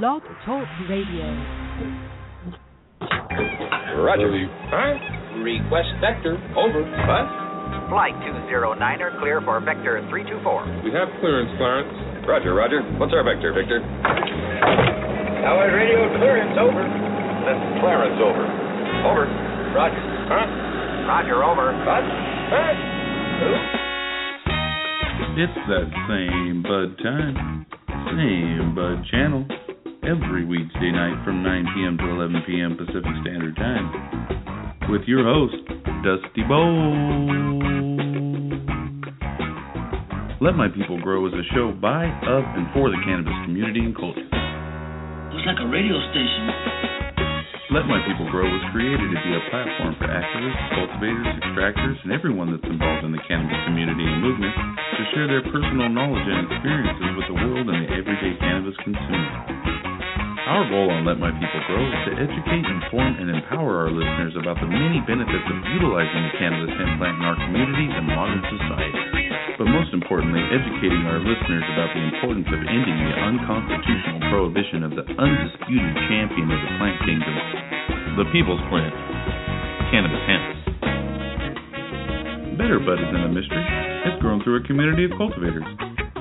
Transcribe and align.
Blog 0.00 0.22
Talk 0.48 0.64
Radio. 0.88 1.28
Roger. 4.00 4.32
Huh? 4.72 4.96
Request 5.44 5.92
vector. 6.00 6.40
Over. 6.56 6.80
What? 6.80 7.28
Flight 7.92 8.16
209er 8.24 9.20
clear 9.20 9.44
for 9.44 9.60
vector 9.60 10.00
324. 10.08 10.80
We 10.80 10.96
have 10.96 11.12
clearance, 11.20 11.52
Clarence. 11.60 11.92
Roger, 12.24 12.56
Roger. 12.56 12.80
What's 12.96 13.12
our 13.12 13.20
vector, 13.20 13.52
Victor? 13.52 13.84
Howard 15.44 15.76
radio 15.76 16.08
clearance 16.16 16.56
over. 16.56 16.88
That's 17.44 17.60
Clarence, 17.84 18.16
over. 18.16 18.48
Over. 19.12 19.28
Roger. 19.76 20.00
Huh? 20.32 20.48
Roger, 21.04 21.44
over. 21.44 21.68
What? 21.84 22.00
Huh? 22.48 22.72
It's 25.36 25.58
that 25.68 25.88
same 26.08 26.62
Bud 26.64 26.96
time, 27.04 27.66
same 28.08 28.74
Bud 28.74 29.04
channel, 29.10 29.44
every 30.02 30.42
Wednesday 30.42 30.90
night 30.90 31.14
from 31.22 31.46
9 31.46 31.62
p.m. 31.78 31.94
to 31.94 32.06
11 32.10 32.42
p.m. 32.42 32.74
Pacific 32.74 33.14
Standard 33.22 33.54
Time, 33.54 33.86
with 34.90 35.06
your 35.06 35.22
host, 35.22 35.62
Dusty 36.02 36.42
Bowl. 36.42 36.74
Let 40.42 40.58
My 40.58 40.66
People 40.74 40.98
Grow 40.98 41.22
is 41.30 41.34
a 41.38 41.46
show 41.54 41.70
by, 41.70 42.10
of, 42.26 42.42
and 42.58 42.66
for 42.74 42.90
the 42.90 42.98
cannabis 43.06 43.34
community 43.46 43.78
and 43.78 43.94
culture. 43.94 44.26
Looks 44.26 45.46
like 45.46 45.62
a 45.62 45.70
radio 45.70 45.94
station. 46.10 46.50
Let 47.70 47.86
My 47.86 48.02
People 48.02 48.26
Grow 48.34 48.50
was 48.50 48.64
created 48.74 49.06
to 49.06 49.18
be 49.22 49.32
a 49.38 49.42
platform 49.54 49.94
for 50.02 50.10
activists, 50.10 50.62
cultivators, 50.74 51.30
extractors, 51.46 51.96
and 52.02 52.10
everyone 52.10 52.50
that's 52.50 52.66
involved 52.66 53.06
in 53.06 53.14
the 53.14 53.22
cannabis 53.30 53.56
community 53.70 54.02
and 54.02 54.18
movement 54.18 54.54
to 54.98 55.02
share 55.14 55.30
their 55.30 55.46
personal 55.46 55.86
knowledge 55.86 56.26
and 56.26 56.50
experiences 56.50 57.10
with 57.14 57.26
the 57.30 57.38
world 57.38 57.70
and 57.70 57.86
the 57.86 57.90
everyday 57.94 58.34
cannabis 58.42 58.74
consumer. 58.82 59.91
Our 60.52 60.68
goal 60.68 60.92
on 60.92 61.08
Let 61.08 61.16
My 61.16 61.32
People 61.32 61.64
Grow 61.64 61.80
is 61.80 62.12
to 62.12 62.28
educate, 62.28 62.60
inform, 62.68 63.16
and 63.16 63.32
empower 63.32 63.88
our 63.88 63.88
listeners 63.88 64.36
about 64.36 64.60
the 64.60 64.68
many 64.68 65.00
benefits 65.08 65.48
of 65.48 65.56
utilizing 65.72 66.28
the 66.28 66.36
cannabis 66.36 66.76
hemp 66.76 67.00
plant 67.00 67.16
in 67.16 67.24
our 67.24 67.40
community 67.40 67.88
and 67.88 68.04
modern 68.04 68.44
society. 68.44 69.56
But 69.56 69.72
most 69.72 69.96
importantly, 69.96 70.44
educating 70.52 71.08
our 71.08 71.24
listeners 71.24 71.64
about 71.72 71.96
the 71.96 72.04
importance 72.04 72.52
of 72.52 72.60
ending 72.68 72.98
the 73.00 73.16
unconstitutional 73.32 74.20
prohibition 74.28 74.84
of 74.84 74.92
the 74.92 75.08
undisputed 75.08 75.94
champion 76.12 76.52
of 76.52 76.60
the 76.60 76.72
plant 76.76 77.00
kingdom, 77.00 77.34
the 78.20 78.28
people's 78.28 78.60
plant, 78.68 78.92
cannabis 79.88 80.20
hemp. 80.28 80.44
Better 82.60 82.76
Bud 82.76 83.00
isn't 83.00 83.24
a 83.24 83.32
mystery. 83.32 83.64
It's 84.04 84.20
grown 84.20 84.44
through 84.44 84.60
a 84.60 84.64
community 84.68 85.08
of 85.08 85.16
cultivators. 85.16 85.64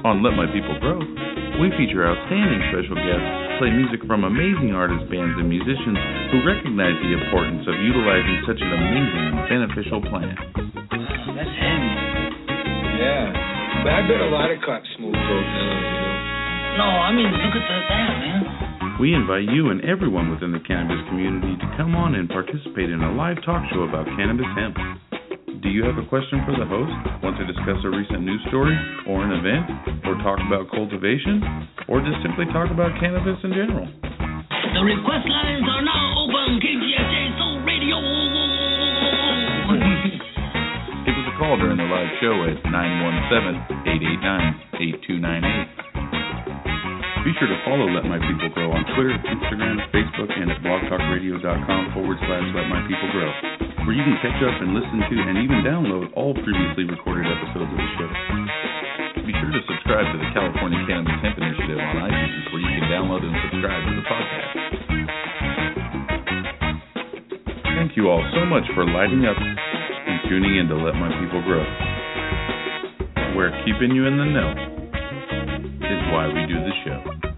On 0.08 0.24
Let 0.24 0.40
My 0.40 0.48
People 0.48 0.80
Grow, 0.80 1.04
we 1.62 1.70
feature 1.78 2.02
outstanding 2.02 2.58
special 2.74 2.98
guests, 2.98 3.30
play 3.62 3.70
music 3.70 4.02
from 4.10 4.26
amazing 4.26 4.74
artists, 4.74 5.06
bands, 5.14 5.38
and 5.38 5.46
musicians 5.46 5.94
who 6.34 6.42
recognize 6.42 6.98
the 7.06 7.14
importance 7.14 7.62
of 7.70 7.78
utilizing 7.78 8.42
such 8.50 8.58
an 8.58 8.72
amazing 8.74 9.26
and 9.30 9.46
beneficial 9.46 10.02
plant. 10.02 10.34
That's 11.38 11.54
heavy. 11.54 11.94
Yeah. 12.98 13.30
But 13.86 13.94
I 13.94 14.02
bet 14.10 14.26
a 14.26 14.34
lot 14.34 14.50
of 14.50 14.58
cops 14.66 14.90
smoke 14.98 15.14
dope 15.14 15.22
now, 15.22 15.70
you 15.86 16.02
know. 16.02 16.82
No, 16.82 16.90
I 16.98 17.10
mean, 17.14 17.30
look 17.30 17.54
at 17.54 17.66
that, 17.70 17.84
that 17.94 18.16
man. 18.26 18.98
We 18.98 19.14
invite 19.14 19.46
you 19.46 19.70
and 19.70 19.86
everyone 19.86 20.34
within 20.34 20.58
the 20.58 20.66
cannabis 20.66 21.06
community 21.14 21.62
to 21.62 21.68
come 21.78 21.94
on 21.94 22.18
and 22.18 22.26
participate 22.26 22.90
in 22.90 23.06
a 23.06 23.14
live 23.14 23.38
talk 23.46 23.62
show 23.70 23.86
about 23.86 24.10
cannabis 24.18 24.50
hemp. 24.58 24.78
Do 25.62 25.70
you 25.70 25.86
have 25.86 26.02
a 26.02 26.06
question 26.10 26.42
for 26.42 26.58
the 26.58 26.66
host? 26.66 26.90
Want 27.22 27.38
to 27.38 27.46
discuss 27.46 27.78
a 27.86 27.90
recent 27.94 28.26
news 28.26 28.42
story 28.50 28.74
or 29.06 29.22
an 29.22 29.30
event? 29.30 29.70
Or 30.10 30.18
talk 30.26 30.42
about 30.42 30.74
cultivation? 30.74 31.38
Or 31.86 32.02
just 32.02 32.18
simply 32.26 32.50
talk 32.50 32.74
about 32.74 32.98
cannabis 32.98 33.38
in 33.46 33.54
general? 33.54 33.86
The 33.86 34.82
request 34.82 35.30
lines 35.30 35.62
are 35.70 35.86
now 35.86 36.18
open. 36.18 36.58
KGSA 36.66 37.38
Soul 37.38 37.62
Radio. 37.62 38.02
Give 41.06 41.14
us 41.14 41.30
a 41.30 41.38
call 41.38 41.62
during 41.62 41.78
the 41.78 41.86
live 41.86 42.10
show 42.18 42.42
at 42.50 42.58
917-889-8298. 44.82 45.91
Be 47.22 47.38
sure 47.38 47.54
to 47.54 47.62
follow 47.62 47.86
Let 47.86 48.02
My 48.10 48.18
People 48.18 48.50
Grow 48.50 48.74
on 48.74 48.82
Twitter, 48.98 49.14
Instagram, 49.14 49.78
Facebook, 49.94 50.34
and 50.34 50.50
at 50.50 50.58
blogtalkradio.com 50.66 51.94
forward 51.94 52.18
slash 52.18 52.46
Let 52.58 52.66
My 52.66 52.82
People 52.90 53.10
Grow, 53.14 53.30
where 53.86 53.94
you 53.94 54.02
can 54.02 54.18
catch 54.26 54.42
up 54.42 54.58
and 54.58 54.74
listen 54.74 55.06
to 55.06 55.16
and 55.30 55.38
even 55.38 55.62
download 55.62 56.10
all 56.18 56.34
previously 56.34 56.90
recorded 56.90 57.30
episodes 57.30 57.70
of 57.70 57.78
the 57.78 57.90
show. 57.94 58.10
Be 59.22 59.38
sure 59.38 59.54
to 59.54 59.62
subscribe 59.70 60.10
to 60.10 60.18
the 60.18 60.34
California 60.34 60.82
Cannabis 60.90 61.14
Hemp 61.22 61.38
Initiative 61.38 61.78
on 61.78 62.10
iTunes, 62.10 62.46
where 62.50 62.62
you 62.66 62.72
can 62.74 62.90
download 62.90 63.22
and 63.22 63.36
subscribe 63.54 63.82
to 63.86 63.94
the 64.02 64.06
podcast. 64.10 64.52
Thank 67.78 67.94
you 68.02 68.10
all 68.10 68.26
so 68.34 68.50
much 68.50 68.66
for 68.74 68.82
lighting 68.82 69.30
up 69.30 69.38
and 69.38 70.18
tuning 70.26 70.58
in 70.58 70.66
to 70.74 70.78
Let 70.82 70.98
My 70.98 71.14
People 71.22 71.46
Grow, 71.46 71.62
We're 73.38 73.54
keeping 73.62 73.94
you 73.94 74.10
in 74.10 74.18
the 74.18 74.26
know 74.26 74.71
why 76.12 76.28
we 76.28 76.46
do 76.46 76.56
the 76.60 76.72
show. 76.84 77.31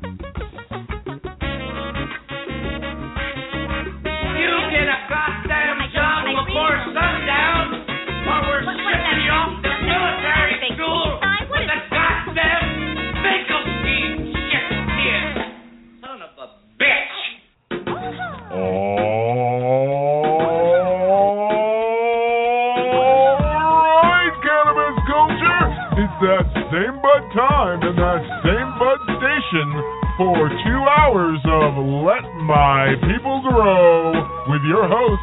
Station 29.63 29.83
for 30.17 30.49
two 30.49 30.81
hours 30.99 31.39
of 31.45 31.77
Let 31.77 32.23
My 32.43 32.93
People 33.01 33.41
Grow 33.41 34.11
with 34.49 34.61
your 34.67 34.87
host, 34.87 35.21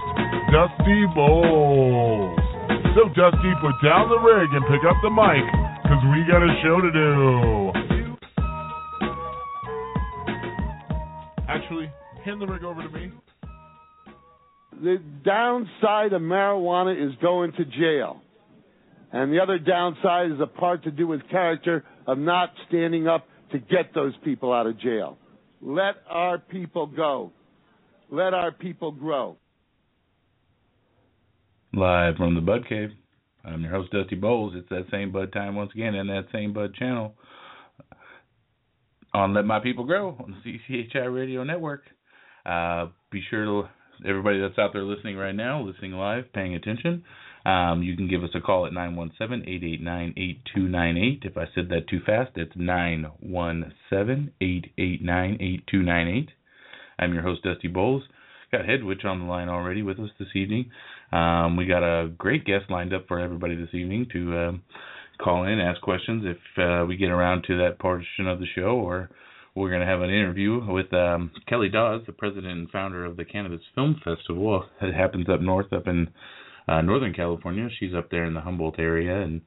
Dusty 0.50 1.04
Bowlz. 1.14 2.36
So, 2.94 3.08
Dusty, 3.14 3.52
put 3.60 3.74
down 3.84 4.08
the 4.08 4.18
rig 4.18 4.50
and 4.52 4.64
pick 4.66 4.82
up 4.88 4.96
the 5.02 5.10
mic, 5.10 5.44
because 5.82 6.02
we 6.10 6.24
got 6.26 6.42
a 6.42 6.52
show 6.62 6.80
to 6.80 6.90
do. 6.90 7.72
Actually, 11.48 11.90
hand 12.24 12.40
the 12.40 12.46
rig 12.46 12.64
over 12.64 12.82
to 12.82 12.88
me. 12.88 13.12
the 14.82 14.96
downside 15.24 16.12
of 16.12 16.22
marijuana 16.22 16.96
is 16.96 17.14
going 17.20 17.52
to 17.52 17.64
jail. 17.64 18.22
And 19.12 19.32
the 19.32 19.40
other 19.40 19.58
downside 19.58 20.30
is 20.30 20.40
a 20.40 20.46
part 20.46 20.84
to 20.84 20.90
do 20.90 21.06
with 21.06 21.28
character 21.30 21.84
of 22.06 22.18
not 22.18 22.52
standing 22.68 23.08
up 23.08 23.26
to 23.52 23.58
get 23.58 23.94
those 23.94 24.14
people 24.24 24.52
out 24.52 24.66
of 24.66 24.78
jail. 24.78 25.18
Let 25.60 25.96
our 26.08 26.38
people 26.38 26.86
go. 26.86 27.32
Let 28.10 28.34
our 28.34 28.52
people 28.52 28.92
grow. 28.92 29.36
Live 31.72 32.16
from 32.16 32.34
the 32.34 32.40
Bud 32.40 32.66
Cave. 32.68 32.90
I'm 33.44 33.62
your 33.62 33.70
host, 33.70 33.92
Dusty 33.92 34.16
Bowlz. 34.16 34.56
It's 34.56 34.68
that 34.70 34.86
same 34.90 35.12
Bud 35.12 35.32
time 35.32 35.54
once 35.54 35.70
again 35.74 35.94
and 35.94 36.08
that 36.10 36.26
same 36.32 36.52
Bud 36.52 36.74
channel 36.74 37.14
on 39.14 39.34
Let 39.34 39.44
My 39.44 39.60
People 39.60 39.84
Grow 39.84 40.10
on 40.10 40.36
the 40.44 40.58
CCHI 40.70 41.14
Radio 41.14 41.44
Network. 41.44 41.82
Uh, 42.44 42.86
be 43.10 43.22
sure 43.30 43.44
to, 43.44 43.68
everybody 44.08 44.40
that's 44.40 44.58
out 44.58 44.72
there 44.72 44.82
listening 44.82 45.16
right 45.16 45.34
now, 45.34 45.62
listening 45.62 45.92
live, 45.92 46.32
paying 46.32 46.54
attention, 46.54 47.04
um, 47.44 47.82
you 47.82 47.96
can 47.96 48.08
give 48.08 48.22
us 48.22 48.30
a 48.34 48.40
call 48.40 48.66
at 48.66 48.72
917 48.72 49.48
889 49.48 50.14
8298. 50.16 51.22
If 51.24 51.36
I 51.36 51.44
said 51.54 51.68
that 51.70 51.88
too 51.88 52.00
fast, 52.04 52.32
it's 52.36 52.52
917 52.54 54.32
889 54.40 55.34
8298. 55.40 56.28
I'm 56.98 57.14
your 57.14 57.22
host, 57.22 57.42
Dusty 57.42 57.68
Bowlz. 57.68 58.02
Got 58.52 58.66
Headwitch 58.66 59.04
on 59.04 59.20
the 59.20 59.26
line 59.26 59.48
already 59.48 59.82
with 59.82 59.98
us 60.00 60.10
this 60.18 60.28
evening. 60.34 60.70
Um, 61.12 61.56
we 61.56 61.66
got 61.66 61.82
a 61.82 62.08
great 62.08 62.44
guest 62.44 62.64
lined 62.68 62.92
up 62.92 63.06
for 63.08 63.20
everybody 63.20 63.54
this 63.54 63.72
evening 63.72 64.06
to 64.12 64.38
um, 64.38 64.62
call 65.22 65.44
in, 65.44 65.60
ask 65.60 65.80
questions 65.80 66.24
if 66.26 66.62
uh, 66.62 66.84
we 66.84 66.96
get 66.96 67.10
around 67.10 67.44
to 67.46 67.58
that 67.58 67.78
portion 67.78 68.26
of 68.26 68.40
the 68.40 68.46
show, 68.54 68.76
or 68.76 69.08
we're 69.54 69.70
going 69.70 69.80
to 69.80 69.86
have 69.86 70.02
an 70.02 70.10
interview 70.10 70.60
with 70.70 70.92
um, 70.92 71.30
Kellie 71.48 71.68
Dodds, 71.68 72.06
the 72.06 72.12
president 72.12 72.58
and 72.58 72.70
founder 72.70 73.04
of 73.04 73.16
the 73.16 73.24
Cannabis 73.24 73.60
Film 73.74 74.00
Festival. 74.04 74.64
It 74.82 74.94
happens 74.94 75.28
up 75.28 75.40
north, 75.40 75.72
up 75.72 75.86
in 75.86 76.08
uh, 76.68 76.80
Northern 76.82 77.12
California. 77.12 77.68
She's 77.78 77.94
up 77.94 78.10
there 78.10 78.24
in 78.24 78.34
the 78.34 78.40
Humboldt 78.40 78.78
area, 78.78 79.20
and 79.22 79.40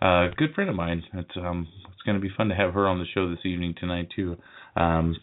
uh, 0.00 0.28
good 0.36 0.54
friend 0.54 0.70
of 0.70 0.76
mine. 0.76 1.02
It's 1.14 1.36
um, 1.36 1.68
it's 1.92 2.02
going 2.02 2.16
to 2.16 2.22
be 2.22 2.32
fun 2.36 2.48
to 2.48 2.54
have 2.54 2.74
her 2.74 2.86
on 2.86 2.98
the 2.98 3.06
show 3.14 3.28
this 3.28 3.44
evening 3.44 3.74
tonight 3.78 4.08
too. 4.14 4.36
Um, 4.76 5.16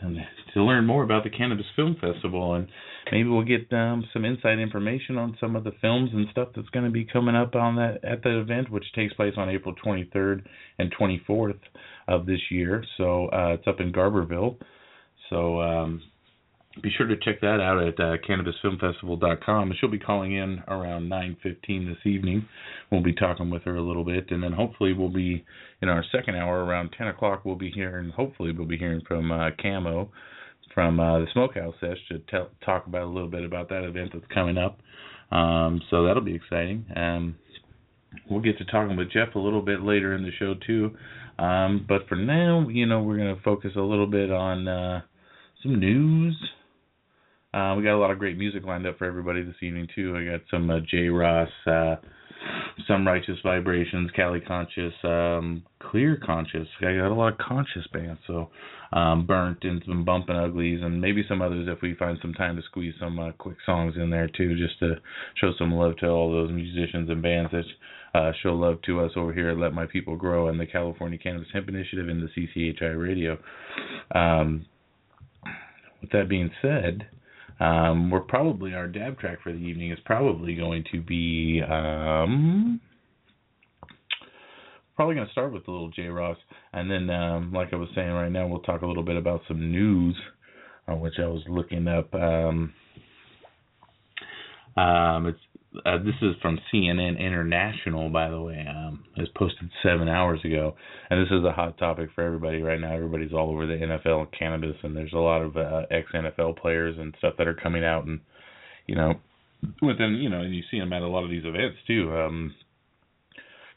and 0.00 0.18
to 0.54 0.62
learn 0.62 0.86
more 0.86 1.02
about 1.02 1.24
the 1.24 1.30
Cannabis 1.30 1.66
Film 1.74 1.96
Festival, 2.00 2.54
and 2.54 2.68
maybe 3.12 3.28
we'll 3.28 3.44
get 3.44 3.70
um, 3.72 4.04
some 4.12 4.24
inside 4.24 4.58
information 4.58 5.18
on 5.18 5.36
some 5.40 5.54
of 5.54 5.64
the 5.64 5.72
films 5.80 6.10
and 6.12 6.26
stuff 6.30 6.48
that's 6.56 6.68
going 6.70 6.84
to 6.84 6.90
be 6.90 7.04
coming 7.04 7.34
up 7.34 7.54
on 7.54 7.76
that 7.76 8.04
at 8.04 8.22
the 8.22 8.40
event, 8.40 8.70
which 8.70 8.84
takes 8.94 9.12
place 9.14 9.34
on 9.36 9.50
April 9.50 9.74
23rd 9.84 10.44
and 10.78 10.94
24th 10.94 11.60
of 12.08 12.26
this 12.26 12.40
year. 12.50 12.84
So 12.96 13.28
uh, 13.28 13.54
it's 13.54 13.66
up 13.66 13.80
in 13.80 13.92
Garberville. 13.92 14.56
So 15.30 15.60
um, 15.60 16.02
be 16.82 16.90
sure 16.96 17.06
to 17.06 17.16
check 17.16 17.40
that 17.40 17.60
out 17.60 17.82
at 17.82 17.98
uh, 17.98 18.16
cannabisfilmfestival.com. 18.28 19.72
She'll 19.80 19.90
be 19.90 19.98
calling 19.98 20.32
in 20.32 20.62
around 20.68 21.08
9:15 21.08 21.86
this 21.86 22.04
evening. 22.04 22.46
We'll 22.90 23.02
be 23.02 23.14
talking 23.14 23.50
with 23.50 23.62
her 23.62 23.76
a 23.76 23.82
little 23.82 24.04
bit, 24.04 24.30
and 24.30 24.42
then 24.42 24.52
hopefully 24.52 24.92
we'll 24.92 25.08
be 25.08 25.44
in 25.82 25.88
our 25.88 26.04
second 26.12 26.36
hour 26.36 26.64
around 26.64 26.90
10 26.96 27.08
o'clock. 27.08 27.44
We'll 27.44 27.56
be 27.56 27.70
hearing, 27.70 28.10
hopefully 28.10 28.52
we'll 28.52 28.66
be 28.66 28.78
hearing 28.78 29.02
from 29.06 29.30
uh, 29.32 29.50
Camo 29.60 30.10
from 30.76 31.00
uh, 31.00 31.20
the 31.20 31.26
Smokehouse 31.32 31.74
Sesh 31.80 31.96
to 32.10 32.18
tell, 32.30 32.50
talk 32.62 32.86
about 32.86 33.02
a 33.04 33.10
little 33.10 33.30
bit 33.30 33.44
about 33.44 33.70
that 33.70 33.82
event 33.82 34.10
that's 34.12 34.26
coming 34.32 34.58
up. 34.58 34.78
Um, 35.34 35.80
so 35.90 36.04
that'll 36.04 36.22
be 36.22 36.34
exciting. 36.34 36.84
Um, 36.94 37.36
we'll 38.28 38.42
get 38.42 38.58
to 38.58 38.64
talking 38.66 38.94
with 38.94 39.10
Jeff 39.10 39.34
a 39.34 39.38
little 39.38 39.62
bit 39.62 39.80
later 39.80 40.14
in 40.14 40.22
the 40.22 40.32
show 40.38 40.54
too. 40.66 40.94
Um, 41.38 41.86
but 41.88 42.06
for 42.08 42.16
now, 42.16 42.68
you 42.68 42.84
know, 42.84 43.00
we're 43.00 43.16
going 43.16 43.34
to 43.34 43.42
focus 43.42 43.72
a 43.76 43.80
little 43.80 44.06
bit 44.06 44.30
on 44.30 44.68
uh, 44.68 45.00
some 45.62 45.80
news. 45.80 46.36
Uh, 47.56 47.74
we 47.74 47.82
got 47.82 47.94
a 47.94 47.96
lot 47.96 48.10
of 48.10 48.18
great 48.18 48.36
music 48.36 48.64
lined 48.66 48.86
up 48.86 48.98
for 48.98 49.06
everybody 49.06 49.42
this 49.42 49.54
evening 49.62 49.88
too. 49.94 50.14
I 50.14 50.30
got 50.30 50.42
some 50.50 50.68
uh, 50.68 50.80
J. 50.90 51.08
Ross, 51.08 51.48
uh, 51.66 51.94
some 52.86 53.06
Righteous 53.06 53.38
Vibrations, 53.42 54.10
Cali 54.14 54.40
Conscious, 54.40 54.92
um, 55.04 55.62
Clear 55.80 56.20
Conscious. 56.22 56.68
I 56.80 56.96
got 56.96 57.10
a 57.10 57.14
lot 57.14 57.32
of 57.32 57.38
conscious 57.38 57.86
bands, 57.94 58.20
so 58.26 58.50
um, 58.92 59.24
Burnt 59.24 59.60
and 59.62 59.82
some 59.86 60.04
Bumpin' 60.04 60.36
Uglies, 60.36 60.80
and 60.82 61.00
maybe 61.00 61.24
some 61.26 61.40
others 61.40 61.66
if 61.66 61.80
we 61.80 61.94
find 61.94 62.18
some 62.20 62.34
time 62.34 62.56
to 62.56 62.62
squeeze 62.62 62.92
some 63.00 63.18
uh, 63.18 63.32
quick 63.38 63.56
songs 63.64 63.94
in 63.96 64.10
there 64.10 64.28
too, 64.28 64.54
just 64.58 64.78
to 64.80 64.96
show 65.40 65.52
some 65.58 65.72
love 65.72 65.96
to 66.00 66.08
all 66.08 66.30
those 66.30 66.52
musicians 66.52 67.08
and 67.08 67.22
bands 67.22 67.50
that 67.52 68.20
uh, 68.20 68.32
show 68.42 68.50
love 68.50 68.82
to 68.82 69.00
us 69.00 69.12
over 69.16 69.32
here 69.32 69.48
at 69.48 69.56
Let 69.56 69.72
My 69.72 69.86
People 69.86 70.16
Grow 70.16 70.48
and 70.48 70.60
the 70.60 70.66
California 70.66 71.18
Cannabis 71.18 71.48
Hemp 71.54 71.70
Initiative 71.70 72.10
and 72.10 72.22
the 72.22 72.28
CCHI 72.36 73.02
Radio. 73.02 73.38
Um, 74.14 74.66
with 76.02 76.10
that 76.10 76.28
being 76.28 76.50
said, 76.60 77.08
um, 77.60 78.10
we're 78.10 78.20
probably 78.20 78.74
our 78.74 78.86
dab 78.86 79.18
track 79.18 79.38
for 79.42 79.52
the 79.52 79.58
evening 79.58 79.90
is 79.90 79.98
probably 80.04 80.54
going 80.54 80.84
to 80.92 81.00
be 81.00 81.62
um, 81.62 82.80
probably 84.94 85.14
going 85.14 85.26
to 85.26 85.32
start 85.32 85.52
with 85.52 85.64
the 85.64 85.70
little 85.70 85.90
J 85.90 86.08
Ross, 86.08 86.36
and 86.72 86.90
then 86.90 87.08
um, 87.10 87.52
like 87.52 87.72
I 87.72 87.76
was 87.76 87.88
saying 87.94 88.10
right 88.10 88.30
now, 88.30 88.46
we'll 88.46 88.60
talk 88.60 88.82
a 88.82 88.86
little 88.86 89.02
bit 89.02 89.16
about 89.16 89.42
some 89.48 89.72
news, 89.72 90.16
uh, 90.88 90.96
which 90.96 91.14
I 91.18 91.26
was 91.26 91.42
looking 91.48 91.88
up. 91.88 92.12
Um, 92.14 92.74
um, 94.76 95.26
it's 95.26 95.40
uh, 95.84 95.98
this 95.98 96.14
is 96.22 96.34
from 96.40 96.58
CNN 96.72 97.18
International, 97.18 98.08
by 98.10 98.28
the 98.30 98.40
way. 98.40 98.66
Um, 98.68 99.04
it 99.16 99.20
was 99.20 99.30
posted 99.36 99.70
seven 99.82 100.08
hours 100.08 100.40
ago, 100.44 100.74
and 101.10 101.20
this 101.20 101.30
is 101.30 101.44
a 101.44 101.52
hot 101.52 101.78
topic 101.78 102.10
for 102.14 102.24
everybody 102.24 102.62
right 102.62 102.80
now. 102.80 102.94
Everybody's 102.94 103.32
all 103.32 103.50
over 103.50 103.66
the 103.66 103.74
NFL 103.74 104.20
and 104.20 104.32
cannabis, 104.32 104.76
and 104.82 104.96
there's 104.96 105.12
a 105.12 105.18
lot 105.18 105.42
of 105.42 105.56
uh, 105.56 105.82
ex 105.90 106.08
NFL 106.14 106.58
players 106.58 106.96
and 106.98 107.14
stuff 107.18 107.34
that 107.38 107.48
are 107.48 107.54
coming 107.54 107.84
out, 107.84 108.06
and 108.06 108.20
you 108.86 108.94
know, 108.94 109.14
within 109.82 110.14
you 110.14 110.28
know, 110.28 110.40
and 110.40 110.54
you 110.54 110.62
see 110.70 110.78
them 110.78 110.92
at 110.92 111.02
a 111.02 111.08
lot 111.08 111.24
of 111.24 111.30
these 111.30 111.44
events 111.44 111.78
too. 111.86 112.12
Um, 112.16 112.54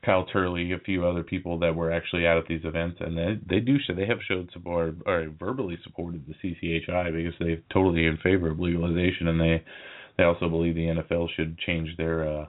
Kyle 0.06 0.25
Turley, 0.25 0.72
a 0.72 0.80
few 0.80 1.06
other 1.06 1.24
people 1.24 1.60
that 1.60 1.75
were 1.75 1.92
actually 1.92 2.25
out 2.25 2.38
at 2.38 2.48
these 2.48 2.63
events, 2.63 2.98
and 3.02 3.18
they 3.18 3.40
they 3.48 3.60
do 3.60 3.78
show 3.80 3.94
they 3.94 4.06
have 4.06 4.19
showed 4.28 4.50
support 4.54 4.95
or 5.06 5.30
verbally 5.38 5.78
supported 5.84 6.25
the 6.25 6.36
CCHI 6.36 7.13
because 7.13 7.34
they're 7.40 7.62
totally 7.74 8.06
in 8.06 8.18
favor 8.18 8.50
of 8.50 8.60
legalization, 8.60 9.28
and 9.28 9.40
they 9.40 9.63
they 10.19 10.25
also 10.25 10.50
believe 10.50 10.75
the 10.75 10.81
NFL 10.81 11.27
should 11.38 11.57
change 11.60 11.95
their 11.95 12.27
uh, 12.27 12.45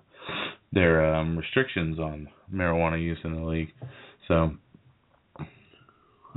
their 0.72 1.14
um, 1.14 1.38
restrictions 1.38 2.00
on 2.00 2.28
marijuana 2.52 3.00
use 3.00 3.19
in 3.22 3.34
the 3.37 3.49
league. 3.49 3.69
So 4.26 4.50
I 5.38 5.44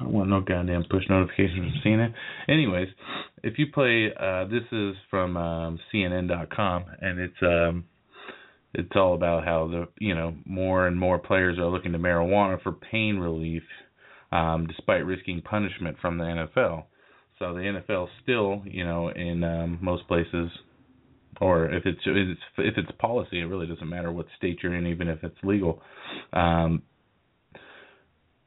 don't 0.03 0.13
want 0.13 0.29
no 0.29 0.41
goddamn 0.41 0.85
push 0.91 1.03
notifications 1.09 1.73
from 1.73 1.91
CNN. 1.91 2.13
Anyways, 2.47 2.87
if 3.43 3.57
you 3.57 3.65
play, 3.73 4.11
uh, 4.19 4.45
this 4.45 4.61
is 4.71 4.95
from 5.09 5.35
um, 5.35 5.79
CNN.com, 5.91 6.85
and 7.01 7.19
it's 7.19 7.41
um, 7.41 7.85
it's 8.75 8.91
all 8.95 9.15
about 9.15 9.43
how 9.43 9.67
the 9.67 9.87
you 9.99 10.13
know 10.13 10.35
more 10.45 10.85
and 10.85 10.99
more 10.99 11.17
players 11.17 11.57
are 11.57 11.65
looking 11.65 11.93
to 11.93 11.97
marijuana 11.97 12.61
for 12.61 12.73
pain 12.73 13.17
relief, 13.17 13.63
um, 14.31 14.67
despite 14.67 15.03
risking 15.03 15.41
punishment 15.41 15.97
from 15.99 16.19
the 16.19 16.25
NFL. 16.25 16.83
So 17.39 17.55
the 17.55 17.81
NFL 17.81 18.07
still, 18.21 18.61
you 18.65 18.85
know, 18.85 19.09
in 19.09 19.43
um, 19.43 19.79
most 19.81 20.07
places 20.07 20.51
or 21.41 21.65
if 21.71 21.85
it's 21.85 22.01
if 22.05 22.77
it's 22.77 22.91
policy, 22.99 23.39
it 23.39 23.45
really 23.45 23.67
doesn't 23.67 23.89
matter 23.89 24.11
what 24.11 24.27
state 24.37 24.59
you're 24.61 24.75
in, 24.75 24.87
even 24.87 25.07
if 25.07 25.23
it's 25.23 25.37
legal. 25.43 25.81
Um, 26.31 26.83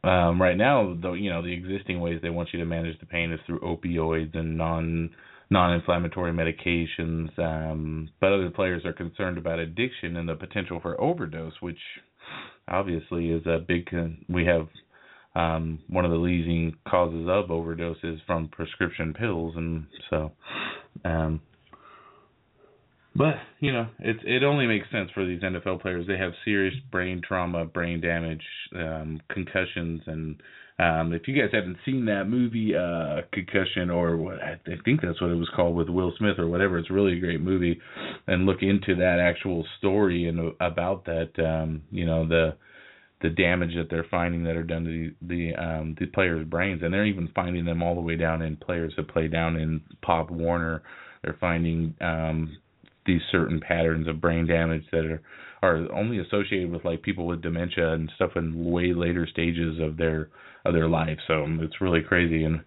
um, 0.04 0.40
right 0.40 0.56
now, 0.56 0.96
though, 1.00 1.14
you 1.14 1.30
know 1.30 1.42
the 1.42 1.52
existing 1.52 2.00
ways 2.00 2.20
they 2.22 2.30
want 2.30 2.50
you 2.52 2.60
to 2.60 2.64
manage 2.64 2.98
the 3.00 3.06
pain 3.06 3.32
is 3.32 3.40
through 3.46 3.60
opioids 3.60 4.36
and 4.36 4.56
non 4.56 5.10
non-inflammatory 5.50 6.32
medications. 6.32 7.36
Um, 7.38 8.10
but 8.20 8.32
other 8.32 8.50
players 8.50 8.84
are 8.84 8.92
concerned 8.92 9.38
about 9.38 9.58
addiction 9.58 10.16
and 10.16 10.28
the 10.28 10.34
potential 10.34 10.80
for 10.80 11.00
overdose, 11.00 11.54
which 11.60 11.78
obviously 12.68 13.30
is 13.30 13.46
a 13.46 13.58
big. 13.58 13.88
We 14.28 14.46
have 14.46 14.68
um, 15.34 15.80
one 15.88 16.04
of 16.04 16.10
the 16.10 16.16
leading 16.16 16.76
causes 16.88 17.26
of 17.28 17.46
overdoses 17.46 18.18
from 18.26 18.48
prescription 18.48 19.12
pills, 19.12 19.54
and 19.56 19.86
so 20.08 20.32
um, 21.04 21.40
but 23.16 23.34
you 23.60 23.72
know, 23.72 23.88
it 23.98 24.16
it 24.24 24.42
only 24.42 24.66
makes 24.66 24.90
sense 24.90 25.10
for 25.14 25.24
these 25.24 25.42
NFL 25.42 25.80
players. 25.80 26.06
They 26.06 26.18
have 26.18 26.32
serious 26.44 26.74
brain 26.90 27.22
trauma, 27.26 27.64
brain 27.64 28.00
damage, 28.00 28.44
um, 28.74 29.20
concussions, 29.28 30.02
and 30.06 30.40
um, 30.78 31.14
if 31.14 31.26
you 31.26 31.34
guys 31.34 31.50
haven't 31.52 31.78
seen 31.86 32.04
that 32.04 32.24
movie, 32.26 32.74
uh, 32.76 33.22
Concussion, 33.32 33.90
or 33.90 34.18
what 34.18 34.42
I 34.42 34.60
think 34.84 35.00
that's 35.00 35.20
what 35.22 35.30
it 35.30 35.36
was 35.36 35.48
called 35.56 35.74
with 35.74 35.88
Will 35.88 36.12
Smith 36.18 36.38
or 36.38 36.48
whatever, 36.48 36.78
it's 36.78 36.90
really 36.90 37.16
a 37.16 37.20
great 37.20 37.40
movie. 37.40 37.80
And 38.26 38.44
look 38.44 38.58
into 38.60 38.94
that 38.96 39.18
actual 39.18 39.64
story 39.78 40.28
and 40.28 40.52
about 40.60 41.06
that, 41.06 41.30
um, 41.38 41.82
you 41.90 42.04
know, 42.04 42.28
the 42.28 42.56
the 43.22 43.30
damage 43.30 43.74
that 43.74 43.88
they're 43.88 44.06
finding 44.10 44.44
that 44.44 44.56
are 44.56 44.62
done 44.62 44.84
to 44.84 45.12
the 45.26 45.52
the, 45.52 45.54
um, 45.54 45.96
the 45.98 46.06
players' 46.06 46.46
brains, 46.46 46.82
and 46.82 46.92
they're 46.92 47.06
even 47.06 47.30
finding 47.34 47.64
them 47.64 47.82
all 47.82 47.94
the 47.94 48.00
way 48.02 48.16
down 48.16 48.42
in 48.42 48.56
players 48.58 48.92
that 48.96 49.08
play 49.08 49.28
down 49.28 49.56
in 49.56 49.80
Pop 50.02 50.30
Warner. 50.30 50.82
They're 51.22 51.38
finding 51.40 51.94
um, 52.02 52.58
these 53.06 53.22
certain 53.30 53.60
patterns 53.60 54.08
of 54.08 54.20
brain 54.20 54.46
damage 54.46 54.84
that 54.92 55.04
are 55.04 55.22
are 55.62 55.90
only 55.92 56.18
associated 56.18 56.70
with 56.70 56.84
like 56.84 57.02
people 57.02 57.26
with 57.26 57.42
dementia 57.42 57.92
and 57.92 58.10
stuff 58.14 58.32
in 58.36 58.70
way 58.70 58.92
later 58.92 59.26
stages 59.26 59.80
of 59.80 59.96
their 59.96 60.28
of 60.64 60.74
their 60.74 60.88
life. 60.88 61.18
So 61.26 61.44
um, 61.44 61.60
it's 61.62 61.80
really 61.80 62.02
crazy 62.02 62.44
and 62.44 62.62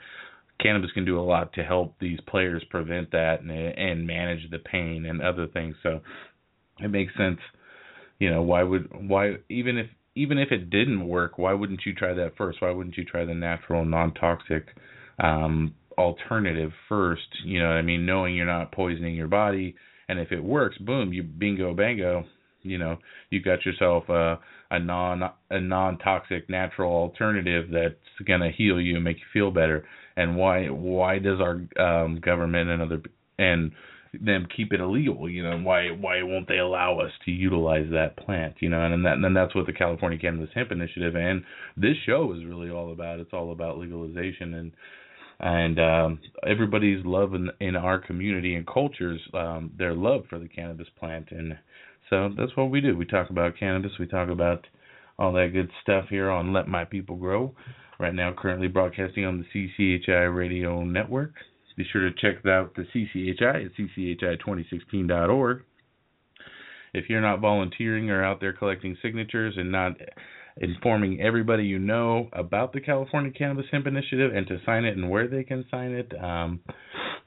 cannabis 0.59 0.91
can 0.91 1.05
do 1.05 1.19
a 1.19 1.21
lot 1.21 1.53
to 1.53 1.63
help 1.63 1.95
these 1.99 2.19
players 2.27 2.63
prevent 2.69 3.11
that 3.11 3.41
and 3.41 3.51
and 3.51 4.07
manage 4.07 4.49
the 4.51 4.59
pain 4.59 5.05
and 5.05 5.21
other 5.21 5.47
things. 5.47 5.75
So 5.83 6.01
it 6.79 6.89
makes 6.89 7.13
sense. 7.17 7.39
You 8.19 8.29
know, 8.29 8.41
why 8.41 8.63
would 8.63 8.89
why 9.07 9.35
even 9.49 9.77
if 9.77 9.87
even 10.15 10.37
if 10.37 10.51
it 10.51 10.69
didn't 10.69 11.07
work, 11.07 11.37
why 11.37 11.53
wouldn't 11.53 11.81
you 11.85 11.93
try 11.93 12.13
that 12.13 12.35
first? 12.37 12.61
Why 12.61 12.71
wouldn't 12.71 12.97
you 12.97 13.05
try 13.05 13.25
the 13.25 13.33
natural 13.33 13.85
non-toxic 13.85 14.67
um 15.19 15.75
alternative 15.97 16.71
first? 16.87 17.27
You 17.45 17.61
know, 17.61 17.69
I 17.69 17.81
mean, 17.81 18.05
knowing 18.05 18.35
you're 18.35 18.45
not 18.45 18.71
poisoning 18.71 19.15
your 19.15 19.27
body, 19.27 19.75
and 20.09 20.19
if 20.19 20.31
it 20.31 20.43
works, 20.43 20.77
boom, 20.79 21.13
you 21.13 21.23
bingo 21.23 21.73
bango, 21.73 22.25
you 22.63 22.77
know, 22.77 22.97
you 23.29 23.41
got 23.41 23.65
yourself 23.65 24.09
a 24.09 24.39
a 24.71 24.79
non 24.79 25.23
a 25.49 25.59
non 25.61 25.97
toxic 25.99 26.49
natural 26.49 26.91
alternative 26.91 27.69
that's 27.71 28.27
gonna 28.27 28.51
heal 28.51 28.81
you 28.81 28.95
and 28.95 29.03
make 29.03 29.17
you 29.17 29.23
feel 29.31 29.51
better. 29.51 29.85
And 30.17 30.35
why 30.35 30.65
why 30.67 31.19
does 31.19 31.39
our 31.39 31.61
um, 31.81 32.19
government 32.19 32.69
and 32.69 32.81
other 32.81 33.01
and 33.37 33.71
them 34.19 34.47
keep 34.55 34.73
it 34.73 34.79
illegal? 34.79 35.29
You 35.29 35.43
know, 35.43 35.57
why 35.59 35.89
why 35.91 36.23
won't 36.23 36.47
they 36.47 36.57
allow 36.57 36.99
us 36.99 37.11
to 37.25 37.31
utilize 37.31 37.87
that 37.91 38.17
plant? 38.17 38.55
You 38.59 38.69
know, 38.69 38.83
and, 38.83 38.95
and 38.95 39.05
that 39.05 39.13
and 39.13 39.35
that's 39.35 39.55
what 39.55 39.67
the 39.67 39.73
California 39.73 40.17
Cannabis 40.17 40.49
Hemp 40.53 40.71
Initiative 40.71 41.15
and 41.15 41.43
this 41.77 41.95
show 42.05 42.33
is 42.33 42.43
really 42.45 42.69
all 42.69 42.91
about. 42.91 43.19
It's 43.19 43.33
all 43.33 43.51
about 43.51 43.77
legalization 43.77 44.55
and 44.55 44.71
and 45.39 45.79
um, 45.79 46.19
everybody's 46.45 47.05
love 47.05 47.33
in, 47.33 47.49
in 47.59 47.75
our 47.75 47.99
community 47.99 48.55
and 48.55 48.67
cultures 48.67 49.21
um, 49.33 49.71
their 49.77 49.93
love 49.93 50.23
for 50.29 50.39
the 50.39 50.47
cannabis 50.47 50.87
plant, 50.99 51.29
and 51.31 51.57
so 52.09 52.29
that's 52.37 52.55
what 52.55 52.71
we 52.71 52.81
do. 52.81 52.97
We 52.97 53.05
talk 53.05 53.29
about 53.29 53.57
cannabis. 53.57 53.91
We 53.99 54.07
talk 54.07 54.29
about 54.29 54.65
all 55.17 55.33
that 55.33 55.51
good 55.53 55.69
stuff 55.81 56.05
here 56.09 56.29
on 56.29 56.53
Let 56.53 56.67
My 56.67 56.85
People 56.85 57.17
Grow. 57.17 57.53
Right 57.99 58.15
now, 58.15 58.33
currently 58.37 58.69
broadcasting 58.69 59.25
on 59.25 59.45
the 59.53 59.69
CCHI 59.77 60.33
Radio 60.33 60.83
Network. 60.85 61.33
Be 61.79 61.85
sure 61.93 62.01
to 62.01 62.11
check 62.11 62.45
out 62.45 62.75
the 62.75 62.85
CCHI 62.93 63.67
at 63.67 64.41
cchi2016.org. 64.43 65.63
If 66.93 67.09
you're 67.09 67.21
not 67.21 67.39
volunteering 67.39 68.09
or 68.09 68.21
out 68.21 68.41
there 68.41 68.51
collecting 68.51 68.97
signatures 69.01 69.53
and 69.55 69.71
not 69.71 69.93
informing 70.59 71.21
everybody 71.21 71.63
you 71.63 71.79
know 71.79 72.29
about 72.33 72.73
the 72.73 72.81
California 72.81 73.31
Cannabis 73.31 73.65
Hemp 73.71 73.87
Initiative 73.87 74.31
and 74.35 74.45
to 74.47 74.59
sign 74.65 74.85
it 74.85 74.97
and 74.97 75.09
where 75.09 75.27
they 75.27 75.43
can 75.43 75.65
sign 75.71 75.91
it. 75.91 76.11
Um, 76.21 76.59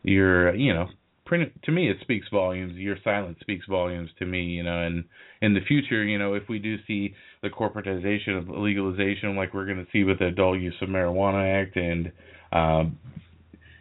you're, 0.03 0.55
you 0.55 0.75
know, 0.75 0.87
print 1.25 1.51
to 1.65 1.73
me 1.73 1.91
it 1.91 1.97
speaks 2.03 2.27
volumes. 2.31 2.77
Your 2.77 2.97
silence 3.03 3.39
speaks 3.41 3.65
volumes 3.67 4.11
to 4.19 4.27
me, 4.27 4.43
you 4.43 4.63
know. 4.63 4.83
And 4.83 5.05
in 5.41 5.55
the 5.55 5.61
future, 5.67 6.05
you 6.05 6.19
know, 6.19 6.35
if 6.35 6.43
we 6.49 6.59
do 6.59 6.77
see 6.87 7.15
the 7.43 7.49
corporatization 7.49 8.39
of 8.39 8.49
legalization, 8.49 9.35
like 9.35 9.55
we're 9.55 9.65
going 9.65 9.85
to 9.85 9.91
see 9.93 10.05
with 10.05 10.19
the 10.19 10.27
Adult 10.27 10.61
Use 10.61 10.75
of 10.83 10.91
Marijuana 10.91 11.63
Act, 11.63 11.77
and 11.77 12.13
um, 12.53 12.99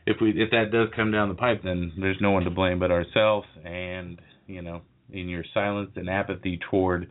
if 0.06 0.18
we 0.22 0.30
if 0.32 0.50
that 0.52 0.72
does 0.72 0.88
come 0.96 1.12
down 1.12 1.28
the 1.28 1.36
pipe, 1.36 1.62
then 1.64 1.92
there's 2.00 2.22
no 2.22 2.32
one 2.32 2.44
to 2.46 2.50
blame 2.50 2.80
but 2.80 2.90
ourselves. 2.90 3.48
And 3.66 4.22
you 4.48 4.62
know, 4.62 4.82
in 5.12 5.28
your 5.28 5.44
silence 5.54 5.92
and 5.96 6.10
apathy 6.10 6.60
toward 6.70 7.10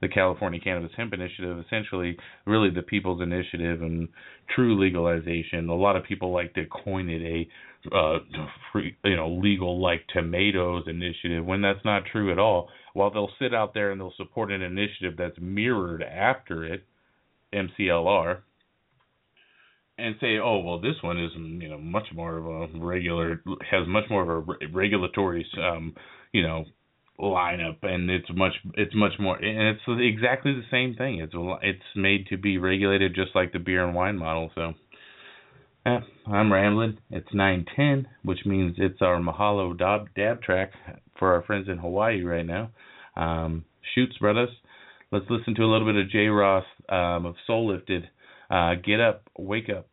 the 0.00 0.08
California 0.08 0.60
Cannabis 0.60 0.92
Hemp 0.96 1.12
Initiative, 1.12 1.58
essentially, 1.64 2.16
really 2.46 2.70
the 2.70 2.82
people's 2.82 3.22
initiative 3.22 3.82
and 3.82 4.08
true 4.54 4.80
legalization. 4.80 5.68
A 5.68 5.74
lot 5.74 5.96
of 5.96 6.04
people 6.04 6.32
like 6.32 6.54
to 6.54 6.64
coin 6.66 7.08
it 7.08 7.22
a 7.22 7.48
uh, 7.94 8.18
free, 8.72 8.96
you 9.04 9.16
know, 9.16 9.28
legal 9.28 9.80
like 9.80 10.06
tomatoes 10.12 10.84
initiative 10.86 11.44
when 11.44 11.62
that's 11.62 11.84
not 11.84 12.02
true 12.10 12.32
at 12.32 12.38
all. 12.38 12.68
While 12.92 13.10
they'll 13.10 13.30
sit 13.38 13.54
out 13.54 13.74
there 13.74 13.90
and 13.90 14.00
they'll 14.00 14.12
support 14.16 14.50
an 14.50 14.62
initiative 14.62 15.14
that's 15.16 15.38
mirrored 15.40 16.02
after 16.02 16.64
it, 16.64 16.84
MCLR, 17.54 18.38
and 19.98 20.16
say, 20.20 20.38
oh 20.38 20.58
well, 20.58 20.80
this 20.80 20.96
one 21.02 21.22
is 21.22 21.30
you 21.34 21.68
know 21.68 21.78
much 21.78 22.06
more 22.14 22.38
of 22.38 22.46
a 22.46 22.78
regular, 22.78 23.42
has 23.70 23.86
much 23.86 24.04
more 24.10 24.22
of 24.22 24.28
a 24.28 24.38
re- 24.38 24.66
regulatory, 24.72 25.46
um, 25.62 25.94
you 26.32 26.42
know, 26.42 26.64
lineup, 27.20 27.82
and 27.82 28.10
it's 28.10 28.28
much 28.34 28.52
it's 28.74 28.94
much 28.94 29.12
more, 29.18 29.36
and 29.36 29.76
it's 29.76 29.82
exactly 29.86 30.52
the 30.52 30.64
same 30.70 30.94
thing. 30.94 31.20
It's 31.20 31.34
it's 31.62 31.96
made 31.96 32.26
to 32.28 32.36
be 32.36 32.58
regulated 32.58 33.14
just 33.14 33.34
like 33.34 33.52
the 33.52 33.58
beer 33.58 33.84
and 33.84 33.94
wine 33.94 34.18
model. 34.18 34.50
So. 34.54 34.74
Yeah, 35.86 36.00
I'm 36.26 36.52
rambling. 36.52 36.98
It's 37.10 37.32
9:10, 37.32 38.04
which 38.22 38.44
means 38.44 38.76
it's 38.76 39.00
our 39.00 39.16
Mahalo 39.16 39.76
dab, 39.76 40.14
dab 40.14 40.42
track 40.42 40.72
for 41.18 41.32
our 41.32 41.42
friends 41.42 41.70
in 41.70 41.78
Hawaii 41.78 42.22
right 42.22 42.44
now. 42.44 42.70
Um, 43.16 43.64
shoots, 43.94 44.18
brothers. 44.18 44.50
Let's 45.10 45.26
listen 45.28 45.54
to 45.56 45.62
a 45.62 45.70
little 45.70 45.86
bit 45.90 46.00
of 46.00 46.10
J. 46.10 46.26
Ross 46.28 46.64
um, 46.88 47.26
of 47.26 47.34
Soul 47.46 47.72
Lifted. 47.72 48.08
Uh, 48.50 48.74
get 48.74 49.00
up, 49.00 49.22
wake 49.38 49.68
up. 49.68 49.88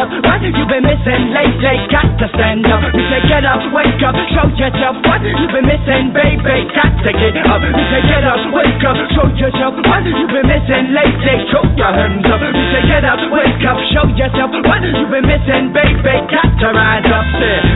What 0.00 0.29
you've 0.42 0.68
been 0.68 0.84
missing 0.84 1.22
lately. 1.36 1.76
Got 1.92 2.08
to 2.18 2.26
stand 2.32 2.64
up. 2.66 2.82
You 2.92 3.02
say 3.12 3.20
get 3.28 3.44
up, 3.44 3.60
wake 3.72 4.00
up, 4.00 4.16
show 4.32 4.48
yourself 4.56 4.96
what 5.04 5.20
you've 5.20 5.52
been 5.52 5.68
missing, 5.68 6.12
baby. 6.16 6.66
Got 6.72 6.92
to 7.04 7.10
get 7.12 7.36
up. 7.44 7.60
You 7.60 7.84
say 7.92 8.02
get 8.08 8.24
up, 8.24 8.40
wake 8.52 8.84
up, 8.84 8.96
show 9.12 9.28
yourself 9.36 9.74
what 9.84 10.02
you've 10.04 10.32
been 10.32 10.48
missing 10.48 10.96
lately. 10.96 11.36
Throw 11.52 11.64
your 11.76 11.92
hands 11.92 12.26
up. 12.26 12.40
We 12.40 12.62
say 12.72 12.82
get 12.88 13.04
up, 13.04 13.20
wake 13.28 13.64
up, 13.68 13.78
show 13.92 14.06
yourself 14.16 14.50
what 14.64 14.80
you've 14.82 15.12
been 15.12 15.26
missing, 15.28 15.72
baby. 15.76 16.14
Got 16.32 16.48
to 16.48 16.68
rise 16.72 17.08
up. 17.10 17.26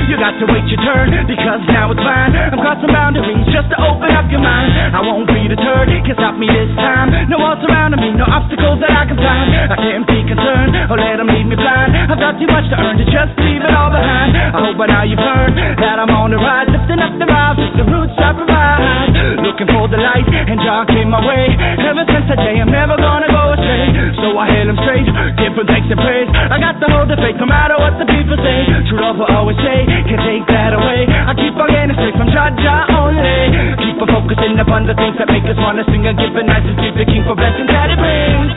You 0.09 0.17
got 0.17 0.35
to 0.41 0.45
wait 0.49 0.67
your 0.73 0.81
turn 0.85 1.13
because 1.29 1.61
now 1.69 1.93
it's 1.93 2.01
mine. 2.01 2.33
I've 2.33 2.63
got 2.65 2.81
some 2.81 2.93
boundaries 2.93 3.45
just 3.53 3.69
to 3.73 3.77
open 3.81 4.11
up 4.13 4.27
your 4.33 4.41
mind. 4.41 4.73
I 4.95 5.01
won't 5.05 5.29
be 5.29 5.49
deterred. 5.49 5.89
Can't 6.05 6.17
stop 6.17 6.37
me 6.39 6.47
this 6.49 6.71
time. 6.79 7.11
No 7.29 7.41
walls 7.41 7.61
surrounding 7.65 8.01
me, 8.01 8.13
no 8.15 8.25
obstacles 8.29 8.79
that 8.81 8.93
I 8.93 9.05
can 9.09 9.17
climb. 9.17 9.49
I 9.73 9.77
can't 9.77 10.07
be 10.07 10.21
concerned 10.29 10.73
or 10.91 10.97
let 11.01 11.17
them 11.19 11.29
leave 11.29 11.49
me 11.49 11.57
blind. 11.57 11.97
I've 11.97 12.21
got 12.21 12.39
too 12.39 12.47
much 12.55 12.71
to 12.71 12.79
earn 12.79 12.95
to 12.95 13.07
just 13.11 13.35
leave 13.43 13.67
it 13.67 13.75
all 13.75 13.91
behind. 13.91 14.31
I 14.39 14.59
hope 14.63 14.79
by 14.79 14.87
now 14.87 15.03
you've 15.03 15.19
heard 15.19 15.59
that 15.59 15.99
I'm 15.99 16.15
on 16.15 16.31
the 16.31 16.39
rise, 16.39 16.71
lifting 16.71 17.03
up 17.03 17.11
the 17.19 17.27
rise 17.27 17.59
with 17.59 17.75
the 17.75 17.87
roots 17.91 18.15
I 18.15 18.31
provide. 18.31 19.11
Looking 19.43 19.67
for 19.75 19.91
the 19.91 19.99
light 19.99 20.23
and 20.31 20.63
dark 20.63 20.95
came 20.95 21.11
my 21.11 21.19
way. 21.19 21.51
Ever 21.83 22.07
since 22.07 22.31
that 22.31 22.39
day, 22.39 22.63
I'm 22.63 22.71
never 22.71 22.95
gonna 22.95 23.27
go 23.27 23.59
astray. 23.59 24.15
So 24.23 24.39
I 24.39 24.47
hail 24.55 24.71
him 24.71 24.79
straight, 24.87 25.09
him 25.11 25.53
thanks 25.67 25.91
and 25.91 25.99
praise. 25.99 26.31
I 26.31 26.63
got 26.63 26.79
the 26.79 26.87
faith 27.19 27.41
no 27.43 27.47
matter 27.47 27.75
what 27.81 27.99
the 27.99 28.07
people 28.07 28.39
say. 28.39 28.59
True 28.87 29.01
love 29.03 29.19
will 29.19 29.31
always 29.35 29.59
say, 29.59 29.87
can't 30.07 30.23
take 30.23 30.47
that 30.47 30.77
away. 30.77 31.09
I 31.11 31.35
keep 31.35 31.59
on 31.59 31.69
getting 31.73 31.97
straight 31.99 32.15
from 32.15 32.31
Jah 32.31 32.55
Jah 32.61 32.87
only. 33.03 33.83
Keep 33.83 33.99
on 33.99 34.09
focusing 34.15 34.61
upon 34.61 34.87
the 34.87 34.95
things 34.95 35.17
that 35.19 35.27
make 35.27 35.45
us 35.45 35.59
wanna 35.59 35.83
sing 35.91 36.07
and 36.07 36.15
give 36.15 36.37
a 36.37 36.43
nice 36.47 36.63
and 36.63 36.79
give 36.79 36.95
the 36.95 37.07
King 37.09 37.27
for 37.27 37.35
blessings 37.35 37.67
that 37.67 37.91
it 37.91 37.99
brings. 37.99 38.53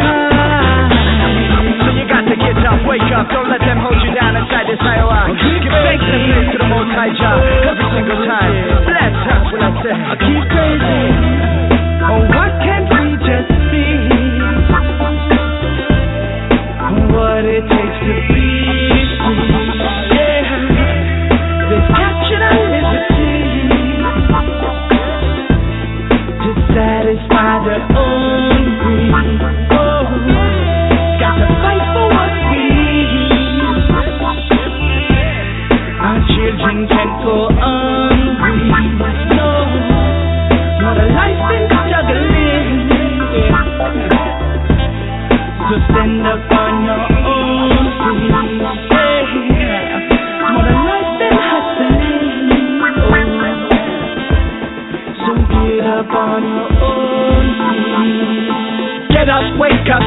high. 0.00 0.16
So 1.84 1.88
you 1.92 2.04
got 2.08 2.24
to 2.24 2.36
get 2.36 2.56
up, 2.64 2.80
wake 2.88 3.10
up, 3.12 3.28
don't 3.30 3.50
let 3.50 3.60
them 3.60 3.78
hold 3.84 4.00
you 4.02 4.12
down 4.14 4.36
inside 4.36 4.66
this 4.68 4.80
higher 4.80 5.06
Give 5.62 5.72
thanks 5.72 6.04
and 6.04 6.22
praise 6.26 6.48
to 6.52 6.58
the 6.58 6.68
most 6.68 6.90
high 6.96 7.12
Jah 7.12 7.36
every 7.70 7.88
single 7.92 8.20
time. 8.26 8.52
Bless 8.88 9.14
us 9.30 9.44
when 9.52 9.62
I 9.62 9.70
say, 9.82 9.92
I 9.92 10.14
keep 10.16 10.42
praising. 10.50 11.35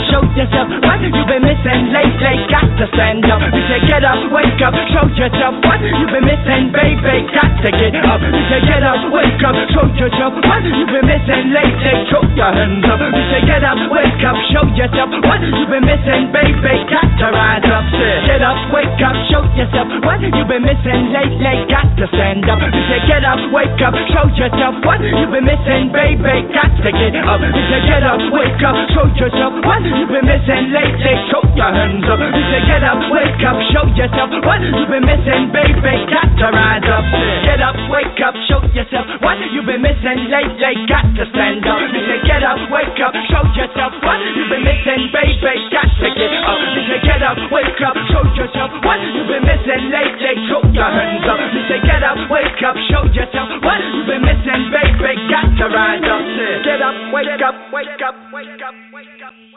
Show 0.09 0.21
yourself 0.35 0.88
you've 1.03 1.27
been 1.27 1.43
missing 1.43 1.91
lately. 1.95 2.35
Got 2.51 2.67
to 2.79 2.85
stand 2.93 3.25
up. 3.31 3.41
We 3.53 3.61
say 3.71 3.79
get 3.87 4.03
up, 4.03 4.19
wake 4.31 4.59
up, 4.61 4.75
show 4.91 5.05
yourself 5.15 5.55
what 5.63 5.79
you've 5.81 6.11
been 6.11 6.25
missing, 6.27 6.71
baby. 6.75 7.25
Got 7.31 7.51
to 7.63 7.69
get 7.73 7.95
up. 8.03 8.19
We 8.21 8.39
say 8.51 8.61
get 8.67 8.83
up, 8.83 9.01
wake 9.13 9.41
up, 9.43 9.55
show 9.71 9.87
yourself 9.95 10.33
what 10.43 10.61
you've 10.67 10.91
been 10.91 11.07
missing 11.07 11.45
lately. 11.55 11.95
Throw 12.11 12.23
your 12.35 12.51
hands 12.51 12.85
up. 12.85 12.99
We 12.99 13.21
say 13.31 13.41
get 13.47 13.63
up, 13.63 13.79
wake 13.91 14.23
up, 14.27 14.37
show 14.51 14.65
yourself 14.75 15.09
what 15.23 15.39
you've 15.41 15.69
been 15.71 15.85
missing, 15.87 16.23
baby. 16.35 16.73
Got 16.91 17.07
to 17.23 17.27
rise 17.31 17.67
up. 17.71 17.85
Get 18.27 18.41
up, 18.43 18.59
wake 18.75 19.01
up, 19.01 19.15
show 19.31 19.43
yourself 19.55 19.87
what 20.03 20.19
you've 20.19 20.47
been 20.47 20.63
missing 20.67 21.13
lately. 21.15 21.55
Got 21.71 21.87
to 21.97 22.05
stand 22.11 22.43
up. 22.49 22.59
We 22.59 22.81
say 22.91 22.99
get 23.07 23.23
up, 23.23 23.39
wake 23.55 23.79
up, 23.81 23.95
show 24.11 24.27
yourself 24.35 24.75
what 24.83 24.99
you've 25.01 25.31
been 25.31 25.47
missing, 25.47 25.91
baby. 25.95 26.43
Got 26.51 26.71
to 26.83 26.89
get 26.91 27.15
up. 27.23 27.39
We 27.39 27.61
say 27.71 27.81
get 27.87 28.03
up, 28.03 28.19
wake 28.35 28.61
up, 28.67 28.77
show 28.93 29.07
yourself 29.15 29.53
what 29.63 29.81
you've 29.83 30.09
been 30.11 30.27
missing 30.27 30.71
lately. 30.75 30.88
Throw 30.97 31.45
your 31.53 31.69
hands 31.69 32.07
up. 32.09 32.17
We 32.17 32.41
say 32.49 32.61
get 32.65 32.81
up, 32.81 32.97
wake 33.13 33.43
up, 33.45 33.57
show 33.69 33.85
yourself 33.93 34.33
what 34.41 34.57
you've 34.63 34.89
been 34.89 35.05
missing, 35.05 35.53
baby. 35.53 35.93
Got 36.09 36.33
to 36.41 36.47
rise 36.49 36.87
up. 36.89 37.05
Get 37.45 37.61
up, 37.61 37.77
wake 37.93 38.17
up, 38.25 38.33
show 38.49 38.61
yourself 38.73 39.05
what 39.21 39.37
you've 39.53 39.69
been 39.69 39.85
missing 39.85 40.25
lately. 40.33 40.73
Got 40.89 41.05
to 41.13 41.23
stand 41.29 41.61
up. 41.69 41.77
We 41.93 41.99
say 42.09 42.19
get 42.25 42.41
up, 42.41 42.57
wake 42.73 42.97
up, 43.05 43.13
show 43.29 43.45
yourself 43.53 43.93
what 44.01 44.17
you've 44.33 44.49
been 44.49 44.65
missing, 44.65 45.13
baby. 45.13 45.53
Got 45.69 45.89
to 45.93 46.09
get 46.09 46.33
up. 46.41 46.59
We 46.73 46.81
say 46.89 46.99
get 47.05 47.21
up, 47.21 47.37
wake 47.53 47.81
up, 47.85 47.95
show 48.09 48.25
yourself 48.33 48.71
what 48.81 48.99
you've 49.13 49.29
been 49.29 49.45
missing 49.45 49.83
lately. 49.93 50.33
Throw 50.49 50.65
your 50.73 50.89
hands 50.89 51.25
up. 51.29 51.39
We 51.53 51.61
say 51.69 51.79
get 51.85 52.01
up, 52.01 52.17
wake 52.33 52.61
up, 52.65 52.75
show 52.89 53.05
yourself 53.13 53.49
what 53.61 53.77
you've 53.93 54.09
been 54.09 54.25
missing, 54.25 54.63
baby. 54.73 55.13
Got 55.29 55.53
to 55.53 55.65
rise 55.69 56.07
up. 56.09 56.23
Get 56.65 56.81
up, 56.81 56.95
wake 57.13 57.41
up, 57.45 57.55
wake 57.69 58.01
up, 58.01 58.15
wake 58.33 58.61
up, 58.65 58.75
wake 58.89 59.21
up. 59.21 59.48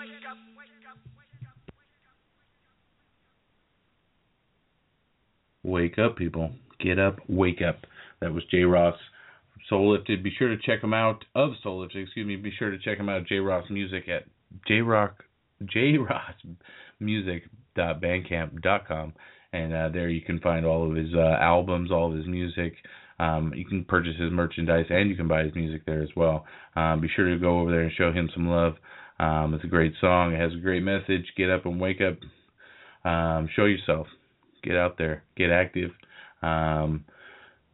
Wake 5.62 5.99
up, 5.99 6.16
people. 6.16 6.50
Get 6.81 6.99
up, 6.99 7.19
wake 7.28 7.61
up. 7.66 7.81
That 8.21 8.33
was 8.33 8.42
J. 8.50 8.64
Ross 8.64 8.97
Soul 9.69 9.92
Lifted. 9.92 10.23
Be 10.23 10.33
sure 10.37 10.49
to 10.49 10.57
check 10.57 10.83
him 10.83 10.95
out 10.95 11.25
of 11.35 11.52
Soul 11.62 11.83
Lifted, 11.83 12.02
excuse 12.02 12.26
me. 12.26 12.37
Be 12.37 12.52
sure 12.59 12.71
to 12.71 12.78
check 12.78 12.99
him 12.99 13.09
out 13.09 13.26
J. 13.26 13.38
Ross 13.38 13.64
Music 13.71 14.04
at 14.09 14.25
jrock 14.69 15.12
jrossmusic.bandcamp.com 17.00 19.12
and 19.52 19.75
uh, 19.75 19.88
there 19.90 20.09
you 20.09 20.23
can 20.23 20.40
find 20.40 20.64
all 20.64 20.88
of 20.88 20.97
his 20.97 21.12
uh, 21.14 21.37
albums, 21.40 21.90
all 21.90 22.11
of 22.11 22.16
his 22.16 22.26
music. 22.26 22.75
Um, 23.19 23.52
you 23.54 23.64
can 23.64 23.85
purchase 23.85 24.16
his 24.19 24.33
merchandise 24.33 24.87
and 24.88 25.09
you 25.09 25.16
can 25.16 25.28
buy 25.28 25.45
his 25.45 25.54
music 25.54 25.85
there 25.87 26.02
as 26.02 26.09
well. 26.16 26.47
Um, 26.75 27.00
be 27.00 27.09
sure 27.14 27.28
to 27.28 27.38
go 27.38 27.61
over 27.61 27.71
there 27.71 27.83
and 27.83 27.92
show 27.92 28.12
him 28.12 28.31
some 28.35 28.49
love. 28.49 28.75
Um, 29.21 29.54
it's 29.54 29.64
a 29.64 29.69
great 29.69 29.92
song. 30.00 30.33
It 30.33 30.40
has 30.40 30.52
a 30.54 30.61
great 30.61 30.83
message. 30.83 31.26
Get 31.37 31.50
up 31.50 31.66
and 31.66 31.81
wake 31.81 32.00
up. 32.00 32.19
Um, 33.09 33.49
show 33.54 33.66
yourself. 33.66 34.07
Get 34.62 34.76
out 34.76 34.99
there, 34.99 35.23
get 35.37 35.50
active. 35.50 35.90
Um, 36.42 37.04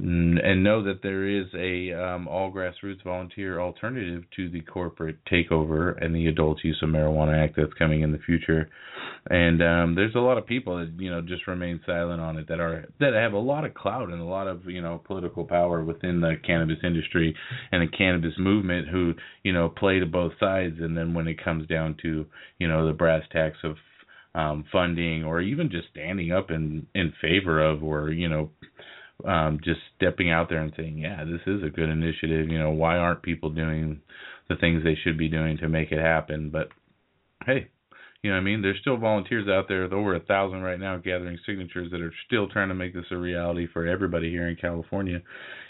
and 0.00 0.62
know 0.62 0.84
that 0.84 1.02
there 1.02 1.26
is 1.26 1.46
a 1.54 1.92
um, 1.92 2.28
all 2.28 2.52
grassroots 2.52 3.02
volunteer 3.02 3.60
alternative 3.60 4.22
to 4.36 4.48
the 4.48 4.60
corporate 4.60 5.16
takeover 5.30 6.00
and 6.02 6.14
the 6.14 6.28
Adult 6.28 6.62
Use 6.62 6.78
of 6.82 6.88
Marijuana 6.88 7.44
Act 7.44 7.56
that's 7.56 7.72
coming 7.74 8.02
in 8.02 8.12
the 8.12 8.18
future. 8.18 8.68
And 9.28 9.60
um, 9.60 9.94
there's 9.96 10.14
a 10.14 10.20
lot 10.20 10.38
of 10.38 10.46
people 10.46 10.78
that 10.78 10.92
you 11.02 11.10
know 11.10 11.20
just 11.20 11.48
remain 11.48 11.80
silent 11.84 12.20
on 12.20 12.38
it 12.38 12.46
that 12.46 12.60
are 12.60 12.86
that 13.00 13.12
have 13.12 13.32
a 13.32 13.38
lot 13.38 13.64
of 13.64 13.74
clout 13.74 14.10
and 14.10 14.20
a 14.20 14.24
lot 14.24 14.46
of 14.46 14.66
you 14.66 14.80
know 14.80 15.02
political 15.04 15.44
power 15.44 15.82
within 15.82 16.20
the 16.20 16.34
cannabis 16.46 16.78
industry 16.84 17.34
and 17.72 17.82
the 17.82 17.96
cannabis 17.96 18.34
movement 18.38 18.86
who 18.88 19.14
you 19.42 19.52
know 19.52 19.68
play 19.68 19.98
to 19.98 20.06
both 20.06 20.32
sides. 20.38 20.76
And 20.78 20.96
then 20.96 21.12
when 21.12 21.26
it 21.26 21.42
comes 21.42 21.66
down 21.66 21.96
to 22.02 22.24
you 22.58 22.68
know 22.68 22.86
the 22.86 22.92
brass 22.92 23.24
tacks 23.32 23.58
of 23.64 23.74
um, 24.38 24.64
funding 24.70 25.24
or 25.24 25.40
even 25.40 25.70
just 25.70 25.88
standing 25.90 26.30
up 26.30 26.50
in 26.50 26.86
in 26.94 27.12
favor 27.20 27.60
of 27.60 27.82
or 27.82 28.10
you 28.10 28.28
know 28.28 28.50
um, 29.26 29.58
just 29.64 29.80
stepping 29.96 30.30
out 30.30 30.48
there 30.48 30.62
and 30.62 30.72
saying, 30.76 30.98
yeah, 30.98 31.24
this 31.24 31.40
is 31.46 31.64
a 31.64 31.70
good 31.70 31.88
initiative. 31.88 32.48
You 32.48 32.58
know, 32.58 32.70
why 32.70 32.98
aren't 32.98 33.22
people 33.22 33.50
doing 33.50 34.00
the 34.48 34.54
things 34.54 34.84
they 34.84 34.96
should 35.02 35.18
be 35.18 35.28
doing 35.28 35.58
to 35.58 35.68
make 35.68 35.90
it 35.90 35.98
happen? 35.98 36.50
But 36.50 36.68
hey, 37.44 37.66
you 38.22 38.30
know 38.30 38.36
what 38.36 38.42
I 38.42 38.44
mean? 38.44 38.62
There's 38.62 38.78
still 38.80 38.96
volunteers 38.96 39.48
out 39.48 39.66
there, 39.66 39.92
over 39.92 40.14
a 40.14 40.20
thousand 40.20 40.62
right 40.62 40.78
now, 40.78 40.98
gathering 40.98 41.38
signatures 41.44 41.90
that 41.90 42.00
are 42.00 42.14
still 42.26 42.48
trying 42.48 42.68
to 42.68 42.74
make 42.74 42.94
this 42.94 43.06
a 43.10 43.16
reality 43.16 43.66
for 43.72 43.88
everybody 43.88 44.30
here 44.30 44.48
in 44.48 44.54
California. 44.54 45.20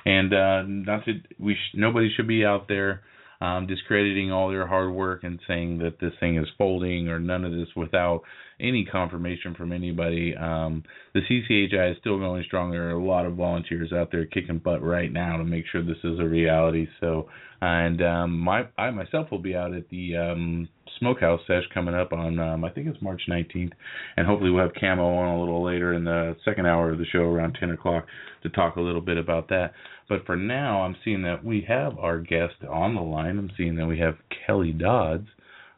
And 0.04 0.34
uh, 0.34 0.62
not 0.66 1.06
to 1.06 1.14
we 1.38 1.54
sh- 1.54 1.74
nobody 1.74 2.10
should 2.14 2.28
be 2.28 2.44
out 2.44 2.68
there 2.68 3.02
um, 3.40 3.66
discrediting 3.66 4.32
all 4.32 4.48
their 4.48 4.66
hard 4.66 4.92
work 4.92 5.22
and 5.22 5.38
saying 5.46 5.78
that 5.78 6.00
this 6.00 6.12
thing 6.18 6.36
is 6.36 6.46
folding 6.56 7.08
or 7.08 7.20
none 7.20 7.44
of 7.44 7.52
this 7.52 7.68
without 7.76 8.22
any 8.60 8.84
confirmation 8.84 9.54
from 9.54 9.72
anybody. 9.72 10.34
Um, 10.36 10.82
the 11.14 11.20
CCHI 11.20 11.92
is 11.92 11.96
still 12.00 12.18
going 12.18 12.42
strong. 12.44 12.72
There 12.72 12.88
are 12.88 12.98
a 12.98 13.04
lot 13.04 13.26
of 13.26 13.34
volunteers 13.34 13.92
out 13.92 14.10
there 14.10 14.26
kicking 14.26 14.58
butt 14.58 14.82
right 14.82 15.12
now 15.12 15.36
to 15.36 15.44
make 15.44 15.64
sure 15.70 15.82
this 15.84 16.02
is 16.02 16.18
a 16.18 16.24
reality. 16.24 16.88
So, 17.00 17.28
and 17.60 18.02
um, 18.02 18.38
my 18.38 18.66
I 18.76 18.90
myself 18.90 19.30
will 19.30 19.38
be 19.38 19.54
out 19.54 19.74
at 19.74 19.88
the 19.88 20.16
um, 20.16 20.68
Smokehouse 20.98 21.40
Sesh 21.46 21.64
coming 21.72 21.94
up 21.94 22.12
on 22.12 22.38
um, 22.38 22.64
I 22.64 22.70
think 22.70 22.86
it's 22.86 23.00
March 23.02 23.22
19th, 23.28 23.72
and 24.16 24.26
hopefully 24.26 24.50
we'll 24.50 24.64
have 24.64 24.74
Camo 24.78 25.04
on 25.04 25.36
a 25.36 25.40
little 25.40 25.64
later 25.64 25.94
in 25.94 26.04
the 26.04 26.36
second 26.44 26.66
hour 26.66 26.90
of 26.90 26.98
the 26.98 27.06
show 27.06 27.20
around 27.20 27.56
10 27.58 27.70
o'clock 27.70 28.06
to 28.42 28.48
talk 28.50 28.76
a 28.76 28.80
little 28.80 29.00
bit 29.00 29.16
about 29.16 29.48
that. 29.48 29.72
But 30.08 30.24
for 30.26 30.36
now, 30.36 30.82
I'm 30.82 30.96
seeing 31.04 31.22
that 31.22 31.44
we 31.44 31.64
have 31.68 31.98
our 31.98 32.18
guest 32.18 32.54
on 32.68 32.94
the 32.94 33.00
line. 33.00 33.38
I'm 33.38 33.50
seeing 33.56 33.76
that 33.76 33.86
we 33.86 33.98
have 33.98 34.16
Kellie 34.46 34.72
Dodds 34.72 35.28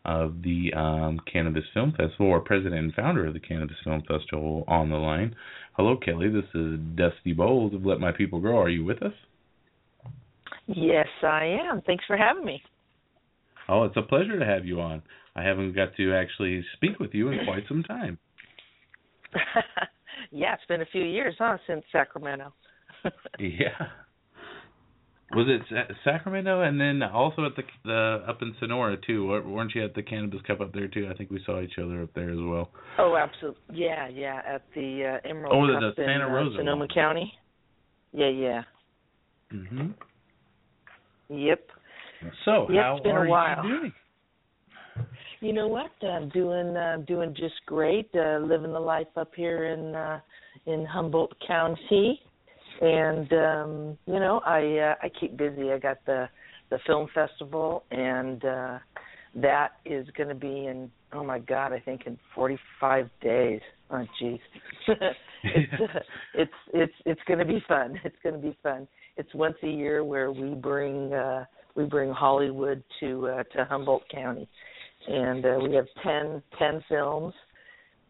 of 0.05 0.43
the 0.43 0.73
um, 0.75 1.21
Cannabis 1.31 1.65
Film 1.75 1.93
Festival, 1.93 2.27
or 2.27 2.41
president 2.41 2.81
and 2.81 2.95
founder 2.95 3.27
of 3.27 3.35
the 3.35 3.41
Cannabis 3.41 3.77
Film 3.85 4.03
Festival, 4.09 4.65
on 4.67 4.89
the 4.89 4.97
line. 4.97 5.35
Hello, 5.77 5.97
Kellie. 5.97 6.31
This 6.31 6.45
is 6.55 6.79
Dusty 6.95 7.35
Bowlz 7.35 7.75
of 7.75 7.85
Let 7.85 8.01
My 8.01 8.13
People 8.13 8.41
Grow. 8.41 8.59
Are 8.59 8.69
you 8.69 8.85
with 8.85 9.03
us? 9.03 9.13
Yes, 10.67 11.09
I 11.23 11.59
am. 11.69 11.83
Thanks 11.83 12.05
for 12.07 12.17
having 12.17 12.45
me. 12.45 12.63
Oh, 13.71 13.85
it's 13.85 13.97
a 13.97 14.03
pleasure 14.03 14.39
to 14.39 14.45
have 14.45 14.67
you 14.67 14.81
on. 14.81 15.03
I 15.37 15.43
haven't 15.43 15.75
got 15.75 15.97
to 15.97 16.15
actually 16.15 16.65
speak 16.75 16.99
with 16.99 17.15
you 17.15 17.29
in 17.29 17.45
quite 17.45 17.65
some 17.69 17.83
time. 17.83 18.19
yeah, 20.33 20.55
it's 20.55 20.65
been 20.69 20.81
a 20.81 20.87
few 20.87 21.05
years, 21.05 21.37
huh, 21.39 21.57
since 21.67 21.85
Sacramento. 21.93 22.53
yeah 23.39 23.87
was 25.33 25.47
it 25.49 25.63
Sacramento 26.05 26.63
and 26.63 26.81
then 26.81 27.03
also 27.03 27.45
at 27.45 27.55
the 27.55 27.63
the 27.85 28.25
up 28.29 28.43
in 28.43 28.55
Sonora 28.59 28.97
too? 29.07 29.29
weren't 29.29 29.75
you 29.75 29.85
at 29.85 29.95
the 29.95 30.03
Cannabis 30.03 30.41
Cup 30.47 30.61
up 30.61 30.73
there 30.73 30.89
too? 30.89 31.09
I 31.09 31.17
think 31.17 31.31
we 31.31 31.41
saw 31.47 31.61
each 31.61 31.79
other 31.83 32.03
up 32.03 32.11
there 32.15 32.31
as 32.31 32.39
well. 32.39 32.71
Oh, 32.99 33.17
absolutely. 33.17 33.61
Yeah, 33.73 34.09
yeah, 34.09 34.43
at 34.47 34.63
the 34.75 35.21
uh, 35.25 35.29
Emerald 35.29 35.71
oh, 35.71 35.73
Cup 35.73 35.97
the, 35.97 36.03
the 36.03 36.07
Santa 36.07 36.27
in 36.27 36.33
Rosa 36.33 36.55
uh, 36.57 36.59
Sonoma 36.59 36.81
one. 36.81 36.89
County. 36.89 37.33
Yeah, 38.13 38.29
yeah. 38.29 38.63
Mhm. 39.53 39.95
Yep. 41.29 41.61
So 42.45 42.67
yep, 42.71 42.85
how 42.85 42.97
it's 42.97 43.05
been 43.05 43.13
are 43.13 43.27
a 43.27 43.31
while. 43.31 43.65
you 43.65 43.79
doing? 43.79 43.93
You 45.41 45.53
know 45.55 45.69
what? 45.69 45.91
I'm 46.03 46.29
doing 46.29 46.77
uh, 46.77 46.99
doing 47.07 47.35
just 47.35 47.55
great. 47.67 48.11
Uh, 48.15 48.39
living 48.39 48.73
the 48.73 48.81
life 48.81 49.07
up 49.17 49.33
here 49.35 49.67
in 49.67 49.95
uh, 49.95 50.21
in 50.67 50.85
Humboldt 50.85 51.35
County 51.47 52.21
and 52.81 53.33
um 53.33 53.99
you 54.07 54.19
know 54.19 54.41
i 54.47 54.61
uh, 54.79 54.95
i 55.03 55.11
keep 55.21 55.37
busy 55.37 55.71
i 55.73 55.79
got 55.79 55.99
the 56.07 56.29
the 56.71 56.79
film 56.87 57.09
festival 57.15 57.85
and 57.91 58.45
uh 58.45 58.79
that 59.35 59.73
is 59.85 60.07
going 60.17 60.29
to 60.29 60.35
be 60.35 60.67
in 60.67 60.91
oh 61.13 61.23
my 61.23 61.39
god 61.39 61.73
i 61.73 61.79
think 61.79 62.03
in 62.07 62.19
45 62.35 63.09
days 63.21 63.61
oh 63.91 64.05
jeez 64.21 64.41
it's 65.45 65.73
uh, 65.83 65.99
it's 66.35 66.53
it's 66.73 66.93
it's 67.05 67.21
going 67.27 67.39
to 67.39 67.45
be 67.45 67.63
fun 67.69 68.01
it's 68.05 68.17
going 68.23 68.35
to 68.35 68.41
be 68.41 68.57
fun 68.63 68.89
it's 69.17 69.33
once 69.35 69.57
a 69.63 69.69
year 69.69 70.03
where 70.03 70.33
we 70.33 70.55
bring 70.55 71.13
uh 71.13 71.45
we 71.77 71.85
bring 71.85 72.11
hollywood 72.11 72.83
to 72.99 73.29
uh 73.29 73.43
to 73.55 73.65
humboldt 73.65 74.03
county 74.11 74.49
and 75.09 75.45
uh, 75.45 75.59
we 75.63 75.75
have 75.75 75.87
ten 76.03 76.43
ten 76.59 76.83
films 76.89 77.35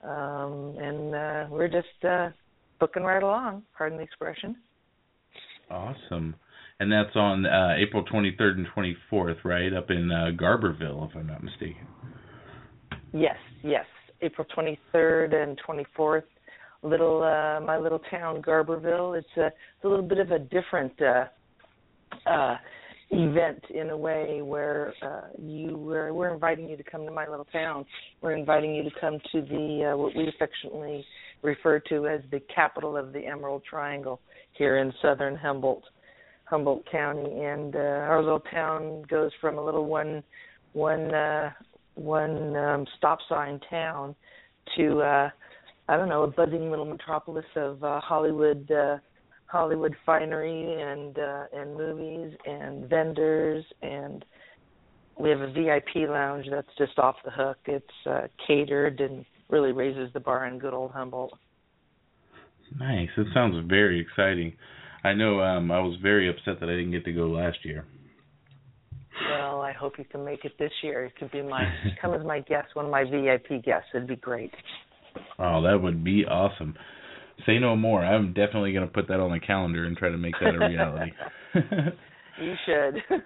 um 0.02 0.74
and 0.78 1.14
uh 1.14 1.46
we're 1.50 1.68
just 1.68 2.04
uh 2.08 2.30
booking 2.80 3.04
right 3.04 3.22
along. 3.22 3.62
Pardon 3.76 3.98
the 3.98 4.04
expression. 4.04 4.56
Awesome. 5.70 6.34
And 6.80 6.90
that's 6.90 7.14
on 7.14 7.46
uh, 7.46 7.74
April 7.78 8.02
23rd 8.04 8.56
and 8.56 8.66
24th, 8.74 9.44
right? 9.44 9.72
Up 9.72 9.90
in 9.90 10.10
uh, 10.10 10.30
Garberville, 10.34 11.08
if 11.08 11.14
I'm 11.14 11.26
not 11.26 11.44
mistaken. 11.44 11.86
Yes, 13.12 13.36
yes. 13.62 13.84
April 14.22 14.46
23rd 14.56 15.34
and 15.34 15.60
24th. 15.68 16.22
Little 16.82 17.22
uh 17.22 17.60
my 17.60 17.76
little 17.76 18.00
town 18.10 18.40
Garberville. 18.40 19.18
It's 19.18 19.28
a 19.36 19.48
it's 19.48 19.84
a 19.84 19.88
little 19.88 20.04
bit 20.06 20.16
of 20.16 20.30
a 20.30 20.38
different 20.38 20.92
uh 21.02 21.24
uh 22.26 22.56
event 23.12 23.62
in 23.70 23.90
a 23.90 23.96
way 23.96 24.40
where 24.40 24.94
uh 25.02 25.22
you 25.40 25.76
we're 25.76 26.12
we're 26.12 26.32
inviting 26.32 26.68
you 26.68 26.76
to 26.76 26.84
come 26.84 27.04
to 27.04 27.10
my 27.10 27.26
little 27.28 27.46
town. 27.46 27.84
We're 28.20 28.36
inviting 28.36 28.74
you 28.74 28.84
to 28.84 28.90
come 29.00 29.18
to 29.32 29.40
the 29.40 29.92
uh 29.92 29.96
what 29.96 30.14
we 30.14 30.28
affectionately 30.28 31.04
refer 31.42 31.80
to 31.80 32.06
as 32.06 32.20
the 32.30 32.40
capital 32.54 32.96
of 32.96 33.12
the 33.12 33.26
Emerald 33.26 33.62
Triangle 33.68 34.20
here 34.52 34.78
in 34.78 34.92
southern 35.00 35.36
Humboldt, 35.36 35.84
Humboldt 36.44 36.84
County, 36.90 37.40
and 37.42 37.74
uh, 37.74 37.78
our 37.78 38.22
little 38.22 38.40
town 38.40 39.02
goes 39.08 39.30
from 39.40 39.58
a 39.58 39.64
little 39.64 39.86
one 39.86 40.22
one 40.72 41.12
uh, 41.14 41.50
one 41.94 42.56
um, 42.56 42.86
stop 42.98 43.18
sign 43.28 43.60
town 43.68 44.14
to 44.76 45.00
uh, 45.00 45.30
I 45.88 45.96
don't 45.96 46.08
know 46.08 46.22
a 46.22 46.28
buzzing 46.28 46.70
little 46.70 46.84
metropolis 46.84 47.46
of 47.56 47.82
uh, 47.82 48.00
Hollywood. 48.00 48.70
Uh, 48.70 48.98
Hollywood 49.50 49.96
finery 50.06 50.80
and 50.80 51.18
uh 51.18 51.44
and 51.52 51.76
movies 51.76 52.36
and 52.46 52.88
vendors 52.88 53.64
and 53.82 54.24
we 55.18 55.28
have 55.28 55.40
a 55.40 55.52
VIP 55.52 56.08
lounge 56.08 56.46
that's 56.50 56.68
just 56.78 56.98
off 56.98 57.16
the 57.24 57.30
hook. 57.30 57.58
It's 57.66 58.06
uh 58.06 58.28
catered 58.46 59.00
and 59.00 59.24
really 59.48 59.72
raises 59.72 60.12
the 60.12 60.20
bar 60.20 60.46
in 60.46 60.58
good 60.58 60.72
old 60.72 60.92
Humboldt. 60.92 61.32
Nice. 62.78 63.08
It 63.16 63.26
sounds 63.34 63.56
very 63.68 64.00
exciting. 64.00 64.54
I 65.02 65.12
know 65.14 65.40
um 65.40 65.70
I 65.70 65.80
was 65.80 65.98
very 66.00 66.28
upset 66.30 66.60
that 66.60 66.68
I 66.68 66.76
didn't 66.76 66.92
get 66.92 67.04
to 67.06 67.12
go 67.12 67.26
last 67.26 67.58
year. 67.64 67.84
Well, 69.28 69.60
I 69.60 69.72
hope 69.72 69.98
you 69.98 70.04
can 70.04 70.24
make 70.24 70.44
it 70.44 70.52
this 70.58 70.72
year. 70.82 71.04
You 71.04 71.10
could 71.18 71.32
be 71.32 71.42
my 71.42 71.64
come 72.00 72.14
as 72.14 72.24
my 72.24 72.40
guest, 72.40 72.68
one 72.74 72.84
of 72.86 72.90
my 72.90 73.04
VIP 73.04 73.64
guests. 73.64 73.88
It'd 73.94 74.06
be 74.06 74.16
great. 74.16 74.52
Oh, 75.38 75.60
that 75.62 75.80
would 75.82 76.04
be 76.04 76.24
awesome. 76.24 76.74
Say 77.46 77.58
no 77.58 77.76
more. 77.76 78.04
I'm 78.04 78.32
definitely 78.32 78.72
going 78.72 78.86
to 78.86 78.92
put 78.92 79.08
that 79.08 79.20
on 79.20 79.30
the 79.30 79.40
calendar 79.40 79.84
and 79.84 79.96
try 79.96 80.10
to 80.10 80.18
make 80.18 80.34
that 80.40 80.54
a 80.54 80.58
reality. 80.58 81.12
you 82.40 82.54
should. 82.66 83.20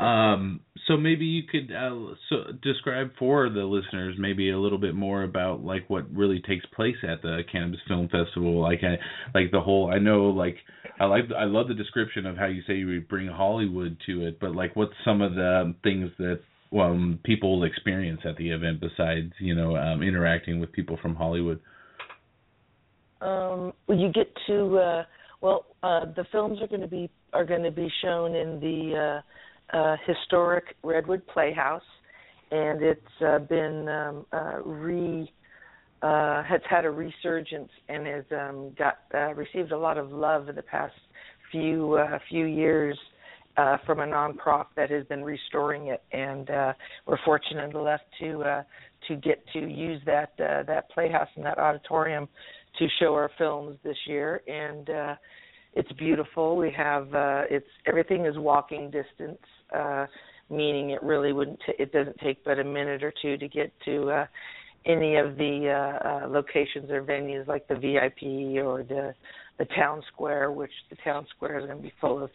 um, 0.04 0.60
so 0.86 0.96
maybe 0.96 1.24
you 1.24 1.42
could 1.44 1.74
uh, 1.74 2.14
so 2.28 2.52
describe 2.62 3.10
for 3.18 3.48
the 3.48 3.64
listeners 3.64 4.16
maybe 4.18 4.50
a 4.50 4.58
little 4.58 4.78
bit 4.78 4.94
more 4.94 5.22
about 5.22 5.64
like 5.64 5.88
what 5.88 6.12
really 6.14 6.42
takes 6.46 6.64
place 6.66 6.96
at 7.02 7.22
the 7.22 7.40
Cannabis 7.50 7.80
Film 7.88 8.08
Festival. 8.08 8.60
Like 8.60 8.80
I 8.82 8.98
like 9.36 9.50
the 9.50 9.60
whole. 9.60 9.90
I 9.92 9.98
know 9.98 10.26
like 10.26 10.56
I 11.00 11.06
like 11.06 11.24
I 11.36 11.44
love 11.44 11.68
the 11.68 11.74
description 11.74 12.26
of 12.26 12.36
how 12.36 12.46
you 12.46 12.62
say 12.66 12.74
you 12.74 12.86
would 12.88 13.08
bring 13.08 13.28
Hollywood 13.28 13.96
to 14.06 14.26
it, 14.26 14.38
but 14.40 14.54
like 14.54 14.76
what's 14.76 14.94
some 15.04 15.22
of 15.22 15.34
the 15.34 15.74
things 15.82 16.10
that 16.18 16.40
um, 16.78 17.20
people 17.24 17.64
experience 17.64 18.20
at 18.24 18.36
the 18.36 18.50
event 18.50 18.80
besides 18.80 19.32
you 19.38 19.54
know 19.54 19.76
um, 19.76 20.02
interacting 20.02 20.60
with 20.60 20.72
people 20.72 20.98
from 21.00 21.14
Hollywood. 21.14 21.60
Um, 23.24 23.72
you 23.88 24.12
get 24.12 24.30
to 24.46 24.78
uh, 24.78 25.04
well, 25.40 25.66
uh, 25.82 26.06
the 26.16 26.24
films 26.32 26.60
are 26.60 26.66
going 26.66 26.80
to 26.80 26.86
be 26.86 27.10
are 27.32 27.44
going 27.44 27.62
to 27.62 27.70
be 27.70 27.90
shown 28.02 28.34
in 28.34 28.60
the 28.60 29.22
uh, 29.72 29.76
uh, 29.76 29.96
historic 30.06 30.76
Redwood 30.82 31.26
Playhouse, 31.26 31.82
and 32.50 32.82
it's 32.82 33.00
uh, 33.26 33.38
been 33.40 33.88
um, 33.88 34.26
uh, 34.32 34.62
re 34.64 35.30
uh, 36.02 36.42
has 36.42 36.60
had 36.68 36.84
a 36.84 36.90
resurgence 36.90 37.70
and 37.88 38.06
has 38.06 38.24
um, 38.32 38.72
got 38.78 38.98
uh, 39.14 39.32
received 39.34 39.72
a 39.72 39.78
lot 39.78 39.96
of 39.96 40.12
love 40.12 40.48
in 40.48 40.54
the 40.54 40.62
past 40.62 40.94
few 41.50 41.94
uh, 41.94 42.18
few 42.28 42.44
years 42.44 42.98
uh, 43.56 43.78
from 43.86 44.00
a 44.00 44.06
nonprofit 44.06 44.66
that 44.76 44.90
has 44.90 45.06
been 45.06 45.22
restoring 45.24 45.88
it, 45.88 46.02
and 46.12 46.50
uh, 46.50 46.72
we're 47.06 47.18
fortunate 47.24 47.70
enough 47.70 48.00
to 48.20 48.42
uh, 48.42 48.62
to 49.08 49.16
get 49.16 49.44
to 49.52 49.60
use 49.60 50.00
that 50.06 50.32
uh, 50.38 50.62
that 50.64 50.90
playhouse 50.90 51.28
and 51.36 51.44
that 51.44 51.58
auditorium 51.58 52.28
to 52.78 52.88
show 53.00 53.14
our 53.14 53.30
films 53.38 53.78
this 53.84 53.96
year, 54.06 54.42
and 54.46 54.90
uh, 54.90 55.14
it's 55.74 55.90
beautiful. 55.92 56.56
We 56.56 56.72
have 56.76 57.14
uh, 57.14 57.42
it's 57.50 57.66
everything 57.86 58.26
is 58.26 58.36
walking 58.38 58.90
distance, 58.90 59.38
uh, 59.74 60.06
meaning 60.50 60.90
it 60.90 61.02
really 61.02 61.32
wouldn't 61.32 61.58
t- 61.66 61.74
it 61.78 61.92
doesn't 61.92 62.18
take 62.18 62.44
but 62.44 62.58
a 62.58 62.64
minute 62.64 63.02
or 63.02 63.12
two 63.22 63.36
to 63.36 63.48
get 63.48 63.72
to 63.84 64.10
uh, 64.10 64.26
any 64.86 65.16
of 65.16 65.36
the 65.36 65.70
uh, 65.70 66.08
uh, 66.08 66.28
locations 66.28 66.90
or 66.90 67.02
venues 67.02 67.46
like 67.46 67.66
the 67.68 67.74
VIP 67.74 68.64
or 68.64 68.82
the 68.82 69.14
the 69.58 69.64
town 69.76 70.02
square, 70.12 70.50
which 70.50 70.72
the 70.90 70.96
town 71.04 71.26
square 71.34 71.58
is 71.58 71.66
going 71.66 71.78
to 71.78 71.82
be 71.82 71.92
full 72.00 72.22
of 72.22 72.30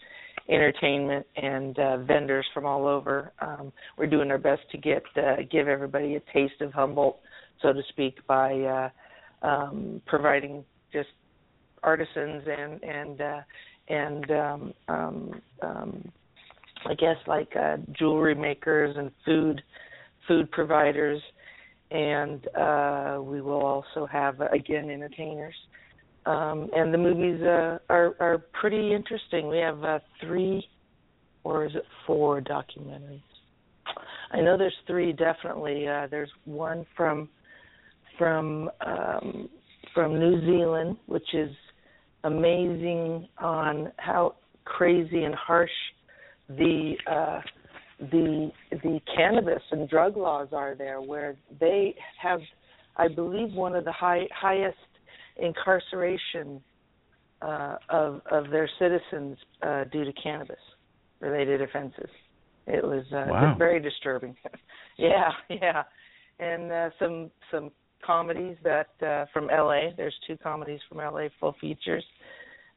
entertainment 0.47 1.25
and 1.35 1.77
uh, 1.77 1.97
vendors 1.97 2.45
from 2.53 2.65
all 2.65 2.87
over. 2.87 3.33
Um, 3.41 3.71
we're 3.97 4.07
doing 4.07 4.31
our 4.31 4.37
best 4.37 4.61
to 4.71 4.77
get 4.77 5.03
uh, 5.17 5.37
give 5.51 5.67
everybody 5.67 6.15
a 6.15 6.21
taste 6.33 6.61
of 6.61 6.71
Humboldt, 6.71 7.19
so 7.61 7.73
to 7.73 7.81
speak, 7.89 8.25
by 8.27 8.53
uh, 8.61 8.89
um, 9.41 10.01
providing 10.05 10.63
just 10.91 11.09
artisans 11.83 12.43
and 12.47 12.83
and 12.83 13.21
uh, 13.21 13.41
and 13.87 14.31
um, 14.31 14.73
um, 14.87 15.41
um, 15.61 16.11
I 16.85 16.93
guess 16.93 17.17
like 17.27 17.49
uh, 17.55 17.77
jewelry 17.97 18.35
makers 18.35 18.95
and 18.97 19.11
food 19.25 19.61
food 20.27 20.51
providers, 20.51 21.21
and 21.91 22.47
uh, 22.55 23.17
we 23.21 23.41
will 23.41 23.61
also 23.65 24.05
have 24.05 24.39
again 24.41 24.89
entertainers. 24.89 25.55
Um, 26.25 26.69
and 26.75 26.93
the 26.93 26.97
movies 26.97 27.41
uh, 27.41 27.79
are 27.89 28.15
are 28.19 28.43
pretty 28.59 28.93
interesting. 28.93 29.47
We 29.47 29.57
have 29.59 29.83
uh, 29.83 29.99
three, 30.21 30.67
or 31.43 31.65
is 31.65 31.75
it 31.75 31.85
four 32.05 32.41
documentaries? 32.41 33.23
I 34.31 34.41
know 34.41 34.57
there's 34.57 34.75
three 34.85 35.13
definitely. 35.13 35.87
Uh, 35.87 36.07
there's 36.11 36.29
one 36.45 36.85
from 36.95 37.29
from 38.19 38.69
um, 38.85 39.49
from 39.95 40.19
New 40.19 40.39
Zealand, 40.41 40.97
which 41.07 41.33
is 41.33 41.49
amazing 42.23 43.27
on 43.39 43.91
how 43.97 44.35
crazy 44.65 45.23
and 45.23 45.33
harsh 45.33 45.71
the 46.49 46.93
uh, 47.11 47.39
the 47.99 48.51
the 48.71 48.99
cannabis 49.15 49.63
and 49.71 49.89
drug 49.89 50.15
laws 50.17 50.49
are 50.51 50.75
there, 50.75 51.01
where 51.01 51.35
they 51.59 51.95
have, 52.21 52.41
I 52.97 53.07
believe, 53.07 53.53
one 53.53 53.75
of 53.75 53.85
the 53.85 53.91
high 53.91 54.27
highest 54.35 54.77
incarceration 55.37 56.61
uh, 57.41 57.77
of 57.89 58.21
of 58.29 58.51
their 58.51 58.69
citizens 58.77 59.37
uh, 59.63 59.85
due 59.85 60.05
to 60.05 60.13
cannabis 60.13 60.59
related 61.21 61.61
offenses. 61.61 62.09
It 62.67 62.83
was 62.83 63.03
uh, 63.11 63.25
Wow. 63.29 63.55
very 63.57 63.79
disturbing. 63.79 64.35
yeah, 64.97 65.31
yeah, 65.49 65.83
and 66.39 66.71
uh, 66.71 66.89
some 66.99 67.31
some 67.51 67.71
comedies 68.05 68.57
that 68.63 68.89
uh, 69.05 69.25
from 69.33 69.47
LA. 69.47 69.91
There's 69.95 70.15
two 70.27 70.37
comedies 70.37 70.79
from 70.87 70.97
LA, 70.99 71.27
full 71.39 71.55
features. 71.59 72.03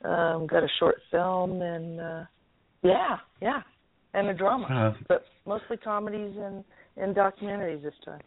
Um, 0.04 0.46
got 0.46 0.64
a 0.64 0.68
short 0.78 0.96
film 1.10 1.62
and 1.62 2.00
uh, 2.00 2.24
yeah, 2.82 3.18
yeah, 3.40 3.62
and 4.14 4.28
a 4.28 4.34
drama, 4.34 4.66
Uh, 4.66 5.02
but 5.08 5.24
mostly 5.46 5.76
comedies 5.76 6.34
and 6.36 6.64
and 6.96 7.14
documentaries 7.14 7.82
this 7.82 7.94
time. 8.04 8.20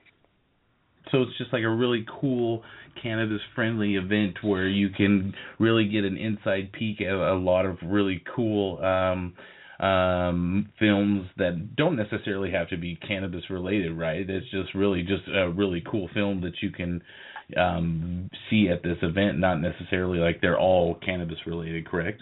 So 1.12 1.22
it's 1.22 1.38
just 1.38 1.54
like 1.54 1.64
a 1.64 1.70
really 1.70 2.06
cool 2.20 2.64
cannabis 3.02 3.42
friendly 3.54 3.96
event 3.96 4.38
where 4.42 4.68
you 4.68 4.90
can 4.90 5.34
really 5.60 5.88
get 5.88 6.04
an 6.04 6.18
inside 6.18 6.72
peek 6.72 7.02
at 7.02 7.14
a 7.14 7.36
lot 7.36 7.66
of 7.66 7.78
really 7.84 8.24
cool 8.36 8.84
um 8.84 9.34
um 9.80 10.70
films 10.80 11.28
that 11.38 11.76
don't 11.76 11.98
necessarily 11.98 12.52
have 12.52 12.70
to 12.70 12.78
be 12.78 12.96
cannabis 13.08 13.44
related, 13.50 13.98
right? 13.98 14.30
It's 14.30 14.50
just 14.52 14.74
really 14.74 15.02
just 15.02 15.28
a 15.28 15.50
really 15.50 15.84
cool 15.90 16.10
film 16.14 16.42
that 16.42 16.54
you 16.62 16.72
can 16.72 17.02
um 17.58 18.30
see 18.50 18.70
at 18.70 18.84
this 18.84 18.98
event, 19.02 19.40
not 19.40 19.56
necessarily 19.62 20.20
like 20.20 20.42
they're 20.42 20.60
all 20.60 20.96
cannabis 21.06 21.40
related, 21.46 21.88
correct? 21.88 22.22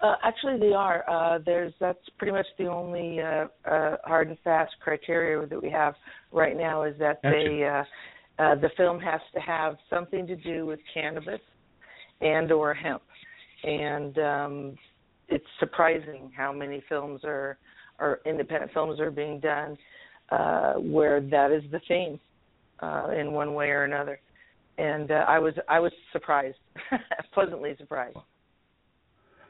Uh, 0.00 0.14
actually, 0.22 0.58
they 0.58 0.72
are. 0.72 1.08
Uh, 1.08 1.38
there's 1.44 1.72
that's 1.80 1.98
pretty 2.18 2.32
much 2.32 2.46
the 2.58 2.66
only 2.66 3.20
uh, 3.20 3.46
uh, 3.68 3.96
hard 4.04 4.28
and 4.28 4.38
fast 4.44 4.72
criteria 4.80 5.44
that 5.46 5.60
we 5.60 5.70
have 5.70 5.94
right 6.30 6.56
now 6.56 6.84
is 6.84 6.94
that 6.98 7.20
Gotcha. 7.22 7.34
they 7.34 7.64
uh, 7.64 8.42
uh, 8.42 8.54
the 8.54 8.70
film 8.76 9.00
has 9.00 9.20
to 9.34 9.40
have 9.40 9.76
something 9.90 10.26
to 10.26 10.36
do 10.36 10.66
with 10.66 10.78
cannabis 10.94 11.40
and 12.20 12.52
or 12.52 12.74
hemp, 12.74 13.02
and 13.64 14.18
um, 14.18 14.76
it's 15.28 15.44
surprising 15.58 16.30
how 16.36 16.52
many 16.52 16.82
films 16.88 17.22
are 17.24 17.58
or 17.98 18.20
independent 18.24 18.72
films 18.72 19.00
are 19.00 19.10
being 19.10 19.40
done 19.40 19.76
uh, 20.30 20.74
where 20.74 21.20
that 21.20 21.50
is 21.50 21.62
the 21.70 21.80
theme 21.88 22.20
uh, 22.80 23.08
in 23.18 23.32
one 23.32 23.54
way 23.54 23.70
or 23.70 23.84
another. 23.84 24.20
And 24.78 25.10
uh, 25.10 25.24
I 25.26 25.38
was 25.38 25.54
I 25.68 25.80
was 25.80 25.92
surprised, 26.12 26.58
pleasantly 27.34 27.74
surprised. 27.78 28.18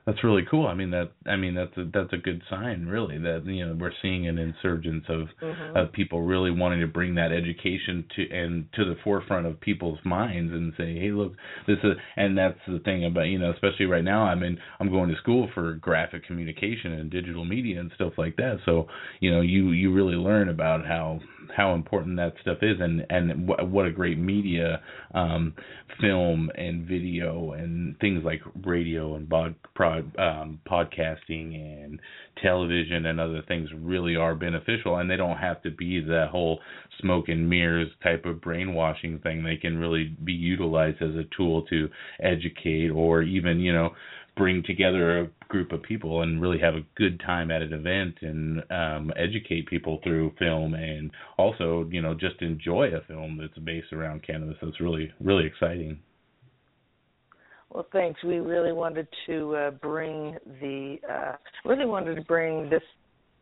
That's 0.09 0.25
really 0.25 0.47
cool. 0.51 0.66
I 0.66 0.73
mean 0.73 0.90
that 0.92 1.11
I 1.27 1.37
mean 1.37 1.55
that's 1.55 1.77
a 1.77 1.85
that's 1.92 2.14
a 2.14 2.16
good 2.16 2.40
sign 2.49 2.87
really 2.87 3.18
that 3.18 3.44
you 3.44 3.66
know 3.66 3.77
we're 3.79 3.92
seeing 4.01 4.27
an 4.27 4.38
insurgence 4.38 5.05
of 5.11 5.29
Mhm. 5.42 5.77
of 5.77 5.92
people 5.92 6.23
really 6.23 6.51
wanting 6.51 6.81
to 6.81 6.87
bring 6.87 7.14
that 7.16 7.31
education 7.31 8.07
to 8.16 8.31
and 8.31 8.73
to 8.73 8.87
the 8.87 8.94
forefront 9.05 9.47
of 9.47 9.61
people's 9.61 9.99
minds 10.07 10.51
and 10.55 10.73
say, 10.79 10.99
hey, 10.99 11.11
look, 11.11 11.35
this 11.66 11.79
is 11.85 11.94
and 12.16 12.38
that's 12.38 12.59
the 12.66 12.79
thing 12.79 13.05
about 13.05 13.27
you 13.27 13.38
know 13.38 13.51
especially 13.51 13.85
right 13.85 14.03
now. 14.03 14.23
I 14.25 14.35
mean 14.35 14.59
I'm 14.81 14.90
going 14.90 15.11
to 15.11 15.16
school 15.16 15.51
for 15.53 15.75
graphic 15.75 16.25
communication 16.25 16.92
and 16.92 17.11
digital 17.11 17.44
media 17.44 17.79
and 17.79 17.92
stuff 17.94 18.14
like 18.16 18.37
that. 18.37 18.61
So 18.64 18.88
you 19.21 19.31
know 19.31 19.42
you 19.42 19.73
you 19.73 19.92
really 19.92 20.16
learn 20.16 20.49
about 20.49 20.87
how 20.87 21.21
how 21.55 21.75
important 21.75 22.16
that 22.16 22.33
stuff 22.40 22.59
is 22.62 22.81
and 22.81 23.05
and 23.11 23.47
what 23.47 23.68
what 23.68 23.85
a 23.85 23.90
great 23.90 24.16
media 24.18 24.81
um 25.12 25.53
film 26.01 26.51
and 26.55 26.87
video 26.87 27.53
and 27.53 27.99
things 27.99 28.23
like 28.25 28.40
radio 28.64 29.16
and 29.16 29.29
bod, 29.29 29.55
prod, 30.02 30.18
um, 30.18 30.61
podcasting 30.66 31.54
and 31.54 32.00
television 32.42 33.06
and 33.06 33.20
other 33.20 33.42
things 33.48 33.68
really 33.76 34.16
are 34.16 34.34
beneficial 34.34 34.96
and 34.96 35.11
they 35.11 35.16
don't 35.16 35.38
have 35.38 35.62
to 35.62 35.70
be 35.70 36.00
that 36.00 36.28
whole 36.30 36.61
smoke 37.00 37.28
and 37.28 37.48
mirrors 37.48 37.88
type 38.02 38.24
of 38.24 38.40
brainwashing 38.40 39.18
thing. 39.20 39.42
They 39.42 39.56
can 39.56 39.78
really 39.78 40.16
be 40.24 40.32
utilized 40.32 41.02
as 41.02 41.14
a 41.14 41.24
tool 41.37 41.62
to 41.62 41.88
educate 42.20 42.90
or 42.90 43.22
even 43.22 43.61
you 43.61 43.72
know 43.72 43.90
bring 44.37 44.62
together 44.62 45.20
a 45.20 45.30
group 45.48 45.72
of 45.72 45.82
people 45.82 46.22
and 46.22 46.40
really 46.40 46.61
have 46.61 46.74
a 46.74 46.84
good 46.94 47.20
time 47.26 47.50
at 47.50 47.61
an 47.61 47.72
event 47.72 48.14
and 48.22 48.62
um 48.70 49.12
educate 49.16 49.66
people 49.66 49.98
through 50.04 50.32
film 50.38 50.74
and 50.74 51.11
also 51.38 51.88
you 51.90 52.00
know 52.00 52.14
just 52.14 52.40
enjoy 52.40 52.88
a 52.94 53.00
film 53.08 53.38
that's 53.40 53.58
based 53.64 53.92
around 53.92 54.22
cannabis. 54.24 54.56
That's 54.62 54.80
really 54.80 55.11
really 55.20 55.46
exciting 55.46 55.98
Well, 57.70 57.87
thanks. 57.92 58.22
We 58.24 58.37
really 58.37 58.72
wanted 58.72 59.07
to 59.26 59.57
uh, 59.57 59.70
bring 59.72 60.37
the 60.61 60.96
uh, 61.09 61.33
really 61.64 61.87
wanted 61.87 62.14
to 62.14 62.22
bring 62.22 62.70
this 62.70 62.83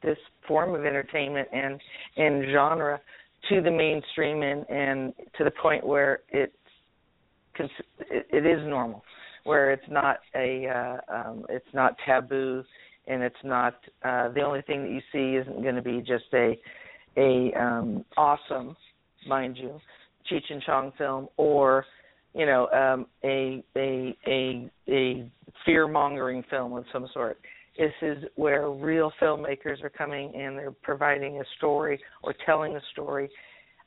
this 0.03 0.19
form 0.47 0.75
of 0.75 0.85
entertainment 0.85 1.49
and 1.53 1.81
and 2.17 2.45
genre 2.53 3.01
to 3.49 3.61
the 3.61 3.71
mainstream 3.71 4.43
and 4.43 4.69
and 4.69 5.13
to 5.39 5.45
the 5.45 5.53
point 5.63 5.87
where 5.87 6.21
it, 6.31 6.53
it 8.09 8.47
is 8.47 8.67
normal, 8.67 9.05
where 9.45 9.73
it's 9.73 9.89
not 9.89 10.19
a 10.35 10.67
uh, 10.67 11.15
um, 11.15 11.47
it's 11.49 11.73
not 11.73 11.97
taboo 12.05 12.65
and 13.07 13.23
it's 13.23 13.37
not 13.45 13.75
uh, 14.05 14.29
the 14.31 14.43
only 14.43 14.63
thing 14.63 14.83
that 14.83 14.91
you 14.91 15.01
see 15.13 15.37
isn't 15.37 15.63
going 15.63 15.77
to 15.77 15.83
be 15.83 16.01
just 16.01 16.25
a 16.35 16.59
a 17.17 17.53
um, 17.59 18.05
awesome, 18.17 18.77
mind 19.27 19.57
you, 19.57 19.81
Cheech 20.31 20.51
and 20.51 20.63
Chong 20.63 20.93
film 20.99 21.29
or 21.37 21.85
you 22.37 22.45
know 22.45 22.69
um, 22.69 23.07
a 23.25 23.65
a 23.77 24.15
a 24.27 24.71
a 24.89 25.31
fear 25.65 25.89
mongering 25.89 26.45
film 26.51 26.75
of 26.75 26.85
some 26.93 27.09
sort. 27.13 27.41
This 27.79 27.93
is 28.03 28.25
where 28.37 28.71
real 28.71 29.11
filmmakers 29.21 29.83
are 29.83 29.91
coming 29.91 30.33
and 30.35 30.57
they're 30.57 30.75
providing 30.83 31.41
a 31.41 31.45
story 31.57 32.01
or 32.23 32.35
telling 32.45 32.77
a 32.77 32.81
story, 32.93 33.29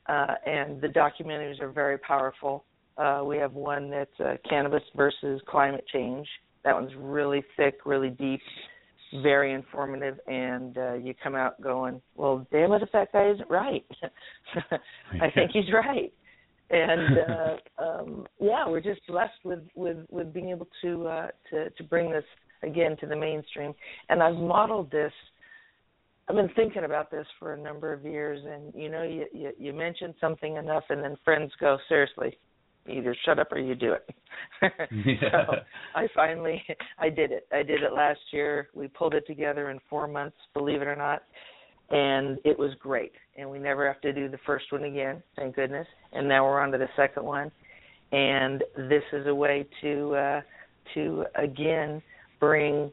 uh, 0.08 0.34
and 0.46 0.80
the 0.80 0.88
documentaries 0.88 1.60
are 1.60 1.70
very 1.70 1.98
powerful. 1.98 2.64
Uh, 2.98 3.22
we 3.24 3.36
have 3.36 3.54
one 3.54 3.88
that's 3.90 4.20
uh, 4.20 4.34
cannabis 4.48 4.82
versus 4.96 5.40
climate 5.48 5.84
change. 5.92 6.26
That 6.64 6.74
one's 6.74 6.92
really 6.98 7.42
thick, 7.56 7.78
really 7.86 8.10
deep, 8.10 8.40
very 9.22 9.54
informative, 9.54 10.18
and 10.26 10.76
uh, 10.76 10.94
you 10.94 11.14
come 11.22 11.34
out 11.34 11.60
going, 11.60 12.02
"Well, 12.16 12.46
damn 12.52 12.72
it, 12.72 12.82
if 12.82 12.92
that 12.92 13.12
guy 13.12 13.30
isn't 13.30 13.48
right." 13.48 13.84
I 15.20 15.30
think 15.34 15.52
he's 15.52 15.72
right 15.72 16.12
and 16.70 17.18
uh, 17.28 17.82
um, 17.82 18.26
yeah, 18.40 18.68
we're 18.68 18.80
just 18.80 19.00
blessed 19.06 19.44
with 19.44 19.60
with 19.74 19.98
with 20.10 20.32
being 20.32 20.50
able 20.50 20.68
to 20.82 21.06
uh, 21.06 21.28
to 21.50 21.70
to 21.70 21.84
bring 21.84 22.10
this 22.10 22.24
again 22.62 22.96
to 23.00 23.06
the 23.06 23.16
mainstream. 23.16 23.74
And 24.08 24.22
I've 24.22 24.36
modeled 24.36 24.90
this. 24.90 25.12
I've 26.28 26.36
been 26.36 26.50
thinking 26.54 26.84
about 26.84 27.10
this 27.10 27.26
for 27.38 27.54
a 27.54 27.58
number 27.58 27.92
of 27.92 28.04
years, 28.04 28.40
and 28.46 28.72
you 28.74 28.88
know, 28.88 29.02
you 29.02 29.26
you, 29.32 29.50
you 29.58 29.72
mention 29.72 30.14
something 30.20 30.56
enough, 30.56 30.84
and 30.90 31.02
then 31.02 31.16
friends 31.24 31.50
go, 31.60 31.76
seriously, 31.88 32.38
either 32.88 33.16
shut 33.24 33.38
up 33.38 33.50
or 33.52 33.58
you 33.58 33.74
do 33.74 33.94
it. 33.94 34.08
So 35.20 35.54
I 35.94 36.06
finally 36.14 36.62
I 36.98 37.08
did 37.08 37.32
it. 37.32 37.46
I 37.52 37.62
did 37.62 37.82
it 37.82 37.92
last 37.92 38.20
year. 38.32 38.68
We 38.74 38.88
pulled 38.88 39.14
it 39.14 39.26
together 39.26 39.70
in 39.70 39.80
four 39.88 40.06
months, 40.06 40.36
believe 40.54 40.82
it 40.82 40.86
or 40.86 40.96
not. 40.96 41.22
And 41.90 42.38
it 42.44 42.58
was 42.58 42.72
great. 42.78 43.12
And 43.36 43.50
we 43.50 43.58
never 43.58 43.86
have 43.86 44.00
to 44.02 44.12
do 44.12 44.28
the 44.28 44.38
first 44.46 44.70
one 44.70 44.84
again, 44.84 45.22
thank 45.36 45.56
goodness. 45.56 45.86
And 46.12 46.28
now 46.28 46.44
we're 46.44 46.60
on 46.60 46.72
to 46.72 46.78
the 46.78 46.88
second 46.96 47.24
one, 47.24 47.50
and 48.12 48.62
this 48.76 49.02
is 49.12 49.26
a 49.26 49.34
way 49.34 49.66
to 49.82 50.14
uh, 50.14 50.40
to 50.94 51.24
again 51.36 52.02
bring 52.38 52.90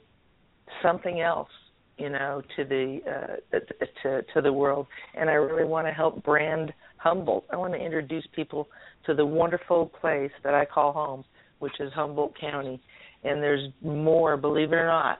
something 0.82 1.22
else 1.22 1.50
you 1.98 2.10
know 2.10 2.42
to 2.56 2.64
the 2.64 3.00
uh 3.10 3.60
to 4.04 4.22
to 4.34 4.42
the 4.42 4.52
world 4.52 4.86
and 5.16 5.30
i 5.30 5.34
really 5.34 5.64
want 5.64 5.88
to 5.88 5.94
help 5.94 6.24
brand 6.24 6.72
humboldt 6.98 7.46
i 7.52 7.56
want 7.56 7.74
to 7.74 7.80
introduce 7.80 8.26
people 8.36 8.68
to 9.06 9.14
the 9.14 9.26
wonderful 9.26 9.88
place 10.00 10.32
that 10.44 10.54
i 10.54 10.66
call 10.66 10.92
home 10.94 11.24
which 11.60 11.80
is 11.80 11.92
humboldt 11.94 12.38
county 12.40 12.80
and 13.24 13.42
there's 13.42 13.70
more 13.82 14.38
believe 14.38 14.72
it 14.72 14.76
or 14.76 14.88
not 14.88 15.20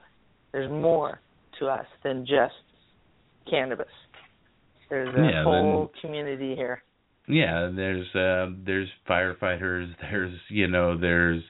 there's 0.52 0.70
more 0.70 1.20
to 1.58 1.66
us 1.66 1.86
than 2.04 2.24
just 2.24 2.54
cannabis 3.50 3.86
there's 4.90 5.14
a 5.14 5.32
Yeah, 5.32 5.42
whole 5.42 5.90
community 6.00 6.54
here 6.56 6.82
Yeah, 7.28 7.70
there's 7.74 8.06
uh 8.14 8.54
there's 8.64 8.88
firefighters, 9.08 9.94
there's 10.00 10.38
you 10.48 10.66
know, 10.68 10.98
there's 10.98 11.42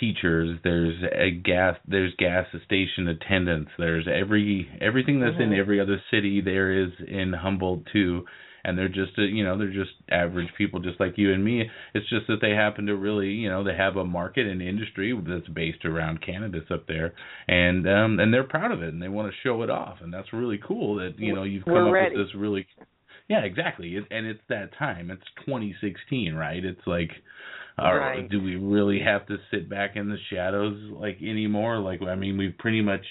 teachers, 0.00 0.58
there's 0.64 1.02
a 1.14 1.30
gas 1.30 1.76
there's 1.86 2.14
gas 2.18 2.46
station 2.64 3.08
attendants, 3.08 3.70
there's 3.78 4.06
every 4.08 4.68
everything 4.80 5.20
that's 5.20 5.36
in 5.38 5.52
Mhm. 5.52 5.58
every 5.58 5.80
other 5.80 6.00
city 6.10 6.40
there 6.40 6.72
is 6.84 6.90
in 7.06 7.32
Humboldt 7.32 7.86
too. 7.92 8.24
And 8.66 8.76
they're 8.76 8.88
just 8.88 9.12
uh, 9.18 9.22
you 9.22 9.44
know, 9.44 9.56
they're 9.56 9.72
just 9.72 9.92
average 10.10 10.48
people 10.58 10.80
just 10.80 10.98
like 11.00 11.14
you 11.16 11.32
and 11.32 11.44
me. 11.44 11.64
It's 11.94 12.08
just 12.10 12.26
that 12.26 12.38
they 12.42 12.50
happen 12.50 12.86
to 12.86 12.96
really, 12.96 13.28
you 13.28 13.48
know, 13.48 13.62
they 13.64 13.74
have 13.76 13.96
a 13.96 14.04
market 14.04 14.46
and 14.46 14.60
industry 14.60 15.18
that's 15.26 15.48
based 15.48 15.84
around 15.84 16.20
cannabis 16.24 16.64
up 16.70 16.86
there. 16.86 17.14
And 17.48 17.88
um 17.88 18.18
and 18.20 18.34
they're 18.34 18.44
proud 18.44 18.72
of 18.72 18.82
it 18.82 18.92
and 18.92 19.00
they 19.00 19.08
want 19.08 19.30
to 19.30 19.38
show 19.42 19.62
it 19.62 19.70
off 19.70 19.98
and 20.02 20.12
that's 20.12 20.32
really 20.32 20.58
cool 20.66 20.96
that, 20.96 21.18
you 21.18 21.34
know, 21.34 21.44
you've 21.44 21.64
come 21.64 21.74
We're 21.74 21.88
up 21.88 21.94
ready. 21.94 22.16
with 22.16 22.26
this 22.26 22.34
really 22.34 22.66
yeah, 23.28 23.40
exactly. 23.40 23.96
It, 23.96 24.04
and 24.10 24.26
it's 24.26 24.40
that 24.48 24.70
time. 24.78 25.10
It's 25.10 25.22
2016, 25.46 26.34
right? 26.34 26.64
It's 26.64 26.86
like, 26.86 27.10
are, 27.78 27.98
Right. 27.98 28.28
do 28.28 28.40
we 28.40 28.56
really 28.56 29.00
have 29.00 29.26
to 29.26 29.36
sit 29.50 29.68
back 29.68 29.96
in 29.96 30.08
the 30.08 30.16
shadows 30.30 30.78
like 30.92 31.18
anymore? 31.20 31.78
Like, 31.78 32.02
I 32.02 32.14
mean, 32.14 32.38
we've 32.38 32.56
pretty 32.58 32.82
much 32.82 33.04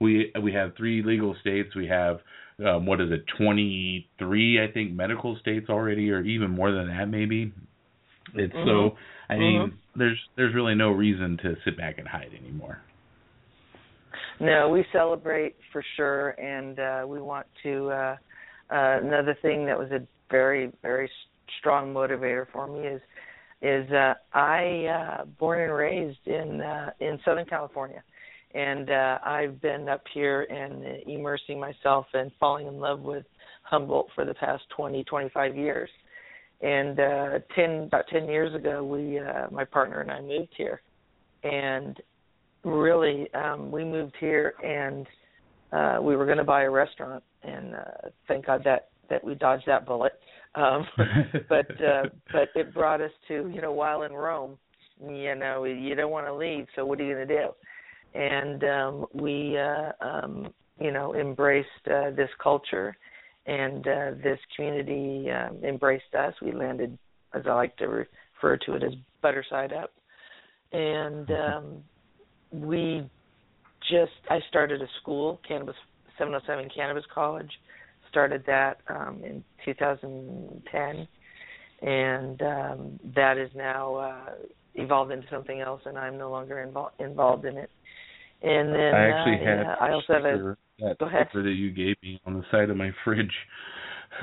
we 0.00 0.32
we 0.42 0.52
have 0.52 0.76
three 0.76 1.02
legal 1.02 1.34
states. 1.40 1.74
We 1.74 1.86
have 1.88 2.18
um, 2.64 2.86
what 2.86 3.00
is 3.00 3.10
it, 3.10 3.24
23? 3.38 4.62
I 4.62 4.72
think 4.72 4.92
medical 4.92 5.36
states 5.40 5.68
already, 5.68 6.10
or 6.10 6.22
even 6.22 6.50
more 6.50 6.72
than 6.72 6.88
that, 6.88 7.08
maybe. 7.08 7.52
It's 8.34 8.52
so. 8.52 8.58
Mhm. 8.58 8.96
I 9.30 9.36
mean, 9.38 9.60
Mhm. 9.62 9.72
there's 9.96 10.28
there's 10.36 10.54
really 10.54 10.74
no 10.74 10.90
reason 10.90 11.36
to 11.38 11.56
sit 11.64 11.76
back 11.76 11.98
and 11.98 12.06
hide 12.06 12.32
anymore. 12.34 12.80
No, 14.40 14.68
we 14.68 14.84
celebrate 14.92 15.56
for 15.72 15.82
sure, 15.96 16.30
and 16.30 16.78
uh, 16.78 17.04
we 17.06 17.20
want 17.20 17.46
to. 17.62 17.90
Uh, 17.90 18.16
uh, 18.70 19.00
another 19.02 19.34
thing 19.34 19.64
that 19.66 19.78
was 19.78 19.90
a 19.92 20.06
very, 20.30 20.70
very 20.82 21.10
strong 21.58 21.94
motivator 21.94 22.46
for 22.52 22.66
me 22.66 22.86
is 22.86 23.00
is 23.60 23.90
uh, 23.90 24.14
I 24.32 24.86
uh, 24.86 25.24
born 25.24 25.60
and 25.60 25.72
raised 25.72 26.26
in 26.26 26.60
uh, 26.60 26.90
in 27.00 27.18
Southern 27.24 27.46
California, 27.46 28.02
and 28.54 28.90
uh, 28.90 29.18
I've 29.24 29.60
been 29.60 29.88
up 29.88 30.02
here 30.12 30.42
and 30.42 30.84
uh, 30.84 31.10
immersing 31.10 31.60
myself 31.60 32.06
and 32.14 32.30
falling 32.40 32.66
in 32.66 32.78
love 32.78 33.00
with 33.00 33.24
Humboldt 33.62 34.08
for 34.14 34.24
the 34.24 34.34
past 34.34 34.62
20, 34.76 35.04
25 35.04 35.56
years. 35.56 35.90
And 36.60 36.98
uh, 36.98 37.38
ten 37.54 37.84
about 37.84 38.06
ten 38.08 38.26
years 38.26 38.52
ago, 38.52 38.82
we 38.82 39.20
uh, 39.20 39.46
my 39.52 39.64
partner 39.64 40.00
and 40.00 40.10
I 40.10 40.20
moved 40.20 40.52
here, 40.56 40.80
and 41.44 41.96
really 42.64 43.32
um 43.34 43.70
we 43.70 43.84
moved 43.84 44.14
here 44.18 44.54
and 44.64 45.06
uh 45.72 46.02
we 46.02 46.16
were 46.16 46.24
going 46.24 46.38
to 46.38 46.44
buy 46.44 46.62
a 46.62 46.70
restaurant. 46.70 47.22
And 47.44 47.74
uh 47.74 48.08
thank 48.26 48.46
god 48.46 48.62
that 48.64 48.88
that 49.08 49.22
we 49.22 49.36
dodged 49.36 49.66
that 49.66 49.86
bullet. 49.86 50.12
Um 50.56 50.84
but 51.48 51.70
uh 51.80 52.04
but 52.32 52.48
it 52.56 52.74
brought 52.74 53.00
us 53.00 53.12
to 53.28 53.50
you 53.54 53.60
know 53.62 53.72
while 53.72 54.02
in 54.02 54.12
rome 54.12 54.58
you 55.00 55.36
know 55.36 55.62
you 55.62 55.94
don't 55.94 56.10
want 56.10 56.26
to 56.26 56.34
leave 56.34 56.66
so 56.74 56.84
what 56.84 57.00
are 57.00 57.04
you 57.04 57.14
going 57.14 57.28
to 57.28 57.36
do 57.36 57.48
and 58.14 58.64
um 58.64 59.06
we 59.12 59.56
uh 59.58 59.92
um 60.00 60.52
you 60.80 60.92
know 60.92 61.14
embraced 61.14 61.68
uh, 61.90 62.10
this 62.10 62.30
culture 62.42 62.96
and 63.46 63.86
uh 63.86 64.10
this 64.22 64.38
community 64.56 65.30
um 65.30 65.62
embraced 65.64 66.14
us 66.18 66.34
we 66.42 66.52
landed 66.52 66.96
as 67.34 67.42
i 67.46 67.52
like 67.52 67.76
to 67.76 67.86
refer 67.86 68.56
to 68.56 68.74
it 68.74 68.82
as 68.82 68.92
butter 69.22 69.44
side 69.48 69.72
up 69.72 69.92
and 70.72 71.30
um 71.30 71.82
we 72.52 73.08
just 73.90 74.12
I 74.30 74.40
started 74.48 74.82
a 74.82 74.86
school, 75.00 75.40
Cannabis 75.46 75.74
707 76.18 76.70
Cannabis 76.74 77.04
College. 77.12 77.50
Started 78.10 78.42
that 78.46 78.78
um, 78.88 79.20
in 79.22 79.44
2010, 79.66 81.08
and 81.82 82.42
um, 82.42 83.00
that 83.14 83.36
is 83.36 83.50
now 83.54 83.94
uh, 83.96 84.30
evolved 84.76 85.12
into 85.12 85.26
something 85.30 85.60
else, 85.60 85.82
and 85.84 85.98
I'm 85.98 86.16
no 86.16 86.30
longer 86.30 86.66
invol- 86.66 86.92
involved 86.98 87.44
in 87.44 87.58
it. 87.58 87.70
And 88.42 88.72
then 88.72 88.94
I 88.94 89.08
actually 89.08 89.44
uh, 89.44 89.50
had 89.50 89.62
yeah, 89.62 89.74
I 89.80 89.92
also 89.92 90.12
have 90.12 90.24
a 90.24 90.34
sticker, 90.34 90.58
that 90.80 90.98
go 90.98 91.06
ahead. 91.06 91.26
sticker 91.30 91.42
that 91.42 91.50
you 91.50 91.70
gave 91.70 91.96
me 92.02 92.20
on 92.24 92.34
the 92.34 92.44
side 92.50 92.70
of 92.70 92.76
my 92.76 92.92
fridge. 93.04 93.34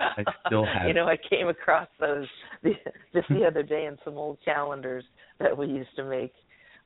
I 0.00 0.24
still 0.46 0.64
have 0.64 0.86
you 0.86 0.94
know, 0.94 1.06
I 1.06 1.16
came 1.16 1.48
across 1.48 1.88
those 1.98 2.26
the, 2.62 2.72
just 3.12 3.28
the 3.28 3.44
other 3.44 3.62
day 3.62 3.86
in 3.86 3.96
some 4.04 4.16
old 4.16 4.38
calendars 4.44 5.04
that 5.38 5.56
we 5.56 5.66
used 5.66 5.94
to 5.96 6.04
make 6.04 6.32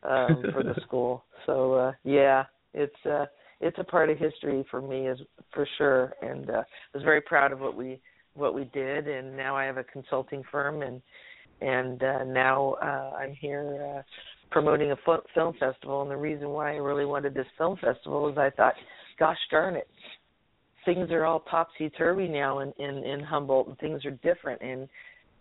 um 0.03 0.43
for 0.53 0.63
the 0.63 0.75
school. 0.87 1.25
So 1.47 1.75
uh 1.75 1.93
yeah, 2.05 2.45
it's 2.73 3.07
uh 3.07 3.27
it's 3.61 3.79
a 3.79 3.85
part 3.85 4.11
of 4.11 4.19
history 4.19 4.65
for 4.71 4.81
me 4.81 5.09
is 5.09 5.19
for 5.53 5.67
sure 5.79 6.15
and 6.23 6.49
uh 6.51 6.63
I 6.63 6.97
was 6.97 7.03
very 7.03 7.21
proud 7.21 7.53
of 7.53 7.61
what 7.61 7.77
we 7.77 8.01
what 8.35 8.55
we 8.55 8.65
did 8.73 9.07
and 9.07 9.37
now 9.37 9.55
I 9.57 9.65
have 9.65 9.77
a 9.77 9.85
consulting 9.85 10.43
firm 10.51 10.83
and 10.83 11.03
and 11.61 12.03
uh 12.03 12.25
now 12.25 12.77
uh 12.83 13.17
I'm 13.19 13.33
here 13.33 13.97
uh 13.97 14.03
promoting 14.51 14.93
a 14.93 14.97
film 15.35 15.53
festival 15.59 16.03
and 16.03 16.11
the 16.11 16.17
reason 16.17 16.51
why 16.51 16.75
I 16.75 16.77
really 16.77 17.05
wanted 17.05 17.35
this 17.35 17.47
film 17.59 17.77
festival 17.77 18.29
is 18.29 18.39
I 18.39 18.51
thought 18.51 18.75
gosh 19.19 19.39
darn 19.51 19.77
it 19.77 19.89
things 20.85 21.11
are 21.11 21.25
all 21.25 21.41
topsy 21.51 21.91
turvy 21.91 22.29
now 22.29 22.61
in, 22.61 22.73
in 22.79 23.05
in 23.05 23.21
Humboldt 23.21 23.69
and 23.69 23.79
things 23.79 24.05
are 24.05 24.11
different 24.23 24.61
and 24.63 24.89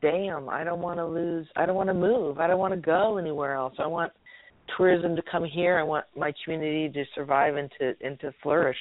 damn 0.01 0.49
I 0.49 0.63
don't 0.63 0.81
want 0.81 0.99
to 0.99 1.05
lose 1.05 1.47
I 1.55 1.65
don't 1.65 1.75
want 1.75 1.89
to 1.89 1.93
move 1.93 2.39
I 2.39 2.47
don't 2.47 2.59
want 2.59 2.73
to 2.73 2.79
go 2.79 3.17
anywhere 3.17 3.53
else. 3.53 3.73
I 3.79 3.87
want 3.87 4.11
tourism 4.77 5.15
to 5.15 5.21
come 5.29 5.45
here 5.45 5.77
I 5.77 5.83
want 5.83 6.05
my 6.15 6.33
community 6.43 6.89
to 6.89 7.03
survive 7.15 7.55
and 7.55 7.69
to 7.79 7.93
and 8.01 8.19
to 8.21 8.33
flourish. 8.41 8.77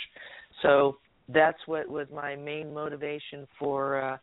So 0.62 0.96
that's 1.28 1.58
what 1.66 1.88
was 1.88 2.06
my 2.12 2.36
main 2.36 2.72
motivation 2.72 3.46
for 3.58 4.02
uh 4.02 4.16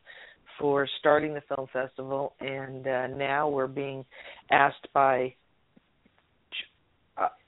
for 0.59 0.87
starting 0.99 1.33
the 1.33 1.41
film 1.53 1.67
festival 1.71 2.33
and 2.39 2.87
uh 2.87 3.07
now 3.07 3.47
we're 3.49 3.67
being 3.67 4.05
asked 4.51 4.87
by 4.93 5.33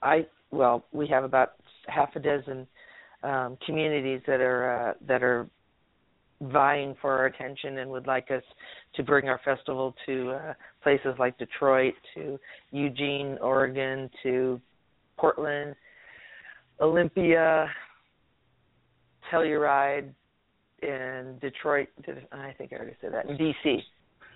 I 0.01 0.25
well 0.51 0.85
we 0.91 1.07
have 1.07 1.23
about 1.23 1.53
half 1.87 2.15
a 2.15 2.19
dozen 2.19 2.67
um, 3.23 3.57
communities 3.65 4.21
that 4.27 4.41
are 4.41 4.89
uh, 4.89 4.93
that 5.07 5.23
are 5.23 5.47
vying 6.41 6.95
for 7.01 7.11
our 7.15 7.27
attention 7.27 7.77
and 7.79 7.91
would 7.91 8.07
like 8.07 8.31
us 8.31 8.41
to 8.95 9.03
bring 9.03 9.29
our 9.29 9.39
festival 9.45 9.93
to 10.07 10.31
uh, 10.31 10.53
places 10.81 11.13
like 11.19 11.37
Detroit, 11.37 11.93
to 12.15 12.39
Eugene, 12.71 13.37
Oregon, 13.41 14.09
to 14.23 14.59
Portland, 15.17 15.75
Olympia, 16.79 17.67
Telluride, 19.31 20.09
and 20.81 21.39
Detroit. 21.39 21.89
I 22.31 22.53
think 22.57 22.73
I 22.73 22.77
already 22.77 22.95
said 23.01 23.13
that. 23.13 23.27
DC. 23.27 23.83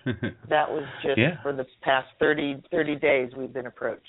That 0.48 0.70
was 0.70 0.84
just 1.02 1.18
Yeah. 1.18 1.42
for 1.42 1.52
the 1.52 1.66
past 1.82 2.06
30, 2.20 2.62
30 2.70 2.94
days 2.94 3.32
we've 3.36 3.52
been 3.52 3.66
approached. 3.66 4.04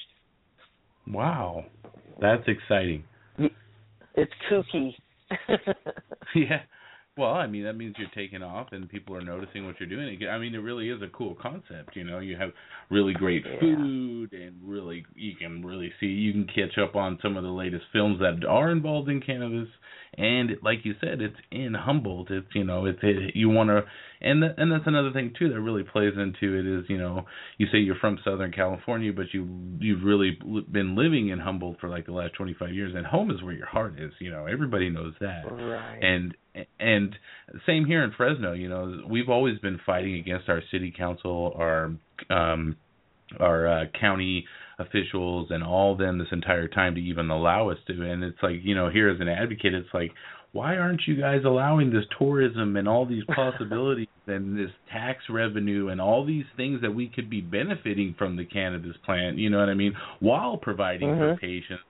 Wow, 1.12 1.66
that's 2.20 2.44
exciting. 2.48 3.04
It's 4.16 4.32
kooky. 4.50 4.96
yeah. 6.36 6.62
Well, 7.18 7.32
I 7.32 7.48
mean 7.48 7.64
that 7.64 7.74
means 7.74 7.96
you're 7.98 8.10
taking 8.14 8.44
off 8.44 8.68
and 8.72 8.88
people 8.88 9.16
are 9.16 9.22
noticing 9.22 9.66
what 9.66 9.80
you're 9.80 9.90
doing. 9.90 10.20
I 10.30 10.38
mean, 10.38 10.54
it 10.54 10.60
really 10.60 10.90
is 10.90 11.02
a 11.02 11.08
cool 11.08 11.36
concept. 11.42 11.96
You 11.96 12.04
know, 12.04 12.20
you 12.20 12.38
have 12.38 12.52
really 12.92 13.14
great 13.14 13.44
Yeah. 13.46 13.60
food 13.60 14.34
and 14.34 14.56
really 14.64 15.04
you 15.16 15.36
can 15.36 15.66
really 15.66 15.92
see 16.00 16.06
you 16.08 16.32
can 16.32 16.46
catch 16.48 16.78
up 16.78 16.96
on 16.96 17.18
some 17.22 17.36
of 17.36 17.44
the 17.44 17.50
latest 17.50 17.86
films 17.92 18.20
that 18.20 18.46
are 18.48 18.72
involved 18.72 19.10
in 19.10 19.20
cannabis. 19.22 19.68
And 20.18 20.52
like 20.64 20.80
you 20.84 20.96
said, 21.00 21.22
it's 21.22 21.36
in 21.52 21.76
Humboldt. 21.76 22.32
It's 22.32 22.48
you 22.56 22.64
know, 22.64 22.86
it's 22.88 22.98
it, 23.04 23.36
you 23.36 23.50
want 23.50 23.70
to, 23.70 23.84
and 24.20 24.42
th- 24.42 24.54
and 24.58 24.72
that's 24.72 24.88
another 24.88 25.12
thing 25.12 25.34
too 25.38 25.50
that 25.50 25.60
really 25.62 25.84
plays 25.84 26.14
into 26.18 26.58
it 26.58 26.66
is 26.66 26.86
you 26.90 26.98
know, 26.98 27.26
you 27.60 27.68
say 27.72 27.78
you're 27.78 28.00
from 28.02 28.18
Southern 28.24 28.52
California, 28.52 29.14
but 29.14 29.28
you 29.32 29.48
you've 29.80 30.04
really 30.04 30.40
been 30.72 30.96
living 30.96 31.30
in 31.30 31.38
Humboldt 31.38 31.80
for 31.80 31.88
like 31.88 32.08
the 32.08 32.14
last 32.14 32.34
25 32.34 32.74
years, 32.74 32.94
and 32.96 33.06
home 33.06 33.30
is 33.30 33.44
where 33.44 33.54
your 33.54 33.68
heart 33.68 34.00
is. 34.00 34.12
You 34.20 34.32
know, 34.32 34.48
everybody 34.48 34.90
knows 34.90 35.14
that 35.22 35.44
right. 35.52 36.00
and 36.02 36.36
and 36.80 37.16
same 37.68 37.86
here 37.86 38.04
in 38.04 38.12
Fresno. 38.18 38.54
You 38.54 38.70
know, 38.70 39.04
we've 39.08 39.30
always 39.30 39.60
been 39.60 39.80
fighting 39.86 40.16
against 40.16 40.50
our 40.50 40.64
city 40.72 40.92
council, 40.98 41.54
our 41.56 41.92
um, 42.32 42.76
our 43.40 43.68
uh, 43.68 43.86
county 44.00 44.46
officials 44.80 45.48
and 45.50 45.64
all 45.64 45.96
them 45.96 46.18
this 46.18 46.28
entire 46.32 46.68
time 46.68 46.96
to 46.96 47.02
even 47.02 47.30
allow 47.30 47.70
us 47.70 47.78
to. 47.88 48.02
And 48.02 48.24
it's 48.24 48.38
like, 48.42 48.58
you 48.62 48.76
know, 48.76 48.90
here 48.90 49.10
as 49.10 49.20
an 49.20 49.28
advocate, 49.28 49.74
it's 49.74 49.90
like, 49.94 50.12
why 50.52 50.78
aren't 50.78 51.02
you 51.08 51.20
guys 51.20 51.42
allowing 51.46 51.92
this 51.92 52.06
tourism 52.18 52.78
and 52.78 52.88
all 52.88 53.06
these 53.06 53.24
possibilities 53.36 54.08
and 54.28 54.58
this 54.58 54.72
tax 54.92 55.24
revenue 55.30 55.90
and 55.90 56.00
all 56.00 56.26
these 56.26 56.46
things 56.56 56.82
that 56.82 56.92
we 56.92 57.08
could 57.08 57.30
be 57.30 57.42
benefiting 57.42 58.16
from 58.18 58.36
the 58.36 58.46
cannabis 58.46 58.96
plant, 59.06 59.38
you 59.38 59.50
know 59.50 59.60
what 59.60 59.70
I 59.70 59.74
mean, 59.74 59.94
while 60.20 60.58
providing 60.58 61.10
Mhm. 61.10 61.36
for 61.36 61.38
patients 61.38 61.84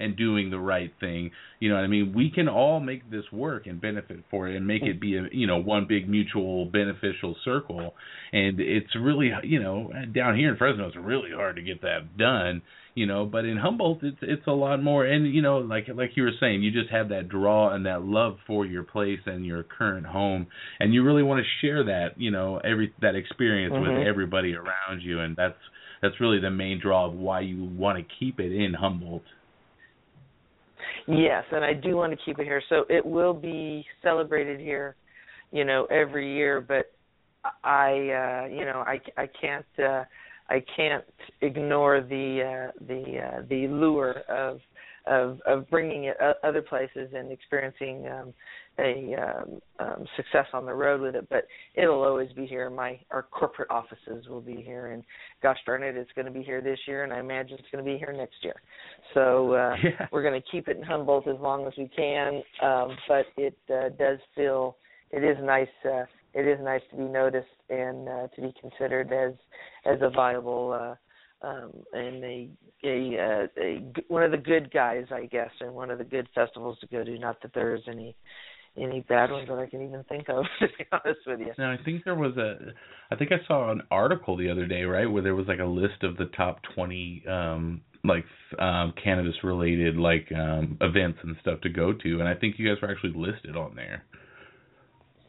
and 0.00 0.16
doing 0.16 0.50
the 0.50 0.58
right 0.58 0.92
thing. 1.00 1.30
You 1.60 1.70
know 1.70 1.76
what 1.76 1.84
I 1.84 1.88
mean? 1.88 2.12
We 2.14 2.30
can 2.30 2.48
all 2.48 2.80
make 2.80 3.10
this 3.10 3.24
work 3.32 3.66
and 3.66 3.80
benefit 3.80 4.24
for 4.30 4.48
it 4.48 4.56
and 4.56 4.66
make 4.66 4.82
it 4.82 5.00
be 5.00 5.16
a 5.16 5.26
you 5.32 5.46
know 5.46 5.58
one 5.58 5.86
big 5.88 6.08
mutual 6.08 6.66
beneficial 6.66 7.36
circle. 7.44 7.94
And 8.32 8.60
it's 8.60 8.94
really 8.94 9.30
you 9.42 9.62
know 9.62 9.90
down 10.14 10.36
here 10.36 10.50
in 10.50 10.56
Fresno 10.56 10.88
it's 10.88 10.96
really 10.96 11.30
hard 11.34 11.56
to 11.56 11.62
get 11.62 11.82
that 11.82 12.16
done. 12.18 12.62
You 12.94 13.04
know, 13.04 13.26
but 13.26 13.44
in 13.44 13.58
Humboldt 13.58 14.02
it's 14.02 14.16
it's 14.22 14.46
a 14.46 14.52
lot 14.52 14.82
more. 14.82 15.04
And 15.04 15.32
you 15.34 15.42
know, 15.42 15.58
like 15.58 15.86
like 15.94 16.12
you 16.14 16.22
were 16.22 16.32
saying, 16.40 16.62
you 16.62 16.70
just 16.70 16.90
have 16.90 17.10
that 17.10 17.28
draw 17.28 17.74
and 17.74 17.84
that 17.84 18.02
love 18.02 18.38
for 18.46 18.64
your 18.64 18.84
place 18.84 19.20
and 19.26 19.44
your 19.44 19.62
current 19.62 20.06
home, 20.06 20.46
and 20.80 20.94
you 20.94 21.02
really 21.04 21.22
want 21.22 21.44
to 21.44 21.66
share 21.66 21.84
that 21.84 22.18
you 22.18 22.30
know 22.30 22.58
every 22.64 22.94
that 23.02 23.14
experience 23.14 23.74
Mhm. 23.74 23.82
with 23.82 24.06
everybody 24.06 24.54
around 24.54 25.02
you, 25.02 25.20
and 25.20 25.36
that's 25.36 25.58
that's 26.00 26.20
really 26.20 26.40
the 26.40 26.50
main 26.50 26.80
draw 26.80 27.06
of 27.06 27.14
why 27.14 27.40
you 27.40 27.64
want 27.64 27.98
to 27.98 28.14
keep 28.18 28.40
it 28.40 28.52
in 28.52 28.74
Humboldt. 28.74 29.24
Yes, 31.08 31.44
and 31.52 31.64
I 31.64 31.72
do 31.72 31.96
want 31.96 32.12
to 32.12 32.18
keep 32.24 32.38
it 32.38 32.44
here. 32.44 32.62
So 32.68 32.84
it 32.88 33.04
will 33.04 33.34
be 33.34 33.84
celebrated 34.02 34.58
here, 34.58 34.96
you 35.52 35.64
know, 35.64 35.86
every 35.86 36.34
year. 36.34 36.60
But 36.60 36.92
I, 37.62 37.90
uh, 37.90 38.48
you 38.48 38.64
know, 38.64 38.84
I 38.86 39.00
I 39.16 39.28
can't 39.40 39.66
uh, 39.78 40.04
I 40.48 40.64
can't 40.74 41.04
ignore 41.42 42.00
the 42.00 42.70
uh, 42.70 42.84
the 42.86 43.20
uh, 43.20 43.42
the 43.48 43.68
lure 43.68 44.22
of 44.28 44.60
of 45.06 45.40
of 45.46 45.70
bringing 45.70 46.04
it 46.04 46.16
other 46.42 46.62
places 46.62 47.10
and 47.14 47.30
experiencing 47.30 48.08
um, 48.08 48.34
a 48.78 49.14
um, 49.14 49.60
um, 49.78 50.06
success 50.16 50.46
on 50.52 50.66
the 50.66 50.74
road 50.74 51.00
with 51.00 51.14
it. 51.14 51.28
But 51.30 51.46
it'll 51.74 52.02
always 52.02 52.32
be 52.32 52.46
here. 52.46 52.68
My 52.68 52.98
our 53.12 53.22
corporate 53.22 53.70
offices 53.70 54.26
will 54.28 54.40
be 54.40 54.56
here, 54.56 54.88
and 54.88 55.04
gosh 55.42 55.58
darn 55.66 55.82
it, 55.84 55.96
it's 55.96 56.10
going 56.16 56.26
to 56.26 56.32
be 56.32 56.42
here 56.42 56.60
this 56.60 56.80
year, 56.86 57.04
and 57.04 57.12
I 57.12 57.20
imagine 57.20 57.58
it's 57.58 57.68
going 57.70 57.84
to 57.84 57.90
be 57.90 57.96
here 57.96 58.12
next 58.12 58.42
year. 58.42 58.60
So 59.14 59.52
uh, 59.54 59.76
Yeah. 59.82 60.06
we're 60.12 60.22
going 60.22 60.40
to 60.40 60.48
keep 60.50 60.68
it 60.68 60.76
in 60.76 60.82
Humboldt 60.82 61.26
as 61.28 61.38
long 61.40 61.66
as 61.66 61.72
we 61.76 61.88
can. 61.88 62.42
Um, 62.62 62.96
but 63.08 63.26
it 63.36 63.56
uh, 63.72 63.90
does 63.98 64.18
feel 64.34 64.76
it 65.10 65.22
is 65.24 65.36
nice. 65.42 65.68
Uh, 65.84 66.04
it 66.34 66.46
is 66.46 66.58
nice 66.62 66.82
to 66.90 66.96
be 66.96 67.04
noticed 67.04 67.46
and 67.70 68.08
uh, 68.08 68.28
to 68.34 68.40
be 68.42 68.54
considered 68.60 69.12
as 69.12 69.34
as 69.84 70.00
a 70.02 70.10
viable 70.10 70.72
uh, 70.72 71.46
um, 71.46 71.72
and 71.92 72.24
a 72.24 72.48
a, 72.84 73.18
uh, 73.18 73.62
a 73.62 73.78
g- 73.94 74.04
one 74.08 74.22
of 74.22 74.30
the 74.30 74.36
good 74.36 74.70
guys, 74.72 75.04
I 75.10 75.26
guess, 75.26 75.50
and 75.60 75.72
one 75.74 75.90
of 75.90 75.98
the 75.98 76.04
good 76.04 76.28
festivals 76.34 76.78
to 76.80 76.86
go 76.86 77.04
to. 77.04 77.18
Not 77.18 77.40
that 77.42 77.52
there's 77.54 77.82
any 77.88 78.14
any 78.76 79.00
bad 79.00 79.30
ones 79.30 79.48
that 79.48 79.58
I 79.58 79.66
can 79.66 79.82
even 79.86 80.04
think 80.04 80.28
of, 80.28 80.44
to 80.60 80.66
be 80.66 80.84
honest 80.92 81.20
with 81.26 81.40
you. 81.40 81.52
Now 81.58 81.72
I 81.72 81.78
think 81.82 82.04
there 82.04 82.14
was 82.14 82.36
a, 82.36 82.56
I 83.10 83.16
think 83.16 83.32
I 83.32 83.46
saw 83.46 83.70
an 83.70 83.82
article 83.90 84.36
the 84.36 84.50
other 84.50 84.66
day, 84.66 84.82
right, 84.82 85.06
where 85.06 85.22
there 85.22 85.34
was 85.34 85.46
like 85.46 85.60
a 85.60 85.64
list 85.64 86.02
of 86.02 86.16
the 86.16 86.26
top 86.36 86.60
twenty, 86.74 87.24
um, 87.28 87.80
like 88.06 88.24
um, 88.58 88.94
cannabis 89.02 89.34
related 89.42 89.96
like 89.96 90.30
um 90.32 90.78
events 90.80 91.18
and 91.22 91.36
stuff 91.40 91.60
to 91.62 91.68
go 91.68 91.92
to, 91.92 92.20
and 92.20 92.28
I 92.28 92.34
think 92.34 92.56
you 92.58 92.68
guys 92.68 92.80
were 92.80 92.90
actually 92.90 93.14
listed 93.14 93.56
on 93.56 93.74
there. 93.74 94.04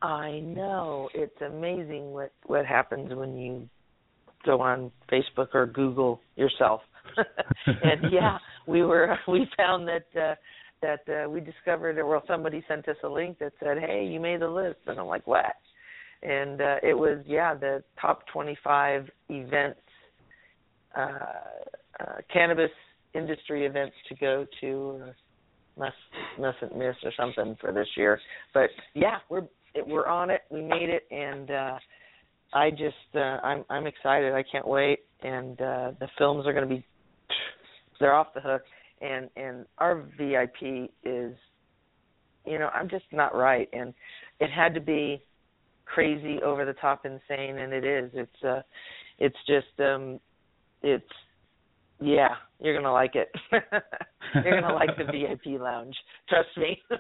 I 0.02 0.40
know 0.40 1.10
it's 1.14 1.42
amazing 1.42 2.12
what 2.12 2.32
what 2.46 2.66
happens 2.66 3.14
when 3.14 3.38
you 3.38 3.70
go 4.46 4.62
on 4.62 4.92
Facebook 5.12 5.54
or 5.54 5.66
Google 5.66 6.22
yourself. 6.36 6.82
and 7.66 8.02
yeah, 8.12 8.38
we 8.68 8.84
were 8.84 9.18
we 9.28 9.48
found 9.58 9.88
that 9.88 10.06
uh 10.20 10.36
that 10.82 11.02
uh, 11.10 11.30
we 11.30 11.40
discovered 11.40 11.98
or 11.98 12.06
well 12.06 12.24
somebody 12.28 12.64
sent 12.68 12.88
us 12.88 12.98
a 13.04 13.08
link 13.08 13.40
that 13.40 13.54
said, 13.60 13.78
"Hey, 13.80 14.06
you 14.06 14.20
made 14.20 14.42
the 14.42 14.48
list." 14.48 14.80
And 14.86 15.00
I'm 15.00 15.08
like, 15.08 15.26
"What?" 15.26 15.46
And 16.22 16.62
uh 16.62 16.76
it 16.84 16.94
was 16.94 17.20
yeah, 17.26 17.56
the 17.56 17.84
top 18.00 18.28
25 18.32 19.10
events 19.30 19.80
uh 20.96 21.16
uh 22.00 22.22
cannabis 22.32 22.72
industry 23.14 23.66
events 23.66 23.96
to 24.10 24.16
go 24.16 24.46
to 24.62 25.02
uh, 25.04 25.12
must 25.80 25.96
mustn't 26.40 26.78
miss 26.78 26.96
or 27.04 27.12
something 27.18 27.56
for 27.60 27.72
this 27.72 27.88
year. 27.96 28.20
But 28.54 28.70
yeah, 28.94 29.18
we're 29.30 29.48
we're 29.86 30.08
on 30.08 30.30
it. 30.30 30.42
We 30.50 30.62
made 30.62 30.90
it, 30.90 31.04
and 31.12 31.52
uh, 31.52 31.78
I 32.54 32.72
just 32.72 32.96
uh, 33.16 33.40
I'm 33.44 33.66
I'm 33.70 33.88
excited. 33.88 34.34
I 34.34 34.44
can't 34.44 34.68
wait. 34.68 35.00
And 35.24 35.60
uh, 35.60 35.92
the 36.00 36.08
films 36.18 36.46
are 36.46 36.54
going 36.54 36.68
to 36.68 36.76
be 36.76 36.86
they're 38.00 38.14
off 38.14 38.34
the 38.34 38.42
hook. 38.42 38.62
And 39.02 39.30
and 39.36 39.66
our 39.78 40.04
VIP 40.18 40.90
is, 41.04 41.36
you 42.46 42.60
know, 42.60 42.70
I'm 42.74 42.90
just 42.90 43.06
not 43.12 43.36
right. 43.36 43.70
And 43.74 43.94
it 44.40 44.50
had 44.50 44.74
to 44.74 44.80
be 44.82 45.22
crazy, 45.86 46.42
over 46.44 46.66
the 46.66 46.74
top, 46.74 47.06
insane, 47.06 47.60
and 47.60 47.74
it 47.74 47.86
is. 47.86 48.12
It's 48.14 48.44
uh, 48.44 48.62
it's 49.20 49.38
just 49.48 49.80
um, 49.80 50.20
it's 50.82 51.04
yeah, 52.00 52.36
you're 52.60 52.76
gonna 52.76 52.94
like 52.94 53.16
it. 53.16 53.30
you're 54.34 54.62
gonna 54.62 54.74
like 54.74 54.98
the 54.98 55.04
VIP 55.12 55.60
lounge. 55.60 55.96
Trust 56.30 56.50
me. 56.58 56.82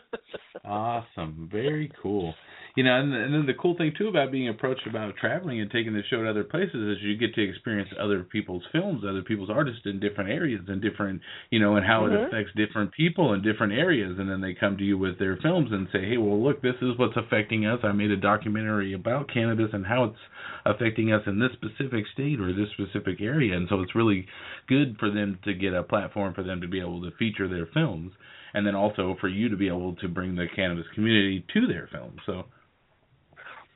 Awesome, 0.65 1.47
very 1.51 1.91
cool. 2.01 2.33
You 2.77 2.83
know, 2.83 2.93
and, 2.93 3.11
and 3.11 3.33
then 3.33 3.47
the 3.47 3.55
cool 3.55 3.75
thing 3.75 3.91
too 3.97 4.07
about 4.07 4.31
being 4.31 4.49
approached 4.49 4.85
about 4.85 5.15
traveling 5.17 5.59
and 5.59 5.71
taking 5.71 5.93
the 5.93 6.03
show 6.11 6.21
to 6.21 6.29
other 6.29 6.43
places 6.43 6.75
is 6.75 7.01
you 7.01 7.17
get 7.17 7.33
to 7.33 7.41
experience 7.41 7.89
other 7.99 8.21
people's 8.21 8.61
films, 8.71 9.01
other 9.03 9.23
people's 9.23 9.49
artists 9.49 9.81
in 9.85 9.99
different 9.99 10.29
areas 10.29 10.61
and 10.67 10.79
different, 10.79 11.19
you 11.49 11.59
know, 11.59 11.75
and 11.75 11.83
how 11.83 12.03
Mhm. 12.03 12.13
it 12.13 12.27
affects 12.27 12.53
different 12.53 12.91
people 12.91 13.33
in 13.33 13.41
different 13.41 13.73
areas. 13.73 14.19
And 14.19 14.29
then 14.29 14.41
they 14.41 14.53
come 14.53 14.77
to 14.77 14.83
you 14.83 14.95
with 14.95 15.17
their 15.17 15.37
films 15.37 15.71
and 15.71 15.89
say, 15.89 16.05
hey, 16.05 16.17
well, 16.17 16.39
look, 16.39 16.61
this 16.61 16.79
is 16.83 16.95
what's 16.99 17.17
affecting 17.17 17.65
us. 17.65 17.83
I 17.83 17.93
made 17.93 18.11
a 18.11 18.15
documentary 18.15 18.93
about 18.93 19.27
cannabis 19.27 19.73
and 19.73 19.83
how 19.83 20.03
it's 20.03 20.19
affecting 20.63 21.11
us 21.11 21.25
in 21.25 21.39
this 21.39 21.53
specific 21.53 22.05
state 22.13 22.39
or 22.39 22.53
this 22.53 22.69
specific 22.69 23.21
area. 23.21 23.57
And 23.57 23.67
so 23.69 23.81
it's 23.81 23.95
really 23.95 24.27
good 24.67 24.97
for 24.99 25.09
them 25.09 25.39
to 25.45 25.55
get 25.55 25.73
a 25.73 25.81
platform 25.81 26.35
for 26.35 26.43
them 26.43 26.61
to 26.61 26.67
be 26.67 26.79
able 26.79 27.01
to 27.01 27.09
feature 27.17 27.47
their 27.47 27.65
films. 27.65 28.11
And 28.53 28.67
then 28.67 28.75
also 28.75 29.15
for 29.19 29.29
you 29.29 29.49
to 29.49 29.57
be 29.57 29.67
able 29.67 29.95
to 29.95 30.07
bring 30.07 30.35
the 30.35 30.45
cannabis 30.55 30.85
community 30.93 31.43
to 31.55 31.65
their 31.65 31.87
films. 31.91 32.19
So 32.27 32.45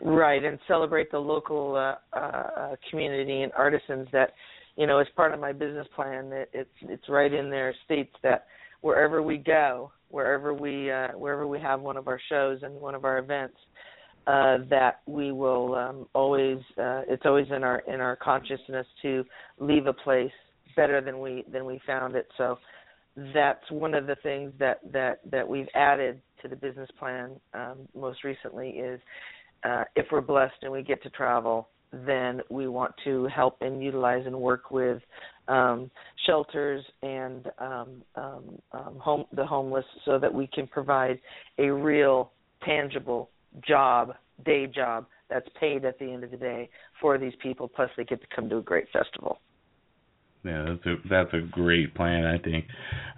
Right, 0.03 0.43
and 0.43 0.57
celebrate 0.67 1.11
the 1.11 1.19
local 1.19 1.75
uh, 1.75 2.17
uh, 2.17 2.75
community 2.89 3.43
and 3.43 3.51
artisans 3.53 4.07
that, 4.11 4.33
you 4.75 4.87
know, 4.87 4.97
as 4.97 5.05
part 5.15 5.31
of 5.31 5.39
my 5.39 5.51
business 5.51 5.87
plan. 5.95 6.29
That 6.31 6.49
it's 6.53 6.69
it's 6.81 7.07
right 7.07 7.31
in 7.31 7.51
there 7.51 7.73
states 7.85 8.13
that 8.23 8.47
wherever 8.81 9.21
we 9.21 9.37
go, 9.37 9.91
wherever 10.09 10.55
we 10.55 10.89
uh, 10.89 11.09
wherever 11.09 11.45
we 11.45 11.59
have 11.59 11.81
one 11.81 11.97
of 11.97 12.07
our 12.07 12.19
shows 12.29 12.63
and 12.63 12.73
one 12.81 12.95
of 12.95 13.05
our 13.05 13.19
events, 13.19 13.57
uh, 14.25 14.59
that 14.71 15.01
we 15.05 15.31
will 15.31 15.75
um, 15.75 16.07
always 16.15 16.57
uh, 16.79 17.01
it's 17.07 17.25
always 17.25 17.47
in 17.55 17.63
our 17.63 17.83
in 17.87 18.01
our 18.01 18.15
consciousness 18.15 18.87
to 19.03 19.23
leave 19.59 19.85
a 19.85 19.93
place 19.93 20.31
better 20.75 20.99
than 21.01 21.19
we 21.19 21.45
than 21.51 21.63
we 21.63 21.79
found 21.85 22.15
it. 22.15 22.27
So 22.37 22.57
that's 23.35 23.69
one 23.69 23.93
of 23.93 24.07
the 24.07 24.15
things 24.23 24.51
that 24.57 24.79
that 24.91 25.19
that 25.29 25.47
we've 25.47 25.69
added 25.75 26.21
to 26.41 26.47
the 26.47 26.55
business 26.55 26.89
plan 26.97 27.39
um, 27.53 27.87
most 27.95 28.23
recently 28.23 28.69
is 28.69 28.99
uh, 29.63 29.83
if 29.95 30.07
we're 30.11 30.21
blessed 30.21 30.55
and 30.61 30.71
we 30.71 30.83
get 30.83 31.01
to 31.03 31.09
travel, 31.09 31.69
then 31.91 32.41
we 32.49 32.67
want 32.67 32.93
to 33.03 33.27
help 33.27 33.57
and 33.61 33.83
utilize 33.83 34.25
and 34.25 34.35
work 34.35 34.71
with 34.71 35.01
um, 35.47 35.91
shelters 36.25 36.83
and 37.01 37.47
um, 37.59 38.01
um, 38.15 38.59
um, 38.71 38.95
home 38.97 39.25
the 39.33 39.45
homeless, 39.45 39.85
so 40.05 40.17
that 40.17 40.33
we 40.33 40.47
can 40.47 40.67
provide 40.67 41.19
a 41.57 41.69
real, 41.69 42.31
tangible 42.63 43.29
job, 43.67 44.13
day 44.45 44.67
job 44.67 45.05
that's 45.29 45.47
paid 45.59 45.83
at 45.85 45.99
the 45.99 46.05
end 46.05 46.23
of 46.23 46.31
the 46.31 46.37
day 46.37 46.69
for 47.01 47.17
these 47.17 47.33
people. 47.41 47.67
Plus, 47.67 47.89
they 47.97 48.03
get 48.05 48.21
to 48.21 48.27
come 48.33 48.49
to 48.49 48.57
a 48.57 48.61
great 48.61 48.85
festival. 48.93 49.39
yeah, 50.43 50.65
that's 50.67 50.85
a 50.85 50.95
that's 51.09 51.33
a 51.33 51.41
great 51.51 51.93
plan, 51.93 52.25
I 52.25 52.37
think. 52.37 52.65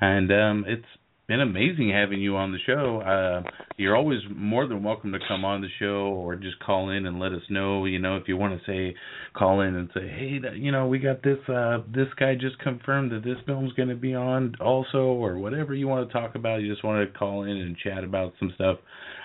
And 0.01 0.31
um 0.31 0.65
it's 0.67 0.85
been 1.27 1.39
amazing 1.39 1.89
having 1.89 2.19
you 2.19 2.35
on 2.35 2.51
the 2.51 2.57
show. 2.65 2.99
Uh, 3.01 3.49
you're 3.77 3.95
always 3.95 4.19
more 4.29 4.67
than 4.67 4.83
welcome 4.83 5.13
to 5.13 5.19
come 5.27 5.45
on 5.45 5.61
the 5.61 5.69
show 5.79 6.07
or 6.07 6.35
just 6.35 6.59
call 6.59 6.89
in 6.89 7.05
and 7.05 7.19
let 7.19 7.31
us 7.31 7.41
know. 7.49 7.85
You 7.85 7.99
know, 7.99 8.17
if 8.17 8.27
you 8.27 8.35
want 8.35 8.59
to 8.59 8.65
say, 8.65 8.95
call 9.33 9.61
in 9.61 9.75
and 9.75 9.89
say, 9.93 10.07
hey, 10.07 10.39
you 10.57 10.71
know, 10.71 10.87
we 10.87 10.99
got 10.99 11.23
this. 11.23 11.37
Uh, 11.47 11.79
this 11.93 12.07
guy 12.19 12.35
just 12.35 12.59
confirmed 12.59 13.11
that 13.13 13.23
this 13.23 13.37
film's 13.45 13.71
going 13.73 13.89
to 13.89 13.95
be 13.95 14.13
on 14.13 14.55
also, 14.59 14.97
or 14.97 15.37
whatever 15.37 15.73
you 15.73 15.87
want 15.87 16.07
to 16.07 16.13
talk 16.13 16.35
about. 16.35 16.57
You 16.61 16.71
just 16.71 16.83
want 16.83 17.07
to 17.07 17.17
call 17.17 17.43
in 17.43 17.57
and 17.57 17.77
chat 17.77 18.03
about 18.03 18.33
some 18.39 18.51
stuff. 18.55 18.79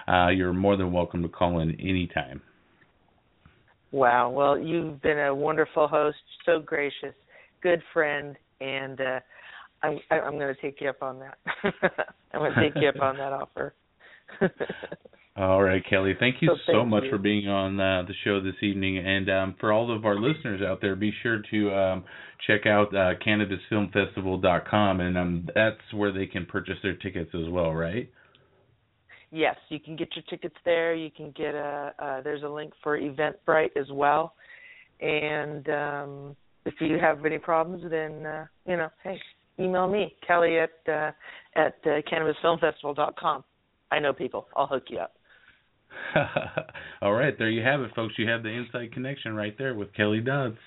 Uh, 0.06 0.28
you're 0.28 0.52
more 0.52 0.76
than 0.76 0.92
welcome 0.92 1.22
to 1.22 1.28
call 1.28 1.58
in 1.58 1.72
anytime. 1.80 2.40
Wow. 3.90 4.30
Well, 4.30 4.58
you've 4.58 5.02
been 5.02 5.18
a 5.18 5.34
wonderful 5.34 5.88
host, 5.88 6.18
so 6.46 6.60
gracious, 6.60 7.14
good 7.62 7.82
friend, 7.92 8.36
and 8.60 9.00
uh, 9.00 9.20
I'm 9.82 9.98
I'm 10.10 10.38
going 10.38 10.54
to 10.54 10.60
take 10.60 10.80
you 10.80 10.88
up 10.88 11.02
on 11.02 11.20
that. 11.20 11.38
I'm 12.32 12.40
going 12.40 12.52
to 12.54 12.60
take 12.60 12.82
you 12.82 12.88
up 12.88 13.00
on 13.00 13.16
that 13.16 13.32
offer. 13.32 13.74
All 15.36 15.62
right, 15.62 15.82
Kellie. 15.88 16.16
Thank 16.18 16.42
you 16.42 16.48
So 16.66 16.72
so, 16.72 16.84
much 16.84 17.04
you. 17.04 17.10
for 17.10 17.18
being 17.18 17.48
on 17.48 17.78
uh, 17.78 18.02
the 18.02 18.14
show 18.24 18.42
this 18.42 18.56
evening. 18.60 18.98
And 18.98 19.30
um, 19.30 19.54
for 19.60 19.72
all 19.72 19.94
of 19.94 20.04
our 20.04 20.16
listeners 20.16 20.62
out 20.62 20.80
there, 20.80 20.96
be 20.96 21.12
sure 21.22 21.40
to 21.52 21.72
um, 21.72 22.04
check 22.44 22.66
out 22.66 22.88
uh, 22.92 23.14
CannabisFilmFestival.com, 23.24 25.00
and 25.00 25.16
um, 25.16 25.48
that's 25.54 25.76
where 25.94 26.10
they 26.10 26.26
can 26.26 26.44
purchase 26.44 26.74
their 26.82 26.96
tickets 26.96 27.30
as 27.34 27.48
well, 27.50 27.72
right? 27.72 28.10
Yes, 29.30 29.56
you 29.68 29.78
can 29.78 29.94
get 29.94 30.08
your 30.16 30.24
tickets 30.28 30.56
there. 30.64 30.94
You 30.96 31.10
can 31.10 31.32
get 31.36 31.54
a 31.54 31.92
uh, 31.98 32.20
there's 32.22 32.42
a 32.42 32.48
link 32.48 32.72
for 32.82 32.98
Eventbrite 32.98 33.76
as 33.76 33.86
well. 33.92 34.34
And 35.00 35.68
um, 35.68 36.36
if 36.64 36.74
you 36.80 36.98
have 36.98 37.24
any 37.24 37.38
problems, 37.38 37.84
then 37.88 38.26
uh, 38.26 38.46
you 38.66 38.76
know, 38.76 38.88
hey, 39.04 39.20
email 39.60 39.88
me 39.88 40.14
Kellie 40.26 40.58
at 40.58 40.70
uh, 40.88 41.10
at 41.56 41.74
uh, 41.84 42.00
CannabisFilmFestival.com. 42.10 43.44
I 43.90 43.98
know 43.98 44.12
people. 44.12 44.46
I'll 44.56 44.66
hook 44.66 44.84
you 44.88 44.98
up. 44.98 45.14
all 47.02 47.12
right, 47.12 47.36
there 47.38 47.50
you 47.50 47.62
have 47.62 47.80
it, 47.80 47.90
folks. 47.96 48.14
You 48.18 48.28
have 48.28 48.42
the 48.42 48.50
inside 48.50 48.92
connection 48.92 49.34
right 49.34 49.56
there 49.56 49.74
with 49.74 49.92
Kellie 49.94 50.20
Dodds. 50.20 50.58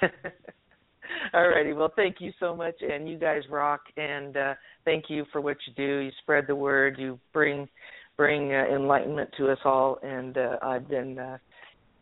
All 1.32 1.48
righty. 1.48 1.72
Well, 1.72 1.92
thank 1.94 2.16
you 2.20 2.32
so 2.40 2.54
much, 2.54 2.74
and 2.80 3.08
you 3.08 3.18
guys 3.18 3.42
rock. 3.50 3.82
And 3.96 4.36
uh, 4.36 4.54
thank 4.84 5.04
you 5.08 5.24
for 5.32 5.40
what 5.40 5.56
you 5.66 5.74
do. 5.74 5.98
You 5.98 6.10
spread 6.22 6.44
the 6.46 6.56
word. 6.56 6.96
You 6.98 7.18
bring 7.32 7.68
bring 8.16 8.52
uh, 8.52 8.66
enlightenment 8.74 9.30
to 9.38 9.50
us 9.50 9.58
all. 9.64 9.98
And 10.02 10.36
uh, 10.36 10.56
I've 10.62 10.88
been 10.88 11.18
uh, 11.18 11.38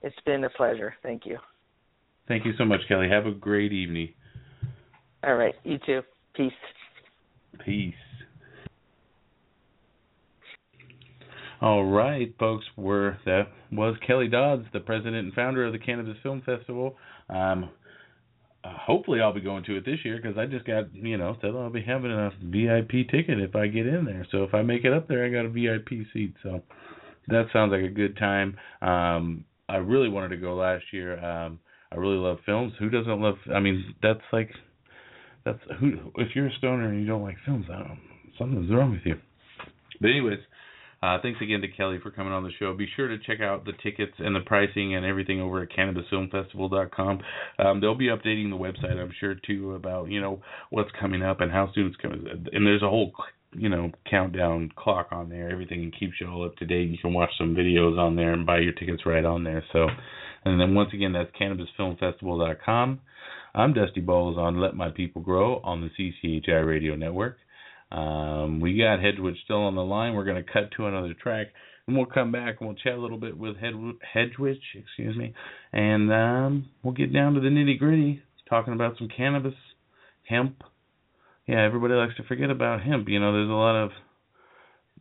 it's 0.03 0.16
been 0.26 0.45
a 0.45 0.51
pleasure. 0.51 0.95
Thank 1.03 1.26
you. 1.26 1.38
Thank 2.28 2.45
you 2.45 2.53
so 2.59 2.64
much, 2.64 2.80
Kellie. 2.88 3.09
Have 3.09 3.26
a 3.26 3.32
great 3.32 3.72
evening. 3.72 4.11
All 5.24 5.34
right. 5.34 5.54
You 5.64 5.78
too. 5.84 6.02
Peace. 6.34 6.52
Peace. 7.64 7.94
All 11.60 11.84
right, 11.84 12.34
folks. 12.40 12.64
We're 12.76 13.16
that 13.24 13.44
was 13.70 13.94
Kellie 14.04 14.28
Dodds, 14.28 14.64
the 14.72 14.80
president 14.80 15.16
and 15.16 15.32
founder 15.32 15.64
of 15.64 15.72
the 15.72 15.78
Cannabis 15.78 16.16
Film 16.22 16.42
Festival. 16.44 16.96
Um, 17.28 17.70
uh, 18.64 18.72
hopefully, 18.76 19.20
I'll 19.20 19.32
be 19.32 19.40
going 19.40 19.62
to 19.64 19.76
it 19.76 19.84
this 19.84 19.98
year 20.04 20.18
because 20.20 20.36
I 20.36 20.46
just 20.46 20.64
got 20.64 20.92
you 20.92 21.16
know 21.16 21.36
said 21.40 21.50
I'll 21.50 21.70
be 21.70 21.82
having 21.82 22.10
a 22.10 22.30
VIP 22.42 23.08
ticket 23.10 23.40
if 23.40 23.54
I 23.54 23.68
get 23.68 23.86
in 23.86 24.04
there. 24.04 24.26
So 24.32 24.42
if 24.42 24.54
I 24.54 24.62
make 24.62 24.84
it 24.84 24.92
up 24.92 25.06
there, 25.06 25.24
I 25.24 25.28
got 25.28 25.46
a 25.46 25.48
VIP 25.48 26.04
seat. 26.12 26.34
So 26.42 26.62
that 27.28 27.46
sounds 27.52 27.70
like 27.70 27.82
a 27.82 27.94
good 27.94 28.16
time. 28.16 28.56
Um, 28.80 29.44
I 29.68 29.76
really 29.76 30.08
wanted 30.08 30.30
to 30.30 30.36
go 30.38 30.54
last 30.54 30.84
year. 30.92 31.24
Um, 31.24 31.60
I 31.92 31.96
really 31.96 32.16
love 32.16 32.38
films. 32.44 32.72
Who 32.78 32.90
doesn't 32.90 33.20
love? 33.20 33.36
I 33.54 33.60
mean, 33.60 33.94
that's 34.02 34.20
like 34.32 34.50
that's 35.45 35.59
who. 35.80 36.12
If 36.16 36.34
you're 36.34 36.49
a 36.49 36.55
stoner 36.59 36.88
and 36.88 37.01
you 37.01 37.07
don't 37.07 37.22
like 37.22 37.36
films, 37.45 37.66
I 37.70 37.78
don't. 37.78 38.01
Something's 38.38 38.70
wrong 38.70 38.93
with 38.93 39.03
you. 39.05 39.16
But 40.01 40.11
anyways, 40.11 40.38
uh, 41.03 41.18
thanks 41.20 41.40
again 41.43 41.61
to 41.61 41.68
Kellie 41.68 41.99
for 42.01 42.12
coming 42.12 42.32
on 42.32 42.45
the 42.45 42.53
show. 42.61 42.72
Be 42.74 42.88
sure 42.95 43.09
to 43.09 43.18
check 43.18 43.40
out 43.40 43.64
the 43.64 43.72
tickets 43.82 44.12
and 44.18 44.36
the 44.36 44.40
pricing 44.40 44.95
and 44.95 45.05
everything 45.05 45.40
over 45.40 45.62
at 45.62 45.70
CannabisFilmFestival.com. 45.70 47.20
Um, 47.59 47.80
they'll 47.80 47.97
be 47.97 48.07
updating 48.07 48.51
the 48.51 48.57
website, 48.57 48.97
I'm 48.97 49.12
sure, 49.18 49.34
too, 49.34 49.74
about 49.74 50.11
you 50.11 50.20
know 50.20 50.40
what's 50.70 50.90
coming 51.01 51.22
up 51.22 51.40
and 51.40 51.51
how 51.51 51.70
soon 51.74 51.88
it's 51.88 51.97
coming. 51.97 52.24
And 52.53 52.66
there's 52.66 52.82
a 52.82 52.88
whole 52.88 53.12
you 53.53 53.68
know 53.68 53.90
countdown 54.09 54.70
clock 54.76 55.09
on 55.11 55.28
there. 55.28 55.51
Everything 55.51 55.90
keeps 55.99 56.14
you 56.20 56.28
all 56.28 56.45
up 56.45 56.57
to 56.59 56.66
date. 56.66 56.90
You 56.90 56.99
can 56.99 57.12
watch 57.12 57.30
some 57.36 57.55
videos 57.55 57.99
on 57.99 58.14
there 58.14 58.32
and 58.32 58.47
buy 58.47 58.61
your 58.61 58.72
tickets 58.72 59.03
right 59.05 59.24
on 59.24 59.43
there. 59.43 59.64
So, 59.72 59.88
and 60.45 60.61
then 60.61 60.74
once 60.74 60.90
again, 60.95 61.12
that's 61.12 61.30
CannabisFilmFestival.com. 61.40 63.01
I'm 63.55 63.74
Dusty 63.74 64.00
Bowlz 64.00 64.38
on 64.38 64.61
Let 64.61 64.74
My 64.74 64.88
People 64.88 65.20
Grow 65.20 65.61
on 65.62 65.82
the 65.82 65.90
CCHI 66.24 66.66
Radio 66.66 66.96
Network. 66.96 67.36
Um, 67.90 68.61
we 68.61 68.78
got 68.78 69.00
Hedgewood 69.00 69.34
still 69.44 69.64
on 69.64 69.74
the 69.74 69.84
line. 69.84 70.14
We're 70.14 70.24
going 70.24 70.42
to 70.42 70.50
cut 70.50 70.70
to 70.78 70.86
another 70.86 71.12
track, 71.12 71.48
and 71.86 71.94
we'll 71.94 72.07
come 72.07 72.32
back 72.32 72.57
and 72.59 72.68
we'll 72.68 72.78
chat 72.78 72.94
a 72.94 73.00
little 73.00 73.18
bit 73.18 73.36
with 73.36 73.59
Hed- 73.59 73.74
Hedgewood, 74.14 74.59
excuse 74.74 75.16
me, 75.18 75.34
and 75.70 76.11
um, 76.11 76.70
we'll 76.82 76.94
get 76.94 77.12
down 77.12 77.34
to 77.34 77.40
the 77.40 77.48
nitty 77.48 77.78
gritty, 77.78 78.22
talking 78.48 78.72
about 78.72 78.96
some 78.96 79.09
cannabis, 79.14 79.55
hemp. 80.26 80.62
Yeah, 81.46 81.62
everybody 81.62 81.92
likes 81.92 82.16
to 82.16 82.22
forget 82.22 82.48
about 82.48 82.82
hemp. 82.82 83.07
You 83.11 83.20
know, 83.20 83.34
there's 83.34 83.50
a 83.50 83.53
lot 83.53 83.76
of. 83.76 83.90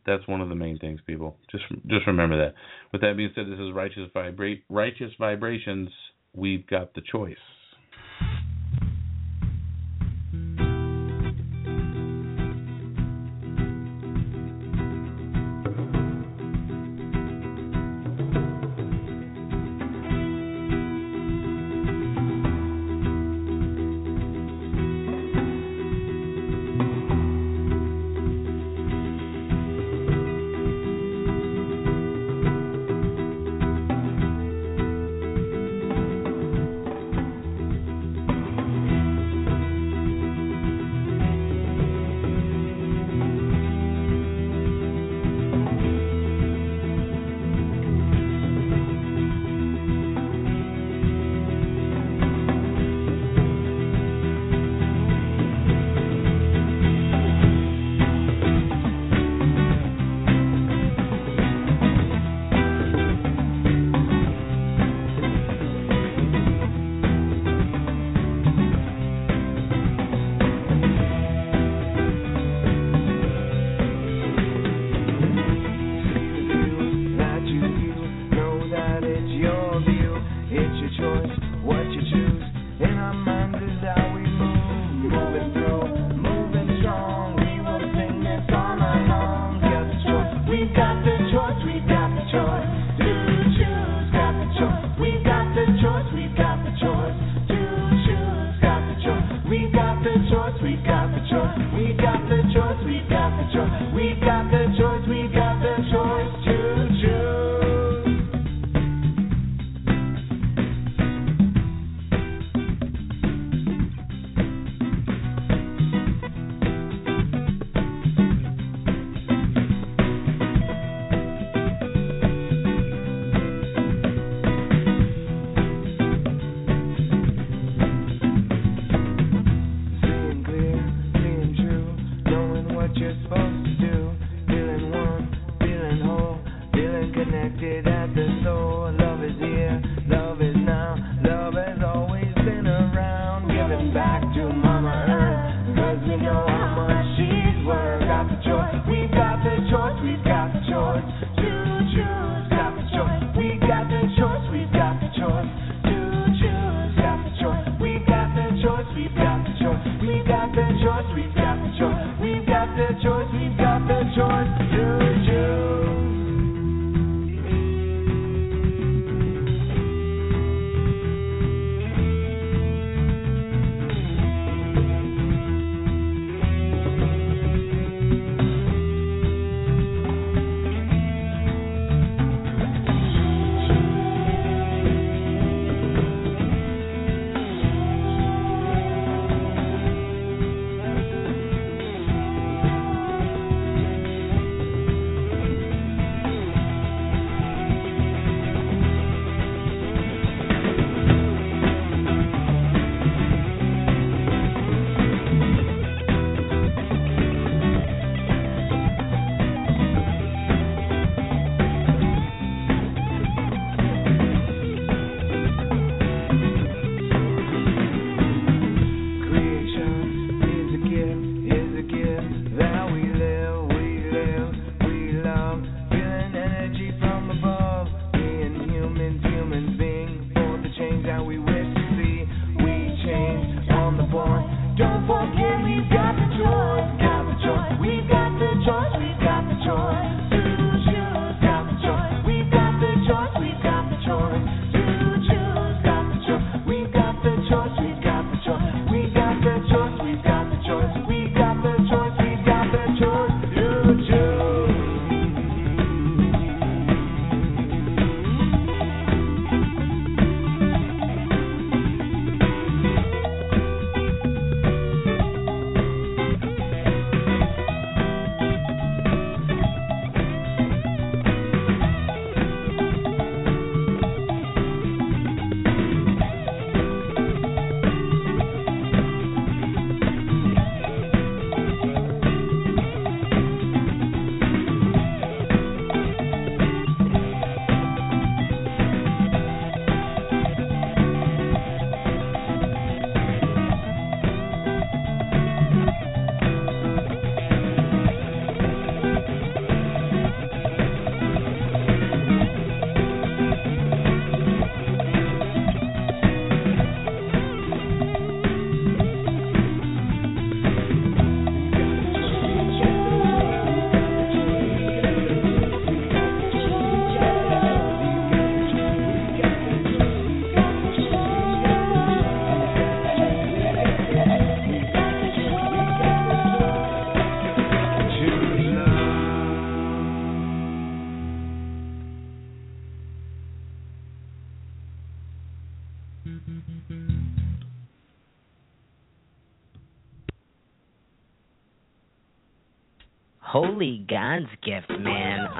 That's 0.04 0.26
one 0.28 0.42
of 0.42 0.50
the 0.50 0.56
main 0.56 0.78
things, 0.78 1.00
people. 1.06 1.36
Just 1.50 1.64
just 1.86 2.06
remember 2.06 2.36
that. 2.44 2.54
With 2.92 3.00
that 3.00 3.16
being 3.16 3.30
said, 3.34 3.46
this 3.46 3.58
is 3.58 3.72
righteous 3.72 4.10
righteous 4.68 5.12
vibrations. 5.18 5.88
We've 6.34 6.66
got 6.66 6.92
the 6.92 7.02
choice. 7.10 7.36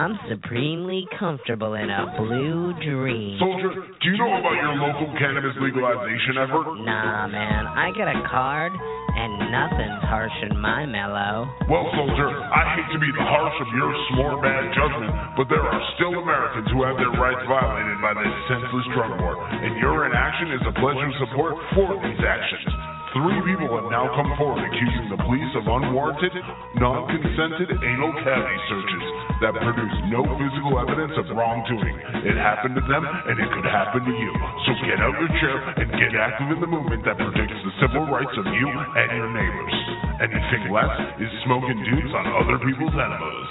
I'm 0.03 0.19
supremely 0.27 1.07
comfortable 1.15 1.79
in 1.79 1.87
a 1.87 2.11
blue 2.19 2.75
dream. 2.83 3.39
Soldier, 3.39 3.71
do 3.71 4.05
you 4.11 4.19
know 4.19 4.35
about 4.35 4.59
your 4.59 4.75
local 4.75 5.07
cannabis 5.15 5.55
legalization 5.63 6.43
effort? 6.43 6.75
Nah, 6.83 7.31
man. 7.31 7.71
I 7.71 7.95
got 7.95 8.11
a 8.11 8.19
card, 8.27 8.75
and 8.75 9.31
nothing's 9.55 10.03
harshing 10.11 10.59
my 10.59 10.91
mellow. 10.91 11.47
Well, 11.71 11.87
soldier, 11.95 12.35
I 12.35 12.75
hate 12.75 12.91
to 12.91 12.99
be 12.99 13.15
the 13.15 13.23
harsh 13.23 13.55
of 13.63 13.69
your 13.79 13.91
smart 14.11 14.43
bad 14.43 14.75
judgment, 14.75 15.15
but 15.39 15.47
there 15.47 15.63
are 15.63 15.83
still 15.95 16.19
Americans 16.19 16.67
who 16.75 16.83
have 16.83 16.99
their 16.99 17.15
rights 17.15 17.47
violated 17.47 18.03
by 18.03 18.19
this 18.19 18.35
senseless 18.51 18.87
drug 18.99 19.23
war, 19.23 19.39
and 19.39 19.79
your 19.79 20.11
inaction 20.11 20.51
is 20.51 20.63
a 20.67 20.75
pledge 20.83 20.99
of 20.99 21.15
support 21.31 21.55
for 21.79 21.95
these 22.03 22.19
actions. 22.27 22.92
Three 23.13 23.45
people 23.45 23.69
have 23.77 23.93
now 23.93 24.09
come 24.17 24.33
forward 24.41 24.65
accusing 24.65 25.13
the 25.13 25.21
police 25.21 25.53
of 25.53 25.69
unwarranted, 25.69 26.33
non-consented 26.81 27.69
anal 27.69 28.13
cavity 28.25 28.59
searches 28.73 29.05
that 29.45 29.53
produce 29.53 29.97
no 30.09 30.25
physical 30.41 30.81
evidence 30.81 31.13
of 31.21 31.29
wrongdoing. 31.37 31.93
It 32.25 32.41
happened 32.41 32.73
to 32.73 32.85
them, 32.89 33.05
and 33.05 33.37
it 33.37 33.49
could 33.53 33.69
happen 33.69 34.09
to 34.09 34.15
you. 34.17 34.33
So 34.65 34.71
get 34.89 34.97
out 35.05 35.13
your 35.21 35.29
chair 35.45 35.57
and 35.85 35.93
get 35.93 36.17
active 36.17 36.57
in 36.57 36.59
the 36.65 36.71
movement 36.73 37.05
that 37.05 37.21
protects 37.21 37.61
the 37.61 37.73
civil 37.85 38.09
rights 38.09 38.33
of 38.33 38.49
you 38.49 38.69
and 38.73 39.09
your 39.13 39.29
neighbors. 39.29 39.77
Anything 40.25 40.73
less 40.73 40.97
is 41.21 41.29
smoking 41.45 41.85
dudes 41.85 42.17
on 42.17 42.25
other 42.33 42.57
people's 42.65 42.97
enemas. 42.97 43.49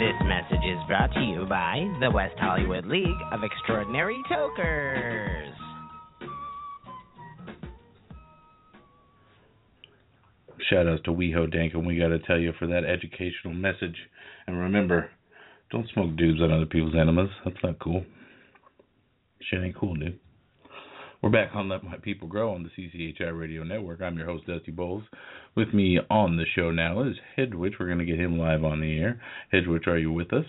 This 0.00 0.16
message 0.24 0.64
is 0.64 0.80
brought 0.88 1.12
to 1.12 1.20
you 1.20 1.44
by 1.44 1.84
the 2.00 2.08
West 2.08 2.40
Hollywood 2.40 2.86
League 2.86 3.20
of 3.32 3.44
Extraordinary 3.44 4.22
Tokers. 4.32 5.53
Shout 10.70 10.88
outs 10.88 11.02
to 11.04 11.10
WeHo 11.10 11.52
Dank, 11.52 11.74
and 11.74 11.86
we 11.86 11.98
got 11.98 12.08
to 12.08 12.18
tell 12.20 12.38
you 12.38 12.52
for 12.58 12.66
that 12.66 12.84
educational 12.84 13.54
message. 13.54 13.96
And 14.46 14.58
remember, 14.58 15.10
don't 15.70 15.88
smoke 15.92 16.16
dubs 16.16 16.40
on 16.40 16.52
other 16.52 16.66
people's 16.66 16.94
enemas. 16.94 17.30
That's 17.44 17.56
not 17.62 17.78
cool. 17.78 18.04
Shit 19.50 19.62
ain't 19.62 19.76
cool, 19.76 19.94
dude. 19.94 20.18
We're 21.22 21.30
back 21.30 21.50
on 21.54 21.68
Let 21.70 21.82
My 21.82 21.96
People 21.96 22.28
Grow 22.28 22.54
on 22.54 22.62
the 22.62 22.70
CCHI 22.76 23.38
Radio 23.38 23.64
Network. 23.64 24.02
I'm 24.02 24.16
your 24.16 24.26
host, 24.26 24.46
Dusty 24.46 24.72
Bowlz. 24.72 25.04
With 25.56 25.72
me 25.72 25.98
on 26.10 26.36
the 26.36 26.44
show 26.54 26.70
now 26.70 27.02
is 27.02 27.16
Hedwich. 27.36 27.74
We're 27.80 27.86
going 27.86 27.98
to 27.98 28.04
get 28.04 28.20
him 28.20 28.38
live 28.38 28.62
on 28.62 28.80
the 28.80 28.98
air. 28.98 29.20
Hedwich, 29.50 29.86
are 29.86 29.98
you 29.98 30.12
with 30.12 30.32
us? 30.32 30.44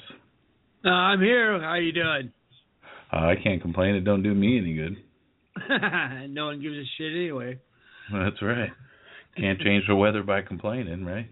Uh, 0.83 0.89
I'm 0.89 1.21
here. 1.21 1.61
How 1.61 1.75
you 1.75 1.93
doing? 1.93 2.31
Uh, 3.11 3.17
I 3.17 3.35
can't 3.41 3.61
complain. 3.61 3.95
It 3.95 4.01
don't 4.01 4.21
do 4.21 4.33
me 4.33 4.57
any 4.57 4.73
good. 4.73 4.97
no 6.29 6.47
one 6.47 6.61
gives 6.61 6.75
a 6.75 6.83
shit 6.97 7.13
anyway. 7.13 7.57
That's 8.11 8.41
right. 8.41 8.69
Can't 9.37 9.59
change 9.59 9.83
the 9.87 9.95
weather 9.95 10.23
by 10.23 10.41
complaining, 10.41 11.05
right? 11.05 11.27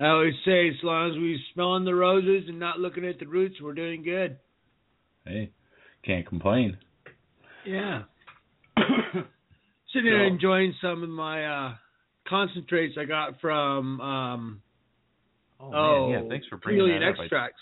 I 0.00 0.06
always 0.06 0.34
say, 0.44 0.68
as 0.68 0.76
long 0.82 1.10
as 1.10 1.16
we're 1.18 1.38
smelling 1.52 1.84
the 1.84 1.94
roses 1.94 2.48
and 2.48 2.58
not 2.58 2.78
looking 2.78 3.04
at 3.04 3.18
the 3.18 3.26
roots, 3.26 3.56
we're 3.60 3.74
doing 3.74 4.02
good. 4.02 4.38
Hey, 5.26 5.50
can't 6.04 6.26
complain. 6.26 6.78
Yeah. 7.66 8.02
Sitting 8.76 10.04
here 10.04 10.24
enjoying 10.24 10.74
some 10.80 11.02
of 11.02 11.08
my 11.08 11.44
uh 11.44 11.74
concentrates 12.28 12.96
I 12.98 13.04
got 13.04 13.40
from 13.40 14.00
um 14.00 14.62
Oh, 15.60 15.72
oh 15.74 16.10
man, 16.10 16.22
yeah. 16.22 16.28
Thanks 16.28 16.46
for 16.46 16.56
bringing 16.56 16.82
chameleon 16.82 17.02
that 17.02 17.14
up. 17.14 17.20
Extracts. 17.20 17.60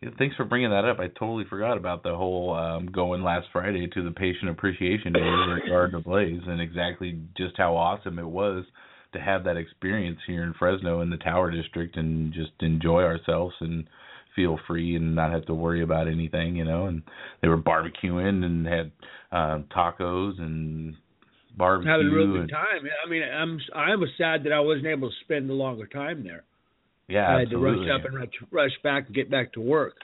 Yeah, 0.00 0.10
thanks 0.16 0.36
for 0.36 0.44
bringing 0.44 0.70
that 0.70 0.84
up. 0.84 1.00
I 1.00 1.08
totally 1.08 1.44
forgot 1.50 1.76
about 1.76 2.04
the 2.04 2.14
whole 2.14 2.54
um, 2.54 2.86
going 2.86 3.22
last 3.22 3.48
Friday 3.52 3.88
to 3.88 4.04
the 4.04 4.12
Patient 4.12 4.48
Appreciation 4.48 5.12
Day 5.12 5.20
over 5.20 5.56
at 5.56 5.68
Garden 5.68 5.96
of 5.96 6.04
Blaze 6.04 6.42
and 6.46 6.60
exactly 6.60 7.20
just 7.36 7.56
how 7.56 7.76
awesome 7.76 8.18
it 8.18 8.26
was 8.26 8.64
to 9.12 9.18
have 9.18 9.42
that 9.44 9.56
experience 9.56 10.18
here 10.26 10.44
in 10.44 10.54
Fresno 10.54 11.00
in 11.00 11.10
the 11.10 11.16
Tower 11.16 11.50
District 11.50 11.96
and 11.96 12.32
just 12.32 12.52
enjoy 12.60 13.02
ourselves 13.02 13.54
and 13.60 13.88
feel 14.36 14.60
free 14.68 14.94
and 14.94 15.16
not 15.16 15.32
have 15.32 15.46
to 15.46 15.54
worry 15.54 15.82
about 15.82 16.06
anything, 16.06 16.54
you 16.54 16.64
know. 16.64 16.86
And 16.86 17.02
they 17.42 17.48
were 17.48 17.58
barbecuing 17.58 18.44
and 18.44 18.66
had 18.66 18.92
um, 19.32 19.64
tacos 19.74 20.40
and 20.40 20.94
barbecue. 21.56 21.90
Having 21.90 22.06
a 22.06 22.14
real 22.14 22.36
and, 22.36 22.48
good 22.48 22.54
time. 22.54 22.88
I 23.04 23.10
mean, 23.10 23.22
I'm 23.22 23.58
I 23.74 23.96
was 23.96 24.10
sad 24.16 24.44
that 24.44 24.52
I 24.52 24.60
wasn't 24.60 24.86
able 24.86 25.10
to 25.10 25.16
spend 25.24 25.50
a 25.50 25.54
longer 25.54 25.88
time 25.88 26.22
there. 26.22 26.44
Yeah, 27.08 27.26
I 27.28 27.40
had 27.40 27.50
to 27.50 27.56
absolutely. 27.56 27.86
rush 27.88 28.00
up 28.00 28.04
and 28.06 28.14
rush, 28.14 28.28
rush 28.50 28.72
back 28.82 29.06
and 29.06 29.14
get 29.14 29.30
back 29.30 29.52
to 29.54 29.60
work. 29.60 29.94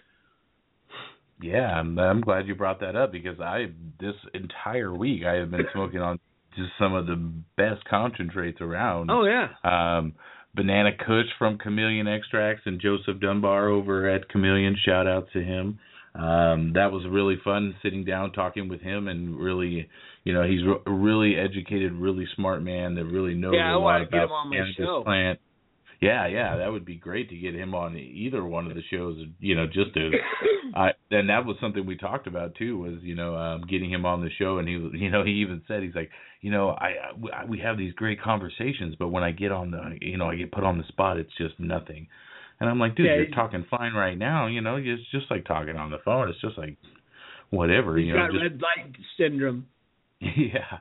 Yeah, 1.41 1.67
I'm, 1.79 1.99
I'm 1.99 2.21
glad 2.21 2.47
you 2.47 2.55
brought 2.55 2.81
that 2.81 2.97
up 2.97 3.13
because 3.13 3.41
I 3.41 3.67
this 4.01 4.15
entire 4.33 4.95
week 4.95 5.23
I 5.27 5.35
have 5.35 5.51
been 5.51 5.67
smoking 5.73 6.01
on 6.01 6.19
just 6.57 6.71
some 6.79 6.95
of 6.95 7.07
the 7.07 7.17
best 7.57 7.85
concentrates 7.91 8.61
around. 8.61 9.11
Oh 9.11 9.25
yeah. 9.25 9.49
Um, 9.65 10.15
Banana 10.55 10.91
Kush 10.97 11.27
from 11.39 11.59
Chameleon 11.59 12.07
Extracts 12.07 12.63
and 12.65 12.81
Joseph 12.81 13.21
Dunbar 13.21 13.69
over 13.69 14.09
at 14.09 14.29
Chameleon. 14.29 14.77
Shout 14.87 15.07
out 15.09 15.27
to 15.33 15.43
him. 15.43 15.81
Um, 16.15 16.75
that 16.75 16.93
was 16.93 17.05
really 17.11 17.37
fun 17.43 17.75
sitting 17.83 18.05
down 18.05 18.31
talking 18.31 18.69
with 18.69 18.81
him 18.81 19.09
and 19.09 19.37
really, 19.37 19.89
you 20.23 20.33
know, 20.33 20.45
he's 20.45 20.61
a 20.63 20.91
really 20.91 21.35
educated, 21.37 21.93
really 21.93 22.25
smart 22.37 22.63
man 22.63 22.95
that 22.95 23.05
really 23.07 23.35
knows 23.35 23.55
Yeah, 23.57 23.73
I 23.73 23.75
a 23.75 23.79
lot 23.81 24.03
about 24.03 24.25
him 24.27 24.31
on 24.31 24.53
cannabis 24.53 24.75
show. 24.77 25.03
plant. 25.03 25.41
Yeah, 26.05 26.27
yeah, 26.27 26.57
that 26.57 26.71
would 26.71 26.85
be 26.85 26.97
great 26.97 27.31
to 27.31 27.37
get 27.37 27.55
him 27.55 27.75
on 27.75 27.97
either 27.97 28.45
one 28.45 28.67
of 28.67 28.75
the 28.75 28.83
shows. 28.91 29.17
You 29.41 29.55
know, 29.57 29.67
just 29.67 29.95
to, 29.95 30.11
I 30.75 30.91
and 31.11 31.31
that 31.31 31.47
was 31.47 31.57
something 31.61 31.87
we 31.87 31.97
talked 31.97 32.27
about 32.27 32.55
too. 32.57 32.79
Was 32.79 32.99
you 33.03 33.15
know 33.15 33.35
um, 33.37 33.63
getting 33.69 33.91
him 33.91 34.05
on 34.05 34.21
the 34.21 34.31
show, 34.39 34.59
and 34.59 34.69
he, 34.69 34.75
you 34.75 35.11
know, 35.11 35.25
he 35.25 35.33
even 35.33 35.63
said 35.67 35.83
he's 35.83 35.95
like, 35.95 36.11
you 36.41 36.51
know, 36.51 36.71
I, 36.71 36.95
I 37.33 37.45
we 37.49 37.59
have 37.61 37.79
these 37.79 37.95
great 37.95 38.21
conversations, 38.21 38.97
but 38.99 39.09
when 39.09 39.23
I 39.23 39.31
get 39.31 39.51
on 39.51 39.71
the, 39.71 39.97
you 40.01 40.19
know, 40.19 40.29
I 40.29 40.37
get 40.37 40.53
put 40.53 40.65
on 40.65 40.79
the 40.79 40.85
spot, 40.89 41.17
it's 41.17 41.37
just 41.39 41.59
nothing. 41.59 42.09
And 42.61 42.69
I'm 42.69 42.79
like, 42.79 42.97
dude, 42.97 43.07
Yeah, 43.07 43.17
you're 43.17 43.31
talking 43.35 43.65
fine 43.71 43.95
right 43.95 44.17
now. 44.17 44.47
You 44.47 44.61
know, 44.61 44.77
it's 44.77 45.11
just 45.11 45.31
like 45.31 45.45
talking 45.45 45.77
on 45.77 45.91
the 45.91 45.99
phone. 46.05 46.29
It's 46.29 46.41
just 46.41 46.59
like 46.59 46.77
whatever. 47.51 47.97
He's 47.97 48.09
you 48.09 48.13
know, 48.13 48.21
got 48.21 48.33
just 48.33 48.43
red 48.43 48.61
light 48.61 48.95
syndrome. 49.19 49.67
yeah. 50.21 50.79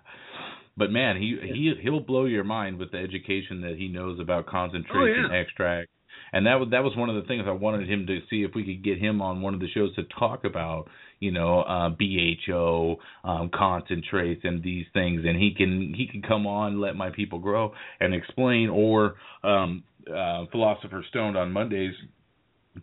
But 0.75 0.91
man, 0.91 1.17
he 1.17 1.37
he 1.41 1.73
he'll 1.81 1.99
blow 1.99 2.25
your 2.25 2.43
mind 2.43 2.77
with 2.79 2.91
the 2.91 2.97
education 2.97 3.61
that 3.61 3.75
he 3.77 3.87
knows 3.87 4.19
about 4.19 4.47
concentration 4.47 5.25
Oh, 5.29 5.33
yeah. 5.33 5.39
extract. 5.39 5.89
And 6.31 6.47
that 6.47 6.55
was 6.55 6.69
that 6.71 6.83
was 6.83 6.95
one 6.95 7.09
of 7.09 7.15
the 7.15 7.27
things 7.27 7.43
I 7.47 7.51
wanted 7.51 7.87
him 7.89 8.07
to 8.07 8.19
see 8.29 8.43
if 8.43 8.51
we 8.55 8.63
could 8.63 8.83
get 8.83 8.97
him 8.97 9.21
on 9.21 9.41
one 9.41 9.53
of 9.53 9.59
the 9.59 9.69
shows 9.69 9.93
to 9.95 10.03
talk 10.17 10.45
about, 10.45 10.87
you 11.19 11.31
know, 11.31 11.61
uh 11.61 11.89
BHO, 11.89 12.97
um 13.23 13.49
concentrates 13.53 14.41
and 14.43 14.63
these 14.63 14.85
things 14.93 15.23
and 15.25 15.37
he 15.37 15.53
can 15.55 15.93
he 15.95 16.07
can 16.07 16.21
come 16.23 16.47
on, 16.47 16.81
let 16.81 16.95
my 16.95 17.09
people 17.11 17.39
grow 17.39 17.73
and 17.99 18.13
explain 18.15 18.69
or 18.69 19.15
um 19.43 19.83
uh 20.07 20.45
Philosopher 20.51 21.03
Stone 21.09 21.35
on 21.35 21.51
Mondays 21.51 21.93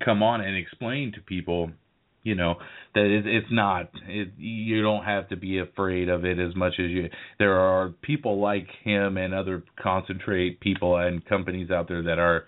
come 0.05 0.23
on 0.23 0.41
and 0.41 0.57
explain 0.57 1.13
to 1.13 1.21
people 1.21 1.71
you 2.23 2.35
know 2.35 2.55
that 2.95 3.05
it, 3.05 3.27
it's 3.27 3.47
not 3.51 3.91
it, 4.07 4.29
you 4.37 4.83
don't 4.83 5.05
have 5.05 5.29
to 5.29 5.37
be 5.37 5.59
afraid 5.59 6.09
of 6.09 6.25
it 6.25 6.39
as 6.39 6.55
much 6.55 6.75
as 6.79 6.91
you 6.91 7.09
there 7.39 7.59
are 7.59 7.91
people 8.03 8.41
like 8.41 8.67
him 8.85 9.17
and 9.17 9.33
other 9.35 9.63
concentrate 9.83 10.61
people 10.61 10.97
and 10.97 11.25
companies 11.27 11.71
out 11.71 11.89
there 11.89 12.03
that 12.03 12.19
are 12.19 12.45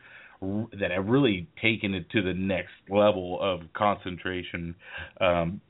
that 0.80 0.90
have 0.90 1.06
really 1.06 1.48
taken 1.60 1.94
it 1.94 2.10
to 2.10 2.20
the 2.22 2.34
next 2.34 2.72
level 2.90 3.38
of 3.40 3.60
concentration 3.74 4.74
um 5.20 5.60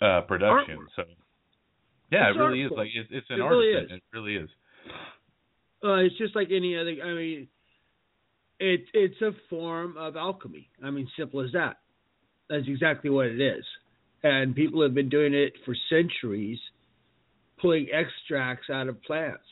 uh 0.00 0.20
production 0.22 0.78
so 0.96 1.02
yeah 2.10 2.28
It's 2.30 2.36
it 2.36 2.40
really 2.40 2.62
is 2.62 2.72
like 2.74 2.88
it's 2.94 3.08
it's 3.12 3.26
an 3.30 3.36
It 3.38 3.42
art 3.42 3.52
really 3.52 3.68
is. 3.84 3.90
it 3.90 4.02
really 4.12 4.36
is 4.36 4.48
Uh, 5.84 5.94
it's 6.02 6.18
just 6.18 6.34
like 6.34 6.48
any 6.50 6.76
other. 6.76 6.94
I 7.04 7.14
mean, 7.14 7.48
it 8.58 8.80
it's 8.92 9.20
a 9.22 9.30
form 9.48 9.96
of 9.96 10.16
alchemy. 10.16 10.68
I 10.82 10.90
mean, 10.90 11.06
simple 11.16 11.40
as 11.40 11.52
that. 11.52 11.76
That's 12.48 12.66
exactly 12.66 13.10
what 13.10 13.26
it 13.26 13.40
is. 13.40 13.64
And 14.22 14.54
people 14.54 14.82
have 14.82 14.94
been 14.94 15.08
doing 15.08 15.34
it 15.34 15.52
for 15.64 15.74
centuries, 15.90 16.58
pulling 17.60 17.88
extracts 17.92 18.68
out 18.70 18.88
of 18.88 19.02
plants. 19.02 19.44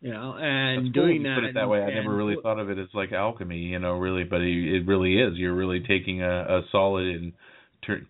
You 0.00 0.12
know, 0.12 0.36
and 0.38 0.86
That's 0.86 0.94
doing 0.94 1.16
you 1.16 1.22
that. 1.22 1.36
put 1.40 1.44
it 1.48 1.54
that 1.54 1.68
way. 1.68 1.82
I 1.82 1.88
never 1.88 2.14
really 2.14 2.36
thought 2.42 2.58
of 2.58 2.68
it 2.68 2.78
as 2.78 2.88
like 2.92 3.12
alchemy, 3.12 3.56
you 3.56 3.78
know, 3.78 3.94
really, 3.94 4.24
but 4.24 4.42
it, 4.42 4.76
it 4.76 4.86
really 4.86 5.14
is. 5.18 5.32
You're 5.36 5.54
really 5.54 5.80
taking 5.80 6.20
a, 6.22 6.28
a 6.58 6.60
solid 6.70 7.06
and 7.06 7.32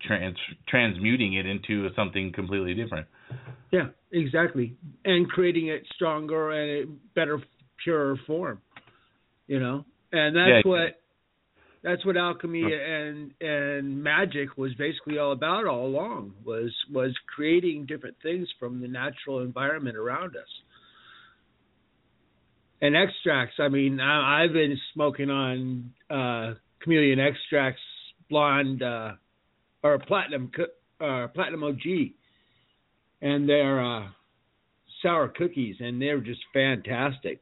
trans 0.05 0.35
transmuting 0.67 1.35
it 1.35 1.45
into 1.45 1.87
something 1.95 2.33
completely 2.33 2.73
different. 2.73 3.07
Yeah, 3.71 3.87
exactly. 4.11 4.75
And 5.05 5.29
creating 5.29 5.67
it 5.67 5.83
stronger 5.95 6.51
and 6.51 6.89
a 6.89 6.91
better, 7.15 7.41
purer 7.81 8.17
form. 8.27 8.61
You 9.47 9.59
know, 9.59 9.85
and 10.11 10.35
that's 10.35 10.65
Yeah. 10.65 10.69
what 10.69 11.01
that's 11.85 12.05
what 12.05 12.17
alchemy 12.17 12.63
and 12.63 13.31
and 13.39 14.03
magic 14.03 14.57
was 14.57 14.73
basically 14.73 15.17
all 15.17 15.31
about 15.31 15.65
all 15.65 15.85
along 15.85 16.33
was 16.43 16.73
was 16.91 17.15
creating 17.33 17.85
different 17.85 18.17
things 18.21 18.47
from 18.59 18.81
the 18.81 18.87
natural 18.87 19.39
environment 19.39 19.95
around 19.95 20.35
us. 20.35 20.49
And 22.81 22.95
extracts, 22.95 23.55
I 23.59 23.69
mean, 23.69 24.01
I, 24.01 24.43
I've 24.43 24.51
been 24.51 24.77
smoking 24.93 25.29
on 25.29 25.93
uh 26.09 26.55
chameleon 26.83 27.21
extracts, 27.21 27.81
blonde 28.29 28.83
uh 28.83 29.11
or 29.81 29.99
platinum 29.99 30.51
uh 30.99 31.27
platinum 31.27 31.63
OG 31.63 32.13
and 33.21 33.47
they're 33.47 33.83
uh, 33.83 34.07
sour 35.01 35.27
cookies, 35.29 35.77
and 35.79 36.01
they're 36.01 36.19
just 36.19 36.41
fantastic. 36.53 37.41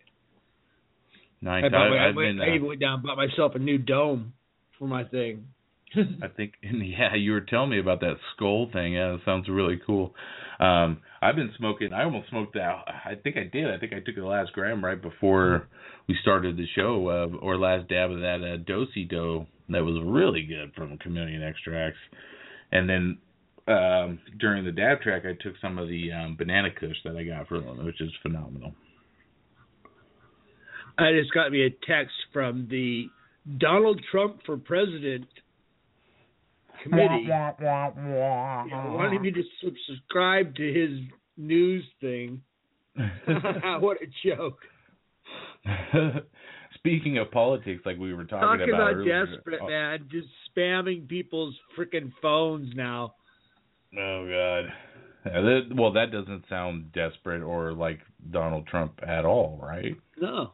Nice. 1.44 1.66
I, 1.66 1.76
I, 1.76 2.10
I've 2.10 2.16
went, 2.16 2.38
been, 2.38 2.42
I 2.42 2.52
uh, 2.52 2.56
even 2.56 2.68
went 2.68 2.80
down 2.80 2.94
and 2.96 3.04
bought 3.04 3.18
myself 3.18 3.54
a 3.56 3.60
new 3.60 3.78
dome 3.78 4.34
for 4.80 4.88
my 4.88 5.04
thing. 5.04 5.48
I 5.96 6.28
think, 6.30 6.54
yeah, 6.64 7.16
you 7.16 7.34
were 7.34 7.42
telling 7.42 7.70
me 7.70 7.80
about 7.80 8.00
that 8.00 8.16
skull 8.34 8.70
thing. 8.72 8.94
Yeah, 8.94 9.12
that 9.12 9.20
sounds 9.26 9.50
really 9.50 9.80
cool. 9.86 10.14
Um, 10.60 11.02
I've 11.22 11.36
been 11.36 11.52
smoking. 11.58 11.92
I 11.92 12.06
almost 12.06 12.30
smoked 12.30 12.54
that. 12.54 12.72
I 13.06 13.16
think 13.22 13.36
I 13.36 13.44
did. 13.44 13.70
I 13.70 13.78
think 13.78 13.92
I 13.92 14.00
took 14.00 14.16
the 14.16 14.26
last 14.26 14.54
gram 14.54 14.84
right 14.84 15.00
before 15.02 15.68
we 16.08 16.16
started 16.22 16.56
the 16.56 16.66
show, 16.76 17.10
uh, 17.10 17.38
or 17.38 17.58
last 17.58 17.90
dab 17.90 18.12
of 18.12 18.22
that 18.22 18.40
uh, 18.42 18.64
Dosey 18.64 19.10
dough 19.10 19.46
that 19.70 19.84
was 19.84 20.02
really 20.06 20.44
good 20.44 20.74
from 20.76 20.98
Chameleon 20.98 21.44
Extracts. 21.44 22.00
And 22.72 22.90
then 22.90 23.18
um, 23.68 24.20
during 24.40 24.64
the 24.64 24.72
dab 24.72 25.02
track, 25.02 25.24
I 25.26 25.34
took 25.42 25.56
some 25.62 25.78
of 25.78 25.90
the 25.90 26.12
um, 26.12 26.36
banana 26.38 26.70
kush 26.72 26.98
that 27.04 27.18
I 27.18 27.24
got 27.24 27.48
from 27.48 27.66
them, 27.66 27.86
which 27.86 28.02
is 28.02 28.12
phenomenal. 28.22 28.74
I 30.98 31.12
just 31.20 31.34
got 31.34 31.52
me 31.52 31.66
a 31.66 31.70
text 31.70 32.14
from 32.32 32.68
the 32.70 33.08
Donald 33.58 34.02
Trump 34.12 34.40
for 34.46 34.58
President 34.58 35.26
committee 36.84 37.26
yeah, 37.28 37.52
wanting 38.90 39.22
me 39.22 39.32
to 39.32 39.44
subscribe 39.88 40.56
to 40.56 40.74
his 40.74 41.00
news 41.38 41.84
thing. 42.02 42.42
what 43.80 43.98
a 44.02 44.08
joke! 44.28 44.60
Speaking 46.76 47.18
of 47.18 47.32
politics, 47.32 47.82
like 47.86 47.98
we 47.98 48.14
were 48.14 48.26
talking 48.26 48.44
about. 48.44 48.58
Talk 48.58 48.94
about 48.94 49.06
desperate, 49.06 49.60
oh, 49.64 49.68
man. 49.68 50.08
Just 50.12 50.28
spamming 50.56 51.08
people's 51.08 51.56
freaking 51.78 52.12
phones 52.22 52.70
now. 52.76 53.16
Oh 53.98 54.28
God. 54.30 54.74
Well, 55.76 55.94
that 55.94 56.12
doesn't 56.12 56.44
sound 56.50 56.92
desperate 56.92 57.42
or 57.42 57.72
like 57.74 58.00
Donald 58.32 58.68
Trump 58.68 59.00
at 59.08 59.24
all, 59.24 59.58
right? 59.62 59.96
No. 60.20 60.52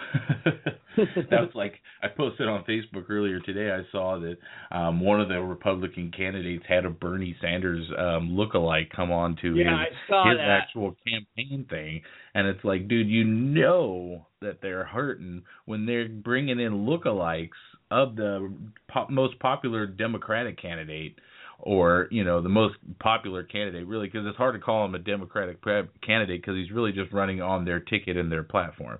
that 0.96 1.40
was 1.40 1.50
like 1.54 1.74
I 2.02 2.08
posted 2.08 2.48
on 2.48 2.64
Facebook 2.64 3.08
earlier 3.08 3.40
today. 3.40 3.70
I 3.70 3.82
saw 3.92 4.18
that 4.20 4.36
um 4.76 5.00
one 5.00 5.20
of 5.20 5.28
the 5.28 5.40
Republican 5.40 6.10
candidates 6.16 6.64
had 6.68 6.84
a 6.84 6.90
Bernie 6.90 7.36
Sanders 7.40 7.86
um 7.98 8.30
look-alike 8.36 8.90
come 8.94 9.10
on 9.12 9.36
to 9.42 9.56
Yeah, 9.56 9.74
I 9.74 9.84
his, 9.84 9.94
saw 10.08 10.28
his 10.30 10.38
that. 10.38 10.60
actual 10.62 10.96
campaign 11.06 11.66
thing, 11.68 12.02
and 12.34 12.46
it's 12.46 12.64
like, 12.64 12.88
dude, 12.88 13.08
you 13.08 13.24
know 13.24 14.26
that 14.42 14.58
they're 14.62 14.84
hurting 14.84 15.42
when 15.66 15.86
they're 15.86 16.08
bringing 16.08 16.60
in 16.60 16.86
look-alikes 16.86 17.50
of 17.90 18.16
the 18.16 18.52
pop, 18.88 19.10
most 19.10 19.38
popular 19.40 19.86
Democratic 19.86 20.60
candidate. 20.60 21.16
Or 21.62 22.08
you 22.10 22.24
know 22.24 22.40
the 22.40 22.48
most 22.48 22.76
popular 23.00 23.42
candidate, 23.42 23.86
really, 23.86 24.06
because 24.06 24.26
it's 24.26 24.38
hard 24.38 24.54
to 24.54 24.60
call 24.60 24.86
him 24.86 24.94
a 24.94 24.98
Democratic 24.98 25.60
pre- 25.60 25.82
candidate 26.02 26.40
because 26.40 26.56
he's 26.56 26.70
really 26.70 26.90
just 26.90 27.12
running 27.12 27.42
on 27.42 27.66
their 27.66 27.80
ticket 27.80 28.16
and 28.16 28.32
their 28.32 28.42
platform. 28.42 28.98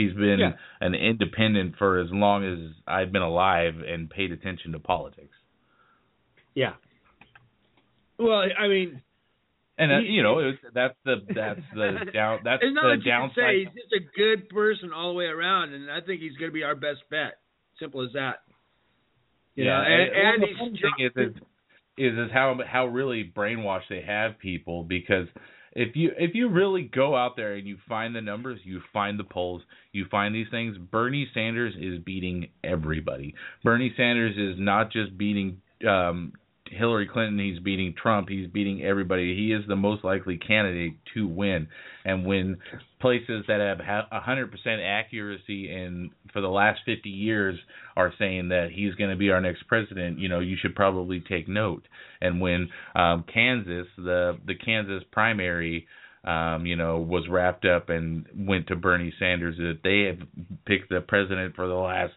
He's 0.00 0.14
been 0.14 0.38
Yeah. 0.40 0.52
an 0.80 0.94
independent 0.94 1.76
for 1.76 1.98
as 2.00 2.08
long 2.10 2.44
as 2.44 2.58
I've 2.86 3.12
been 3.12 3.22
alive 3.22 3.74
and 3.86 4.08
paid 4.10 4.32
attention 4.32 4.72
to 4.72 4.78
politics. 4.78 5.36
Yeah. 6.54 6.74
Well, 8.18 8.42
I 8.58 8.68
mean, 8.68 9.02
And 9.78 9.92
uh, 9.92 9.98
you 10.00 10.22
know, 10.22 10.38
it, 10.40 10.56
that's 10.74 10.94
the 11.04 11.16
that's 11.34 11.60
the 11.74 12.10
down 12.12 12.40
that's 12.44 12.60
there's 12.60 12.74
not 12.74 12.96
the 12.96 13.02
downside. 13.04 13.34
say. 13.36 13.58
He's 13.60 13.82
just 13.82 13.92
a 13.94 14.04
good 14.18 14.48
person 14.50 14.92
all 14.92 15.08
the 15.08 15.14
way 15.16 15.24
around, 15.26 15.72
and 15.72 15.90
I 15.90 16.00
think 16.00 16.20
he's 16.20 16.36
going 16.36 16.50
to 16.50 16.54
be 16.54 16.64
our 16.64 16.74
best 16.74 17.00
bet. 17.10 17.38
Simple 17.78 18.02
as 18.04 18.12
that. 18.12 18.40
You 19.54 19.64
yeah, 19.64 19.70
know, 19.70 19.84
and, 19.84 20.10
well, 20.12 20.32
and 20.34 20.42
the 20.42 20.80
thing 20.80 20.94
is, 20.98 21.12
is 21.16 21.42
is 22.12 22.18
is 22.26 22.30
how 22.32 22.58
how 22.66 22.86
really 22.86 23.24
brainwashed 23.34 23.88
they 23.88 24.02
have 24.02 24.38
people 24.38 24.84
because 24.84 25.26
if 25.72 25.94
you 25.94 26.10
if 26.18 26.34
you 26.34 26.48
really 26.48 26.82
go 26.82 27.16
out 27.16 27.36
there 27.36 27.54
and 27.54 27.66
you 27.66 27.78
find 27.88 28.14
the 28.14 28.20
numbers, 28.20 28.60
you 28.64 28.80
find 28.92 29.18
the 29.18 29.24
polls, 29.24 29.62
you 29.92 30.06
find 30.10 30.34
these 30.34 30.48
things, 30.50 30.76
Bernie 30.76 31.28
Sanders 31.32 31.74
is 31.78 31.98
beating 32.00 32.48
everybody. 32.64 33.34
Bernie 33.62 33.94
Sanders 33.96 34.36
is 34.36 34.58
not 34.58 34.90
just 34.90 35.16
beating 35.16 35.60
um 35.88 36.32
Hillary 36.70 37.08
Clinton, 37.12 37.38
he's 37.38 37.58
beating 37.58 37.94
Trump, 38.00 38.28
he's 38.28 38.48
beating 38.48 38.82
everybody. 38.82 39.36
He 39.36 39.52
is 39.52 39.66
the 39.66 39.76
most 39.76 40.04
likely 40.04 40.38
candidate 40.38 40.94
to 41.14 41.26
win. 41.26 41.68
And 42.04 42.24
when 42.24 42.58
places 43.00 43.44
that 43.48 43.60
have 43.60 43.78
ha- 43.80 44.08
100% 44.12 44.50
accuracy 44.82 45.70
in 45.70 46.10
for 46.32 46.40
the 46.40 46.48
last 46.48 46.80
50 46.86 47.08
years 47.08 47.58
are 47.96 48.12
saying 48.18 48.48
that 48.48 48.68
he's 48.72 48.94
going 48.94 49.10
to 49.10 49.16
be 49.16 49.30
our 49.30 49.40
next 49.40 49.66
president, 49.66 50.18
you 50.18 50.28
know, 50.28 50.40
you 50.40 50.56
should 50.60 50.74
probably 50.74 51.20
take 51.20 51.48
note. 51.48 51.82
And 52.20 52.40
when 52.40 52.68
um 52.94 53.24
Kansas, 53.32 53.86
the 53.96 54.38
the 54.46 54.54
Kansas 54.54 55.02
primary 55.10 55.86
um, 56.22 56.66
you 56.66 56.76
know, 56.76 56.98
was 56.98 57.26
wrapped 57.30 57.64
up 57.64 57.88
and 57.88 58.26
went 58.36 58.66
to 58.66 58.76
Bernie 58.76 59.14
Sanders 59.18 59.56
that 59.56 59.78
they 59.82 60.02
have 60.02 60.28
picked 60.66 60.90
the 60.90 61.00
president 61.00 61.56
for 61.56 61.66
the 61.66 61.74
last 61.74 62.12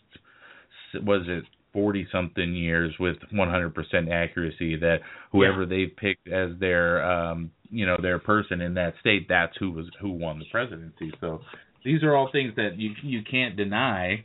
was 0.96 1.24
it 1.28 1.44
40 1.74 2.08
something 2.12 2.54
years 2.54 2.94
with 3.00 3.18
100% 3.34 3.74
accuracy 4.12 4.78
that 4.78 5.00
whoever 5.32 5.66
they've 5.66 5.96
picked 5.96 6.28
as 6.28 6.52
their 6.60 7.04
um 7.04 7.52
you 7.70 7.86
know 7.86 7.98
their 8.02 8.20
person 8.20 8.62
in 8.62 8.76
that 8.76 8.94
state 9.00 9.28
that's 9.28 9.54
who 9.60 9.72
was 9.72 9.88
who 10.00 10.12
won 10.12 10.40
the 10.40 10.46
presidency. 10.52 11.12
So 11.20 11.42
these 11.84 12.04
are 12.04 12.16
all 12.16 12.30
things 12.32 12.54
that 12.56 12.78
you 12.78 12.92
you 13.02 13.22
can't 13.30 13.58
deny 13.58 14.24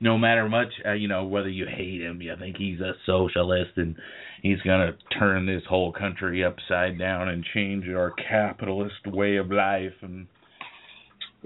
no 0.00 0.18
matter 0.18 0.48
much 0.48 0.68
uh, 0.86 0.92
you 0.92 1.08
know 1.08 1.24
whether 1.24 1.48
you 1.48 1.66
hate 1.66 2.00
him 2.00 2.20
you 2.22 2.34
think 2.38 2.56
he's 2.56 2.80
a 2.80 2.92
socialist 3.06 3.72
and 3.76 3.96
he's 4.42 4.60
going 4.60 4.92
to 4.92 5.18
turn 5.18 5.46
this 5.46 5.62
whole 5.68 5.92
country 5.92 6.44
upside 6.44 6.98
down 6.98 7.28
and 7.28 7.44
change 7.54 7.88
our 7.88 8.12
capitalist 8.12 9.06
way 9.06 9.36
of 9.36 9.50
life 9.50 9.94
and 10.02 10.26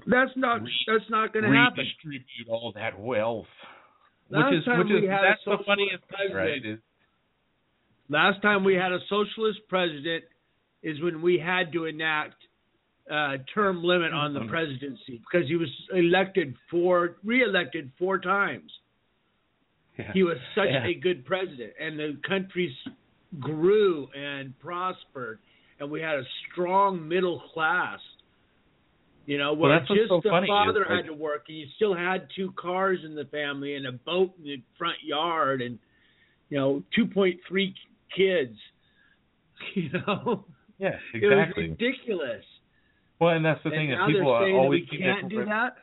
that's 0.07 0.31
not 0.37 0.61
that's 0.87 1.11
not 1.11 1.33
going 1.33 1.45
to 1.45 1.51
happen. 1.51 1.79
redistribute 1.79 2.49
all 2.49 2.73
that 2.75 2.99
wealth 2.99 3.47
Last 4.31 4.51
which 4.51 4.61
is 4.61 4.67
which 4.67 4.91
is 4.91 5.03
we 5.03 5.07
had 5.09 5.25
a 5.25 5.29
that's 5.31 5.45
the 5.45 5.65
funniest 5.65 6.05
thing, 6.09 6.31
president- 6.31 6.65
right? 6.65 6.67
Is, 6.75 6.79
Last 8.11 8.41
time 8.41 8.65
we 8.65 8.75
had 8.75 8.91
a 8.93 9.01
socialist 9.11 9.59
president 9.69 10.25
is 10.83 10.99
when 11.03 11.21
we 11.21 11.39
had 11.39 11.73
to 11.75 11.85
enact 11.85 12.37
uh, 13.11 13.37
term 13.55 13.83
limit 13.85 14.13
on 14.15 14.33
the 14.35 14.47
presidency 14.49 15.21
because 15.31 15.47
he 15.49 15.57
was 15.57 15.69
elected 15.93 16.55
four, 16.71 17.17
reelected 17.25 17.91
four 17.99 18.19
times. 18.19 18.71
yeah. 19.99 20.11
He 20.13 20.23
was 20.23 20.37
such 20.55 20.69
Yeah. 20.71 20.87
a 20.87 20.95
good 20.95 21.25
president, 21.27 21.73
and 21.81 21.99
the 21.99 22.17
country 22.27 22.75
grew 23.41 24.09
and 24.17 24.59
prospered, 24.59 25.39
and 25.81 25.91
we 25.91 26.01
had 26.01 26.19
a 26.19 26.25
strong 26.51 27.07
middle 27.07 27.41
class. 27.53 27.99
You 29.29 29.37
know, 29.37 29.53
Well, 29.53 29.69
where 29.69 29.79
what's 29.81 29.89
just 29.89 30.09
so 30.09 30.23
the 30.25 30.31
funny 30.31 30.47
father 30.49 30.87
like- 30.89 31.05
had 31.05 31.07
to 31.07 31.13
work, 31.13 31.45
and 31.49 31.59
you 31.59 31.67
still 31.77 31.95
had 31.95 32.29
two 32.35 32.51
cars 32.53 33.01
in 33.05 33.15
the 33.15 33.27
family 33.27 33.75
and 33.75 33.87
a 33.87 33.93
boat 33.93 34.33
in 34.39 34.45
the 34.45 34.63
front 34.79 34.97
yard, 35.05 35.61
and 35.61 35.79
you 36.49 36.57
know, 36.57 36.83
two 36.97 37.05
point 37.07 37.39
three 37.47 37.75
kids. 38.17 38.57
You 39.75 39.91
know, 39.91 40.45
Yes, 40.79 40.95
it 41.13 41.27
was 41.27 41.53
ridiculous. 41.57 42.45
Well, 43.21 43.35
and 43.35 43.45
that's 43.45 43.61
the 43.65 43.71
and 43.71 43.77
thing 43.77 43.91
that 43.91 44.07
people 44.07 44.39
they're 44.39 44.55
always 44.57 44.85
that 44.87 44.93
we 44.93 44.99
can't 44.99 45.29
do 45.29 45.45
that. 45.45 45.77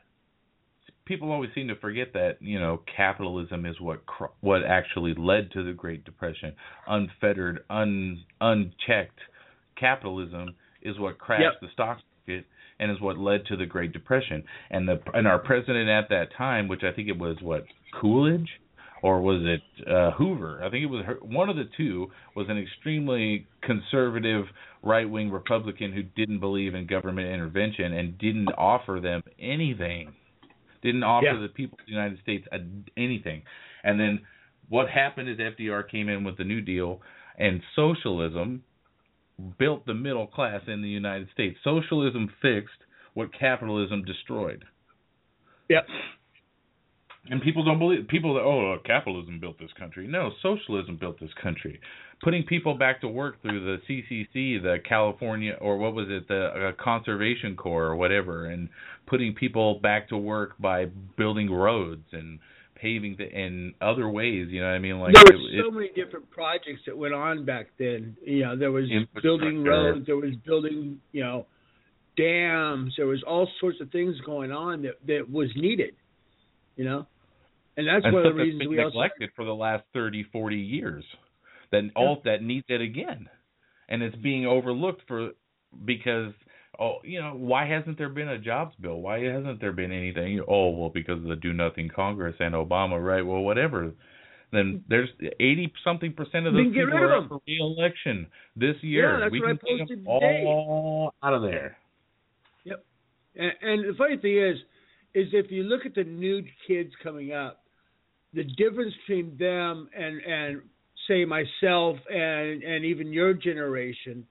people 1.05 1.29
always 1.31 1.51
seem 1.53 1.67
to 1.67 1.75
forget 1.75 2.13
that 2.13 2.37
you 2.41 2.59
know 2.59 2.81
capitalism 2.97 3.65
is 3.67 3.79
what 3.79 4.05
cr- 4.07 4.33
what 4.41 4.63
actually 4.63 5.13
led 5.13 5.51
to 5.51 5.61
the 5.63 5.73
Great 5.73 6.03
Depression. 6.05 6.55
Unfettered, 6.87 7.63
un 7.69 8.23
unchecked 8.41 9.19
capitalism 9.77 10.55
is 10.81 10.97
what 10.97 11.19
crashed 11.19 11.43
Yep. 11.43 11.61
the 11.61 11.67
stock 11.73 11.99
market 12.27 12.45
and 12.79 12.91
is 12.91 12.99
what 13.01 13.17
led 13.17 13.45
to 13.47 13.55
the 13.55 13.65
Great 13.65 13.93
Depression. 13.93 14.43
And 14.69 14.87
the 14.87 14.99
and 15.13 15.27
our 15.27 15.39
president 15.39 15.89
at 15.89 16.09
that 16.09 16.33
time, 16.37 16.67
which 16.67 16.83
I 16.83 16.91
think 16.91 17.07
it 17.07 17.17
was 17.17 17.37
what 17.41 17.65
Coolidge 17.99 18.49
or 19.01 19.21
was 19.21 19.41
it 19.43 19.87
uh, 19.87 20.11
Hoover? 20.11 20.61
I 20.63 20.69
think 20.69 20.83
it 20.83 20.87
was 20.89 21.05
her, 21.05 21.15
one 21.21 21.49
of 21.49 21.55
the 21.55 21.69
two 21.77 22.11
was 22.35 22.47
an 22.49 22.57
extremely 22.57 23.47
conservative 23.61 24.45
right-wing 24.83 25.31
Republican 25.31 25.91
who 25.91 26.03
didn't 26.03 26.39
believe 26.39 26.75
in 26.75 26.85
government 26.87 27.27
intervention 27.27 27.93
and 27.93 28.17
didn't 28.17 28.49
offer 28.57 28.99
them 29.01 29.23
anything 29.39 30.13
didn't 30.85 31.03
offer 31.03 31.25
Yeah. 31.25 31.39
the 31.39 31.47
people 31.49 31.79
of 31.79 31.85
the 31.85 31.91
United 31.91 32.19
States 32.19 32.47
a, 32.51 32.59
anything. 32.95 33.41
And 33.83 33.99
then 33.99 34.21
what 34.69 34.87
happened 34.87 35.29
is 35.29 35.39
FDR 35.39 35.87
came 35.89 36.09
in 36.09 36.23
with 36.23 36.37
the 36.37 36.43
New 36.43 36.61
Deal, 36.61 37.01
and 37.39 37.61
socialism 37.75 38.63
built 39.57 39.85
the 39.85 39.93
middle 39.93 40.27
class 40.27 40.61
in 40.67 40.81
the 40.81 40.87
United 40.87 41.29
States. 41.33 41.57
Socialism 41.63 42.31
fixed 42.41 42.77
what 43.13 43.29
capitalism 43.37 44.03
destroyed. 44.03 44.63
Yep. 45.69 45.87
And 47.27 47.41
people 47.41 47.65
don't 47.65 47.79
believe 47.79 48.07
people 48.07 48.35
that 48.35 48.41
oh 48.41 48.77
capitalism 48.85 49.39
built 49.39 49.57
this 49.57 49.71
country. 49.79 50.07
No, 50.07 50.31
socialism 50.43 50.97
built 50.97 51.19
this 51.19 51.31
country. 51.41 51.79
Putting 52.23 52.43
people 52.43 52.75
back 52.75 53.01
to 53.01 53.07
work 53.07 53.41
through 53.41 53.65
the 53.65 53.77
CCC, 53.89 54.61
the 54.61 54.77
California 54.87 55.57
or 55.59 55.77
what 55.77 55.95
was 55.95 56.05
it, 56.09 56.27
the 56.27 56.45
uh, 56.45 56.83
Conservation 56.83 57.55
Corps 57.55 57.85
or 57.85 57.95
whatever, 57.95 58.45
and 58.45 58.69
putting 59.07 59.33
people 59.33 59.79
back 59.79 60.07
to 60.09 60.17
work 60.17 60.51
by 60.59 60.85
building 61.17 61.51
roads 61.51 62.05
and 62.11 62.39
paving 62.75 63.15
the, 63.17 63.27
in 63.29 63.73
other 63.81 64.09
ways. 64.09 64.47
You 64.49 64.61
know 64.61 64.67
what 64.67 64.75
I 64.75 64.79
mean? 64.79 64.99
Like 64.99 65.13
there 65.13 65.35
it- 65.35 65.41
were 65.41 65.49
it- 65.49 65.63
so 65.63 65.71
many 65.71 65.89
different 65.95 66.29
projects 66.29 66.81
that 66.85 66.97
went 66.97 67.13
on 67.13 67.45
back 67.45 67.67
then. 67.79 68.15
You 68.23 68.43
know, 68.43 68.55
there 68.55 68.71
was 68.71 68.85
building 69.23 69.63
roads, 69.63 70.05
there 70.05 70.17
was 70.17 70.35
building, 70.45 70.99
you 71.11 71.23
know, 71.23 71.47
dams, 72.17 72.93
there 72.97 73.07
was 73.07 73.23
all 73.23 73.49
sorts 73.59 73.79
of 73.81 73.91
things 73.91 74.15
going 74.25 74.51
on 74.51 74.83
that 74.83 74.95
that 75.07 75.29
was 75.29 75.49
needed. 75.55 75.95
You 76.75 76.83
know, 76.85 77.07
and 77.77 77.87
that's 77.87 78.03
and 78.03 78.13
one 78.13 78.25
of 78.25 78.35
the 78.35 78.43
reasons 78.43 78.67
we 78.67 78.75
been 78.75 78.85
also 78.85 78.99
neglected 78.99 79.29
for 79.35 79.45
the 79.45 79.55
last 79.55 79.83
30, 79.93 80.23
40 80.31 80.57
years. 80.57 81.05
That 81.71 81.89
all 81.95 82.21
that 82.25 82.43
needs 82.43 82.65
it 82.69 82.79
again, 82.79 83.27
and 83.89 84.03
it's 84.03 84.15
being 84.17 84.45
overlooked 84.45 85.01
for 85.07 85.31
because 85.83 86.31
oh 86.79 86.97
you 87.03 87.21
know 87.21 87.33
why 87.33 87.67
hasn't 87.67 87.97
there 87.97 88.09
been 88.09 88.29
a 88.29 88.37
jobs 88.37 88.75
bill? 88.79 89.01
Why 89.01 89.19
hasn't 89.23 89.59
there 89.61 89.73
been 89.73 89.91
anything? 89.91 90.43
Oh 90.47 90.69
well 90.69 90.89
because 90.89 91.17
of 91.17 91.23
the 91.29 91.35
do 91.35 91.53
nothing 91.53 91.89
Congress 91.93 92.35
and 92.39 92.53
Obama, 92.53 93.03
right? 93.03 93.21
Well 93.21 93.41
whatever. 93.41 93.91
Then 94.51 94.83
there's 94.87 95.09
eighty 95.39 95.73
something 95.83 96.13
percent 96.13 96.47
of 96.47 96.53
those 96.53 96.67
people 96.67 96.93
are 96.93 97.17
up 97.17 97.27
for 97.27 97.41
re-election 97.47 98.27
this 98.55 98.75
year. 98.81 99.13
Yeah, 99.13 99.19
that's 99.21 99.31
we 99.31 99.41
what 99.41 99.47
can 99.47 99.57
take 99.57 99.79
posted 99.79 100.05
today. 100.05 100.43
all 100.45 101.13
out 101.21 101.33
of 101.33 101.41
there. 101.41 101.77
Yep. 102.63 102.85
And, 103.35 103.51
and 103.61 103.93
the 103.93 103.97
funny 103.97 104.17
thing 104.17 104.37
is, 104.37 104.57
is 105.13 105.33
if 105.33 105.51
you 105.51 105.63
look 105.63 105.85
at 105.85 105.95
the 105.95 106.03
new 106.03 106.43
kids 106.67 106.91
coming 107.03 107.33
up, 107.33 107.63
the 108.33 108.43
difference 108.43 108.93
between 109.07 109.37
them 109.37 109.89
and 109.97 110.21
and 110.21 110.61
say 111.07 111.25
myself 111.25 111.97
and 112.09 112.63
and 112.63 112.85
even 112.85 113.11
your 113.11 113.33
generation, 113.33 114.25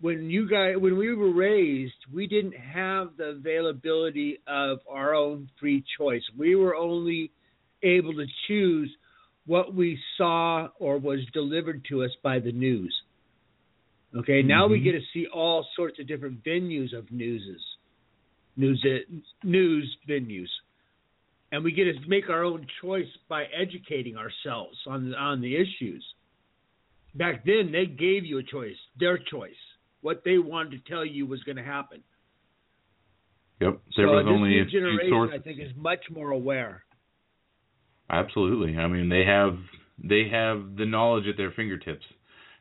when 0.00 0.30
you 0.30 0.48
guys 0.48 0.74
when 0.78 0.96
we 0.96 1.14
were 1.14 1.32
raised, 1.32 1.94
we 2.12 2.26
didn't 2.26 2.56
have 2.56 3.10
the 3.18 3.30
availability 3.30 4.38
of 4.46 4.78
our 4.88 5.14
own 5.14 5.48
free 5.58 5.84
choice. 5.98 6.22
We 6.38 6.56
were 6.56 6.74
only 6.74 7.30
able 7.82 8.14
to 8.14 8.26
choose 8.48 8.90
what 9.46 9.74
we 9.74 9.98
saw 10.16 10.68
or 10.78 10.98
was 10.98 11.20
delivered 11.32 11.84
to 11.90 12.04
us 12.04 12.10
by 12.22 12.38
the 12.38 12.52
news. 12.52 12.94
Okay, 14.14 14.42
now 14.42 14.66
we 14.66 14.80
Mhm. 14.80 14.84
get 14.84 14.92
to 14.92 15.04
see 15.12 15.26
all 15.26 15.64
sorts 15.76 15.98
of 15.98 16.06
different 16.06 16.42
venues 16.42 16.92
of 16.92 17.10
newses, 17.12 17.62
news 18.56 18.84
news 19.44 19.96
venues, 20.06 20.50
and 21.52 21.62
we 21.62 21.72
get 21.72 21.84
to 21.84 22.08
make 22.08 22.28
our 22.28 22.42
own 22.42 22.66
choice 22.80 23.10
by 23.28 23.44
educating 23.46 24.16
ourselves 24.16 24.78
on 24.86 25.14
on 25.14 25.40
the 25.40 25.56
issues. 25.56 26.14
Back 27.14 27.44
then, 27.44 27.70
they 27.70 27.86
gave 27.86 28.24
you 28.24 28.38
a 28.38 28.42
choice, 28.42 28.78
their 28.96 29.18
choice, 29.18 29.58
what 30.00 30.22
they 30.24 30.38
wanted 30.38 30.70
to 30.84 30.90
tell 30.90 31.04
you 31.04 31.26
was 31.26 31.42
going 31.42 31.56
to 31.56 31.62
happen. 31.62 32.02
Yep. 33.60 33.80
There 33.96 34.06
so 34.06 34.12
was 34.12 34.24
this 34.24 34.32
only 34.32 34.50
new 34.50 34.62
a 34.62 34.66
generation, 34.66 35.10
sources. 35.10 35.38
I 35.38 35.42
think, 35.42 35.60
is 35.60 35.72
much 35.76 36.04
more 36.10 36.30
aware. 36.30 36.84
Absolutely. 38.08 38.76
I 38.76 38.88
mean, 38.88 39.08
they 39.08 39.24
have 39.24 39.58
they 40.02 40.28
have 40.30 40.76
the 40.76 40.86
knowledge 40.86 41.26
at 41.28 41.36
their 41.36 41.52
fingertips. 41.52 42.04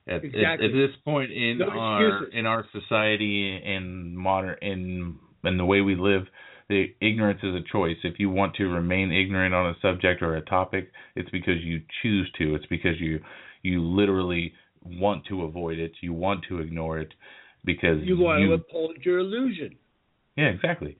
At, 0.07 0.15
at, 0.15 0.23
Exactly. 0.25 0.67
at 0.67 0.73
this 0.73 0.95
point 1.05 1.31
in 1.31 1.59
No 1.59 1.69
our 1.69 2.25
in 2.25 2.45
our 2.45 2.65
society 2.71 3.61
and 3.63 4.17
modern 4.17 4.57
in 4.61 5.17
in 5.45 5.57
the 5.57 5.65
way 5.65 5.81
we 5.81 5.95
live, 5.95 6.23
the 6.67 6.93
ignorance 7.01 7.39
is 7.43 7.55
a 7.55 7.63
choice. 7.71 7.97
If 8.03 8.19
you 8.19 8.29
want 8.29 8.55
to 8.55 8.65
remain 8.65 9.11
ignorant 9.11 9.55
on 9.55 9.67
a 9.69 9.75
subject 9.81 10.21
or 10.21 10.35
a 10.35 10.41
topic, 10.41 10.91
it's 11.15 11.29
because 11.29 11.63
you 11.63 11.81
choose 12.01 12.29
to. 12.39 12.55
It's 12.55 12.65
because 12.67 12.99
you 12.99 13.19
you 13.63 13.81
literally 13.83 14.53
want 14.83 15.25
to 15.25 15.43
avoid 15.43 15.79
it. 15.79 15.91
You 16.01 16.13
want 16.13 16.45
to 16.49 16.59
ignore 16.59 16.99
it 16.99 17.13
because 17.65 17.97
You 18.03 18.17
want 18.17 18.41
to 18.43 18.53
uphold 18.53 18.97
your 19.03 19.19
illusion. 19.19 19.75
yeah, 20.35 20.45
exactly. 20.47 20.97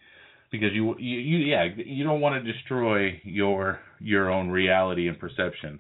Because 0.52 0.70
you, 0.74 0.96
you, 0.98 1.20
you, 1.20 1.38
yeah, 1.46 1.66
you 1.78 2.04
don't 2.04 2.22
want 2.22 2.44
to 2.44 2.52
destroy 2.54 3.20
your 3.24 3.80
your 4.00 4.32
own 4.32 4.50
reality 4.50 5.08
and 5.08 5.20
perception, 5.20 5.80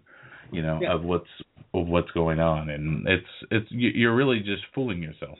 you 0.52 0.62
know, 0.62 0.80
Yeah. 0.82 0.93
of 0.93 1.04
what's 1.04 1.30
of 1.74 1.88
what's 1.88 2.12
going 2.12 2.39
on, 2.39 2.70
and 2.70 3.08
it's 3.08 3.28
it's 3.50 3.72
you- 3.72 3.89
you're 3.95 4.16
really 4.16 4.39
just 4.41 4.64
fooling 4.76 5.02
yourself. 5.02 5.39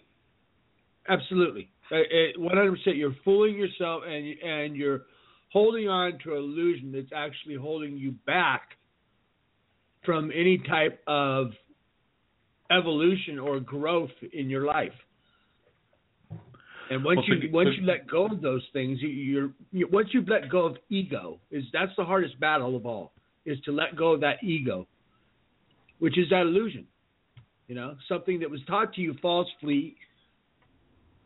Absolutely, 1.08 1.70
uh, 1.92 1.96
uh, 1.98 2.02
one 2.38 2.56
hundred 2.58 2.72
percent. 2.78 2.98
You're 2.98 3.16
fooling 3.24 3.56
yourself, 3.56 4.04
and 4.08 4.26
you- 4.28 4.38
and 4.44 4.76
you're 4.76 5.02
holding 5.52 5.88
on 5.88 6.18
to 6.24 6.32
an 6.34 6.38
illusion 6.38 6.92
that's 6.92 7.12
actually 7.16 7.56
holding 7.56 7.98
you 7.98 8.12
back 8.26 8.78
from 10.04 10.32
any 10.34 10.58
type 10.60 11.02
of 11.08 11.52
evolution 12.72 13.40
or 13.40 13.60
growth 13.60 14.12
in 14.34 14.50
your 14.50 14.66
life. 14.66 14.94
And 16.92 17.04
once 17.04 17.18
Well, 17.18 17.38
you 17.38 17.48
so- 17.50 17.54
once 17.54 17.70
so- 17.70 17.82
you 17.82 17.86
let 17.88 18.08
go 18.08 18.26
of 18.26 18.42
those 18.42 18.68
things, 18.74 19.02
you, 19.02 19.10
you're 19.10 19.52
you, 19.72 19.88
once 19.92 20.10
you've 20.14 20.28
let 20.28 20.50
go 20.50 20.66
of 20.66 20.78
ego 20.90 21.40
is 21.52 21.64
that's 21.72 21.92
the 21.98 22.04
hardest 22.06 22.40
battle 22.40 22.76
of 22.76 22.86
all 22.86 23.14
is 23.46 23.60
to 23.62 23.72
let 23.72 23.96
go 23.96 24.14
of 24.14 24.22
that 24.22 24.44
ego, 24.44 24.88
which 26.00 26.18
is 26.18 26.30
that 26.30 26.42
illusion. 26.42 26.86
You 27.68 27.76
know, 27.76 27.96
something 28.08 28.40
that 28.40 28.50
was 28.50 28.62
taught 28.66 28.94
to 28.96 29.02
you 29.02 29.14
falsely, 29.22 29.96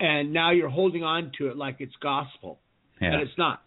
and 0.01 0.33
now 0.33 0.51
you're 0.51 0.69
holding 0.69 1.03
on 1.03 1.31
to 1.37 1.47
it 1.47 1.55
like 1.55 1.77
it's 1.79 1.95
gospel, 2.01 2.59
Yeah. 3.01 3.13
and 3.13 3.21
it's 3.21 3.37
not. 3.37 3.63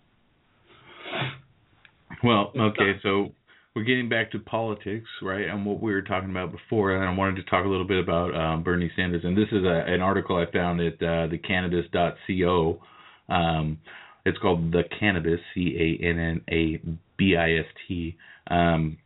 Well, 2.23 2.51
It's 2.55 2.61
okay, 2.79 2.93
not. 2.93 3.03
so 3.03 3.33
we're 3.77 3.85
getting 3.85 4.09
back 4.09 4.33
to 4.33 4.39
politics, 4.39 5.07
right? 5.21 5.47
And 5.47 5.67
what 5.67 5.83
we 5.83 5.93
were 5.93 6.01
talking 6.01 6.31
about 6.31 6.51
before, 6.51 6.97
and 6.97 7.05
I 7.05 7.15
wanted 7.15 7.37
to 7.37 7.43
talk 7.43 7.67
a 7.67 7.69
little 7.69 7.87
bit 7.87 8.03
about 8.03 8.35
um, 8.35 8.63
Bernie 8.63 8.91
Sanders. 8.97 9.21
And 9.23 9.37
this 9.37 9.49
is 9.53 9.65
a, 9.65 9.85
an 9.87 10.01
article 10.01 10.37
I 10.37 10.51
found 10.51 10.81
at 10.81 10.95
uh, 10.95 11.29
thecannabist.co. 11.29 12.81
Um, 13.29 13.79
it's 14.25 14.39
called 14.39 14.73
The 14.73 14.85
Cannabist, 14.99 15.41
C 15.53 15.77
A 16.01 16.05
N 16.05 16.19
N 16.19 16.41
A 16.51 16.81
B 17.19 17.37
I 17.37 17.59
S 17.59 17.67
T. 17.87 18.17
Um, 18.51 18.97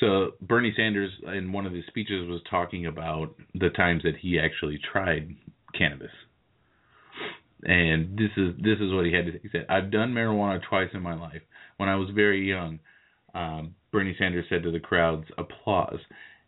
so 0.00 0.30
Bernie 0.40 0.72
Sanders, 0.74 1.10
in 1.36 1.52
one 1.52 1.66
of 1.66 1.74
his 1.74 1.84
speeches, 1.86 2.26
was 2.26 2.40
talking 2.50 2.86
about 2.86 3.34
the 3.54 3.68
times 3.68 4.04
that 4.04 4.14
he 4.22 4.40
actually 4.40 4.80
tried 4.90 5.36
cannabis. 5.78 6.10
And 7.64 8.18
this 8.18 8.30
is 8.38 8.54
this 8.56 8.78
is 8.80 8.90
what 8.90 9.04
he 9.04 9.12
had 9.12 9.26
to 9.26 9.32
say. 9.32 9.40
He 9.42 9.48
said, 9.52 9.66
"I've 9.68 9.90
done 9.90 10.14
marijuana 10.14 10.60
twice 10.66 10.88
in 10.94 11.02
my 11.02 11.14
life. 11.14 11.42
When 11.76 11.90
I 11.90 11.96
was 11.96 12.08
very 12.14 12.48
young, 12.48 12.80
um, 13.34 13.74
Bernie 13.92 14.14
Sanders 14.18 14.46
said 14.48 14.62
to 14.62 14.70
the 14.70 14.80
crowd's 14.80 15.26
applause. 15.38 15.98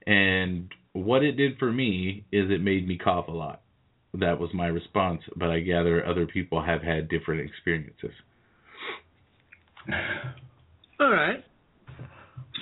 And 0.06 0.70
what 0.92 1.22
it 1.22 1.32
did 1.32 1.58
for 1.58 1.72
me 1.72 2.24
is 2.32 2.50
it 2.50 2.60
made 2.62 2.86
me 2.86 2.98
cough 2.98 3.28
a 3.28 3.32
lot. 3.32 3.62
That 4.14 4.38
was 4.38 4.50
my 4.54 4.66
response, 4.66 5.22
but 5.36 5.48
I 5.50 5.60
gather 5.60 6.06
other 6.06 6.26
people 6.26 6.62
have 6.62 6.82
had 6.82 7.08
different 7.08 7.40
experiences. 7.48 8.12
All 11.00 11.10
right, 11.10 11.44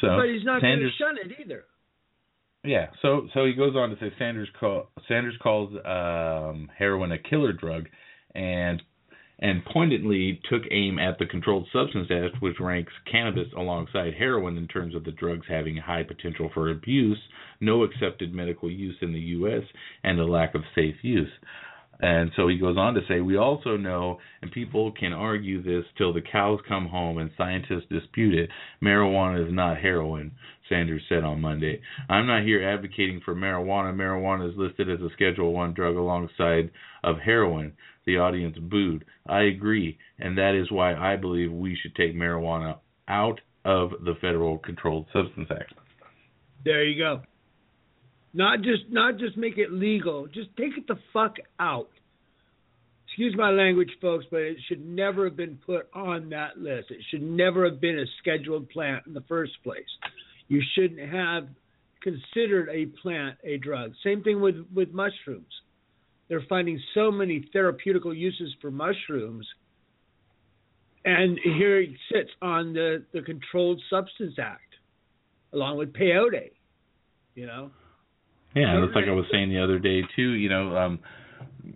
So 0.01 0.09
but 0.16 0.27
he's 0.33 0.45
not 0.45 0.62
going 0.62 0.81
to 0.81 0.89
shun 0.99 1.16
it 1.23 1.33
either. 1.41 1.64
yeah. 2.64 2.87
So 3.03 3.29
so 3.35 3.45
he 3.45 3.53
goes 3.53 3.77
on 3.77 3.91
to 3.91 3.97
say 3.97 4.11
Sanders 4.18 4.49
call 4.59 4.89
Sanders 5.07 5.35
calls 5.43 5.70
um, 5.85 6.70
heroin 6.77 7.12
a 7.12 7.18
killer 7.18 7.53
drug, 7.53 7.89
and 8.35 8.83
and 9.43 9.64
pointedly 9.64 10.40
took 10.49 10.62
aim 10.70 11.01
at 11.01 11.18
the 11.18 11.26
Controlled 11.26 11.66
Substance 11.72 12.09
Act, 12.11 12.40
which 12.40 12.61
ranks 12.61 12.93
cannabis 13.11 13.49
alongside 13.57 14.14
heroin 14.14 14.57
in 14.57 14.68
terms 14.68 14.95
of 14.95 15.05
the 15.05 15.11
drugs 15.11 15.47
having 15.49 15.76
high 15.76 16.05
potential 16.05 16.49
for 16.55 16.70
abuse, 16.70 17.18
no 17.61 17.82
accepted 17.82 18.32
medical 18.32 18.70
use 18.70 18.95
in 19.03 19.12
the 19.12 19.18
U.S., 19.18 19.64
and 20.05 20.20
a 20.20 20.24
lack 20.24 20.55
of 20.55 20.62
safe 20.76 20.95
use. 21.03 21.28
And 21.99 22.30
so 22.36 22.49
he 22.49 22.59
goes 22.59 22.76
on 22.76 22.95
to 22.95 23.01
say, 23.09 23.20
we 23.20 23.36
also 23.36 23.76
know, 23.76 24.18
and 24.43 24.51
people 24.51 24.93
can 24.93 25.12
argue 25.12 25.62
this 25.62 25.84
till 25.99 26.12
the 26.12 26.20
cows 26.20 26.61
come 26.68 26.86
home 26.86 27.18
and 27.18 27.30
scientists 27.36 27.86
dispute 27.90 28.34
it, 28.34 28.51
marijuana 28.82 29.45
is 29.47 29.53
not 29.53 29.78
heroin, 29.78 30.32
Sanders 30.68 31.03
said 31.09 31.22
on 31.22 31.40
Monday. 31.40 31.80
I'm 32.09 32.26
not 32.26 32.45
here 32.45 32.66
advocating 32.66 33.20
for 33.24 33.34
marijuana. 33.34 33.95
Marijuana 33.95 34.51
is 34.51 34.57
listed 34.57 34.88
as 34.88 35.01
a 35.01 35.12
Schedule 35.14 35.53
One 35.53 35.74
drug 35.74 35.97
alongside 35.97 36.70
of 37.05 37.18
heroin. 37.18 37.72
The 38.07 38.19
audience 38.19 38.57
booed. 38.59 39.05
I 39.27 39.43
agree, 39.43 39.99
and 40.19 40.37
that 40.39 40.55
is 40.61 40.71
why 40.71 40.95
I 40.95 41.17
believe 41.17 41.53
we 41.53 41.77
should 41.81 41.95
take 41.95 42.15
marijuana 42.15 42.79
out 43.09 43.41
of 43.65 43.91
the 44.05 44.15
Federal 44.21 44.59
Controlled 44.59 45.07
Substance 45.13 45.49
Act. 45.51 45.75
There 46.65 46.85
you 46.85 46.99
go. 46.99 47.23
Not 48.35 48.63
just 48.63 48.85
not 48.91 49.19
just 49.19 49.37
make 49.37 49.59
it 49.59 49.73
legal, 49.73 50.27
just 50.27 50.49
take 50.57 50.77
it 50.77 50.87
the 50.89 50.99
fuck 51.13 51.37
out. 51.61 51.91
Excuse 53.07 53.37
my 53.37 53.51
language, 53.51 53.91
folks, 54.01 54.25
but 54.31 54.41
it 54.41 54.57
should 54.69 54.87
never 54.87 55.27
have 55.27 55.37
been 55.37 55.59
put 55.67 55.87
on 55.95 56.31
that 56.31 56.57
list. 56.57 56.91
It 56.91 57.03
should 57.11 57.23
never 57.23 57.69
have 57.69 57.79
been 57.79 57.99
a 57.99 58.07
scheduled 58.21 58.71
plant 58.71 59.07
in 59.07 59.13
the 59.13 59.21
first 59.29 59.53
place. 59.63 59.85
You 60.49 60.63
shouldn't 60.75 61.11
have 61.13 61.49
considered 62.03 62.71
a 62.71 62.87
plant 63.03 63.37
a 63.45 63.59
drug. 63.59 63.93
Same 64.03 64.23
thing 64.23 64.41
with 64.41 64.67
with 64.75 64.93
mushrooms. 64.93 65.53
They're 66.33 66.47
finding 66.49 66.80
so 66.95 67.11
many 67.11 67.47
therapeutical 67.55 68.16
uses 68.16 68.55
for 68.62 68.70
mushrooms, 68.70 69.47
and 71.05 71.39
here 71.45 71.83
it 71.83 71.91
sits 72.11 72.30
on 72.41 72.72
the 72.72 73.05
the 73.12 73.20
Controlled 73.20 73.83
Substance 73.91 74.37
Act, 74.39 74.76
along 75.53 75.76
with 75.76 75.93
peyote. 75.93 76.53
You 77.35 77.45
know. 77.45 77.70
Yeah, 78.57 78.83
it's 78.83 78.95
like 78.95 79.05
I 79.09 79.12
was 79.12 79.26
saying 79.30 79.51
the 79.51 79.62
other 79.62 79.78
day 79.78 80.01
too. 80.16 80.30
You 80.30 80.49
know, 80.49 80.74
um, 80.74 81.01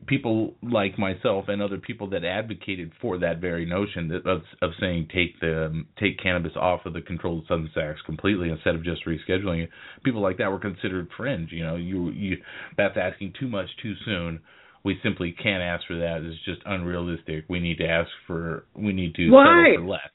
people 0.07 0.55
like 0.62 0.99
myself 0.99 1.47
and 1.49 1.62
other 1.62 1.78
people 1.78 2.11
that 2.11 2.24
advocated 2.24 2.93
for 3.01 3.18
that 3.18 3.41
very 3.41 3.64
notion 3.66 4.09
that, 4.09 4.26
of 4.26 4.43
of 4.62 4.70
saying 4.80 5.09
take 5.14 5.39
the 5.41 5.84
take 5.99 6.18
cannabis 6.22 6.53
off 6.57 6.87
of 6.87 6.93
the 6.93 7.01
Controlled 7.01 7.45
Substance 7.49 7.76
Acts 7.76 8.01
completely 8.05 8.51
instead 8.51 8.74
of 8.74 8.84
just 8.84 9.05
rescheduling 9.07 9.64
it. 9.64 9.70
People 10.05 10.20
like 10.20 10.39
that 10.39 10.51
were 10.51 10.59
considered 10.59 11.09
fringe. 11.16 11.51
You 11.53 11.64
know, 11.64 11.76
you 11.76 12.11
you 12.11 12.37
that's 12.76 12.97
asking 12.97 13.34
too 13.39 13.49
much 13.49 13.68
too 13.82 13.95
soon. 14.05 14.41
We 14.84 14.99
simply 15.03 15.32
can't 15.32 15.62
ask 15.62 15.87
for 15.87 15.97
that. 15.97 16.22
It's 16.22 16.45
just 16.45 16.61
unrealistic. 16.64 17.45
We 17.49 17.61
need 17.61 17.78
to 17.78 17.89
ask 17.89 18.11
for. 18.26 18.66
We 18.74 18.93
need 18.93 19.14
to 19.16 19.30
Why? 19.30 19.70
settle 19.72 19.84
for 19.84 19.91
less. 19.91 20.11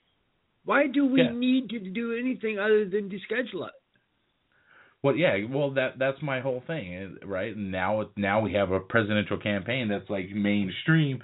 Why 0.64 0.88
do 0.88 1.06
we 1.06 1.22
Yeah. 1.22 1.32
need 1.32 1.70
to 1.72 1.80
do 1.80 2.14
anything 2.14 2.60
other 2.60 2.86
than 2.86 3.10
deschedule 3.10 3.68
it? 3.68 3.74
Well, 5.04 5.16
yeah, 5.16 5.36
well 5.50 5.72
that 5.72 5.98
that's 5.98 6.22
my 6.22 6.42
whole 6.42 6.64
thing, 6.68 6.94
eh, 6.94 7.26
right? 7.26 7.56
Now 7.58 8.10
now 8.16 8.42
we 8.42 8.54
have 8.54 8.72
a 8.72 8.80
presidential 8.80 9.38
campaign 9.38 9.88
that's 9.88 10.10
like 10.10 10.30
mainstream, 10.30 11.22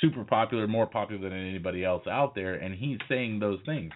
super 0.00 0.24
popular, 0.24 0.66
more 0.66 0.86
popular 0.86 1.28
than 1.28 1.38
anybody 1.38 1.84
else 1.84 2.06
out 2.06 2.34
there, 2.34 2.54
and 2.54 2.74
he's 2.74 2.98
saying 3.08 3.40
those 3.40 3.60
things. 3.66 3.92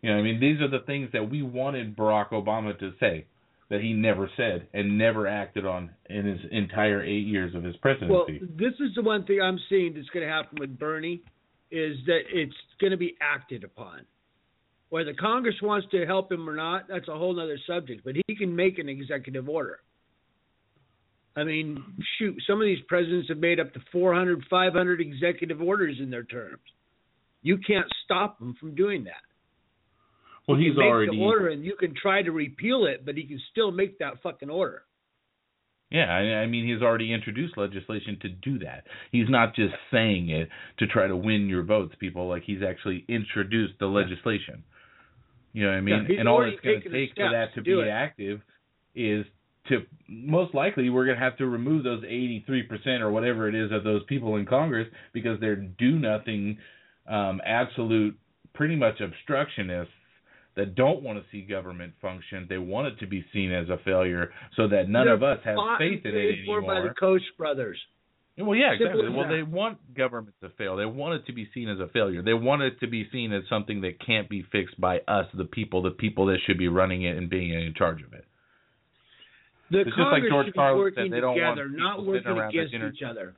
You 0.00 0.10
know, 0.10 0.18
I 0.18 0.22
mean, 0.22 0.40
these 0.40 0.60
are 0.60 0.68
the 0.68 0.84
things 0.84 1.10
that 1.12 1.30
we 1.30 1.42
wanted 1.42 1.96
Barack 1.96 2.30
Obama 2.30 2.78
to 2.78 2.92
say 2.98 3.26
that 3.70 3.80
he 3.80 3.92
never 3.92 4.30
said 4.36 4.68
and 4.74 4.98
never 4.98 5.26
acted 5.26 5.64
on 5.64 5.90
in 6.10 6.26
his 6.26 6.40
entire 6.50 7.02
eight 7.02 7.26
years 7.26 7.54
of 7.54 7.64
his 7.64 7.76
presidency. 7.76 8.12
Well, 8.12 8.26
this 8.56 8.74
is 8.80 8.94
the 8.94 9.02
one 9.02 9.24
thing 9.24 9.40
I'm 9.42 9.58
seeing 9.68 9.94
that's 9.94 10.08
going 10.08 10.26
to 10.26 10.32
happen 10.32 10.58
with 10.60 10.78
Bernie 10.78 11.22
is 11.70 11.96
that 12.06 12.20
it's 12.30 12.54
going 12.80 12.90
to 12.90 12.98
be 12.98 13.16
acted 13.20 13.64
upon. 13.64 14.00
Whether 14.92 15.14
Congress 15.14 15.54
wants 15.62 15.86
to 15.92 16.04
help 16.04 16.30
him 16.30 16.46
or 16.46 16.54
not, 16.54 16.86
that's 16.86 17.08
a 17.08 17.16
whole 17.16 17.40
other 17.40 17.58
subject. 17.66 18.02
But 18.04 18.12
he 18.26 18.36
can 18.36 18.54
make 18.54 18.78
an 18.78 18.90
executive 18.90 19.48
order. 19.48 19.78
I 21.34 21.44
mean, 21.44 21.82
shoot, 22.18 22.36
some 22.46 22.60
of 22.60 22.66
these 22.66 22.84
presidents 22.88 23.30
have 23.30 23.38
made 23.38 23.58
up 23.58 23.72
to 23.72 23.80
400, 23.90 24.44
500 24.50 25.00
executive 25.00 25.62
orders 25.62 25.96
in 25.98 26.10
their 26.10 26.24
terms. 26.24 26.60
You 27.40 27.56
can't 27.66 27.86
stop 28.04 28.38
them 28.38 28.54
from 28.60 28.74
doing 28.74 29.04
that. 29.04 29.22
well, 30.46 30.58
he 30.58 30.64
he's 30.64 30.76
already 30.76 31.16
the 31.16 31.22
order, 31.22 31.48
and 31.48 31.64
you 31.64 31.74
can 31.80 31.94
try 31.94 32.20
to 32.20 32.30
repeal 32.30 32.84
it, 32.84 33.06
but 33.06 33.14
he 33.14 33.24
can 33.26 33.40
still 33.50 33.70
make 33.70 33.98
that 34.00 34.22
fucking 34.22 34.50
order. 34.50 34.82
Yeah, 35.90 36.04
I, 36.10 36.42
I 36.42 36.46
mean, 36.46 36.68
he's 36.70 36.82
already 36.82 37.14
introduced 37.14 37.56
legislation 37.56 38.18
to 38.20 38.28
do 38.28 38.58
that. 38.58 38.84
He's 39.10 39.30
not 39.30 39.54
just 39.54 39.72
saying 39.90 40.28
it 40.28 40.50
to 40.80 40.86
try 40.86 41.06
to 41.06 41.16
win 41.16 41.48
your 41.48 41.62
votes, 41.62 41.94
people. 41.98 42.28
Like 42.28 42.42
he's 42.44 42.62
actually 42.62 43.06
introduced 43.08 43.78
the 43.80 43.86
legislation. 43.86 44.64
You 45.52 45.64
know 45.64 45.70
what 45.70 45.76
I 45.76 45.80
mean? 45.80 46.06
Yeah, 46.08 46.20
and 46.20 46.28
all 46.28 46.42
it's 46.42 46.60
going 46.60 46.80
to 46.80 46.90
take 46.90 47.14
for 47.14 47.30
that 47.30 47.54
to 47.54 47.62
to 47.62 47.62
be 47.62 47.90
active 47.90 48.40
is 48.94 49.24
to 49.68 49.80
most 50.08 50.54
likely 50.54 50.90
we're 50.90 51.04
going 51.04 51.16
to 51.16 51.22
have 51.22 51.36
to 51.38 51.46
remove 51.46 51.84
those 51.84 52.02
83% 52.02 53.00
or 53.00 53.10
whatever 53.10 53.48
it 53.48 53.54
is 53.54 53.70
of 53.72 53.84
those 53.84 54.02
people 54.08 54.36
in 54.36 54.46
Congress 54.46 54.88
because 55.12 55.38
they're 55.40 55.56
do 55.56 55.98
nothing, 55.98 56.58
um, 57.08 57.40
absolute, 57.46 58.18
pretty 58.54 58.76
much 58.76 59.00
obstructionists 59.00 59.92
that 60.56 60.74
don't 60.74 61.02
want 61.02 61.18
to 61.18 61.24
see 61.30 61.42
government 61.42 61.92
function. 62.02 62.46
They 62.48 62.58
want 62.58 62.88
it 62.88 62.98
to 63.00 63.06
be 63.06 63.24
seen 63.32 63.52
as 63.52 63.68
a 63.68 63.78
failure 63.84 64.30
so 64.56 64.68
that 64.68 64.88
none 64.88 65.06
They're 65.06 65.14
of 65.14 65.22
us 65.22 65.38
have 65.44 65.56
faith 65.78 66.04
in 66.04 66.14
it 66.14 66.44
for 66.44 66.60
by 66.60 66.74
the 66.74 66.80
anymore. 66.80 66.94
Koch 66.98 67.22
brothers. 67.38 67.78
Well, 68.38 68.56
yeah, 68.56 68.72
exactly. 68.72 69.08
Well, 69.10 69.28
that. 69.28 69.34
they 69.34 69.42
want 69.42 69.94
government 69.94 70.34
to 70.40 70.48
fail. 70.56 70.76
They 70.76 70.86
want 70.86 71.14
it 71.14 71.26
to 71.26 71.34
be 71.34 71.48
seen 71.52 71.68
as 71.68 71.78
a 71.80 71.88
failure. 71.88 72.22
They 72.22 72.32
want 72.32 72.62
it 72.62 72.80
to 72.80 72.86
be 72.86 73.06
seen 73.12 73.32
as 73.32 73.42
something 73.48 73.82
that 73.82 74.04
can't 74.04 74.28
be 74.28 74.42
fixed 74.50 74.80
by 74.80 74.98
us, 75.06 75.26
the 75.34 75.44
people, 75.44 75.82
the 75.82 75.90
people 75.90 76.26
that 76.26 76.38
should 76.46 76.56
be 76.56 76.68
running 76.68 77.02
it 77.02 77.16
and 77.16 77.28
being 77.28 77.52
in 77.52 77.74
charge 77.76 78.02
of 78.02 78.14
it. 78.14 78.24
The 79.70 79.80
It's 79.80 79.90
just 79.90 79.98
like 79.98 80.22
George 80.28 80.46
should 80.46 80.54
Carlin 80.54 80.92
said, 80.94 81.12
they 81.12 81.20
don't 81.20 81.38
want 81.38 81.56
together, 81.56 81.68
people 81.68 81.88
not 81.88 82.06
working 82.06 82.26
around 82.26 82.48
against 82.50 82.72
dinner 82.72 82.92
each 82.94 83.02
other. 83.02 83.34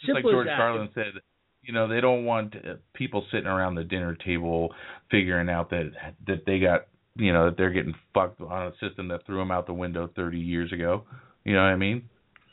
Just 0.00 0.14
like 0.14 0.24
George. 0.24 0.46
Carlin 0.46 0.88
said, 0.94 1.20
you 1.62 1.74
know, 1.74 1.86
they 1.86 2.00
don't 2.00 2.24
want 2.24 2.54
uh, 2.56 2.74
people 2.94 3.26
sitting 3.30 3.46
around 3.46 3.74
the 3.74 3.84
dinner 3.84 4.14
table 4.14 4.72
figuring 5.10 5.50
out 5.50 5.70
that 5.70 5.90
that 6.26 6.46
they 6.46 6.60
got, 6.60 6.86
you 7.16 7.32
know, 7.32 7.46
that 7.46 7.58
they're 7.58 7.72
getting 7.72 7.94
fucked 8.14 8.40
on 8.40 8.68
a 8.68 8.72
system 8.80 9.08
that 9.08 9.26
threw 9.26 9.38
them 9.38 9.50
out 9.50 9.66
the 9.66 9.74
window 9.74 10.08
30 10.16 10.38
years 10.38 10.72
ago. 10.72 11.04
You 11.44 11.54
know 11.54 11.60
what 11.60 11.68
I 11.68 11.76
mean? 11.76 12.08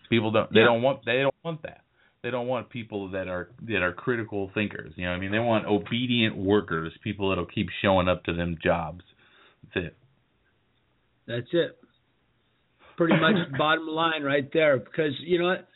People 0.09 0.31
don't. 0.31 0.51
They 0.51 0.59
Yeah. 0.59 0.65
don't 0.65 0.81
want. 0.81 1.05
They 1.05 1.21
don't 1.21 1.35
want 1.43 1.61
that. 1.63 1.81
They 2.23 2.31
don't 2.31 2.47
want 2.47 2.69
people 2.69 3.09
that 3.09 3.27
are 3.27 3.49
that 3.63 3.83
are 3.83 3.93
critical 3.93 4.49
thinkers. 4.53 4.93
You 4.95 5.05
know 5.05 5.11
I 5.11 5.19
mean? 5.19 5.31
They 5.31 5.39
want 5.39 5.65
obedient 5.67 6.35
workers, 6.35 6.91
people 7.03 7.29
that'll 7.29 7.45
keep 7.45 7.67
showing 7.81 8.07
up 8.07 8.23
to 8.23 8.33
them 8.33 8.57
jobs. 8.63 9.03
That's 9.73 9.85
it. 9.87 9.97
That's 11.27 11.47
it. 11.53 11.77
Pretty 12.97 13.15
much 13.19 13.51
bottom 13.57 13.87
line 13.87 14.23
right 14.23 14.49
there. 14.53 14.77
Because 14.79 15.13
you 15.19 15.37
know 15.39 15.45
what? 15.45 15.67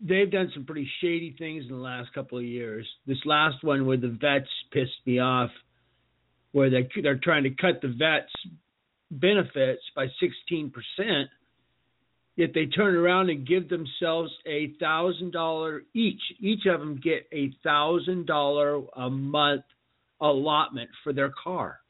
They've 0.00 0.30
done 0.30 0.50
some 0.54 0.64
pretty 0.64 0.88
shady 1.02 1.34
things 1.38 1.64
in 1.64 1.70
the 1.72 1.82
last 1.82 2.12
couple 2.14 2.38
of 2.38 2.44
years. 2.44 2.86
This 3.06 3.18
last 3.26 3.62
one 3.62 3.84
where 3.84 3.98
the 3.98 4.08
vets 4.08 4.48
pissed 4.72 5.04
me 5.06 5.18
off, 5.18 5.50
where 6.52 6.70
they 6.70 6.88
they're 7.02 7.18
trying 7.22 7.42
to 7.44 7.50
cut 7.50 7.82
the 7.82 7.88
vets 7.88 8.32
benefits 9.10 9.82
by 9.96 10.06
sixteen 10.20 10.70
percent, 10.70 11.28
yet 12.40 12.50
they 12.54 12.64
turn 12.66 12.96
around 12.96 13.28
and 13.28 13.46
give 13.46 13.68
themselves 13.68 14.32
a 14.46 14.72
thousand 14.80 15.30
dollar 15.32 15.82
each. 15.94 16.20
Each 16.40 16.64
of 16.66 16.80
them 16.80 16.98
get 17.02 17.28
a 17.32 17.52
thousand 17.62 18.26
dollar 18.26 18.80
a 18.96 19.10
month 19.10 19.62
allotment 20.20 20.88
for 21.04 21.12
their 21.12 21.30
car. 21.44 21.80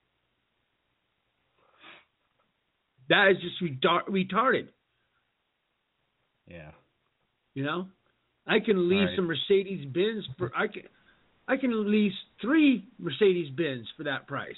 That 3.08 3.28
is 3.30 3.36
just 3.40 3.62
retar- 3.62 4.06
retarded. 4.08 4.68
Yeah. 6.46 6.70
You 7.54 7.64
know, 7.64 7.86
I 8.46 8.60
can 8.60 8.88
lease 8.88 9.06
Right. 9.08 9.16
some 9.16 9.26
Mercedes 9.26 9.86
Benz 9.86 10.24
for 10.38 10.52
I 10.56 10.66
can 10.68 10.82
I 11.48 11.56
can 11.56 11.90
lease 11.90 12.14
three 12.40 12.84
Mercedes 12.98 13.50
Benz 13.50 13.86
for 13.96 14.04
that 14.04 14.26
price. 14.26 14.54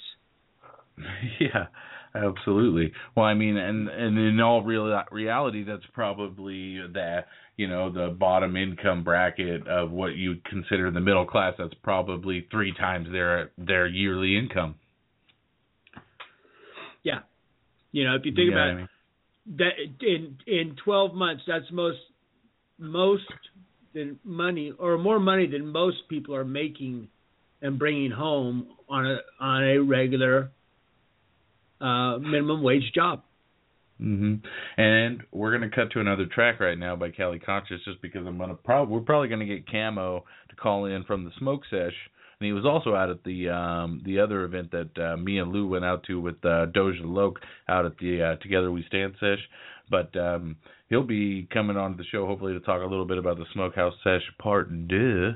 Yeah, 1.39 1.67
absolutely. 2.15 2.91
Well, 3.15 3.25
I 3.25 3.33
mean, 3.33 3.57
and 3.57 3.89
and 3.89 4.17
in 4.17 4.39
all 4.39 4.63
real 4.63 5.03
reality, 5.11 5.63
that's 5.63 5.85
probably 5.93 6.79
that 6.93 7.25
you 7.57 7.67
know 7.67 7.91
the 7.91 8.09
bottom 8.09 8.55
income 8.55 9.03
bracket 9.03 9.67
of 9.67 9.91
what 9.91 10.15
you 10.15 10.29
would 10.29 10.45
consider 10.45 10.91
the 10.91 10.99
middle 10.99 11.25
class. 11.25 11.53
That's 11.57 11.73
probably 11.83 12.47
three 12.51 12.73
times 12.73 13.07
their 13.11 13.51
their 13.57 13.87
yearly 13.87 14.37
income. 14.37 14.75
Yeah. 17.03 17.19
You 17.91 18.05
know, 18.05 18.15
if 18.15 18.25
you 18.25 18.33
think 18.33 18.51
about 18.51 18.69
I 18.69 18.81
it, 18.81 18.89
that 19.57 19.71
in 20.01 20.37
in 20.47 20.75
12 20.83 21.13
months, 21.13 21.43
that's 21.47 21.65
most 21.71 21.99
most 22.79 23.23
than 23.93 24.19
money 24.23 24.73
or 24.79 24.97
more 24.97 25.19
money 25.19 25.47
than 25.47 25.67
most 25.67 25.97
people 26.09 26.35
are 26.35 26.45
making 26.45 27.07
and 27.61 27.77
bringing 27.77 28.11
home 28.11 28.67
on 28.89 29.05
a 29.05 29.17
on 29.39 29.63
a 29.63 29.77
regular 29.79 30.51
uh 31.83 32.17
minimum 32.19 32.63
wage 32.63 32.91
job. 32.93 33.23
Mm-hmm. 34.01 34.81
And 34.81 35.23
we're 35.31 35.51
gonna 35.51 35.69
cut 35.69 35.91
to 35.91 35.99
another 35.99 36.25
track 36.25 36.59
right 36.59 36.77
now 36.77 36.95
by 36.95 37.11
Cali 37.11 37.39
Conscious, 37.39 37.81
just 37.85 38.01
because 38.01 38.25
I'm 38.25 38.37
gonna 38.37 38.55
prob 38.55 38.89
we're 38.89 39.01
probably 39.01 39.29
gonna 39.29 39.45
get 39.45 39.69
Camo 39.69 40.25
to 40.49 40.55
call 40.55 40.85
in 40.85 41.03
from 41.03 41.25
the 41.25 41.31
Smoke 41.37 41.61
Sesh, 41.69 41.93
and 42.39 42.45
he 42.45 42.53
was 42.53 42.65
also 42.65 42.95
out 42.95 43.09
at 43.09 43.23
the 43.23 43.49
um 43.49 44.01
the 44.05 44.19
other 44.19 44.43
event 44.43 44.71
that 44.71 44.97
uh, 44.97 45.17
me 45.17 45.39
and 45.39 45.51
Lou 45.51 45.67
went 45.67 45.85
out 45.85 46.03
to 46.05 46.19
with 46.19 46.43
uh, 46.43 46.67
Doja 46.75 47.03
Loke 47.03 47.39
out 47.69 47.85
at 47.85 47.97
the 47.99 48.21
uh, 48.21 48.35
Together 48.41 48.71
We 48.71 48.83
Stand 48.87 49.13
Sesh. 49.19 49.39
But 49.89 50.15
um 50.17 50.57
he'll 50.89 51.03
be 51.03 51.47
coming 51.53 51.77
on 51.77 51.97
the 51.97 52.03
show 52.11 52.25
hopefully 52.25 52.53
to 52.53 52.59
talk 52.59 52.81
a 52.81 52.87
little 52.87 53.05
bit 53.05 53.17
about 53.17 53.37
the 53.37 53.45
Smokehouse 53.53 53.93
Sesh 54.03 54.23
Part 54.39 54.69
Deux, 54.87 55.33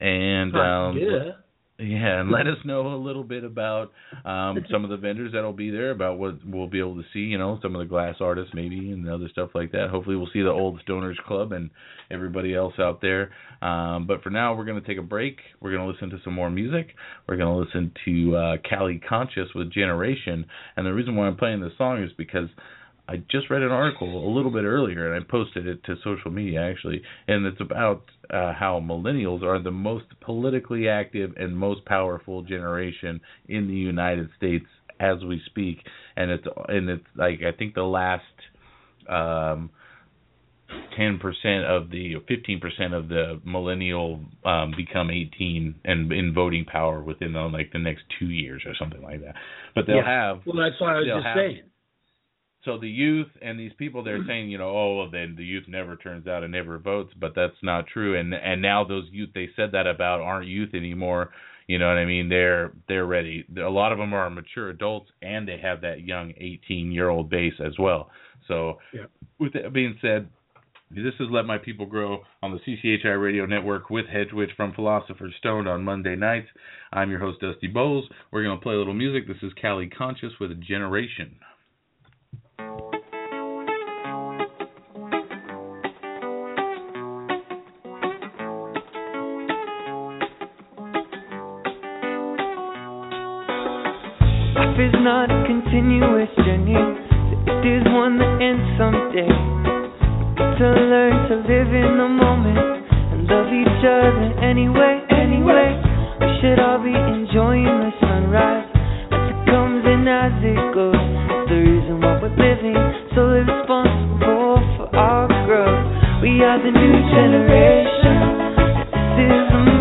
and 0.00 0.56
um, 0.56 0.96
yeah. 0.96 1.32
Yeah, 1.78 2.20
and 2.20 2.30
let 2.30 2.46
us 2.46 2.56
know 2.64 2.94
a 2.94 2.96
little 2.96 3.22
bit 3.22 3.44
about 3.44 3.92
um, 4.24 4.64
some 4.70 4.82
of 4.82 4.88
the 4.88 4.96
vendors 4.96 5.32
that'll 5.34 5.52
be 5.52 5.70
there, 5.70 5.90
about 5.90 6.18
what 6.18 6.36
we'll 6.46 6.68
be 6.68 6.78
able 6.78 6.96
to 6.96 7.04
see, 7.12 7.20
you 7.20 7.36
know, 7.36 7.58
some 7.60 7.74
of 7.74 7.80
the 7.80 7.84
glass 7.84 8.16
artists 8.20 8.52
maybe 8.54 8.92
and 8.92 9.06
other 9.08 9.28
stuff 9.30 9.50
like 9.54 9.72
that. 9.72 9.90
Hopefully 9.90 10.16
we'll 10.16 10.30
see 10.32 10.40
the 10.40 10.48
old 10.48 10.80
Stoners 10.88 11.18
Club 11.26 11.52
and 11.52 11.68
everybody 12.10 12.54
else 12.54 12.72
out 12.78 13.02
there. 13.02 13.30
Um, 13.60 14.06
but 14.06 14.22
for 14.22 14.30
now, 14.30 14.54
we're 14.54 14.64
going 14.64 14.80
to 14.80 14.86
take 14.86 14.98
a 14.98 15.02
break. 15.02 15.36
We're 15.60 15.72
going 15.72 15.86
to 15.86 15.92
listen 15.92 16.08
to 16.10 16.24
some 16.24 16.32
more 16.32 16.50
music. 16.50 16.94
We're 17.28 17.36
going 17.36 17.54
to 17.54 17.64
listen 17.64 17.92
to 18.06 18.36
uh, 18.36 18.56
Cali 18.66 18.98
Conscious 19.06 19.48
with 19.54 19.70
Generation. 19.70 20.46
And 20.76 20.86
the 20.86 20.94
reason 20.94 21.14
why 21.14 21.26
I'm 21.26 21.36
playing 21.36 21.60
this 21.60 21.72
song 21.76 22.02
is 22.02 22.10
because 22.16 22.48
I 23.08 23.16
just 23.30 23.50
read 23.50 23.62
an 23.62 23.70
article 23.70 24.08
a 24.28 24.32
little 24.34 24.50
bit 24.50 24.64
earlier, 24.64 25.12
and 25.12 25.24
I 25.24 25.26
posted 25.30 25.66
it 25.66 25.84
to 25.84 25.94
social 26.02 26.30
media 26.30 26.60
actually, 26.60 27.02
and 27.28 27.46
it's 27.46 27.60
about 27.60 28.02
uh, 28.30 28.52
how 28.52 28.80
millennials 28.80 29.42
are 29.42 29.62
the 29.62 29.70
most 29.70 30.06
politically 30.20 30.88
active 30.88 31.32
and 31.36 31.56
most 31.56 31.84
powerful 31.84 32.42
generation 32.42 33.20
in 33.48 33.68
the 33.68 33.74
United 33.74 34.28
States 34.36 34.66
as 34.98 35.22
we 35.24 35.40
speak, 35.46 35.78
and 36.16 36.30
it's 36.30 36.46
and 36.68 36.88
it's 36.90 37.04
like 37.14 37.40
I 37.46 37.56
think 37.56 37.74
the 37.74 37.82
last 37.84 38.24
um, 39.08 39.70
ten 40.96 41.18
percent 41.18 41.64
of 41.64 41.90
the 41.90 42.14
fifteen 42.26 42.58
percent 42.58 42.92
of 42.92 43.08
the 43.08 43.40
millennial 43.44 44.20
um, 44.44 44.72
become 44.76 45.10
eighteen 45.10 45.76
and 45.84 46.10
in 46.12 46.34
voting 46.34 46.64
power 46.64 47.02
within 47.02 47.34
the, 47.34 47.40
like 47.40 47.70
the 47.72 47.78
next 47.78 48.02
two 48.18 48.30
years 48.30 48.62
or 48.66 48.74
something 48.78 49.02
like 49.02 49.20
that. 49.22 49.34
But 49.74 49.86
they'll 49.86 49.96
Yeah. 49.96 50.06
have 50.06 50.40
Well, 50.46 50.56
that's 50.56 50.80
what 50.80 50.90
I 50.90 50.98
was 50.98 51.06
just 51.06 51.24
have- 51.26 51.36
saying. 51.36 51.62
So 52.66 52.76
the 52.78 52.88
youth 52.88 53.28
and 53.40 53.58
these 53.58 53.72
people 53.78 54.02
they're 54.02 54.18
mm-hmm. 54.18 54.28
saying 54.28 54.50
you 54.50 54.58
know 54.58 54.70
oh 54.70 54.96
well, 54.98 55.10
then 55.10 55.36
the 55.38 55.44
youth 55.44 55.64
never 55.68 55.94
turns 55.96 56.26
out 56.26 56.42
and 56.42 56.52
never 56.52 56.78
votes 56.78 57.12
but 57.18 57.32
that's 57.34 57.54
not 57.62 57.86
true 57.86 58.18
and 58.18 58.34
and 58.34 58.60
now 58.60 58.84
those 58.84 59.04
youth 59.12 59.30
they 59.34 59.48
said 59.54 59.70
that 59.72 59.86
about 59.86 60.20
aren't 60.20 60.48
youth 60.48 60.74
anymore 60.74 61.30
you 61.68 61.78
know 61.78 61.86
what 61.86 61.96
i 61.96 62.04
mean 62.04 62.28
they're 62.28 62.72
they're 62.88 63.06
ready 63.06 63.44
a 63.56 63.70
lot 63.70 63.92
of 63.92 63.98
them 63.98 64.12
are 64.12 64.28
mature 64.28 64.68
adults 64.68 65.08
and 65.22 65.46
they 65.46 65.58
have 65.62 65.80
that 65.80 66.02
young 66.02 66.32
18 66.36 66.90
year 66.90 67.08
old 67.08 67.30
base 67.30 67.54
as 67.64 67.78
well 67.78 68.10
so 68.48 68.78
Yeah. 68.92 69.06
with 69.38 69.52
that 69.52 69.72
being 69.72 69.96
said 70.02 70.28
This 70.90 71.14
is 71.18 71.28
Let 71.30 71.46
My 71.46 71.58
People 71.58 71.86
Grow 71.86 72.22
on 72.42 72.52
the 72.52 72.60
CCHI 72.60 73.20
Radio 73.20 73.46
Network 73.46 73.90
with 73.90 74.06
Hedgewitch 74.06 74.50
from 74.56 74.72
Philosopher's 74.72 75.34
Stone 75.38 75.66
on 75.66 75.82
Monday 75.82 76.14
nights. 76.14 76.46
I'm 76.92 77.10
your 77.10 77.18
host, 77.18 77.40
Dusty 77.40 77.68
Bowlz. 77.68 78.04
We're 78.30 78.44
going 78.44 78.56
to 78.56 78.62
play 78.62 78.74
a 78.74 78.78
little 78.78 78.94
music. 78.94 79.26
This 79.26 79.42
is 79.42 79.52
Cali 79.60 79.88
Conscious 79.88 80.30
with 80.38 80.62
Generation. 80.62 81.40
Continuous 95.76 96.32
journey. 96.40 96.72
It 96.72 97.64
is 97.68 97.84
one 97.92 98.16
that 98.16 98.40
ends 98.40 98.64
someday. 98.80 99.28
To 99.28 100.66
learn 100.72 101.28
to 101.28 101.34
live 101.44 101.68
in 101.68 102.00
the 102.00 102.08
moment 102.08 102.64
and 103.12 103.28
love 103.28 103.52
each 103.52 103.84
other 103.84 104.40
anyway, 104.40 105.04
anyway. 105.12 105.76
We 106.16 106.32
should 106.40 106.64
all 106.64 106.80
be 106.80 106.96
enjoying 106.96 107.68
the 107.68 107.92
sunrise 108.00 108.64
as 109.12 109.20
it 109.28 109.40
comes 109.52 109.84
and 109.84 110.08
as 110.08 110.32
it 110.40 110.56
goes. 110.72 110.96
It's 110.96 111.52
the 111.52 111.60
reason 111.60 112.00
why 112.00 112.24
we're 112.24 112.32
living, 112.32 112.80
so 113.12 113.36
we're 113.36 113.44
responsible 113.44 114.56
for 114.80 114.88
our 114.96 115.28
growth. 115.44 116.24
We 116.24 116.40
are 116.40 116.56
the 116.56 116.72
new 116.72 116.96
generation. 117.12 118.16
This 119.20 119.28
is 119.28 119.75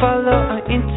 follow 0.00 0.30
our 0.30 0.58
intuition. 0.60 0.87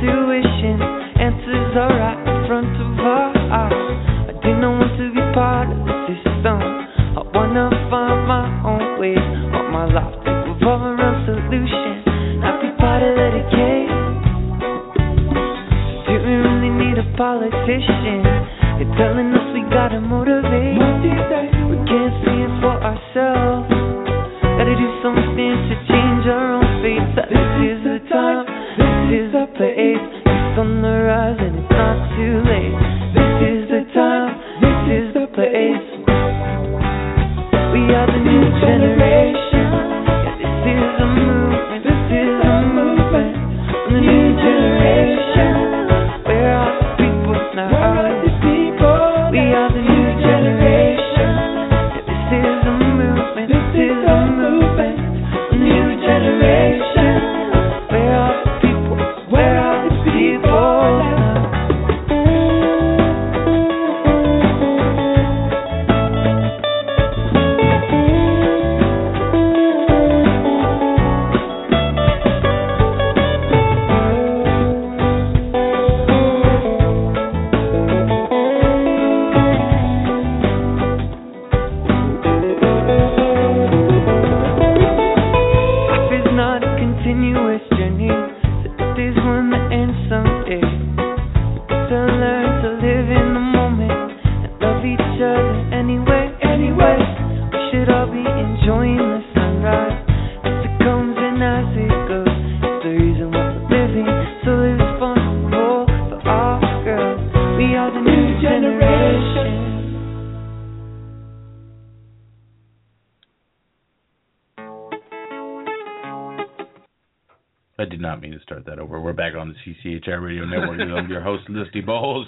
Host, 121.86 122.28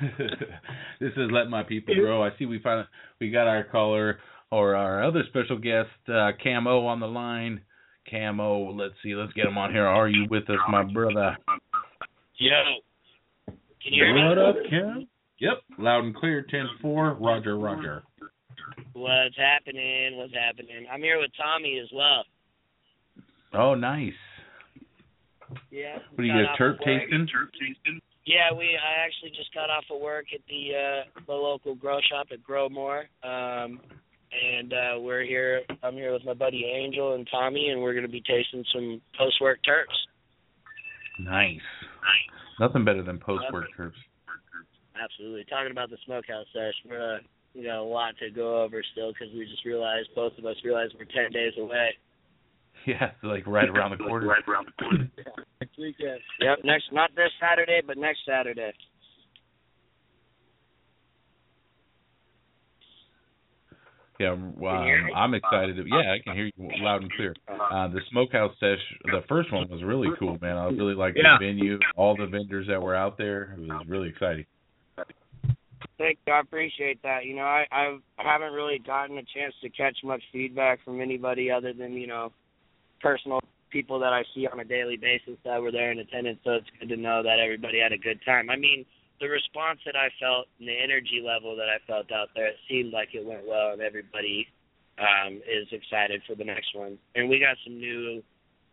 Dusty 0.00 0.10
Bowlz. 0.10 0.40
this 1.00 1.12
is 1.16 1.30
Let 1.32 1.48
My 1.48 1.62
People 1.62 1.94
Grow. 1.94 2.22
I 2.22 2.30
see 2.38 2.46
we 2.46 2.60
finally 2.60 2.86
we 3.20 3.30
got 3.30 3.46
our 3.46 3.64
caller 3.64 4.18
or 4.50 4.76
our 4.76 5.02
other 5.04 5.22
special 5.28 5.58
guest, 5.58 5.88
uh, 6.08 6.30
Camo, 6.42 6.86
on 6.86 7.00
the 7.00 7.06
line. 7.06 7.60
Camo, 8.10 8.72
let's 8.72 8.94
see, 9.02 9.14
let's 9.14 9.32
get 9.34 9.46
him 9.46 9.58
on 9.58 9.72
here. 9.72 9.86
Are 9.86 10.08
you 10.08 10.26
with 10.30 10.48
us, 10.48 10.56
my 10.70 10.82
brother? 10.82 11.36
Yo. 12.38 12.50
Can 13.82 13.92
you 13.92 14.04
hear 14.04 14.14
me? 14.14 14.28
What 14.28 14.38
up, 14.38 14.56
Cam? 14.70 15.08
Yep, 15.40 15.58
loud 15.78 16.04
and 16.04 16.14
clear. 16.14 16.44
Ten 16.50 16.66
four. 16.80 17.14
Roger, 17.20 17.58
Roger. 17.58 18.02
What's 18.92 19.36
happening? 19.36 20.16
What's 20.16 20.34
happening? 20.34 20.86
I'm 20.92 21.00
here 21.00 21.20
with 21.20 21.30
Tommy 21.36 21.78
as 21.82 21.88
well. 21.94 22.24
Oh, 23.54 23.74
nice. 23.74 24.12
Yeah. 25.70 25.98
What 26.14 26.18
do 26.18 26.24
you 26.24 26.32
got 26.32 26.38
get? 26.38 26.50
off 26.50 26.58
Terp 26.58 26.74
of 26.74 26.78
work. 26.80 27.52
tasting? 27.54 28.00
Yeah, 28.28 28.52
we. 28.52 28.76
I 28.76 29.06
actually 29.06 29.30
just 29.30 29.54
got 29.54 29.70
off 29.70 29.84
of 29.90 30.02
work 30.02 30.26
at 30.34 30.40
the 30.48 30.76
uh 30.76 31.22
the 31.26 31.32
local 31.32 31.74
grow 31.74 31.98
shop 32.10 32.26
at 32.30 32.44
Growmore. 32.44 33.08
Um 33.24 33.80
and 34.28 34.74
uh 34.74 35.00
we're 35.00 35.24
here 35.24 35.62
I'm 35.82 35.94
here 35.94 36.12
with 36.12 36.26
my 36.26 36.34
buddy 36.34 36.66
Angel 36.66 37.14
and 37.14 37.26
Tommy 37.30 37.70
and 37.70 37.80
we're 37.80 37.94
gonna 37.94 38.06
be 38.06 38.20
tasting 38.20 38.64
some 38.74 39.00
post 39.16 39.40
work 39.40 39.60
terps. 39.66 39.96
Nice. 41.18 41.56
nice. 41.56 42.60
Nothing 42.60 42.84
better 42.84 43.02
than 43.02 43.18
post 43.18 43.44
work 43.50 43.64
terps. 43.78 43.96
Absolutely. 45.02 45.46
Talking 45.48 45.72
about 45.72 45.88
the 45.88 45.96
smokehouse 46.04 46.46
sesh, 46.52 46.74
we're 46.84 47.16
uh, 47.16 47.18
we 47.54 47.62
got 47.64 47.78
a 47.78 47.82
lot 47.82 48.12
to 48.20 48.28
go 48.28 48.62
over 48.62 48.82
still 48.92 49.10
because 49.10 49.32
we 49.32 49.46
just 49.46 49.64
realized 49.64 50.10
both 50.14 50.36
of 50.36 50.44
us 50.44 50.56
realized 50.62 50.94
we're 50.98 51.06
ten 51.06 51.32
days 51.32 51.54
away. 51.58 51.96
Yeah, 52.86 53.10
it's 53.10 53.22
like 53.22 53.46
right 53.46 53.68
around 53.68 53.90
the 53.90 53.96
corner. 53.98 54.26
right 54.28 54.42
around 54.48 54.66
the 54.66 54.82
corner. 54.84 55.10
next 55.60 55.78
weekend. 55.78 56.20
Yep, 56.40 56.58
next 56.64 56.84
not 56.92 57.10
this 57.14 57.30
Saturday, 57.40 57.80
but 57.86 57.98
next 57.98 58.20
Saturday. 58.26 58.72
Yeah, 64.18 64.34
well, 64.56 64.74
um, 64.74 65.10
I'm 65.14 65.34
excited. 65.34 65.76
Yeah, 65.86 66.12
I 66.12 66.18
can 66.24 66.34
hear 66.34 66.46
you 66.46 66.70
loud 66.82 67.02
and 67.02 67.12
clear. 67.12 67.34
Uh, 67.48 67.86
the 67.86 68.00
Smokehouse 68.10 68.52
Sesh, 68.58 68.78
the 69.04 69.20
first 69.28 69.52
one 69.52 69.68
was 69.70 69.84
really 69.84 70.08
cool, 70.18 70.36
man. 70.42 70.56
I 70.56 70.64
really 70.70 70.94
liked 70.94 71.16
Yeah. 71.16 71.36
the 71.38 71.46
venue, 71.46 71.78
all 71.94 72.16
the 72.16 72.26
vendors 72.26 72.66
that 72.66 72.82
were 72.82 72.96
out 72.96 73.16
there. 73.16 73.54
It 73.56 73.60
was 73.68 73.86
really 73.86 74.08
exciting. 74.08 74.44
Thank 75.98 76.18
you. 76.26 76.32
I 76.32 76.40
appreciate 76.40 77.00
that. 77.02 77.24
You 77.26 77.36
know, 77.36 77.42
I 77.42 77.64
I've, 77.70 78.00
I 78.18 78.24
haven't 78.24 78.52
really 78.52 78.80
gotten 78.84 79.18
a 79.18 79.22
chance 79.22 79.54
to 79.62 79.68
catch 79.68 79.96
much 80.02 80.22
feedback 80.32 80.80
from 80.84 81.00
anybody 81.00 81.48
other 81.50 81.72
than 81.72 81.92
you 81.92 82.08
know 82.08 82.32
personal 83.00 83.40
people 83.70 83.98
that 84.00 84.12
I 84.12 84.24
see 84.34 84.46
on 84.46 84.60
a 84.60 84.64
daily 84.64 84.96
basis 84.96 85.36
that 85.44 85.60
were 85.60 85.72
there 85.72 85.92
in 85.92 85.98
attendance, 85.98 86.38
so 86.44 86.52
it's 86.52 86.66
good 86.80 86.88
to 86.88 86.96
know 86.96 87.22
that 87.22 87.38
everybody 87.38 87.80
had 87.80 87.92
a 87.92 87.98
good 87.98 88.20
time. 88.24 88.50
I 88.50 88.56
mean, 88.56 88.84
the 89.20 89.28
response 89.28 89.80
that 89.84 89.96
I 89.96 90.08
felt 90.20 90.46
and 90.58 90.68
the 90.68 90.78
energy 90.78 91.22
level 91.24 91.56
that 91.56 91.68
I 91.68 91.78
felt 91.86 92.10
out 92.12 92.28
there, 92.34 92.48
it 92.48 92.56
seemed 92.68 92.92
like 92.92 93.10
it 93.14 93.24
went 93.26 93.46
well, 93.46 93.72
and 93.72 93.82
everybody 93.82 94.46
um, 94.98 95.42
is 95.44 95.66
excited 95.70 96.22
for 96.26 96.34
the 96.34 96.44
next 96.44 96.74
one. 96.74 96.98
And 97.14 97.28
we 97.28 97.38
got 97.38 97.56
some 97.64 97.78
new 97.78 98.22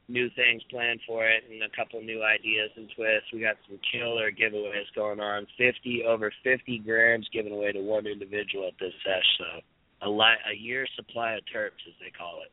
new 0.07 0.29
things 0.35 0.61
planned 0.69 0.99
for 1.07 1.25
it 1.25 1.41
and 1.49 1.63
a 1.63 1.75
couple 1.75 1.99
new 1.99 2.21
ideas 2.21 2.69
and 2.75 2.87
twists. 2.95 3.33
We 3.33 3.41
got 3.41 3.55
some 3.67 3.79
killer 3.91 4.29
giveaways 4.31 4.85
going 4.95 5.19
on. 5.19 5.47
Fifty 5.57 6.03
over 6.07 6.31
fifty 6.43 6.77
grams 6.77 7.27
given 7.33 7.51
away 7.51 7.71
to 7.71 7.81
one 7.81 8.05
individual 8.05 8.67
at 8.67 8.77
this 8.79 8.93
sesh. 9.03 9.25
So 9.39 10.05
a 10.05 10.09
li- 10.09 10.45
a 10.51 10.55
year 10.55 10.85
supply 10.95 11.33
of 11.33 11.41
terps 11.53 11.81
as 11.87 11.95
they 11.99 12.11
call 12.15 12.41
it. 12.45 12.51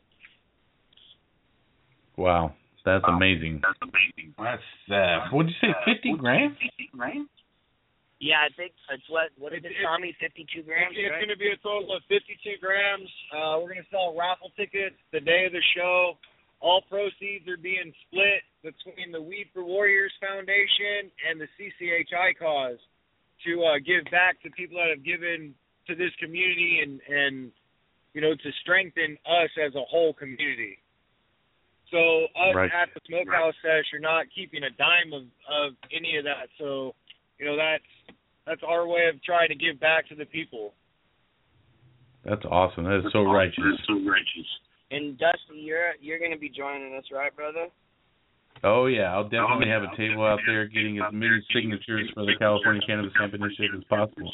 Wow, 2.17 2.55
that's 2.85 3.05
amazing. 3.09 3.61
That's 3.63 3.79
amazing. 3.83 4.35
That's 4.39 4.69
uh, 4.91 5.35
what 5.35 5.47
did 5.47 5.55
you 5.61 5.69
say? 5.69 5.75
Fifty 5.87 6.15
grams? 6.17 6.57
Yeah, 8.23 8.39
I 8.47 8.55
think 8.55 8.71
it's 8.87 9.09
what 9.11 9.35
what 9.39 9.53
is 9.53 9.65
it, 9.65 9.73
Tommy? 9.83 10.15
Fifty 10.21 10.47
two 10.55 10.63
grams. 10.63 10.95
It's 10.95 11.11
right? 11.11 11.19
going 11.19 11.35
to 11.35 11.41
be 11.41 11.51
a 11.51 11.59
total 11.59 11.91
of 11.97 12.07
52 12.07 12.63
grams. 12.63 13.11
Uh, 13.35 13.59
we're 13.59 13.75
going 13.75 13.83
to 13.83 13.91
sell 13.91 14.15
raffle 14.15 14.55
tickets 14.55 14.95
the 15.11 15.19
day 15.19 15.43
of 15.47 15.53
the 15.53 15.65
show. 15.75 16.15
All 16.63 16.87
proceeds 16.87 17.51
are 17.51 17.59
being 17.59 17.91
split 18.07 18.47
between 18.63 19.11
the 19.11 19.19
Weed 19.19 19.51
for 19.51 19.67
Warriors 19.67 20.15
Foundation 20.23 21.11
and 21.27 21.43
the 21.43 21.51
CCHI 21.59 22.39
cause 22.39 22.79
to 23.43 23.53
uh, 23.67 23.83
give 23.83 24.07
back 24.15 24.39
to 24.47 24.51
people 24.55 24.79
that 24.79 24.95
have 24.95 25.03
given 25.03 25.55
to 25.91 25.99
this 25.99 26.15
community 26.23 26.79
and 26.83 27.03
and 27.11 27.51
you 28.15 28.20
know 28.20 28.35
to 28.39 28.51
strengthen 28.62 29.19
us 29.27 29.51
as 29.59 29.74
a 29.74 29.82
whole 29.91 30.15
community. 30.15 30.78
So 31.93 32.24
us 32.35 32.56
Right. 32.56 32.73
at 32.73 32.89
the 32.94 33.01
Smokehouse 33.06 33.55
Sesh 33.62 33.93
are 33.93 34.01
not 34.01 34.27
keeping 34.35 34.64
a 34.64 34.70
dime 34.70 35.12
of 35.12 35.24
of 35.47 35.77
any 35.93 36.16
of 36.16 36.24
that. 36.24 36.48
So 36.59 36.97
you 37.39 37.47
know 37.47 37.55
that's 37.56 37.85
that's 38.47 38.62
our 38.66 38.89
way 38.89 39.06
of 39.06 39.23
trying 39.23 39.48
to 39.48 39.55
give 39.55 39.78
back 39.78 40.09
to 40.09 40.16
the 40.16 40.27
people. 40.27 40.74
That's 42.24 42.44
awesome. 42.47 42.85
That 42.85 43.05
is 43.05 43.12
so 43.12 43.23
righteous. 43.23 43.62
That's 43.62 43.86
so 43.86 44.01
righteous. 44.09 44.48
And 44.90 45.19
Dusty, 45.19 45.60
you're 45.60 45.93
you're 46.01 46.19
going 46.19 46.32
to 46.32 46.39
be 46.39 46.48
joining 46.48 46.94
us, 46.97 47.05
right, 47.12 47.35
brother? 47.36 47.69
Oh 48.64 48.86
yeah, 48.86 49.12
I'll 49.12 49.24
definitely 49.28 49.69
oh, 49.69 49.81
have 49.81 49.82
a 49.82 49.97
table 49.97 50.24
out 50.24 50.39
there 50.47 50.66
getting 50.66 50.98
as 50.98 51.12
many 51.12 51.44
signatures 51.52 52.10
for 52.14 52.24
the 52.24 52.36
California 52.39 52.81
Cannabis 52.86 53.12
Hemp 53.19 53.35
Initiative 53.35 53.74
as 53.77 53.85
possible. 53.85 54.32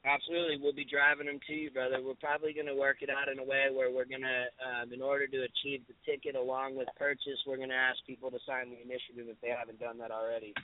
Absolutely, 0.00 0.56
we'll 0.56 0.72
be 0.72 0.88
driving 0.88 1.26
them 1.26 1.38
to 1.46 1.52
you, 1.52 1.70
brother. 1.70 2.00
We're 2.00 2.14
probably 2.14 2.54
going 2.54 2.72
to 2.72 2.74
work 2.74 3.04
it 3.04 3.10
out 3.10 3.28
in 3.28 3.38
a 3.38 3.44
way 3.44 3.68
where 3.68 3.92
we're 3.92 4.08
going 4.08 4.24
to, 4.24 4.48
um, 4.64 4.92
in 4.92 5.02
order 5.02 5.26
to 5.26 5.38
achieve 5.44 5.84
the 5.88 5.96
ticket 6.08 6.36
along 6.36 6.74
with 6.76 6.88
purchase, 6.96 7.36
we're 7.46 7.60
going 7.60 7.68
to 7.68 7.76
ask 7.76 7.98
people 8.06 8.30
to 8.30 8.38
sign 8.48 8.72
the 8.72 8.80
initiative 8.80 9.28
if 9.28 9.36
they 9.42 9.52
haven't 9.52 9.78
done 9.78 9.98
that 9.98 10.10
already. 10.10 10.54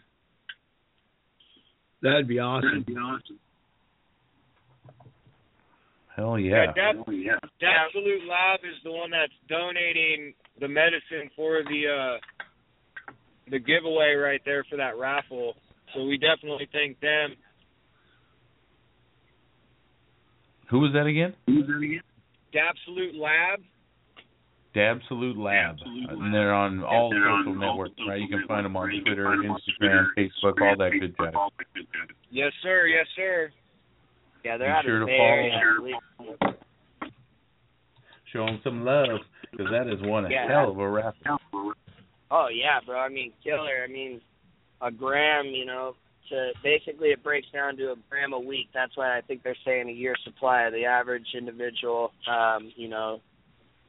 That'd 2.00 2.28
be 2.28 2.38
awesome. 2.38 2.84
Be 2.86 2.96
awesome. 2.96 3.38
Hell 6.16 6.38
yeah. 6.38 6.72
Yeah, 6.74 6.94
Dab, 6.94 6.96
Absolute 7.04 8.24
Lab 8.24 8.60
is 8.64 8.80
the 8.84 8.92
one 8.92 9.10
that's 9.10 9.36
donating 9.50 10.32
the 10.60 10.68
medicine 10.68 11.28
for 11.36 11.60
the 11.64 11.84
uh 11.84 12.16
the 13.50 13.58
giveaway 13.58 14.14
right 14.14 14.40
there 14.44 14.64
for 14.70 14.76
that 14.76 14.96
raffle. 14.98 15.54
So 15.94 16.04
we 16.04 16.16
definitely 16.16 16.68
thank 16.72 16.98
them. 17.00 17.36
Who 20.70 20.80
was 20.80 20.92
that 20.92 21.06
again? 21.06 21.34
Absolute 21.48 23.14
Lab. 23.14 23.60
Dabsolute 24.74 25.36
Lab. 25.38 25.76
And 25.84 26.34
they're 26.34 26.52
on 26.52 26.82
all 26.84 27.10
social 27.10 27.54
networks, 27.54 27.94
right? 28.06 28.20
You 28.20 28.28
can 28.28 28.46
find 28.46 28.64
them 28.64 28.76
on 28.76 28.90
Twitter, 29.04 29.24
Instagram, 29.24 30.08
Facebook, 30.16 30.60
all 30.60 30.76
that 30.76 30.92
good 31.00 31.14
jazz. 31.18 31.32
Yes, 32.30 32.52
sir. 32.62 32.86
Yes, 32.86 33.06
sir. 33.16 33.50
Yeah, 34.44 34.58
they're 34.58 34.74
out 34.74 34.84
sure 34.84 35.02
of 35.02 35.08
to 35.08 35.12
the 35.12 35.16
Bay 35.16 35.18
Area, 35.18 35.98
I 36.20 36.22
believe. 36.22 36.54
Show 38.32 38.44
them 38.46 38.60
some 38.62 38.84
love, 38.84 39.20
because 39.50 39.66
that 39.70 39.86
is 39.88 40.00
one 40.02 40.30
Yeah. 40.30 40.46
hell 40.48 40.70
of 40.70 40.78
a 40.78 40.88
raffle. 40.88 41.38
Oh 42.30 42.48
yeah, 42.48 42.80
bro. 42.84 42.98
I 42.98 43.08
mean, 43.08 43.32
killer. 43.42 43.82
I 43.82 43.86
mean, 43.86 44.20
a 44.82 44.90
gram. 44.90 45.46
You 45.46 45.64
know, 45.64 45.96
to 46.30 46.52
basically 46.62 47.08
it 47.08 47.22
breaks 47.22 47.48
down 47.52 47.76
to 47.76 47.92
a 47.92 47.94
gram 48.10 48.32
a 48.32 48.40
week. 48.40 48.68
That's 48.74 48.96
why 48.96 49.16
I 49.16 49.20
think 49.20 49.42
they're 49.42 49.56
saying 49.64 49.88
a 49.88 49.92
year 49.92 50.14
supply. 50.24 50.62
Of 50.62 50.72
the 50.72 50.84
average 50.84 51.26
individual, 51.36 52.12
um, 52.30 52.72
you 52.76 52.88
know, 52.88 53.20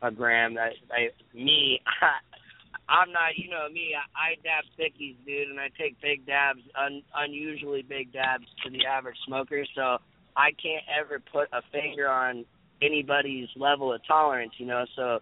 a 0.01 0.11
gram. 0.11 0.55
That 0.55 0.73
I, 0.91 1.09
me, 1.33 1.81
I'm 2.89 3.11
not. 3.11 3.37
You 3.37 3.49
know 3.49 3.69
me. 3.69 3.91
I, 3.95 4.31
I 4.31 4.35
dab 4.43 4.65
thickies, 4.79 5.15
dude, 5.25 5.49
and 5.49 5.59
I 5.59 5.69
take 5.79 5.99
big 6.01 6.25
dabs, 6.25 6.61
un, 6.79 7.03
unusually 7.15 7.81
big 7.81 8.13
dabs 8.13 8.45
to 8.63 8.69
the 8.69 8.85
average 8.85 9.17
smoker. 9.25 9.65
So 9.75 9.97
I 10.35 10.51
can't 10.51 10.85
ever 10.99 11.19
put 11.19 11.49
a 11.51 11.61
finger 11.71 12.07
on 12.09 12.45
anybody's 12.81 13.49
level 13.55 13.93
of 13.93 14.01
tolerance. 14.07 14.53
You 14.57 14.67
know, 14.67 14.85
so 14.95 15.19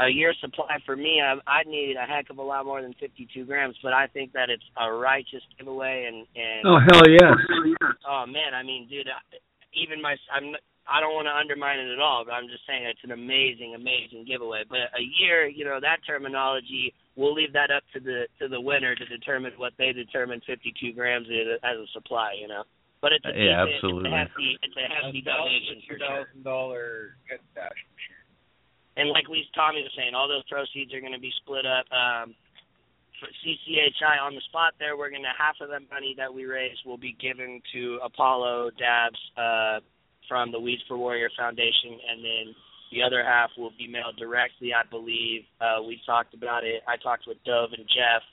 a 0.00 0.08
year 0.08 0.32
supply 0.40 0.78
for 0.86 0.96
me, 0.96 1.20
I, 1.20 1.34
I 1.46 1.62
need 1.64 1.96
a 1.96 2.06
heck 2.06 2.30
of 2.30 2.38
a 2.38 2.42
lot 2.42 2.64
more 2.64 2.80
than 2.82 2.94
52 2.98 3.44
grams, 3.44 3.76
but 3.82 3.92
I 3.92 4.06
think 4.08 4.32
that 4.32 4.48
it's 4.50 4.64
a 4.80 4.90
righteous 4.92 5.42
giveaway. 5.58 6.06
And 6.08 6.26
and 6.34 6.62
Oh 6.66 6.78
hell 6.90 7.08
yeah! 7.08 7.34
oh 8.08 8.24
man, 8.26 8.54
I 8.54 8.62
mean, 8.62 8.88
dude, 8.88 9.06
I- 9.08 9.36
even 9.74 10.00
my 10.02 10.16
I'm 10.32 10.54
I 10.90 10.98
don't 10.98 11.14
want 11.14 11.26
to 11.30 11.36
undermine 11.36 11.78
it 11.78 11.92
at 11.92 12.00
all, 12.00 12.24
but 12.24 12.32
I'm 12.32 12.48
just 12.48 12.66
saying 12.66 12.82
it's 12.82 13.04
an 13.04 13.12
amazing, 13.12 13.74
amazing 13.76 14.24
giveaway. 14.26 14.64
But 14.68 14.90
a 14.98 15.04
year, 15.22 15.46
you 15.46 15.64
know, 15.64 15.78
that 15.80 16.00
terminology, 16.04 16.92
we'll 17.14 17.34
leave 17.34 17.52
that 17.52 17.70
up 17.70 17.84
to 17.94 18.00
the 18.00 18.26
to 18.40 18.48
the 18.48 18.60
winner 18.60 18.96
to 18.96 19.04
determine 19.06 19.52
what 19.56 19.72
they 19.78 19.92
determine 19.92 20.40
52 20.46 20.92
grams 20.94 21.28
is 21.28 21.60
as 21.62 21.76
a 21.78 21.86
supply. 21.92 22.34
You 22.40 22.48
know, 22.48 22.64
but 23.00 23.12
it's 23.12 23.24
a 23.24 23.30
Yeah, 23.36 23.62
decent- 23.66 23.74
absolutely. 23.84 24.10
It's 24.10 24.14
a 24.14 24.18
hefty, 24.18 24.58
it's 24.62 24.76
a 24.76 24.86
hefty 24.90 25.20
donation 25.22 25.76
for 25.86 25.98
sure. 25.98 26.08
thousand 26.08 26.42
dollar 26.42 27.14
head 27.30 27.38
stash. 27.52 27.78
And 28.96 29.10
like 29.10 29.28
we 29.28 29.46
Tommy 29.54 29.82
was 29.82 29.92
saying, 29.96 30.14
all 30.14 30.28
those 30.28 30.46
proceeds 30.50 30.92
are 30.94 31.00
going 31.00 31.14
to 31.14 31.22
be 31.22 31.32
split 31.42 31.64
up. 31.66 31.86
Um, 31.92 32.34
for 33.20 33.28
CCHI 33.44 34.16
on 34.20 34.34
the 34.34 34.40
spot 34.48 34.74
there, 34.80 34.96
we're 34.96 35.10
going 35.10 35.28
to 35.28 35.36
half 35.36 35.60
of 35.60 35.68
the 35.68 35.84
money 35.92 36.16
that 36.16 36.32
we 36.32 36.44
raise 36.48 36.76
will 36.84 36.98
be 36.98 37.14
given 37.20 37.60
to 37.72 38.00
Apollo 38.02 38.72
Dabs 38.80 39.20
uh, 39.36 39.84
from 40.26 40.50
the 40.50 40.58
Weeds 40.58 40.82
for 40.88 40.96
Warrior 40.96 41.28
Foundation, 41.36 42.00
and 42.00 42.24
then 42.24 42.44
the 42.90 43.02
other 43.04 43.22
half 43.22 43.50
will 43.56 43.72
be 43.76 43.86
mailed 43.86 44.16
directly, 44.16 44.72
I 44.72 44.88
believe. 44.88 45.44
Uh, 45.60 45.84
we 45.84 46.00
talked 46.06 46.34
about 46.34 46.64
it. 46.64 46.82
I 46.88 46.96
talked 46.96 47.28
with 47.28 47.36
Dove 47.44 47.70
and 47.76 47.86
Jeff 47.86 48.24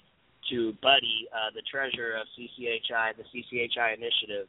to 0.50 0.74
Buddy, 0.82 1.28
uh, 1.36 1.52
the 1.54 1.62
treasurer 1.70 2.16
of 2.16 2.26
CCHI, 2.34 3.20
the 3.20 3.28
CCHI 3.30 3.94
initiative. 3.94 4.48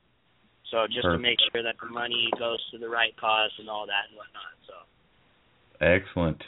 So 0.70 0.86
just 0.86 1.08
to 1.08 1.18
make 1.18 1.38
sure 1.50 1.62
that 1.64 1.76
the 1.80 1.90
money 1.90 2.28
goes 2.38 2.60
to 2.70 2.78
the 2.78 2.88
right 2.88 3.16
cause 3.16 3.50
and 3.58 3.68
all 3.68 3.86
that 3.86 4.08
and 4.08 4.16
whatnot. 4.16 4.54
So. 4.68 4.74
Excellent. 5.80 6.42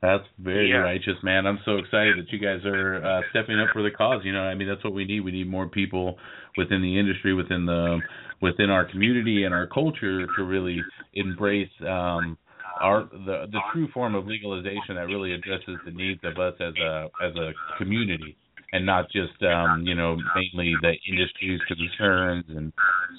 That's 0.00 0.26
very 0.38 0.70
Yeah. 0.70 0.78
righteous, 0.78 1.22
man. 1.22 1.46
I'm 1.46 1.60
so 1.64 1.76
excited 1.76 2.18
that 2.18 2.32
you 2.32 2.38
guys 2.40 2.64
are 2.64 3.04
uh, 3.04 3.22
stepping 3.30 3.60
up 3.60 3.68
for 3.72 3.82
the 3.82 3.90
cause. 3.90 4.24
You 4.24 4.32
know, 4.32 4.42
I 4.42 4.54
mean, 4.54 4.66
that's 4.66 4.82
what 4.82 4.94
we 4.94 5.04
need. 5.04 5.20
We 5.20 5.30
need 5.30 5.48
more 5.48 5.68
people 5.68 6.18
within 6.56 6.82
the 6.82 6.98
industry, 6.98 7.34
within 7.34 7.66
the 7.66 8.00
within 8.40 8.68
our 8.70 8.84
community 8.84 9.44
and 9.44 9.54
our 9.54 9.68
culture 9.68 10.26
to 10.26 10.42
really 10.42 10.82
embrace 11.14 11.70
um, 11.82 12.36
our 12.80 13.04
the 13.12 13.46
the 13.52 13.60
true 13.72 13.86
form 13.94 14.16
of 14.16 14.26
legalization 14.26 14.96
that 14.96 15.06
really 15.06 15.32
addresses 15.34 15.78
the 15.84 15.92
needs 15.92 16.20
of 16.24 16.36
us 16.38 16.54
as 16.60 16.74
a 16.78 17.08
as 17.22 17.36
a 17.36 17.52
community, 17.78 18.36
and 18.72 18.86
not 18.86 19.06
just 19.10 19.42
um, 19.42 19.84
you 19.86 19.94
know 19.94 20.16
mainly 20.34 20.74
the 20.82 20.94
industry's 21.08 21.60
concerns 21.68 22.44
and 22.48 22.72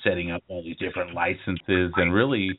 setting 0.03 0.31
up 0.31 0.43
all 0.47 0.63
these 0.63 0.77
different 0.77 1.13
licenses 1.13 1.91
and 1.95 2.13
really 2.13 2.49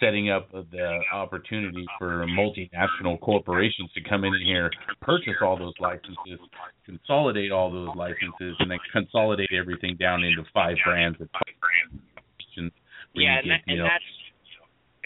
setting 0.00 0.30
up 0.30 0.50
the 0.52 1.00
opportunity 1.12 1.84
for 1.98 2.24
multinational 2.26 3.20
corporations 3.20 3.90
to 3.94 4.00
come 4.08 4.24
in 4.24 4.32
here, 4.44 4.70
purchase 5.02 5.34
all 5.42 5.58
those 5.58 5.74
licenses, 5.80 6.38
consolidate 6.84 7.50
all 7.50 7.70
those 7.70 7.88
licenses, 7.96 8.54
and 8.60 8.70
then 8.70 8.78
consolidate 8.92 9.50
everything 9.52 9.96
down 9.98 10.22
into 10.22 10.44
five 10.54 10.76
brands. 10.84 11.18
and 11.18 12.70
where 13.14 13.24
yeah, 13.24 13.38
and, 13.42 13.50
that, 13.50 13.60
and 13.66 13.80
that's 13.80 14.04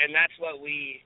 and 0.05 0.15
that's 0.15 0.35
what 0.39 0.61
we, 0.61 1.03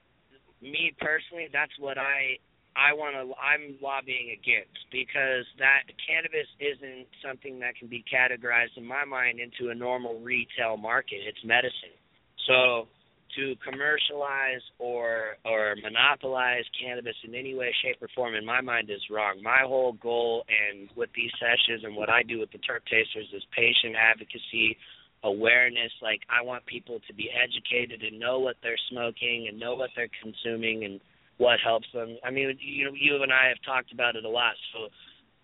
me 0.61 0.93
personally, 0.99 1.47
that's 1.51 1.73
what 1.79 1.97
I 1.97 2.37
I 2.77 2.93
want 2.93 3.17
to 3.17 3.33
I'm 3.41 3.75
lobbying 3.81 4.37
against 4.37 4.77
because 4.93 5.49
that 5.57 5.89
cannabis 5.97 6.45
isn't 6.61 7.09
something 7.25 7.59
that 7.59 7.75
can 7.75 7.89
be 7.89 8.05
categorized 8.05 8.77
in 8.77 8.85
my 8.85 9.03
mind 9.03 9.39
into 9.41 9.71
a 9.71 9.75
normal 9.75 10.21
retail 10.21 10.77
market. 10.77 11.25
It's 11.25 11.41
medicine, 11.43 11.97
so 12.45 12.87
to 13.35 13.55
commercialize 13.65 14.61
or 14.77 15.37
or 15.43 15.75
monopolize 15.81 16.63
cannabis 16.77 17.15
in 17.25 17.33
any 17.33 17.55
way, 17.55 17.73
shape, 17.81 17.97
or 18.01 18.09
form, 18.15 18.35
in 18.35 18.45
my 18.45 18.61
mind, 18.61 18.89
is 18.89 19.01
wrong. 19.09 19.41
My 19.41 19.65
whole 19.65 19.93
goal 19.93 20.45
and 20.45 20.89
with 20.95 21.09
these 21.15 21.31
sessions 21.41 21.83
and 21.83 21.95
what 21.95 22.09
I 22.09 22.23
do 22.23 22.39
with 22.39 22.51
the 22.51 22.59
Terp 22.59 22.85
Tasters 22.85 23.27
is 23.33 23.43
patient 23.57 23.97
advocacy, 23.97 24.77
awareness. 25.23 25.91
Like 26.01 26.21
I 26.29 26.45
want 26.45 26.65
people 26.65 27.01
to 27.07 27.13
be 27.13 27.29
educated 27.33 28.03
and 28.03 28.19
know 28.19 28.39
what 28.39 28.55
they're 28.61 28.79
smoking 28.89 29.47
and 29.49 29.59
know 29.59 29.75
what 29.75 29.89
they're 29.95 30.13
consuming 30.21 30.85
and 30.85 31.01
what 31.37 31.59
helps 31.63 31.87
them. 31.93 32.17
I 32.25 32.31
mean, 32.31 32.57
you 32.59 32.85
know, 32.85 32.91
you 32.93 33.21
and 33.21 33.31
I 33.31 33.47
have 33.49 33.61
talked 33.65 33.91
about 33.93 34.15
it 34.15 34.25
a 34.25 34.29
lot. 34.29 34.53
So 34.73 34.87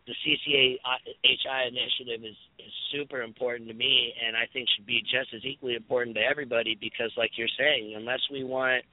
the 0.06 0.14
CCHI 0.26 1.68
initiative 1.68 2.26
is 2.26 2.36
is 2.60 2.74
super 2.91 3.22
important 3.22 3.70
to 3.70 3.76
me, 3.76 4.14
and 4.26 4.36
I 4.36 4.45
think 4.52 4.68
should 4.76 4.86
be 4.86 5.02
just 5.02 5.34
as 5.34 5.45
equally 5.45 5.76
important 5.76 6.15
to 6.18 6.22
everybody 6.22 6.76
because, 6.80 7.11
like 7.18 7.32
you're 7.38 7.52
saying, 7.57 7.94
unless 7.95 8.20
we 8.32 8.44
want 8.44 8.84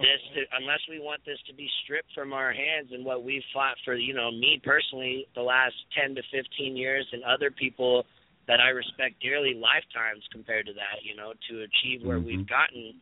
this 0.00 0.20
to, 0.34 0.40
unless 0.58 0.80
we 0.88 0.98
want 0.98 1.20
this 1.26 1.38
to 1.46 1.54
be 1.54 1.68
stripped 1.84 2.12
from 2.14 2.32
our 2.32 2.52
hands 2.52 2.88
and 2.92 3.04
what 3.04 3.22
we've 3.22 3.44
fought 3.52 3.76
for, 3.84 3.94
you 3.94 4.14
know, 4.14 4.30
me 4.30 4.60
personally, 4.64 5.26
the 5.34 5.42
last 5.42 5.74
10 6.00 6.14
to 6.16 6.22
15 6.32 6.76
years, 6.76 7.06
and 7.12 7.22
other 7.24 7.50
people 7.50 8.04
that 8.48 8.60
I 8.60 8.70
respect 8.70 9.20
dearly, 9.20 9.52
lifetimes 9.54 10.24
compared 10.32 10.66
to 10.66 10.72
that, 10.72 11.04
you 11.04 11.14
know, 11.14 11.34
to 11.50 11.62
achieve 11.68 12.02
where 12.02 12.16
Mm-hmm. 12.16 12.26
we've 12.26 12.48
gotten. 12.48 12.94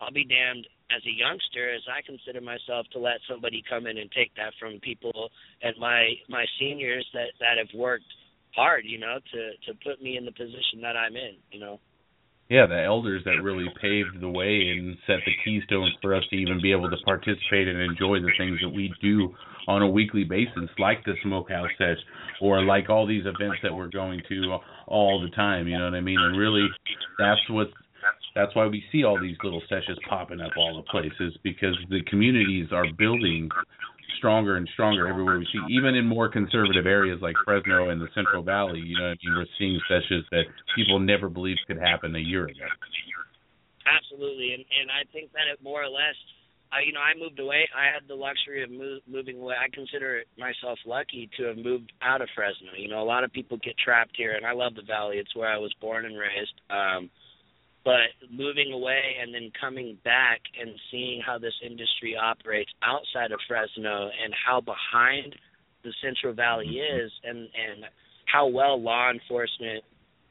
I'll 0.00 0.10
be 0.10 0.24
damned 0.24 0.66
as 0.94 1.02
a 1.06 1.14
youngster 1.14 1.72
as 1.72 1.82
I 1.86 2.02
consider 2.02 2.40
myself 2.40 2.86
to 2.92 2.98
let 2.98 3.22
somebody 3.28 3.62
come 3.68 3.86
in 3.86 3.98
and 3.98 4.10
take 4.12 4.34
that 4.36 4.52
from 4.58 4.80
people 4.80 5.30
and 5.62 5.74
my 5.78 6.14
my 6.28 6.44
seniors 6.58 7.06
that 7.14 7.30
that 7.40 7.58
have 7.58 7.72
worked 7.74 8.10
hard, 8.54 8.84
you 8.84 8.98
know, 8.98 9.18
to 9.32 9.40
to 9.66 9.78
put 9.84 10.02
me 10.02 10.16
in 10.16 10.24
the 10.24 10.32
position 10.32 10.82
that 10.82 10.96
I'm 10.96 11.16
in, 11.16 11.36
you 11.52 11.60
know. 11.60 11.80
Yeah, 12.50 12.66
the 12.66 12.82
elders 12.82 13.22
that 13.26 13.42
really 13.44 13.66
paved 13.80 14.20
the 14.20 14.28
way 14.28 14.74
and 14.74 14.96
set 15.06 15.18
the 15.24 15.30
keystones 15.44 15.94
for 16.02 16.16
us 16.16 16.24
to 16.30 16.36
even 16.36 16.60
be 16.60 16.72
able 16.72 16.90
to 16.90 16.96
participate 17.04 17.68
and 17.68 17.80
enjoy 17.80 18.18
the 18.18 18.32
things 18.36 18.58
that 18.60 18.70
we 18.70 18.92
do 19.00 19.32
on 19.68 19.82
a 19.82 19.88
weekly 19.88 20.24
basis, 20.24 20.68
like 20.76 21.04
the 21.04 21.14
Smokehouse 21.22 21.70
Sesh, 21.78 22.02
or 22.42 22.64
like 22.64 22.90
all 22.90 23.06
these 23.06 23.22
events 23.24 23.58
that 23.62 23.72
we're 23.72 23.88
going 23.88 24.20
to 24.28 24.58
all 24.88 25.22
the 25.22 25.30
time. 25.36 25.68
You 25.68 25.78
know 25.78 25.84
what 25.84 25.94
I 25.94 26.00
mean? 26.00 26.18
And 26.18 26.36
really, 26.36 26.66
that's 27.20 27.40
what 27.50 27.68
that's 28.34 28.54
why 28.54 28.66
we 28.66 28.82
see 28.92 29.04
all 29.04 29.20
these 29.20 29.36
little 29.42 29.62
sessions 29.68 29.98
popping 30.08 30.40
up 30.40 30.52
all 30.56 30.76
the 30.76 30.88
places 30.90 31.36
because 31.42 31.76
the 31.88 32.02
communities 32.08 32.68
are 32.72 32.86
building 32.96 33.48
stronger 34.18 34.56
and 34.56 34.68
stronger 34.74 35.08
everywhere 35.08 35.38
we 35.38 35.46
see. 35.46 35.60
Even 35.74 35.94
in 35.94 36.06
more 36.06 36.28
conservative 36.28 36.86
areas 36.86 37.18
like 37.22 37.34
Fresno 37.44 37.88
and 37.88 38.00
the 38.00 38.08
Central 38.14 38.42
Valley, 38.42 38.80
you 38.80 38.98
know, 38.98 39.06
I 39.06 39.16
mean, 39.24 39.34
we're 39.34 39.46
seeing 39.58 39.80
sessions 39.88 40.24
that 40.30 40.44
people 40.76 40.98
never 41.00 41.28
believed 41.28 41.60
could 41.66 41.78
happen 41.78 42.14
a 42.14 42.20
year 42.20 42.44
ago. 42.44 42.68
Absolutely, 43.88 44.54
and 44.54 44.64
and 44.80 44.90
I 44.90 45.08
think 45.12 45.32
that 45.32 45.50
it 45.50 45.62
more 45.62 45.82
or 45.82 45.88
less, 45.88 46.14
I 46.70 46.86
you 46.86 46.92
know, 46.92 47.00
I 47.00 47.18
moved 47.18 47.40
away. 47.40 47.66
I 47.74 47.92
had 47.92 48.06
the 48.06 48.14
luxury 48.14 48.62
of 48.62 48.70
move, 48.70 49.02
moving 49.08 49.40
away. 49.40 49.54
I 49.58 49.74
consider 49.74 50.22
myself 50.38 50.78
lucky 50.86 51.28
to 51.38 51.44
have 51.44 51.56
moved 51.56 51.92
out 52.02 52.20
of 52.20 52.28
Fresno. 52.34 52.76
You 52.76 52.88
know, 52.88 53.02
a 53.02 53.08
lot 53.08 53.24
of 53.24 53.32
people 53.32 53.58
get 53.64 53.74
trapped 53.78 54.16
here, 54.16 54.36
and 54.36 54.46
I 54.46 54.52
love 54.52 54.74
the 54.74 54.86
valley. 54.86 55.16
It's 55.16 55.34
where 55.34 55.50
I 55.50 55.58
was 55.58 55.72
born 55.80 56.04
and 56.04 56.14
raised. 56.14 56.60
Um, 56.68 57.10
but 57.84 58.12
moving 58.30 58.72
away 58.72 59.16
and 59.20 59.34
then 59.34 59.50
coming 59.58 59.96
back 60.04 60.40
and 60.60 60.70
seeing 60.90 61.20
how 61.24 61.38
this 61.38 61.54
industry 61.64 62.16
operates 62.16 62.70
outside 62.82 63.32
of 63.32 63.40
Fresno 63.48 64.10
and 64.22 64.34
how 64.46 64.60
behind 64.60 65.34
the 65.82 65.92
Central 66.02 66.34
Valley 66.34 66.66
is, 66.66 67.10
and 67.24 67.38
and 67.38 67.84
how 68.26 68.46
well 68.46 68.80
law 68.80 69.10
enforcement 69.10 69.82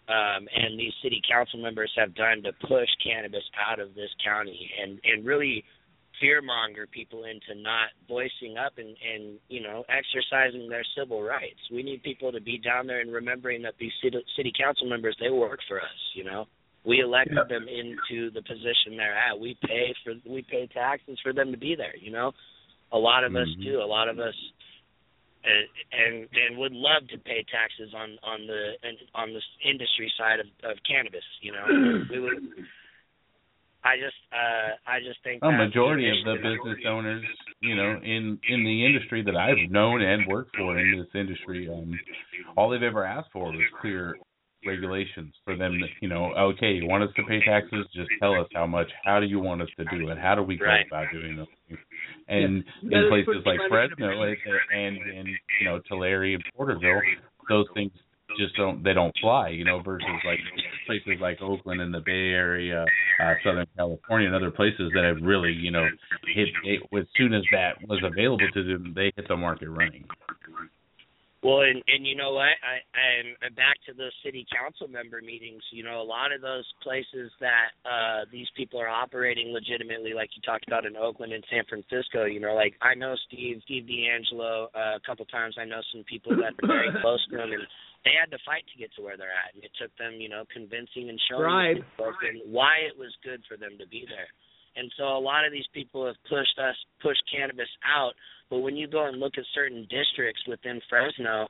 um, 0.08 0.48
and 0.56 0.80
these 0.80 0.94
city 1.04 1.22
council 1.30 1.62
members 1.62 1.92
have 1.98 2.16
done 2.16 2.42
to 2.44 2.52
push 2.68 2.90
cannabis 3.04 3.44
out 3.70 3.80
of 3.80 3.96
this 3.96 4.10
county 4.24 4.70
and 4.82 5.00
and 5.04 5.26
really 5.26 5.64
fearmonger 6.22 6.90
people 6.92 7.24
into 7.24 7.60
not 7.62 7.90
voicing 8.08 8.58
up 8.58 8.74
and 8.78 8.96
and 9.02 9.40
you 9.48 9.62
know 9.62 9.86
exercising 9.90 10.70
their 10.70 10.84
civil 10.98 11.22
rights. 11.22 11.60
We 11.72 11.84
need 11.84 12.04
people 12.04 12.32
to 12.32 12.42
be 12.42 12.58
down 12.58 12.88
there 12.88 13.02
and 13.02 13.12
remembering 13.12 13.62
that 13.64 13.76
these 13.80 13.92
city, 14.04 14.18
city 14.36 14.52
council 14.58 14.88
members 14.90 15.16
they 15.20 15.30
work 15.30 15.60
for 15.68 15.80
us. 15.80 16.00
You 16.14 16.26
know, 16.26 16.46
we 16.90 17.02
elected 17.02 17.38
Yeah. 17.38 17.44
them 17.44 17.68
into 17.70 18.32
the 18.32 18.41
position 18.41 18.98
they're 18.98 19.16
at. 19.16 19.40
We 19.40 19.53
pay 19.61 19.94
for 20.03 20.16
we 20.26 20.41
pay 20.41 20.66
taxes 20.74 21.20
for 21.22 21.34
them 21.34 21.52
to 21.52 21.57
be 21.57 21.76
there. 21.76 21.95
You 21.95 22.11
know, 22.11 22.34
a 22.91 22.98
lot 22.98 23.24
of 23.24 23.36
us 23.36 23.48
Mhm. 23.48 23.64
do. 23.64 23.82
A 23.82 23.86
lot 23.86 24.10
of 24.10 24.20
us 24.20 24.36
and 25.44 25.68
and 25.91 26.30
and 26.34 26.57
would 26.57 26.74
love 26.74 27.07
to 27.10 27.18
pay 27.20 27.44
taxes 27.44 27.94
on 27.94 28.18
on 28.24 28.48
the 28.48 28.76
on 29.14 29.34
the 29.34 29.41
industry 29.61 30.11
side 30.18 30.40
of 30.40 30.48
of 30.64 30.82
cannabis. 30.84 31.24
You 31.41 31.52
know, 31.52 31.66
we 32.10 32.20
would. 32.20 32.66
I 33.84 33.98
just 33.98 34.18
uh 34.34 34.72
I 34.88 34.99
just 34.99 35.22
think 35.24 35.44
A 35.44 35.52
majority 35.52 36.10
of 36.10 36.26
the 36.26 36.36
business 36.36 36.86
owners, 36.86 37.24
you 37.61 37.76
know, 37.76 37.99
in 38.03 38.40
in 38.49 38.64
the 38.64 38.86
industry 38.86 39.22
that 39.22 39.38
I've 39.38 39.70
known 39.70 40.02
and 40.02 40.28
worked 40.28 40.56
for 40.57 40.78
in 40.78 40.98
this 40.99 41.14
industry, 41.14 41.70
um, 41.70 41.98
all 42.57 42.70
they've 42.70 42.84
ever 42.84 43.06
asked 43.06 43.32
for 43.32 43.52
was 43.52 43.61
clear 43.80 44.18
regulations 44.65 45.34
for 45.45 45.56
them. 45.56 45.80
To, 45.80 45.88
you 46.02 46.10
know, 46.10 46.34
okay, 46.36 46.72
you 46.72 46.88
want 46.88 47.03
us 47.03 47.10
to 47.15 47.23
pay 47.23 47.40
taxes? 47.45 47.86
Just 47.94 48.10
tell 48.19 48.40
us 48.40 48.48
how 48.53 48.65
much. 48.65 48.88
How 49.03 49.19
do 49.19 49.26
you 49.26 49.40
want 49.40 49.61
us 49.61 49.69
to 49.77 49.86
do 49.86 50.10
it? 50.10 50.18
How 50.18 50.36
do 50.36 50.44
we 50.44 50.57
go 50.57 50.65
Right. 50.65 50.86
about 50.88 51.11
doing 51.11 51.36
those 51.36 51.48
things? 51.68 51.80
And 52.27 52.64
Yeah, 52.84 52.99
in 52.99 53.07
places 53.10 53.45
like 53.45 53.57
money 53.57 53.69
Fresno 53.69 54.22
and, 54.22 54.38
and 54.72 54.98
and 54.98 55.27
you 55.60 55.65
know 55.65 55.80
Tulare 55.88 56.34
and 56.34 56.44
Porterville, 56.56 57.02
those 57.48 57.65
things 57.73 57.91
just 58.38 58.56
don't 58.56 58.84
they 58.84 58.94
don't 58.94 59.15
fly. 59.19 59.49
You 59.49 59.65
know, 59.65 59.81
versus 59.81 60.07
like 60.26 60.40
places 60.86 61.19
like 61.19 61.41
Oakland 61.41 61.81
and 61.81 61.94
the 61.94 62.02
Bay 62.02 62.30
Area, 62.30 62.86
uh, 63.23 63.34
Southern 63.44 63.65
California, 63.76 64.27
and 64.27 64.36
other 64.36 64.52
places 64.52 64.91
that 64.94 65.03
have 65.03 65.18
really 65.22 65.52
you 65.52 65.72
know 65.72 65.88
hit 66.36 66.49
it, 66.64 66.81
as 66.98 67.06
soon 67.18 67.34
as 67.34 67.44
that 67.52 67.76
was 67.88 67.99
available 68.03 68.48
to 68.53 68.64
them, 68.64 68.94
they 68.95 69.11
hit 69.15 69.27
the 69.27 69.36
market 69.38 69.69
running. 69.69 70.06
Well, 71.41 71.61
and 71.61 71.80
and 71.88 72.06
you 72.06 72.16
know 72.20 72.34
what? 72.36 72.52
I 72.60 72.84
I'm 72.91 73.56
back 73.56 73.80
to 73.88 73.94
those 73.95 74.11
city 74.24 74.45
council 74.52 74.91
member 74.91 75.22
meetings. 75.24 75.64
You 75.72 75.84
know, 75.88 76.02
a 76.02 76.03
lot 76.03 76.36
of 76.36 76.41
those 76.41 76.68
places 76.84 77.32
that 77.40 77.72
uh 77.88 78.28
these 78.32 78.48
people 78.57 78.80
are 78.80 78.91
operating 78.91 79.56
legitimately, 79.56 80.11
like 80.14 80.36
you 80.36 80.41
talked 80.44 80.68
about 80.68 80.86
in 80.86 80.98
Oakland 80.98 81.32
and 81.32 81.44
San 81.48 81.64
Francisco. 81.64 82.26
You 82.26 82.44
know, 82.44 82.56
like 82.56 82.76
I 82.82 82.94
know 82.94 83.16
Steve, 83.28 83.64
Steve 83.64 83.88
DeAngelo. 83.88 84.68
Uh, 84.76 84.99
a 84.99 85.03
couple 85.06 85.24
times 85.26 85.56
I 85.56 85.64
know 85.64 85.80
some 85.95 86.03
people 86.03 86.36
that 86.36 86.60
are 86.60 86.68
very 86.68 86.91
close 87.02 87.24
to 87.32 87.40
him, 87.40 87.56
and 87.56 87.64
they 88.03 88.20
had 88.20 88.32
to 88.36 88.40
fight 88.44 88.68
to 88.68 88.76
get 88.76 88.91
to 88.95 89.02
where 89.02 89.16
they're 89.16 89.32
at, 89.32 89.56
and 89.56 89.64
it 89.64 89.72
took 89.80 89.95
them, 89.95 90.20
you 90.20 90.28
know, 90.28 90.44
convincing 90.52 91.07
and 91.07 91.20
showing 91.32 91.44
Bribe. 91.44 91.78
the 91.80 91.88
folks 91.95 92.24
and 92.24 92.44
why 92.52 92.84
it 92.84 92.99
was 92.99 93.16
good 93.24 93.40
for 93.48 93.56
them 93.56 93.80
to 93.80 93.88
be 93.88 94.03
there. 94.11 94.28
And 94.76 94.91
so 94.95 95.03
a 95.03 95.20
lot 95.20 95.44
of 95.45 95.52
these 95.52 95.68
people 95.74 96.06
have 96.06 96.16
pushed 96.30 96.56
us, 96.60 96.76
pushed 97.02 97.24
cannabis 97.28 97.70
out. 97.84 98.14
But 98.50 98.60
when 98.60 98.76
you 98.76 98.88
go 98.88 99.06
and 99.06 99.20
look 99.20 99.38
at 99.38 99.46
certain 99.54 99.88
districts 99.90 100.42
within 100.48 100.82
Fresno, 100.90 101.48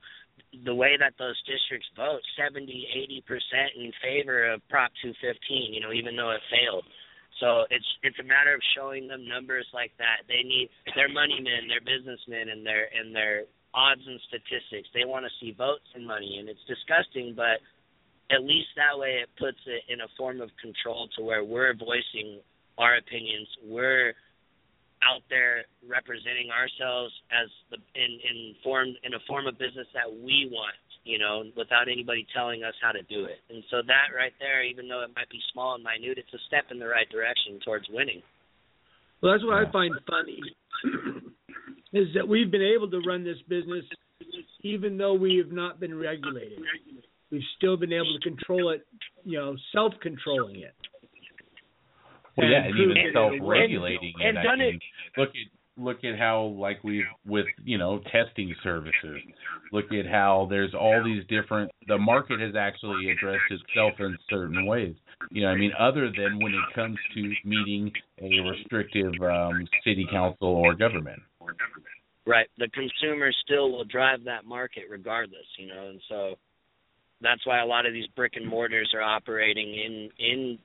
the 0.66 0.76
way 0.76 0.98
that 1.00 1.14
those 1.20 1.38
districts 1.44 1.88
vote, 1.96 2.20
70, 2.38 2.66
80 2.68 3.24
percent 3.28 3.72
in 3.78 3.92
favor 4.04 4.52
of 4.52 4.62
Prop 4.70 4.92
215. 5.02 5.74
You 5.74 5.82
know, 5.82 5.94
even 5.94 6.16
though 6.16 6.32
it 6.32 6.42
failed. 6.52 6.86
So 7.40 7.64
it's 7.72 7.88
it's 8.04 8.20
a 8.20 8.28
matter 8.28 8.54
of 8.54 8.62
showing 8.76 9.08
them 9.08 9.28
numbers 9.28 9.68
like 9.74 9.92
that. 9.98 10.28
They 10.28 10.44
need 10.44 10.70
their 10.96 11.08
money 11.08 11.40
men, 11.40 11.72
their 11.72 11.84
businessmen, 11.84 12.52
and 12.52 12.66
their 12.66 12.92
and 12.92 13.16
their 13.16 13.48
odds 13.74 14.02
and 14.06 14.20
statistics. 14.28 14.90
They 14.94 15.06
want 15.06 15.26
to 15.26 15.32
see 15.40 15.56
votes 15.56 15.88
and 15.96 16.06
money, 16.06 16.38
and 16.40 16.50
it's 16.50 16.64
disgusting, 16.68 17.34
but 17.36 17.64
at 18.32 18.44
least 18.44 18.70
that 18.76 18.98
way 18.98 19.22
it 19.24 19.30
puts 19.40 19.60
it 19.66 19.84
in 19.92 20.02
a 20.02 20.10
form 20.18 20.42
of 20.42 20.50
control 20.62 21.08
to 21.18 21.24
where 21.24 21.44
we're 21.44 21.74
voicing 21.74 22.42
our 22.78 22.98
opinions. 22.98 23.48
We're 23.64 24.14
out 25.04 25.24
there 25.30 25.64
representing 25.88 26.52
ourselves 26.52 27.14
as 27.32 27.48
the 27.72 27.78
in 27.96 28.12
in 28.20 28.38
form 28.64 28.92
in 29.04 29.14
a 29.14 29.22
form 29.28 29.48
of 29.48 29.58
business 29.58 29.88
that 29.96 30.08
we 30.08 30.50
want, 30.52 30.76
you 31.04 31.18
know, 31.18 31.44
without 31.56 31.88
anybody 31.88 32.28
telling 32.36 32.64
us 32.64 32.76
how 32.82 32.92
to 32.92 33.02
do 33.08 33.26
it. 33.26 33.40
And 33.50 33.64
so 33.72 33.80
that 33.88 34.12
right 34.16 34.34
there, 34.40 34.64
even 34.64 34.88
though 34.88 35.04
it 35.04 35.12
might 35.16 35.30
be 35.30 35.40
small 35.54 35.76
and 35.76 35.84
minute, 35.84 36.18
it's 36.18 36.34
a 36.34 36.42
step 36.48 36.72
in 36.72 36.80
the 36.80 36.88
right 36.88 37.08
direction 37.10 37.60
towards 37.64 37.88
winning. 37.90 38.22
Well, 39.22 39.34
that's 39.34 39.44
what 39.44 39.56
I 39.56 39.70
find 39.72 39.94
funny 40.08 40.40
is 41.94 42.08
that 42.16 42.28
we've 42.28 42.52
been 42.52 42.64
able 42.64 42.90
to 42.92 43.00
run 43.06 43.24
this 43.24 43.40
business 43.48 43.84
even 44.62 44.98
though 44.98 45.14
we 45.14 45.38
have 45.38 45.52
not 45.52 45.80
been 45.80 45.98
regulated. 45.98 46.60
We've 47.32 47.42
still 47.58 47.78
been 47.78 47.94
able 47.94 48.18
to 48.20 48.30
control 48.30 48.72
it, 48.72 48.86
you 49.24 49.38
know, 49.38 49.56
self-controlling 49.72 50.58
it. 50.58 50.74
Well, 52.40 52.50
yeah, 52.50 52.66
and 52.66 52.78
even 52.80 52.96
that 52.96 53.10
it'll 53.10 53.30
work. 53.46 53.58
self-regulating 53.60 54.14
And. 54.24 54.40
I 54.40 54.44
done 54.44 54.62
it- 54.62 54.82
look 55.18 55.30
at 55.30 55.36
look 55.78 56.04
at 56.04 56.20
how 56.20 56.44
like 56.60 56.84
we've 56.84 57.06
with 57.26 57.46
you 57.64 57.78
know 57.78 58.02
testing 58.12 58.54
services. 58.64 59.22
Look 59.72 59.92
at 59.94 60.06
how 60.06 60.48
there's 60.50 60.74
all 60.74 61.04
these 61.04 61.24
different. 61.28 61.72
The 61.88 61.98
market 61.98 62.40
has 62.40 62.56
actually 62.56 63.12
addressed 63.12 63.52
itself 63.52 63.94
in 64.00 64.18
certain 64.30 64.66
ways. 64.66 64.96
You 65.32 65.44
know, 65.44 65.50
I 65.50 65.56
mean, 65.56 65.72
other 65.78 66.12
than 66.16 66.40
when 66.40 66.54
it 66.54 66.76
comes 66.76 66.98
to 67.14 67.34
meeting 67.44 67.92
a 68.22 68.40
restrictive 68.40 69.14
um, 69.22 69.68
city 69.84 70.08
council 70.10 70.48
or 70.48 70.74
government. 70.76 71.22
Right. 72.26 72.48
The 72.58 72.70
consumer 72.70 73.32
still 73.44 73.72
will 73.72 73.86
drive 73.86 74.24
that 74.26 74.46
market 74.46 74.84
regardless, 74.90 75.46
you 75.58 75.68
know, 75.68 75.90
and 75.90 76.00
so 76.08 76.36
that's 77.22 77.46
why 77.46 77.60
a 77.62 77.66
lot 77.66 77.86
of 77.86 77.94
these 77.94 78.08
brick 78.16 78.34
and 78.36 78.48
mortars 78.48 78.92
are 78.94 79.02
operating 79.02 79.74
in 79.74 80.10
in 80.20 80.60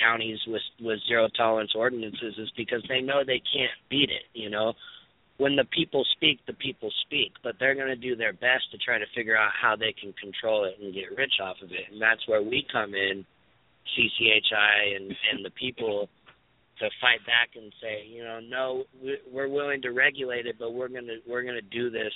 counties 0.00 0.38
with 0.46 0.62
with 0.80 0.98
zero 1.08 1.28
tolerance 1.36 1.72
ordinances 1.74 2.34
is 2.38 2.50
because 2.56 2.82
they 2.88 3.00
know 3.00 3.22
they 3.24 3.42
can't 3.52 3.72
beat 3.90 4.10
it, 4.10 4.24
you 4.34 4.50
know. 4.50 4.74
When 5.38 5.56
the 5.56 5.64
people 5.64 6.04
speak, 6.16 6.38
the 6.46 6.52
people 6.52 6.90
speak, 7.06 7.32
but 7.42 7.56
they're 7.58 7.74
going 7.74 7.88
to 7.88 7.96
do 7.96 8.14
their 8.14 8.32
best 8.32 8.70
to 8.70 8.78
try 8.78 8.98
to 8.98 9.06
figure 9.14 9.36
out 9.36 9.50
how 9.60 9.74
they 9.74 9.92
can 9.92 10.12
control 10.12 10.64
it 10.64 10.76
and 10.80 10.94
get 10.94 11.16
rich 11.16 11.40
off 11.42 11.56
of 11.62 11.72
it. 11.72 11.90
And 11.90 12.00
that's 12.00 12.20
where 12.28 12.42
we 12.42 12.64
come 12.70 12.94
in, 12.94 13.24
CCHI 13.96 14.96
and 14.96 15.06
and 15.32 15.44
the 15.44 15.50
people 15.50 16.08
to 16.78 16.88
fight 17.00 17.24
back 17.26 17.50
and 17.56 17.72
say, 17.80 18.06
you 18.06 18.22
know, 18.24 18.40
no, 18.40 18.84
we- 19.02 19.18
we're 19.30 19.48
willing 19.48 19.82
to 19.82 19.90
regulate 19.90 20.46
it, 20.46 20.56
but 20.58 20.72
we're 20.72 20.88
gonna 20.88 21.16
we're 21.26 21.42
gonna 21.42 21.60
do 21.62 21.90
this 21.90 22.12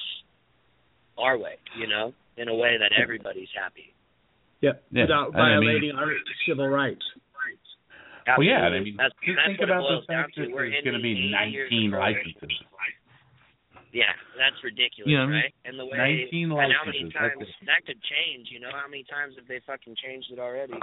our 1.19 1.37
way, 1.39 1.57
you 1.79 1.87
know, 1.87 2.13
in 2.37 2.49
a 2.49 2.55
way 2.55 2.77
that 2.79 2.93
everybody's 3.01 3.49
happy. 3.59 3.93
Yeah, 4.61 4.73
Yeah, 4.91 5.03
without 5.03 5.29
and 5.35 5.37
I 5.43 5.59
mean- 5.59 5.69
violating 5.69 5.97
our 5.97 6.13
civil 6.47 6.69
rights. 6.69 7.05
Well, 8.35 8.43
yeah, 8.43 8.67
I 8.67 8.83
mean, 8.83 8.99
that's, 8.99 9.15
just 9.23 9.39
that's 9.39 9.55
think 9.55 9.63
about 9.63 9.87
the 9.87 10.03
boils 10.03 10.07
down 10.11 10.27
fact 10.27 10.35
that 10.35 10.51
there's 10.51 10.83
going 10.83 10.99
to 10.99 11.05
be 11.05 11.15
ending 11.15 11.39
80 11.39 11.51
years 11.55 11.71
19 11.71 11.91
licenses. 11.95 12.59
Yeah, 13.95 14.13
that's 14.35 14.59
ridiculous, 14.67 15.09
You 15.09 15.17
know 15.17 15.31
what 15.31 15.39
I 15.39 15.47
mean? 15.47 15.47
right? 15.47 15.55
And 15.65 15.75
the 15.79 15.87
way 15.87 16.27
19 16.27 16.51
and 16.51 16.73
how 16.75 16.85
many 16.85 17.07
licenses, 17.07 17.15
times 17.15 17.47
it. 17.47 17.67
that 17.71 17.81
could 17.87 18.03
change, 18.03 18.51
you 18.51 18.59
know, 18.59 18.75
how 18.75 18.91
many 18.91 19.07
times 19.07 19.39
have 19.39 19.47
they 19.47 19.63
fucking 19.63 19.95
changed 19.97 20.29
it 20.35 20.43
already? 20.43 20.75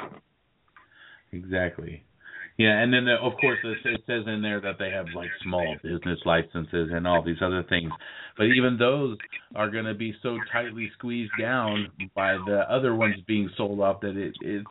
Exactly. 1.36 2.02
Yeah, 2.58 2.78
and 2.80 2.94
then 2.94 3.08
uh, 3.10 3.18
of 3.26 3.34
course 3.42 3.58
it 3.64 3.78
it 3.86 4.02
says 4.06 4.24
in 4.28 4.42
there 4.42 4.62
that 4.62 4.78
they 4.78 4.92
have 4.92 5.08
like 5.16 5.30
small 5.42 5.76
business 5.82 6.20
licenses 6.24 6.90
and 6.94 7.08
all 7.08 7.24
these 7.24 7.42
other 7.42 7.64
things, 7.68 7.92
but 8.38 8.46
even 8.46 8.78
those 8.78 9.18
are 9.56 9.72
going 9.72 9.86
to 9.86 9.96
be 9.96 10.14
so 10.22 10.38
tightly 10.52 10.92
squeezed 10.98 11.32
down 11.40 11.88
by 12.16 12.34
the 12.46 12.62
other 12.70 12.94
ones 12.94 13.16
being 13.28 13.50
sold 13.58 13.80
off 13.80 14.02
that 14.02 14.16
it 14.16 14.36
it 14.42 14.64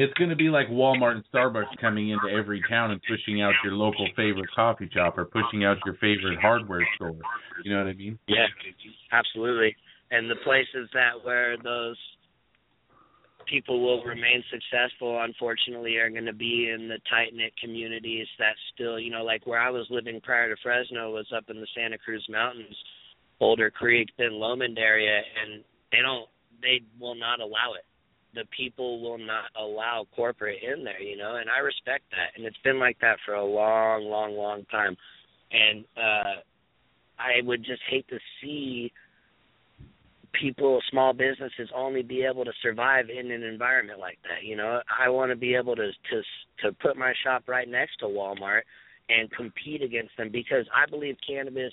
it's 0.00 0.14
going 0.14 0.30
to 0.30 0.36
be 0.36 0.48
like 0.48 0.66
Walmart 0.68 1.16
and 1.16 1.24
Starbucks 1.30 1.76
coming 1.78 2.08
into 2.08 2.34
every 2.34 2.62
town 2.66 2.90
and 2.90 3.02
pushing 3.06 3.42
out 3.42 3.52
your 3.62 3.74
local 3.74 4.08
favorite 4.16 4.48
coffee 4.56 4.88
shop 4.94 5.18
or 5.18 5.26
pushing 5.26 5.62
out 5.62 5.76
your 5.84 5.94
favorite 5.96 6.40
hardware 6.40 6.88
store. 6.94 7.18
You 7.62 7.74
know 7.74 7.84
what 7.84 7.90
I 7.90 7.92
mean? 7.92 8.18
Yeah, 8.26 8.46
absolutely. 9.12 9.76
And 10.10 10.30
the 10.30 10.36
places 10.42 10.88
that 10.94 11.22
where 11.22 11.58
those 11.58 11.98
people 13.46 13.82
will 13.82 14.02
remain 14.02 14.42
successful, 14.50 15.20
unfortunately, 15.22 15.96
are 15.96 16.08
going 16.08 16.24
to 16.24 16.32
be 16.32 16.72
in 16.74 16.88
the 16.88 16.98
tight 17.10 17.34
knit 17.34 17.52
communities 17.62 18.26
that 18.38 18.54
still, 18.72 18.98
you 18.98 19.10
know, 19.10 19.22
like 19.22 19.46
where 19.46 19.60
I 19.60 19.68
was 19.68 19.86
living 19.90 20.18
prior 20.22 20.48
to 20.48 20.58
Fresno 20.62 21.12
was 21.12 21.26
up 21.36 21.44
in 21.50 21.60
the 21.60 21.66
Santa 21.76 21.98
Cruz 21.98 22.26
Mountains, 22.30 22.74
Boulder 23.38 23.70
Creek, 23.70 24.08
Ben 24.16 24.32
Lomond 24.32 24.78
area, 24.78 25.20
and 25.44 25.62
they 25.92 25.98
don't, 26.00 26.26
they 26.62 26.80
will 26.98 27.16
not 27.16 27.40
allow 27.40 27.74
it. 27.76 27.84
The 28.34 28.44
people 28.56 29.00
will 29.00 29.18
not 29.18 29.44
allow 29.60 30.06
corporate 30.14 30.62
in 30.62 30.84
there, 30.84 31.00
you 31.00 31.16
know, 31.16 31.36
and 31.36 31.50
I 31.50 31.58
respect 31.58 32.04
that, 32.12 32.36
and 32.36 32.46
it's 32.46 32.56
been 32.62 32.78
like 32.78 32.98
that 33.00 33.18
for 33.24 33.34
a 33.34 33.44
long, 33.44 34.04
long, 34.04 34.36
long 34.36 34.64
time, 34.70 34.96
and 35.50 35.84
uh 35.96 36.40
I 37.18 37.42
would 37.42 37.64
just 37.64 37.82
hate 37.90 38.08
to 38.08 38.18
see 38.40 38.92
people, 40.32 40.80
small 40.90 41.12
businesses, 41.12 41.68
only 41.74 42.02
be 42.02 42.22
able 42.22 42.44
to 42.44 42.52
survive 42.62 43.06
in 43.10 43.30
an 43.30 43.42
environment 43.42 43.98
like 43.98 44.18
that. 44.22 44.44
You 44.44 44.56
know, 44.56 44.80
I 44.98 45.08
want 45.08 45.30
to 45.30 45.36
be 45.36 45.54
able 45.54 45.76
to 45.76 45.90
to 45.90 46.22
to 46.62 46.72
put 46.72 46.96
my 46.96 47.12
shop 47.24 47.44
right 47.46 47.68
next 47.68 47.98
to 48.00 48.06
Walmart 48.06 48.62
and 49.08 49.30
compete 49.32 49.82
against 49.82 50.16
them 50.16 50.30
because 50.30 50.66
I 50.74 50.88
believe 50.88 51.16
cannabis 51.26 51.72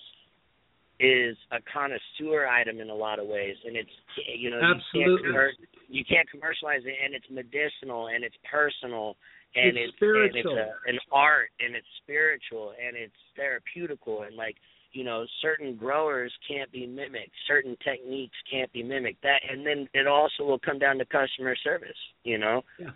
is 0.99 1.37
a 1.51 1.57
connoisseur 1.71 2.47
item 2.47 2.79
in 2.79 2.89
a 2.89 2.95
lot 2.95 3.19
of 3.19 3.27
ways, 3.27 3.55
and 3.65 3.75
it's 3.75 3.89
you 4.37 4.49
know 4.49 4.59
you 4.59 4.81
can't 4.93 5.25
commer- 5.25 5.67
you 5.87 6.03
can't 6.05 6.29
commercialize 6.29 6.81
it, 6.85 6.95
and 7.03 7.13
it's 7.13 7.25
medicinal 7.29 8.07
and 8.07 8.23
it's 8.23 8.35
personal. 8.49 9.15
And 9.55 9.77
It's 9.77 9.93
it's, 9.93 10.01
and 10.01 10.35
it's 10.35 10.45
a, 10.45 10.89
an 10.89 10.99
art 11.11 11.49
and 11.59 11.73
it's 11.73 11.87
spiritual 12.03 12.73
and 12.85 12.95
it's 12.97 13.15
therapeutical 13.39 14.27
and 14.27 14.35
like 14.35 14.55
you 14.91 15.03
know 15.03 15.25
certain 15.41 15.75
growers 15.75 16.31
can't 16.47 16.71
be 16.71 16.85
mimicked 16.85 17.31
certain 17.47 17.75
techniques 17.83 18.35
can't 18.51 18.71
be 18.73 18.83
mimicked 18.83 19.23
that 19.23 19.39
and 19.49 19.65
then 19.65 19.87
it 19.93 20.05
also 20.05 20.43
will 20.43 20.59
come 20.59 20.77
down 20.77 20.97
to 20.97 21.05
customer 21.05 21.55
service 21.63 21.97
you 22.23 22.37
know 22.37 22.61
Yeah. 22.77 22.89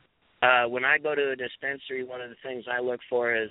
uh 0.43 0.67
when 0.67 0.83
i 0.85 0.97
go 0.97 1.15
to 1.15 1.31
a 1.31 1.35
dispensary 1.35 2.03
one 2.03 2.21
of 2.21 2.29
the 2.29 2.35
things 2.43 2.65
i 2.69 2.79
look 2.81 2.99
for 3.09 3.33
is 3.33 3.49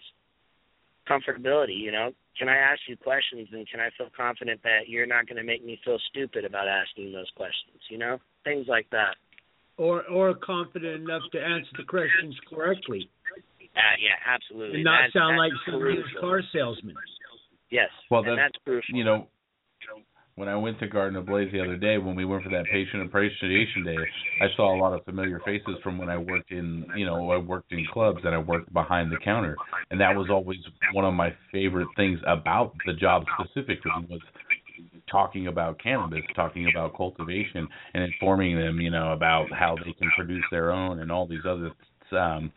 comfortability 1.08 1.76
you 1.78 1.90
know 1.90 2.12
can 2.38 2.48
i 2.48 2.56
ask 2.56 2.80
you 2.88 2.96
questions 2.96 3.48
and 3.52 3.68
can 3.68 3.80
i 3.80 3.88
feel 3.98 4.08
confident 4.16 4.60
that 4.62 4.88
you're 4.88 5.06
not 5.06 5.26
going 5.26 5.36
to 5.36 5.44
make 5.44 5.64
me 5.64 5.78
feel 5.84 5.98
stupid 6.10 6.44
about 6.44 6.66
asking 6.68 7.12
those 7.12 7.30
questions 7.36 7.78
you 7.90 7.98
know? 7.98 8.18
Things 8.44 8.66
like 8.68 8.86
that. 8.90 9.16
Or 9.76 10.02
or 10.08 10.34
confident 10.34 11.02
enough 11.02 11.22
to 11.32 11.38
answer 11.42 11.70
the 11.76 11.84
questions 11.84 12.34
correctly. 12.48 13.08
Uh, 13.76 13.96
yeah 14.00 14.16
absolutely. 14.26 14.76
And 14.76 14.84
not 14.84 15.08
That's- 15.08 15.12
sound 15.12 15.38
that's 15.38 15.52
like 15.52 15.52
some 15.66 15.80
used 15.80 16.16
car 16.20 16.42
salesman. 16.52 16.94
yes 17.70 17.88
Well, 18.10 18.20
and 18.24 18.38
that's, 18.38 18.52
that's 18.52 18.64
crucial. 18.64 18.94
you 18.96 19.04
know, 19.04 19.28
when 20.40 20.48
I 20.48 20.56
went 20.56 20.80
to 20.80 20.86
Garden 20.86 21.16
of 21.16 21.26
Blaze 21.26 21.52
the 21.52 21.60
other 21.60 21.76
day, 21.76 21.98
when 21.98 22.16
we 22.16 22.24
went 22.24 22.42
for 22.42 22.48
that 22.48 22.64
patient 22.72 23.02
appreciation 23.02 23.84
day, 23.84 23.96
I 24.40 24.46
saw 24.56 24.74
a 24.74 24.78
lot 24.80 24.94
of 24.94 25.04
familiar 25.04 25.38
faces 25.44 25.76
from 25.84 25.98
when 25.98 26.08
I 26.08 26.16
worked 26.16 26.50
in, 26.50 26.86
you 26.96 27.04
know, 27.04 27.30
I 27.30 27.36
worked 27.36 27.72
in 27.72 27.86
clubs 27.92 28.20
and 28.24 28.34
I 28.34 28.38
worked 28.38 28.72
behind 28.72 29.12
the 29.12 29.18
counter, 29.22 29.54
and 29.90 30.00
that 30.00 30.16
was 30.16 30.28
always 30.30 30.58
one 30.94 31.04
of 31.04 31.12
my 31.12 31.28
favorite 31.52 31.88
things 31.94 32.18
about 32.26 32.72
the 32.86 32.94
job 32.94 33.24
specifically 33.38 33.90
was 34.08 34.20
talking 35.10 35.48
about 35.48 35.78
cannabis, 35.78 36.22
talking 36.34 36.70
about 36.72 36.96
cultivation, 36.96 37.68
and 37.92 38.02
informing 38.02 38.56
them, 38.58 38.80
you 38.80 38.90
know, 38.90 39.12
about 39.12 39.52
how 39.52 39.76
they 39.84 39.92
can 39.92 40.10
produce 40.16 40.44
their 40.50 40.72
own 40.72 41.00
and 41.00 41.12
all 41.12 41.26
these 41.26 41.44
other 41.46 41.70
um 42.18 42.50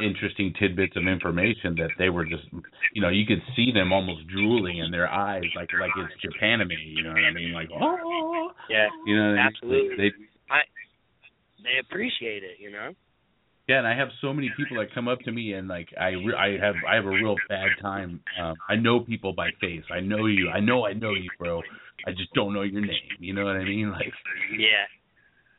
interesting 0.00 0.52
tidbits 0.58 0.96
of 0.96 1.06
information 1.06 1.76
that 1.76 1.90
they 1.98 2.08
were 2.08 2.24
just 2.24 2.44
you 2.92 3.00
know 3.00 3.08
you 3.08 3.24
could 3.26 3.42
see 3.54 3.70
them 3.72 3.92
almost 3.92 4.26
drooling 4.28 4.78
in 4.78 4.90
their 4.90 5.08
eyes 5.08 5.44
like 5.54 5.68
like 5.78 5.92
it's 5.96 6.12
Japanime 6.24 6.74
you 6.96 7.02
know 7.04 7.10
what 7.10 7.24
I 7.24 7.32
mean 7.32 7.52
like 7.52 7.68
oh 7.72 8.50
yeah 8.68 8.88
you 9.06 9.16
know 9.16 9.30
what 9.30 9.38
I 9.38 9.42
mean? 9.44 9.52
absolutely 9.54 9.96
they 9.96 10.10
I 10.50 10.60
they 11.62 11.78
appreciate 11.80 12.42
it, 12.42 12.58
you 12.58 12.70
know. 12.72 12.90
yeah 13.68 13.78
and 13.78 13.86
I 13.86 13.96
have 13.96 14.08
so 14.20 14.32
many 14.32 14.50
people 14.56 14.78
that 14.78 14.92
come 14.94 15.06
up 15.06 15.20
to 15.20 15.32
me 15.32 15.52
and 15.52 15.68
like 15.68 15.88
I 15.98 16.08
re- 16.08 16.34
I 16.34 16.64
have 16.64 16.76
I 16.88 16.96
have 16.96 17.06
a 17.06 17.10
real 17.10 17.36
bad 17.48 17.68
time 17.80 18.20
um 18.40 18.56
I 18.68 18.76
know 18.76 19.00
people 19.00 19.32
by 19.32 19.50
face 19.60 19.84
I 19.92 20.00
know 20.00 20.26
you 20.26 20.50
I 20.50 20.60
know 20.60 20.84
I 20.86 20.92
know 20.92 21.14
you 21.14 21.30
bro 21.38 21.62
I 22.06 22.10
just 22.10 22.32
don't 22.34 22.52
know 22.52 22.62
your 22.62 22.80
name 22.80 23.14
you 23.20 23.32
know 23.32 23.44
what 23.44 23.56
I 23.56 23.64
mean 23.64 23.90
like 23.92 24.12
Yeah. 24.58 24.86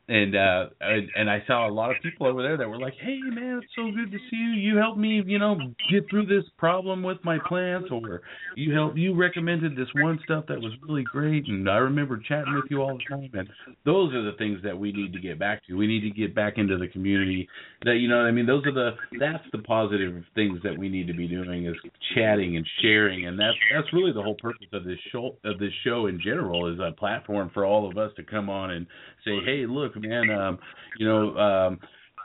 And 0.08 0.36
uh 0.36 0.66
and, 0.80 1.08
and 1.16 1.30
I 1.30 1.42
saw 1.46 1.68
a 1.68 1.72
lot 1.72 1.90
of 1.90 1.96
people 2.02 2.26
over 2.26 2.42
there 2.42 2.56
that 2.56 2.68
were 2.68 2.78
like, 2.78 2.94
"Hey 3.00 3.18
man, 3.22 3.60
it's 3.62 3.72
so 3.74 3.90
good 3.90 4.12
to 4.12 4.18
see 4.30 4.36
you. 4.36 4.50
You 4.52 4.76
helped 4.76 4.98
me, 4.98 5.22
you 5.26 5.38
know, 5.38 5.56
get 5.90 6.08
through 6.08 6.26
this 6.26 6.44
problem 6.58 7.02
with 7.02 7.18
my 7.24 7.38
plants 7.46 7.88
or 7.90 8.22
you 8.54 8.72
helped 8.72 8.96
you 8.96 9.14
recommended 9.14 9.76
this 9.76 9.88
one 9.94 10.20
stuff 10.24 10.44
that 10.48 10.60
was 10.60 10.72
really 10.86 11.02
great 11.02 11.48
and 11.48 11.68
I 11.68 11.76
remember 11.76 12.20
chatting 12.28 12.54
with 12.54 12.70
you 12.70 12.82
all 12.82 12.96
the 12.96 13.16
time." 13.16 13.30
And 13.34 13.48
those 13.84 14.14
are 14.14 14.22
the 14.22 14.36
things 14.38 14.60
that 14.62 14.78
we 14.78 14.92
need 14.92 15.12
to 15.12 15.20
get 15.20 15.38
back 15.38 15.66
to. 15.66 15.76
We 15.76 15.86
need 15.86 16.02
to 16.02 16.10
get 16.10 16.34
back 16.34 16.54
into 16.56 16.78
the 16.78 16.88
community. 16.88 17.48
That 17.84 17.96
you 17.96 18.08
know 18.08 18.20
I 18.20 18.30
mean? 18.30 18.46
Those 18.46 18.64
are 18.66 18.72
the 18.72 18.90
that's 19.18 19.44
the 19.52 19.58
positive 19.58 20.22
things 20.34 20.60
that 20.62 20.78
we 20.78 20.88
need 20.88 21.08
to 21.08 21.14
be 21.14 21.26
doing 21.26 21.66
is 21.66 21.76
chatting 22.14 22.56
and 22.56 22.66
sharing 22.80 23.26
and 23.26 23.38
that's 23.38 23.56
that's 23.74 23.92
really 23.92 24.12
the 24.12 24.22
whole 24.22 24.36
purpose 24.40 24.66
of 24.72 24.84
this 24.84 24.98
show 25.10 25.36
of 25.44 25.58
this 25.58 25.72
show 25.84 26.06
in 26.06 26.20
general 26.22 26.72
is 26.72 26.78
a 26.78 26.92
platform 26.92 27.50
for 27.52 27.64
all 27.64 27.88
of 27.88 27.98
us 27.98 28.12
to 28.16 28.22
come 28.22 28.48
on 28.48 28.70
and 28.70 28.86
say, 29.24 29.40
"Hey, 29.44 29.66
look, 29.66 29.95
man, 29.96 30.30
um, 30.30 30.58
you 30.98 31.06
know, 31.06 31.36
um, 31.36 31.80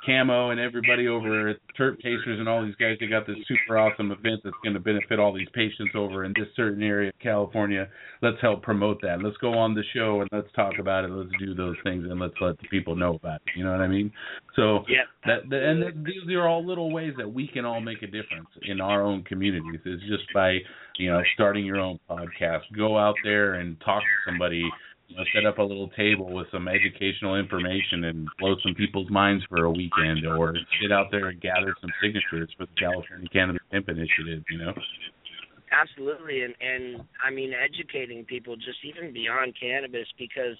Camo 0.05 0.49
and 0.49 0.59
everybody 0.59 1.07
over 1.07 1.49
at 1.49 1.57
Terp 1.79 1.95
Tasters 1.97 2.39
and 2.39 2.49
all 2.49 2.65
these 2.65 2.75
guys, 2.75 2.97
they 2.99 3.05
got 3.05 3.27
this 3.27 3.37
super 3.47 3.77
awesome 3.77 4.11
event 4.11 4.41
that's 4.43 4.55
going 4.63 4.73
to 4.73 4.79
benefit 4.79 5.19
all 5.19 5.31
these 5.31 5.47
patients 5.53 5.91
over 5.95 6.25
in 6.25 6.33
this 6.35 6.47
certain 6.55 6.81
area 6.81 7.09
of 7.09 7.19
California. 7.19 7.87
Let's 8.21 8.37
help 8.41 8.63
promote 8.63 8.99
that. 9.03 9.21
Let's 9.21 9.37
go 9.37 9.53
on 9.53 9.75
the 9.75 9.83
show 9.93 10.21
and 10.21 10.29
let's 10.31 10.51
talk 10.55 10.73
about 10.79 11.05
it. 11.05 11.11
Let's 11.11 11.29
do 11.39 11.53
those 11.53 11.75
things 11.83 12.05
and 12.09 12.19
let's 12.19 12.33
let 12.41 12.57
the 12.59 12.67
people 12.69 12.95
know 12.95 13.15
about 13.15 13.41
it. 13.45 13.51
You 13.55 13.63
know 13.63 13.71
what 13.71 13.81
I 13.81 13.87
mean? 13.87 14.11
So 14.55 14.83
Yeah. 14.87 15.03
that, 15.27 15.47
that 15.49 15.63
and 15.63 15.83
that, 15.83 16.03
these 16.03 16.33
are 16.33 16.47
all 16.47 16.65
little 16.65 16.91
ways 16.91 17.13
that 17.17 17.31
we 17.31 17.47
can 17.47 17.65
all 17.65 17.79
make 17.81 18.01
a 18.01 18.07
difference 18.07 18.49
in 18.63 18.81
our 18.81 19.03
own 19.03 19.23
communities. 19.23 19.81
It's 19.85 20.03
just 20.03 20.23
by 20.33 20.57
you 20.97 21.11
know 21.11 21.21
starting 21.35 21.63
your 21.63 21.77
own 21.77 21.99
podcast. 22.09 22.61
Go 22.75 22.97
out 22.97 23.15
there 23.23 23.55
and 23.55 23.79
talk 23.81 24.01
to 24.01 24.31
somebody 24.31 24.63
know, 25.15 25.23
set 25.33 25.45
up 25.45 25.57
a 25.57 25.63
little 25.63 25.89
table 25.89 26.31
with 26.31 26.47
some 26.51 26.67
educational 26.67 27.35
information 27.35 28.05
and 28.05 28.27
blow 28.39 28.55
some 28.63 28.75
people's 28.75 29.09
minds 29.09 29.43
for 29.49 29.65
a 29.65 29.71
weekend, 29.71 30.25
or 30.25 30.55
sit 30.81 30.91
out 30.91 31.07
there 31.11 31.27
and 31.27 31.41
gather 31.41 31.75
some 31.81 31.91
signatures 32.01 32.49
for 32.57 32.65
the 32.65 32.75
California 32.79 33.27
Cannabis 33.31 33.61
Hemp 33.71 33.89
Initiative. 33.89 34.43
You 34.49 34.57
know, 34.59 34.73
Absolutely, 35.71 36.43
and 36.43 36.53
and 36.59 37.01
I 37.23 37.31
mean 37.31 37.53
educating 37.53 38.25
people 38.25 38.55
just 38.55 38.83
even 38.83 39.13
beyond 39.13 39.55
cannabis 39.59 40.07
because 40.19 40.57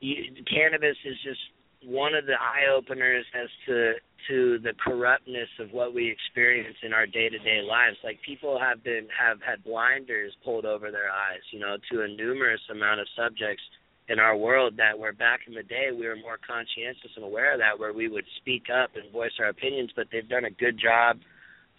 you, 0.00 0.16
cannabis 0.44 0.96
is 1.04 1.16
just 1.24 1.40
one 1.82 2.14
of 2.14 2.26
the 2.26 2.34
eye 2.34 2.68
openers 2.74 3.24
as 3.34 3.48
to 3.66 3.94
to 4.28 4.58
the 4.58 4.72
corruptness 4.82 5.48
of 5.60 5.72
what 5.72 5.94
we 5.94 6.10
experience 6.10 6.76
in 6.82 6.92
our 6.92 7.06
day 7.06 7.28
to 7.28 7.38
day 7.38 7.60
lives. 7.62 7.96
Like 8.02 8.18
people 8.24 8.58
have 8.58 8.82
been 8.82 9.08
have 9.18 9.38
had 9.40 9.64
blinders 9.64 10.32
pulled 10.44 10.64
over 10.64 10.90
their 10.90 11.10
eyes, 11.10 11.42
you 11.52 11.60
know, 11.60 11.76
to 11.92 12.02
a 12.02 12.08
numerous 12.08 12.60
amount 12.70 13.00
of 13.00 13.06
subjects 13.16 13.62
in 14.08 14.18
our 14.18 14.36
world 14.36 14.74
that 14.76 14.98
where 14.98 15.12
back 15.12 15.40
in 15.46 15.54
the 15.54 15.62
day 15.62 15.88
we 15.90 16.06
were 16.06 16.16
more 16.16 16.38
conscientious 16.46 17.10
and 17.16 17.24
aware 17.24 17.54
of 17.54 17.60
that 17.60 17.78
where 17.78 17.92
we 17.92 18.08
would 18.08 18.24
speak 18.40 18.64
up 18.68 18.90
and 18.96 19.10
voice 19.12 19.32
our 19.40 19.48
opinions, 19.48 19.90
but 19.96 20.06
they've 20.12 20.28
done 20.28 20.44
a 20.44 20.50
good 20.50 20.78
job 20.78 21.16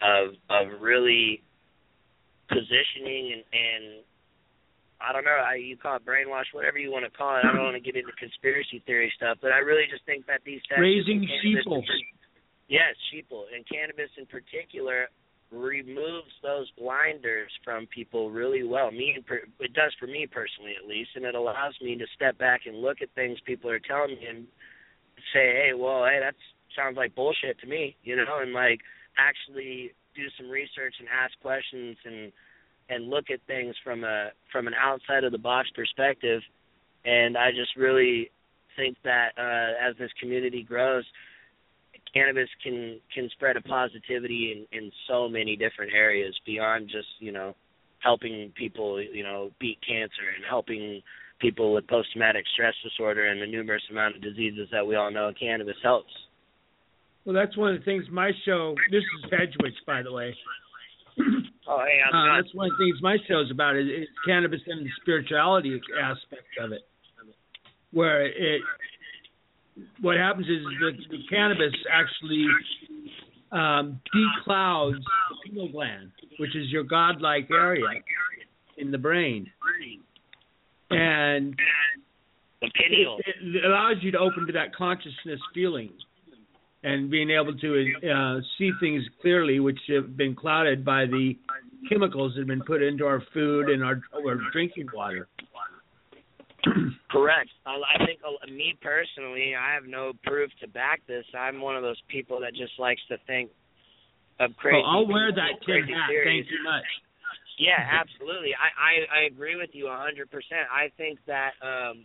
of 0.02 0.34
of 0.50 0.80
really 0.80 1.42
positioning 2.48 3.32
and, 3.34 3.44
and 3.52 4.04
I 5.00 5.12
don't 5.12 5.24
know, 5.24 5.36
I, 5.36 5.60
you 5.60 5.76
call 5.76 5.96
it 5.96 6.06
brainwash, 6.08 6.48
whatever 6.52 6.78
you 6.78 6.90
want 6.90 7.04
to 7.04 7.12
call 7.12 7.36
it. 7.36 7.44
I 7.44 7.52
don't 7.52 7.68
want 7.68 7.76
to 7.76 7.84
get 7.84 8.00
into 8.00 8.12
conspiracy 8.16 8.80
theory 8.86 9.12
stuff, 9.16 9.38
but 9.42 9.52
I 9.52 9.60
really 9.60 9.84
just 9.90 10.04
think 10.08 10.26
that 10.26 10.40
these 10.44 10.60
Raising 10.72 11.28
sheeple. 11.44 11.84
Yes, 12.68 12.94
sheeple 13.12 13.44
and 13.54 13.64
cannabis 13.68 14.10
in 14.18 14.26
particular 14.26 15.08
removes 15.52 16.32
those 16.42 16.68
blinders 16.76 17.50
from 17.64 17.86
people 17.86 18.30
really 18.30 18.64
well. 18.64 18.90
Me, 18.90 19.16
it 19.60 19.72
does 19.72 19.94
for 20.00 20.06
me 20.06 20.26
personally, 20.26 20.74
at 20.80 20.88
least, 20.88 21.10
and 21.14 21.24
it 21.24 21.34
allows 21.36 21.74
me 21.80 21.96
to 21.96 22.06
step 22.14 22.36
back 22.38 22.62
and 22.66 22.76
look 22.76 22.98
at 23.00 23.08
things 23.14 23.38
people 23.46 23.70
are 23.70 23.78
telling 23.78 24.16
me 24.16 24.26
and 24.26 24.46
say, 25.32 25.52
"Hey, 25.52 25.72
well, 25.74 26.04
hey, 26.04 26.18
that 26.20 26.34
sounds 26.74 26.96
like 26.96 27.14
bullshit 27.14 27.58
to 27.60 27.66
me," 27.66 27.96
you 28.02 28.16
know, 28.16 28.40
and 28.40 28.52
like 28.52 28.80
actually 29.16 29.92
do 30.16 30.28
some 30.36 30.50
research 30.50 30.94
and 30.98 31.08
ask 31.08 31.38
questions 31.40 31.96
and 32.04 32.32
and 32.88 33.10
look 33.10 33.30
at 33.30 33.40
things 33.46 33.76
from 33.84 34.04
a 34.04 34.30
from 34.50 34.66
an 34.66 34.74
outside 34.74 35.24
of 35.24 35.32
the 35.32 35.38
box 35.38 35.68
perspective. 35.74 36.42
And 37.04 37.36
I 37.36 37.52
just 37.52 37.76
really 37.76 38.30
think 38.76 38.96
that 39.04 39.30
uh, 39.38 39.88
as 39.88 39.96
this 39.96 40.10
community 40.20 40.62
grows, 40.62 41.04
cannabis 42.16 42.48
can 42.62 42.98
can 43.14 43.28
spread 43.32 43.56
a 43.56 43.60
positivity 43.60 44.66
in 44.72 44.78
in 44.78 44.90
so 45.08 45.28
many 45.28 45.56
different 45.56 45.92
areas 45.94 46.34
beyond 46.46 46.88
just 46.88 47.08
you 47.18 47.32
know 47.32 47.54
helping 48.00 48.52
people 48.56 49.00
you 49.02 49.22
know 49.22 49.50
beat 49.60 49.78
cancer 49.86 50.26
and 50.34 50.44
helping 50.48 51.02
people 51.40 51.72
with 51.74 51.86
post 51.88 52.08
traumatic 52.12 52.44
stress 52.54 52.74
disorder 52.82 53.26
and 53.26 53.40
the 53.42 53.46
numerous 53.46 53.82
amount 53.90 54.16
of 54.16 54.22
diseases 54.22 54.68
that 54.72 54.86
we 54.86 54.94
all 54.96 55.10
know 55.10 55.30
cannabis 55.38 55.76
helps. 55.82 56.12
Well, 57.24 57.34
that's 57.34 57.56
one 57.56 57.74
of 57.74 57.80
the 57.80 57.84
things 57.84 58.04
my 58.10 58.30
show. 58.46 58.74
This 58.90 59.02
is 59.02 59.30
Hedgewitch, 59.30 59.74
by 59.86 60.02
the 60.02 60.12
way. 60.12 60.34
Oh, 61.68 61.82
hey, 61.84 61.98
I'm 62.06 62.14
Uh, 62.14 62.26
not. 62.26 62.36
that's 62.42 62.54
one 62.54 62.66
of 62.70 62.78
the 62.78 62.84
things 62.84 63.02
my 63.02 63.16
show 63.26 63.40
is 63.40 63.50
about 63.50 63.74
is, 63.74 63.88
is 63.88 64.08
cannabis 64.24 64.60
and 64.68 64.86
the 64.86 64.90
spirituality 65.02 65.80
aspect 66.00 66.46
of 66.62 66.70
it, 66.70 66.82
where 67.90 68.24
it 68.24 68.62
what 70.00 70.16
happens 70.16 70.46
is 70.46 70.62
the, 70.80 70.92
the 71.10 71.22
cannabis 71.28 71.72
actually 71.92 72.46
um, 73.52 74.00
declouds 74.14 74.98
the 74.98 75.50
pineal 75.50 75.68
gland, 75.68 76.10
which 76.38 76.54
is 76.56 76.70
your 76.70 76.84
godlike 76.84 77.48
area 77.50 77.86
in 78.78 78.90
the 78.90 78.98
brain, 78.98 79.50
and 80.90 81.54
the 82.60 82.70
pineal. 82.74 83.18
It, 83.26 83.56
it 83.56 83.64
allows 83.64 83.96
you 84.00 84.10
to 84.12 84.18
open 84.18 84.46
to 84.46 84.52
that 84.52 84.74
consciousness 84.74 85.40
feeling 85.54 85.90
and 86.82 87.10
being 87.10 87.30
able 87.30 87.56
to 87.56 87.92
uh, 88.08 88.40
see 88.58 88.70
things 88.80 89.02
clearly, 89.20 89.60
which 89.60 89.78
have 89.88 90.16
been 90.16 90.34
clouded 90.34 90.84
by 90.84 91.06
the 91.06 91.36
chemicals 91.88 92.32
that 92.34 92.40
have 92.40 92.48
been 92.48 92.62
put 92.62 92.82
into 92.82 93.04
our 93.04 93.22
food 93.32 93.68
and 93.68 93.82
our, 93.82 94.00
our 94.14 94.38
drinking 94.52 94.86
water. 94.94 95.28
Correct. 97.10 97.50
I 97.64 97.78
I 97.78 98.04
think 98.04 98.20
uh, 98.26 98.46
me 98.50 98.74
personally, 98.82 99.54
I 99.54 99.74
have 99.74 99.84
no 99.84 100.12
proof 100.24 100.50
to 100.60 100.68
back 100.68 101.00
this. 101.06 101.24
I'm 101.36 101.60
one 101.60 101.76
of 101.76 101.82
those 101.82 102.00
people 102.08 102.40
that 102.40 102.54
just 102.54 102.78
likes 102.78 103.00
to 103.08 103.16
think 103.26 103.50
of 104.40 104.50
crazy. 104.56 104.82
Oh, 104.84 105.00
I'll 105.00 105.08
wear 105.08 105.32
that 105.32 105.62
tin 105.64 105.86
hat. 105.88 106.10
Thank 106.24 106.46
you 106.50 106.62
much. 106.62 106.84
Yeah, 107.58 107.80
absolutely. 107.80 108.52
I, 108.52 108.68
I 108.76 108.92
I 109.08 109.20
agree 109.24 109.56
with 109.56 109.70
you 109.72 109.88
a 109.88 109.96
hundred 109.96 110.30
percent. 110.30 110.68
I 110.68 110.92
think 110.96 111.18
that 111.26 111.56
um 111.64 112.04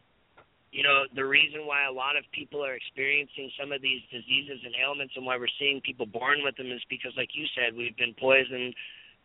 you 0.72 0.84
know 0.84 1.04
the 1.16 1.26
reason 1.28 1.68
why 1.68 1.84
a 1.84 1.92
lot 1.92 2.16
of 2.16 2.24
people 2.32 2.64
are 2.64 2.74
experiencing 2.76 3.52
some 3.60 3.76
of 3.76 3.82
these 3.82 4.00
diseases 4.08 4.64
and 4.64 4.72
ailments 4.80 5.14
and 5.20 5.26
why 5.26 5.36
we're 5.36 5.52
seeing 5.60 5.82
people 5.84 6.06
born 6.06 6.40
with 6.44 6.56
them 6.56 6.72
is 6.72 6.80
because 6.88 7.12
like 7.20 7.36
you 7.36 7.44
said 7.52 7.76
we've 7.76 7.98
been 8.00 8.16
poisoned 8.16 8.74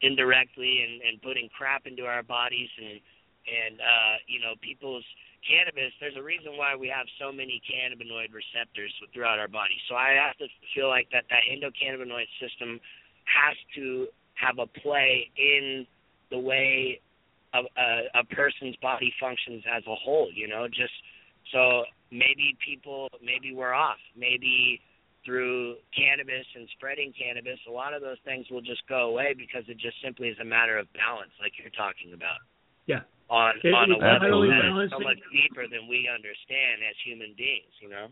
indirectly 0.03 0.83
and 0.83 0.99
and 1.07 1.23
putting 1.23 1.49
crap 1.55 1.87
into 1.87 2.03
our 2.03 2.27
bodies 2.27 2.69
and 2.75 2.99
and 3.47 3.79
uh 3.79 4.15
you 4.27 4.43
know 4.43 4.59
people's 4.59 5.07
cannabis 5.47 5.95
there's 6.01 6.19
a 6.19 6.23
reason 6.23 6.59
why 6.59 6.75
we 6.75 6.89
have 6.91 7.07
so 7.19 7.31
many 7.31 7.63
cannabinoid 7.63 8.35
receptors 8.35 8.93
throughout 9.15 9.39
our 9.39 9.49
body. 9.49 9.79
So 9.89 9.95
i 9.95 10.19
have 10.19 10.37
to 10.39 10.47
feel 10.75 10.89
like 10.89 11.09
that 11.13 11.25
that 11.31 11.43
endocannabinoid 11.49 12.29
system 12.43 12.81
has 13.25 13.57
to 13.77 14.07
have 14.35 14.59
a 14.59 14.67
play 14.67 15.31
in 15.39 15.87
the 16.31 16.39
way 16.39 17.01
a, 17.55 17.61
a 17.61 18.21
a 18.21 18.25
person's 18.35 18.77
body 18.83 19.13
functions 19.21 19.63
as 19.71 19.83
a 19.87 19.95
whole 19.95 20.29
you 20.35 20.49
know 20.49 20.67
just 20.69 20.93
so 21.53 21.85
maybe 22.11 22.57
people 22.65 23.09
maybe 23.23 23.55
we're 23.55 23.75
off. 23.75 23.99
Maybe 24.17 24.81
through 25.25 25.77
cannabis 25.91 26.47
and 26.55 26.69
spreading 26.79 27.13
cannabis 27.19 27.59
a 27.69 27.71
lot 27.71 27.93
of 27.93 28.01
those 28.01 28.19
things 28.25 28.47
will 28.49 28.63
just 28.63 28.87
go 28.89 29.11
away 29.11 29.35
because 29.37 29.65
it 29.67 29.77
just 29.77 29.97
simply 30.03 30.29
is 30.29 30.39
a 30.41 30.45
matter 30.45 30.79
of 30.79 30.87
balance 30.95 31.35
like 31.43 31.51
you're 31.59 31.75
talking 31.75 32.15
about 32.15 32.39
Yeah. 32.87 33.01
on 33.29 33.55
It- 33.63 33.75
on 33.75 33.91
a 33.91 33.95
it's 33.95 34.03
level 34.03 34.47
that 34.49 34.83
is 34.85 34.91
so 34.91 35.01
much 35.01 35.19
deeper 35.33 35.67
than 35.69 35.89
we 35.89 36.09
understand 36.09 36.83
as 36.89 36.97
human 37.05 37.35
beings 37.37 37.73
you 37.81 37.89
know 37.89 38.09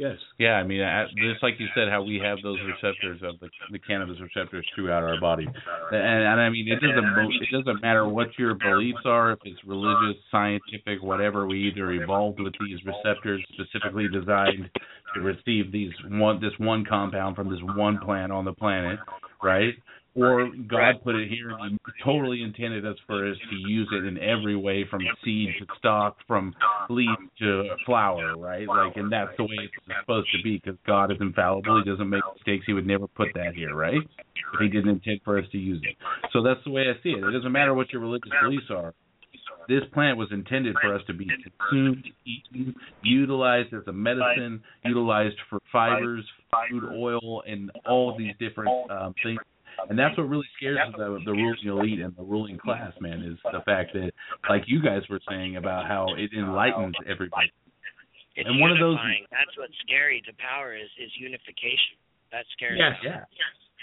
Yes. 0.00 0.16
Yeah, 0.38 0.52
I 0.54 0.62
mean, 0.62 0.80
uh, 0.80 1.08
just 1.18 1.42
like 1.42 1.60
you 1.60 1.66
said, 1.74 1.90
how 1.90 2.02
we 2.02 2.18
have 2.24 2.38
those 2.42 2.58
receptors 2.64 3.20
of 3.22 3.38
the, 3.38 3.50
the 3.70 3.78
cannabis 3.78 4.16
receptors 4.18 4.66
throughout 4.74 5.02
our 5.02 5.20
body, 5.20 5.44
and, 5.46 6.22
and 6.24 6.40
I 6.40 6.48
mean, 6.48 6.66
it 6.72 6.80
doesn't 6.80 7.04
mo- 7.04 7.28
it 7.28 7.50
doesn't 7.52 7.82
matter 7.82 8.08
what 8.08 8.28
your 8.38 8.54
beliefs 8.54 9.02
are, 9.04 9.32
if 9.32 9.40
it's 9.44 9.62
religious, 9.66 10.16
scientific, 10.30 11.02
whatever. 11.02 11.46
We 11.46 11.68
either 11.68 11.92
evolved 11.92 12.40
with 12.40 12.54
these 12.60 12.78
receptors 12.82 13.44
specifically 13.52 14.08
designed 14.08 14.70
to 15.16 15.20
receive 15.20 15.70
these 15.70 15.92
one 16.08 16.40
this 16.40 16.54
one 16.56 16.82
compound 16.86 17.36
from 17.36 17.50
this 17.50 17.60
one 17.76 17.98
plant 17.98 18.32
on 18.32 18.46
the 18.46 18.54
planet, 18.54 18.98
right? 19.42 19.74
Or 20.16 20.50
God 20.68 20.96
put 21.04 21.14
it 21.14 21.28
here 21.28 21.50
and 21.50 21.78
He 21.86 22.04
totally 22.04 22.42
intended 22.42 22.84
us 22.84 22.96
for 23.06 23.30
us 23.30 23.36
to 23.48 23.56
use 23.56 23.88
it 23.92 24.04
in 24.04 24.18
every 24.18 24.56
way, 24.56 24.84
from 24.90 25.02
seed 25.24 25.50
to 25.60 25.66
stalk, 25.78 26.16
from 26.26 26.52
leaf 26.88 27.16
to 27.38 27.64
flower, 27.86 28.36
right? 28.36 28.66
Like, 28.66 28.96
and 28.96 29.12
that's 29.12 29.30
the 29.36 29.44
way 29.44 29.56
it's 29.60 29.98
supposed 30.00 30.28
to 30.32 30.42
be 30.42 30.60
because 30.62 30.78
God 30.84 31.12
is 31.12 31.18
infallible. 31.20 31.80
He 31.84 31.88
doesn't 31.88 32.08
make 32.08 32.22
mistakes. 32.34 32.64
He 32.66 32.72
would 32.72 32.86
never 32.86 33.06
put 33.06 33.28
that 33.34 33.54
here, 33.54 33.74
right? 33.74 34.00
If 34.18 34.60
He 34.60 34.68
didn't 34.68 34.90
intend 34.90 35.20
for 35.24 35.38
us 35.38 35.44
to 35.52 35.58
use 35.58 35.80
it. 35.84 35.96
So 36.32 36.42
that's 36.42 36.60
the 36.64 36.72
way 36.72 36.82
I 36.82 37.00
see 37.04 37.10
it. 37.10 37.22
It 37.22 37.30
doesn't 37.30 37.52
matter 37.52 37.74
what 37.74 37.92
your 37.92 38.02
religious 38.02 38.32
beliefs 38.42 38.66
are. 38.70 38.92
This 39.68 39.82
plant 39.94 40.18
was 40.18 40.28
intended 40.32 40.74
for 40.82 40.92
us 40.92 41.02
to 41.06 41.14
be 41.14 41.28
consumed, 41.60 42.04
eaten, 42.26 42.74
utilized 43.02 43.72
as 43.72 43.82
a 43.86 43.92
medicine, 43.92 44.60
utilized 44.84 45.36
for 45.48 45.60
fibers, 45.70 46.24
food 46.68 46.84
oil, 46.92 47.42
and 47.46 47.70
all 47.86 48.16
these 48.18 48.34
different 48.40 48.90
um, 48.90 49.14
things 49.22 49.38
and 49.88 49.98
that's 49.98 50.16
what 50.18 50.28
really 50.28 50.46
scares 50.56 50.78
the 50.96 51.18
the 51.24 51.32
ruling 51.32 51.66
elite 51.66 52.00
and 52.00 52.14
the 52.16 52.22
ruling 52.22 52.58
class, 52.58 52.92
man, 53.00 53.22
is 53.22 53.38
the 53.52 53.60
fact 53.64 53.92
that, 53.94 54.12
like 54.48 54.62
you 54.66 54.82
guys 54.82 55.02
were 55.08 55.20
saying 55.28 55.56
about 55.56 55.86
how 55.86 56.06
it 56.16 56.30
enlightens 56.36 56.94
everybody. 57.08 57.50
it's 58.36 58.48
And 58.48 58.60
one 58.60 58.70
of 58.70 58.78
those- 58.78 58.96
unifying. 58.98 59.26
that's 59.30 59.56
what's 59.56 59.74
scary 59.86 60.20
to 60.26 60.32
power 60.34 60.74
is 60.76 60.88
is 60.98 61.10
unification 61.18 61.96
that's 62.30 62.48
scary 62.52 62.78
Yes. 62.78 62.96
Yeah. 63.02 63.24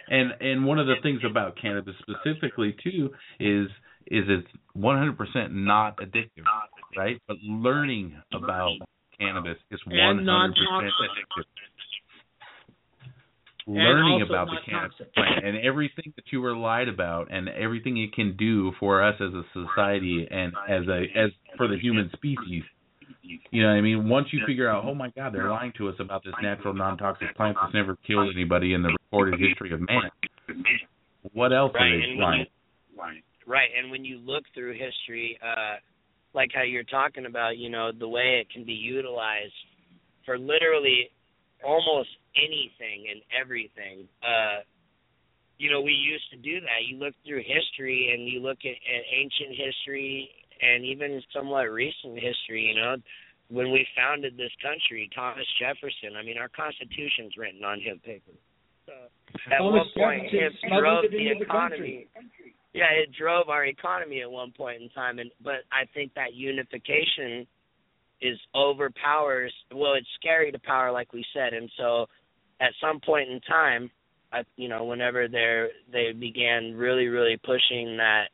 And 0.10 0.32
and 0.40 0.66
one 0.66 0.80
of 0.80 0.88
the 0.88 0.96
things 1.04 1.22
about 1.26 1.58
cannabis 1.58 1.96
specifically 2.00 2.74
too 2.84 3.14
is 3.40 3.68
is 4.10 4.24
it's 4.30 4.48
100% 4.78 5.52
not 5.52 5.98
addictive, 5.98 6.46
right? 6.96 7.22
But 7.28 7.38
learning 7.44 8.16
about 8.34 8.72
cannabis 9.20 9.58
is 9.70 9.82
100% 9.86 10.00
And 10.00 10.26
non-toxic. 10.26 10.94
addictive. 10.94 11.44
Learning 13.68 14.22
about 14.26 14.48
the 14.48 14.58
cannabis 14.66 14.96
plant 15.14 15.46
and 15.46 15.58
everything 15.58 16.14
that 16.16 16.24
you 16.32 16.40
were 16.40 16.56
lied 16.56 16.88
about 16.88 17.28
and 17.30 17.50
everything 17.50 17.98
it 17.98 18.14
can 18.14 18.38
do 18.38 18.72
for 18.80 19.04
us 19.04 19.16
as 19.20 19.34
a 19.34 19.44
society 19.52 20.26
and 20.32 20.54
as 20.70 20.88
a 20.88 21.04
as 21.20 21.32
for 21.58 21.68
the 21.68 21.78
human 21.78 22.10
species. 22.14 22.64
You 23.52 23.64
know 23.64 23.70
what 23.70 23.76
I 23.76 23.82
mean? 23.82 24.08
Once 24.08 24.28
you 24.32 24.40
figure 24.48 24.70
out, 24.70 24.86
oh 24.86 24.96
my 24.96 25.10
God, 25.10 25.34
they're 25.34 25.50
lying 25.50 25.74
to 25.80 25.90
us 25.90 25.96
about 26.00 26.24
this 26.24 26.34
natural 26.42 26.74
non-toxic 26.74 27.36
plant 27.36 27.58
that's 27.62 27.74
never 27.74 27.98
killed 28.08 28.30
anybody 28.34 28.74
in 28.74 28.84
the 28.84 28.96
recorded 29.12 29.38
history 29.40 29.74
of 29.74 29.82
man. 29.82 30.10
What 31.34 31.52
else 31.52 31.74
right 31.76 31.88
are 31.88 32.00
they 32.00 32.22
lying? 32.22 32.40
you, 32.40 32.46
right 33.46 33.70
and 33.78 33.92
when 33.92 34.06
you 34.06 34.18
look 34.18 34.44
through 34.54 34.74
history 34.74 35.38
uh 35.44 35.76
like 36.34 36.50
how 36.54 36.64
you're 36.64 36.84
talking 36.84 37.26
about 37.26 37.58
you 37.58 37.70
know 37.70 37.92
the 37.98 38.08
way 38.08 38.42
it 38.42 38.48
can 38.52 38.66
be 38.66 38.74
utilized 38.74 39.54
for 40.26 40.38
literally 40.38 41.10
almost 41.64 42.10
anything 42.36 43.08
and 43.12 43.22
everything. 43.34 44.08
Uh 44.24 44.62
you 45.58 45.72
know 45.72 45.82
we 45.82 45.92
used 45.92 46.30
to 46.32 46.38
do 46.38 46.60
that. 46.62 46.86
You 46.88 46.98
look 46.98 47.16
through 47.26 47.42
history 47.46 48.14
and 48.14 48.28
you 48.28 48.40
look 48.42 48.60
at, 48.66 48.78
at 48.78 49.04
ancient 49.14 49.56
history 49.58 50.30
and 50.62 50.86
even 50.86 51.22
somewhat 51.34 51.70
recent 51.70 52.16
history 52.16 52.64
you 52.70 52.76
know. 52.76 52.98
When 53.50 53.72
we 53.72 53.88
founded 53.96 54.36
this 54.36 54.52
country 54.62 55.10
thomas 55.16 55.48
jefferson 55.56 56.20
i 56.20 56.22
mean 56.22 56.38
our 56.38 56.50
constitution's 56.50 57.38
written 57.38 57.64
on 57.64 57.80
hemp 57.80 58.04
paper. 58.04 58.36
So 58.86 58.94
at 59.52 59.60
Thomas 59.60 59.88
one 59.96 60.20
point 60.20 60.24
Jefferson 60.32 60.70
hemp 60.70 60.80
drove 60.84 61.04
the 61.12 61.18
the 61.18 61.44
economy. 61.44 62.08
country. 62.14 62.56
yeah, 62.74 62.92
it 62.92 63.10
drove 63.18 63.50
our 63.50 63.66
economy 63.66 64.22
at 64.22 64.30
one 64.32 64.52
point 64.52 64.82
in 64.82 64.90
time, 64.90 65.20
and 65.20 65.32
but 65.44 65.64
I 65.72 65.88
think 65.94 66.14
that 66.16 66.34
unification 66.36 67.48
is 68.22 68.38
overpowers. 68.56 69.54
Well, 69.74 69.94
it's 69.94 70.08
scary 70.20 70.52
to 70.52 70.60
power, 70.60 70.92
like 70.92 71.14
we 71.14 71.26
said, 71.34 71.54
and 71.54 71.70
so 71.78 72.08
at 72.60 72.72
some 72.82 73.00
point 73.00 73.30
in 73.30 73.40
time, 73.42 73.90
I, 74.32 74.44
you 74.56 74.68
know, 74.68 74.84
whenever 74.84 75.28
they 75.28 75.68
they 75.92 76.12
began 76.12 76.74
really, 76.74 77.08
really 77.08 77.38
pushing 77.38 77.98
that, 77.98 78.26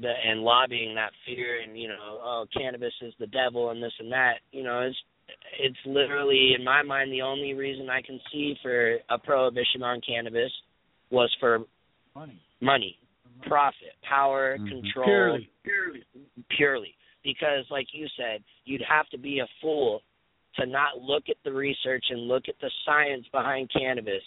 the 0.00 0.12
and 0.24 0.40
lobbying 0.40 0.94
that 0.94 1.12
fear, 1.24 1.60
and 1.60 1.78
you 1.78 1.88
know, 1.88 1.96
oh, 2.00 2.46
cannabis 2.56 2.94
is 3.02 3.14
the 3.18 3.26
devil, 3.26 3.70
and 3.70 3.82
this 3.82 3.92
and 3.98 4.12
that, 4.12 4.36
you 4.52 4.62
know, 4.62 4.80
it's 4.82 4.96
it's 5.58 5.78
literally 5.84 6.54
in 6.56 6.64
my 6.64 6.82
mind 6.82 7.12
the 7.12 7.22
only 7.22 7.54
reason 7.54 7.90
I 7.90 8.00
can 8.00 8.20
see 8.32 8.54
for 8.62 8.98
a 9.10 9.18
prohibition 9.18 9.82
on 9.82 10.00
cannabis 10.06 10.52
was 11.10 11.34
for 11.40 11.60
money, 12.14 12.40
money 12.60 12.98
profit, 13.42 13.94
power, 14.02 14.58
Mhm. 14.58 14.68
control, 14.68 15.06
Purely. 15.62 16.04
purely. 16.48 16.96
Because, 17.26 17.64
like 17.72 17.88
you 17.92 18.06
said, 18.16 18.38
you'd 18.66 18.84
have 18.88 19.08
to 19.10 19.18
be 19.18 19.40
a 19.40 19.48
fool 19.60 20.00
to 20.60 20.64
not 20.64 21.02
look 21.02 21.24
at 21.28 21.34
the 21.44 21.52
research 21.52 22.04
and 22.10 22.20
look 22.28 22.44
at 22.48 22.54
the 22.60 22.70
science 22.86 23.26
behind 23.32 23.68
cannabis 23.76 24.22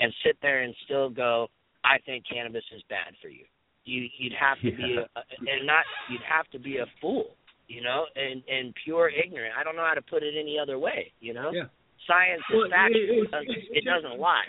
and 0.00 0.12
sit 0.26 0.36
there 0.42 0.62
and 0.62 0.74
still 0.84 1.08
go, 1.08 1.48
"I 1.84 1.98
think 2.04 2.24
cannabis 2.28 2.64
is 2.74 2.82
bad 2.90 3.14
for 3.22 3.28
you." 3.28 3.44
You 3.84 4.08
you'd 4.18 4.32
have 4.34 4.58
to 4.58 4.72
be 4.76 4.96
a, 4.96 5.06
and 5.38 5.66
not 5.66 5.84
you'd 6.10 6.26
have 6.28 6.50
to 6.50 6.58
be 6.58 6.78
a 6.78 6.86
fool, 7.00 7.36
you 7.68 7.80
know, 7.80 8.06
and 8.16 8.42
and 8.48 8.74
pure 8.84 9.08
ignorant. 9.08 9.54
I 9.56 9.62
don't 9.62 9.76
know 9.76 9.86
how 9.86 9.94
to 9.94 10.02
put 10.02 10.24
it 10.24 10.34
any 10.36 10.58
other 10.58 10.78
way, 10.80 11.12
you 11.20 11.32
know. 11.34 11.52
Yeah. 11.54 11.66
Science 12.08 12.42
Well, 12.52 12.64
is 12.64 12.70
factual. 12.70 13.02
it- 13.02 13.10
It, 13.10 13.22
it- 13.22 13.30
doesn't, 13.30 13.76
it 13.78 13.84
doesn't 13.84 14.18
lie. 14.18 14.44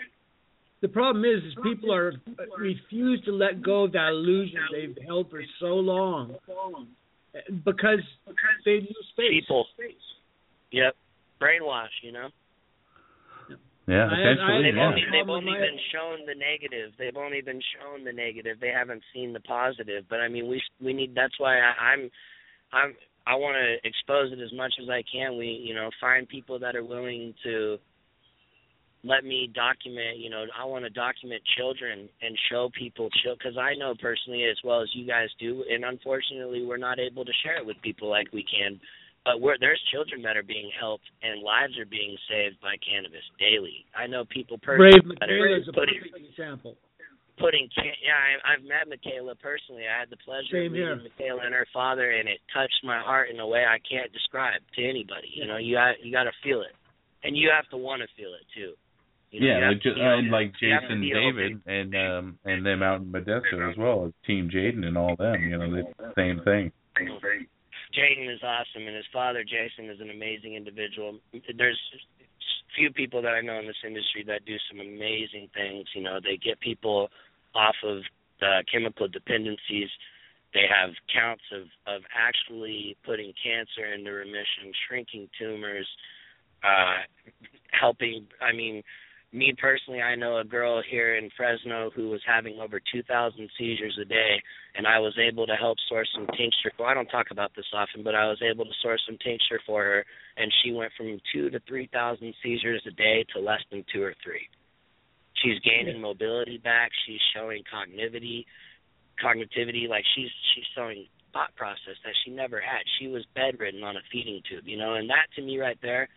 The 0.80 0.88
problem 0.88 1.24
is, 1.24 1.42
is 1.44 1.54
people 1.62 1.94
are 1.94 2.12
refuse 2.58 3.22
to 3.24 3.30
let 3.32 3.62
go 3.62 3.84
of 3.84 3.92
that 3.92 4.08
illusion 4.08 4.58
they've 4.72 4.98
held 5.06 5.30
for 5.30 5.42
so 5.60 5.76
long 5.76 6.34
because 7.64 8.02
because 8.26 8.58
they 8.64 8.80
lose 8.80 9.06
space. 9.12 9.42
People. 9.42 9.66
Yep. 10.72 10.96
Brainwash, 11.40 11.94
you 12.02 12.12
know. 12.12 12.28
Yeah, 13.86 14.08
I- 14.08 14.14
essentially, 14.14 14.56
I- 14.58 14.62
They've 14.62 14.76
yeah. 14.76 14.86
only 14.86 15.02
they've 15.12 15.28
only 15.28 15.52
been 15.52 15.78
shown 15.92 16.26
the 16.26 16.34
negative. 16.34 16.92
They've 16.98 17.16
only 17.16 17.42
been 17.42 17.60
shown 17.76 18.04
the 18.04 18.12
negative. 18.12 18.58
They 18.60 18.70
haven't 18.70 19.02
seen 19.12 19.32
the 19.32 19.40
positive. 19.40 20.04
But 20.08 20.20
I 20.20 20.28
mean, 20.28 20.48
we 20.48 20.62
we 20.80 20.92
need. 20.92 21.14
That's 21.14 21.38
why 21.38 21.58
I, 21.58 21.92
I'm 21.92 22.10
I'm 22.72 22.94
I 23.26 23.34
want 23.34 23.56
to 23.56 23.86
expose 23.88 24.32
it 24.32 24.40
as 24.40 24.52
much 24.52 24.72
as 24.82 24.88
I 24.88 25.02
can. 25.10 25.36
We 25.36 25.48
you 25.48 25.74
know 25.74 25.90
find 26.00 26.26
people 26.28 26.58
that 26.60 26.74
are 26.76 26.84
willing 26.84 27.34
to 27.44 27.78
let 29.04 29.24
me 29.24 29.50
document. 29.54 30.18
You 30.18 30.30
know, 30.30 30.44
I 30.58 30.64
want 30.64 30.84
to 30.84 30.90
document 30.90 31.42
children 31.56 32.08
and 32.22 32.32
show 32.50 32.70
people 32.76 33.08
because 33.38 33.56
I 33.56 33.74
know 33.76 33.94
personally 34.00 34.44
as 34.50 34.56
well 34.64 34.80
as 34.82 34.88
you 34.94 35.06
guys 35.06 35.28
do. 35.38 35.64
And 35.70 35.84
unfortunately, 35.84 36.64
we're 36.64 36.80
not 36.80 36.98
able 36.98 37.24
to 37.24 37.32
share 37.44 37.58
it 37.58 37.66
with 37.66 37.76
people 37.82 38.08
like 38.08 38.32
we 38.32 38.44
can. 38.44 38.80
But 39.24 39.40
we're, 39.40 39.56
there's 39.58 39.80
children 39.92 40.20
that 40.22 40.36
are 40.36 40.44
being 40.44 40.68
helped 40.78 41.04
and 41.22 41.40
lives 41.40 41.78
are 41.78 41.88
being 41.88 42.16
saved 42.28 42.60
by 42.60 42.76
cannabis 42.84 43.24
daily. 43.40 43.84
I 43.96 44.06
know 44.06 44.24
people 44.28 44.58
personally 44.60 45.00
Brave 45.00 45.16
that 45.20 45.30
are 45.30 45.56
is 45.56 45.68
a 45.68 45.72
putting 45.72 45.96
perfect 46.00 46.28
example. 46.28 46.76
putting 47.40 47.68
can- 47.72 47.96
yeah 48.04 48.20
I, 48.20 48.52
I've 48.52 48.64
met 48.68 48.84
Michaela 48.84 49.32
personally. 49.40 49.84
I 49.88 49.96
had 50.00 50.12
the 50.12 50.20
pleasure 50.28 50.52
Same 50.52 50.72
of 50.72 50.76
here. 50.76 50.96
meeting 50.96 51.08
Michaela 51.08 51.40
and 51.44 51.54
her 51.56 51.64
father, 51.72 52.12
and 52.12 52.28
it 52.28 52.40
touched 52.52 52.84
my 52.84 53.00
heart 53.00 53.30
in 53.32 53.40
a 53.40 53.48
way 53.48 53.64
I 53.64 53.80
can't 53.80 54.12
describe 54.12 54.60
to 54.76 54.80
anybody. 54.84 55.32
You 55.32 55.48
know, 55.48 55.56
you 55.56 55.76
got 55.80 56.04
you 56.04 56.12
got 56.12 56.24
to 56.28 56.36
feel 56.44 56.60
it, 56.60 56.76
and 57.24 57.32
you 57.32 57.48
have 57.48 57.64
to 57.72 57.80
want 57.80 58.04
to 58.04 58.08
feel 58.20 58.36
it 58.36 58.44
too. 58.52 58.76
You 59.34 59.48
yeah, 59.48 59.68
like, 59.68 59.82
to 59.82 59.90
ju- 59.90 59.94
be 59.96 60.00
uh, 60.00 60.18
and 60.18 60.30
like 60.30 60.52
You 60.60 60.70
have 60.70 60.82
to 60.82 60.94
Jason 60.94 61.00
David 61.02 61.60
and 61.66 61.94
um 61.96 62.38
and 62.44 62.64
them 62.64 62.84
out 62.84 63.00
in 63.00 63.10
Modesto 63.10 63.68
as 63.68 63.76
well, 63.76 64.12
Team 64.24 64.48
Jayden 64.48 64.84
and 64.84 64.96
all 64.96 65.16
them. 65.16 65.42
You 65.42 65.58
know, 65.58 65.70
the 65.70 66.12
same 66.14 66.40
thing. 66.44 66.70
Jayden 66.94 68.32
is 68.32 68.40
awesome, 68.44 68.86
and 68.86 68.94
his 68.94 69.10
father 69.12 69.42
Jason 69.42 69.90
is 69.90 70.00
an 70.00 70.10
amazing 70.10 70.54
individual. 70.54 71.18
There's 71.32 71.80
few 72.76 72.92
people 72.92 73.22
that 73.22 73.34
I 73.34 73.40
know 73.40 73.58
in 73.58 73.66
this 73.66 73.82
industry 73.84 74.22
that 74.28 74.44
do 74.44 74.54
some 74.70 74.78
amazing 74.78 75.48
things. 75.52 75.86
You 75.94 76.02
know, 76.02 76.20
they 76.22 76.36
get 76.36 76.60
people 76.60 77.08
off 77.56 77.76
of 77.82 77.98
uh, 78.40 78.62
chemical 78.70 79.08
dependencies. 79.08 79.90
They 80.54 80.66
have 80.70 80.90
counts 81.12 81.42
of 81.50 81.66
of 81.92 82.02
actually 82.14 82.96
putting 83.04 83.32
cancer 83.42 83.92
into 83.92 84.12
remission, 84.12 84.70
shrinking 84.86 85.28
tumors, 85.36 85.88
uh, 86.62 87.02
helping. 87.72 88.26
I 88.40 88.54
mean, 88.54 88.84
me 89.34 89.52
personally, 89.60 90.00
I 90.00 90.14
know 90.14 90.38
a 90.38 90.44
girl 90.44 90.80
here 90.88 91.16
in 91.16 91.28
Fresno 91.36 91.90
who 91.90 92.08
was 92.08 92.20
having 92.24 92.60
over 92.60 92.80
2,000 92.80 93.50
seizures 93.58 93.98
a 94.00 94.04
day, 94.04 94.40
and 94.76 94.86
I 94.86 95.00
was 95.00 95.18
able 95.18 95.46
to 95.46 95.56
help 95.56 95.76
source 95.88 96.08
some 96.14 96.26
tincture. 96.28 96.70
Well, 96.78 96.88
I 96.88 96.94
don't 96.94 97.08
talk 97.08 97.26
about 97.32 97.50
this 97.56 97.66
often, 97.74 98.04
but 98.04 98.14
I 98.14 98.26
was 98.26 98.40
able 98.48 98.64
to 98.64 98.70
source 98.80 99.02
some 99.06 99.18
tincture 99.18 99.60
for 99.66 99.82
her, 99.82 100.04
and 100.36 100.52
she 100.62 100.70
went 100.72 100.92
from 100.96 101.18
two 101.32 101.50
to 101.50 101.60
3,000 101.66 102.32
seizures 102.42 102.82
a 102.86 102.92
day 102.92 103.26
to 103.34 103.40
less 103.40 103.60
than 103.72 103.84
two 103.92 104.02
or 104.02 104.14
three. 104.22 104.48
She's 105.42 105.58
gaining 105.60 106.00
mobility 106.00 106.58
back. 106.58 106.90
She's 107.04 107.20
showing 107.34 107.64
cognitivity, 107.66 108.44
cognitivity. 109.22 109.88
Like 109.88 110.04
she's 110.14 110.30
she's 110.54 110.64
showing 110.76 111.06
thought 111.32 111.54
process 111.56 111.98
that 112.04 112.14
she 112.24 112.30
never 112.30 112.60
had. 112.60 112.86
She 113.00 113.08
was 113.08 113.26
bedridden 113.34 113.82
on 113.82 113.96
a 113.96 114.00
feeding 114.12 114.40
tube, 114.48 114.62
you 114.64 114.78
know, 114.78 114.94
and 114.94 115.10
that 115.10 115.26
to 115.34 115.42
me 115.42 115.58
right 115.58 115.76
there 115.82 116.08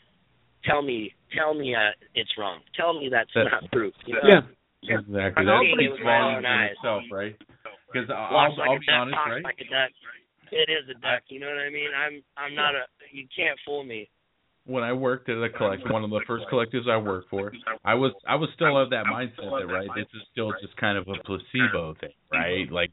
tell 0.68 0.82
me 0.82 1.14
tell 1.36 1.54
me 1.54 1.74
uh, 1.76 1.92
it's 2.16 2.32
wrong. 2.38 2.60
Tell 2.76 2.94
me 3.00 3.10
that's 3.10 3.32
That- 3.36 3.50
not 3.52 3.72
proof. 3.72 3.94
You 4.06 4.16
know? 4.16 4.22
Yeah. 4.28 4.42
Exactly. 4.84 5.42
I'm 5.42 5.46
That 5.48 5.60
seeing 5.64 5.80
it 5.80 5.90
speaks 5.96 6.04
volumes 6.06 6.46
in 6.46 6.62
itself, 6.78 7.04
right? 7.12 7.36
Because 7.92 8.10
I'll, 8.14 8.32
Walks 8.34 8.58
like 8.58 8.70
I'll 8.70 8.76
a 8.76 8.80
be 8.80 8.86
duck, 8.86 8.96
honest, 9.02 9.18
right? 9.28 9.44
like 9.44 9.60
a 9.60 9.70
duck. 9.72 9.92
It 10.52 10.70
is 10.72 10.86
a 10.90 10.98
duck. 11.02 11.24
You 11.28 11.40
know 11.42 11.48
what 11.48 11.58
I 11.60 11.70
mean? 11.70 11.90
I'm 11.98 12.24
I'm 12.38 12.54
not 12.56 12.76
a. 12.76 12.84
You 13.12 13.26
can't 13.36 13.58
fool 13.66 13.84
me. 13.84 14.08
when 14.66 14.84
I 14.84 14.94
worked 14.94 15.28
at 15.30 15.42
a 15.42 15.50
collect 15.50 15.90
one 15.90 16.04
of 16.04 16.10
the 16.10 16.22
first 16.28 16.46
collectives 16.52 16.88
I 16.90 16.98
worked 16.98 17.30
for, 17.30 17.52
I 17.84 17.96
was 17.96 18.14
I 18.28 18.36
was 18.36 18.50
still 18.56 18.78
of 18.78 18.90
that 18.92 19.06
mindset 19.12 19.38
that 19.60 19.68
right, 19.68 19.90
this 19.96 20.08
is 20.14 20.22
still 20.32 20.52
just 20.62 20.76
kind 20.78 20.98
of 20.98 21.08
a 21.08 21.16
placebo 21.26 21.96
thing, 22.00 22.12
right? 22.32 22.72
Like 22.72 22.92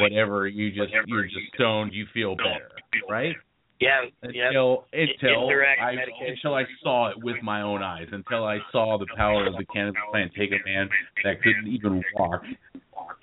whatever 0.00 0.48
you 0.48 0.70
just 0.70 0.92
you're 1.06 1.24
just 1.24 1.48
stoned, 1.54 1.92
you 1.94 2.06
feel 2.12 2.34
better, 2.36 2.70
right? 3.08 3.36
Yeah. 3.82 4.02
Until 4.22 4.84
yep. 4.92 5.08
until 5.10 5.42
Indirect 5.42 5.80
I 5.82 5.94
medication. 5.94 6.34
until 6.36 6.54
I 6.54 6.64
saw 6.82 7.10
it 7.10 7.16
with 7.22 7.36
my 7.42 7.62
own 7.62 7.82
eyes, 7.82 8.06
until 8.12 8.44
I 8.44 8.58
saw 8.70 8.96
the 8.96 9.06
power 9.16 9.46
of 9.46 9.54
the 9.54 9.64
cannabis 9.66 10.00
plant 10.10 10.30
take 10.38 10.50
a 10.50 10.68
man 10.68 10.88
that 11.24 11.42
couldn't 11.42 11.66
even 11.66 12.02
walk, 12.14 12.42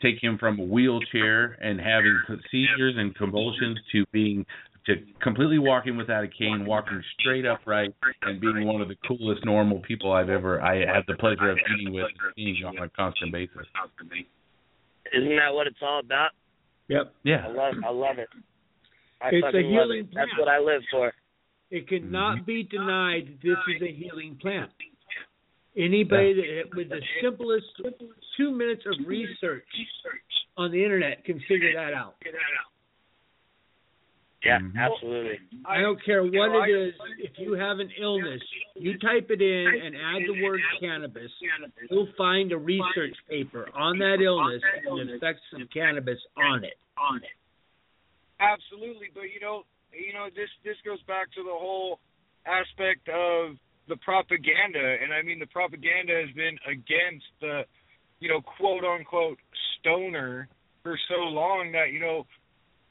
take 0.02 0.22
him 0.22 0.38
from 0.38 0.60
a 0.60 0.64
wheelchair 0.64 1.57
and 1.61 1.80
having 1.80 2.19
seizures 2.52 2.95
and 2.98 3.15
convulsions 3.15 3.80
to 3.94 4.03
being 4.11 4.45
to 4.86 4.95
completely 5.22 5.60
walking 5.60 5.95
without 5.95 6.23
a 6.23 6.27
cane, 6.27 6.65
walking 6.65 7.02
straight 7.19 7.45
upright, 7.45 7.94
and 8.23 8.41
being 8.41 8.65
one 8.65 8.81
of 8.81 8.90
the 8.90 8.95
coolest 9.07 9.45
normal 9.45 9.80
people 9.88 10.11
I've 10.11 10.30
ever 10.30 10.61
I 10.61 10.80
had 10.80 11.03
the 11.07 11.15
pleasure 11.15 11.52
of 11.52 11.57
meeting 11.69 11.94
with 11.94 12.06
and 12.06 12.34
seeing 12.36 12.65
on 12.65 12.77
a 12.80 12.90
constant 12.90 13.31
basis. 13.31 13.65
Isn't 15.14 15.36
that 15.38 15.53
what 15.53 15.68
it's 15.68 15.80
all 15.81 15.99
about? 15.99 16.31
Yep. 16.90 17.14
Yeah. 17.23 17.45
I 17.45 17.52
love 17.52 17.73
I 17.86 17.91
love 17.91 18.19
it. 18.19 18.27
I 19.21 19.29
It's 19.31 19.55
a 19.55 19.61
healing 19.61 19.99
it. 19.99 20.09
That's 20.13 20.31
what 20.37 20.47
I 20.47 20.59
live 20.59 20.81
for. 20.91 21.13
It 21.71 21.87
cannot 21.87 22.45
be 22.45 22.63
denied 22.63 23.27
that 23.27 23.43
this 23.43 23.75
is 23.75 23.81
a 23.81 23.91
healing 23.91 24.37
plant. 24.41 24.71
Anybody 25.77 26.33
that 26.33 26.75
with 26.75 26.89
the 26.89 26.99
simplest 27.21 27.65
two 28.37 28.51
minutes 28.51 28.83
of 28.85 29.07
research 29.07 29.63
on 30.57 30.71
the 30.71 30.83
internet 30.83 31.23
can 31.25 31.39
figure 31.47 31.73
that 31.73 31.93
out. 31.93 32.15
Yeah, 34.43 34.59
Mm-hmm. 34.59 34.77
absolutely. 34.77 35.39
I 35.65 35.81
don't 35.81 36.03
care 36.03 36.23
what 36.23 36.69
it 36.69 36.71
is. 36.71 36.93
If 37.19 37.31
you 37.37 37.53
have 37.53 37.79
an 37.79 37.89
illness, 38.01 38.41
you 38.75 38.97
type 38.97 39.27
it 39.29 39.41
in 39.41 39.67
and 39.85 39.95
add 39.95 40.23
the 40.27 40.41
word 40.43 40.61
cannabis. 40.79 41.29
You'll 41.89 42.07
find 42.17 42.51
a 42.53 42.57
research 42.57 43.15
paper 43.29 43.67
on 43.75 43.99
that 43.99 44.21
illness 44.23 44.61
and 44.87 45.09
the 45.09 45.15
effects 45.15 45.41
of 45.53 45.69
cannabis 45.71 46.19
on 46.37 46.63
it. 46.63 46.77
on 46.97 47.17
it. 47.17 47.35
Absolutely, 48.39 49.07
but 49.13 49.27
you 49.33 49.39
know, 49.41 49.63
you 49.91 50.13
know, 50.13 50.27
this 50.33 50.49
this 50.63 50.77
goes 50.85 51.01
back 51.03 51.31
to 51.35 51.43
the 51.43 51.51
whole 51.51 51.99
aspect 52.47 53.07
of 53.09 53.55
the 53.87 53.97
propaganda, 53.97 54.79
and 54.79 55.13
I 55.13 55.21
mean 55.21 55.39
the 55.39 55.51
propaganda 55.51 56.13
has 56.13 56.33
been 56.35 56.57
against 56.63 57.27
the, 57.41 57.63
you 58.19 58.29
know, 58.29 58.39
quote 58.41 58.83
unquote 58.83 59.37
stoner 59.79 60.47
for 60.83 60.97
so 61.09 61.27
long 61.27 61.71
that 61.73 61.91
you 61.91 61.99
know 61.99 62.25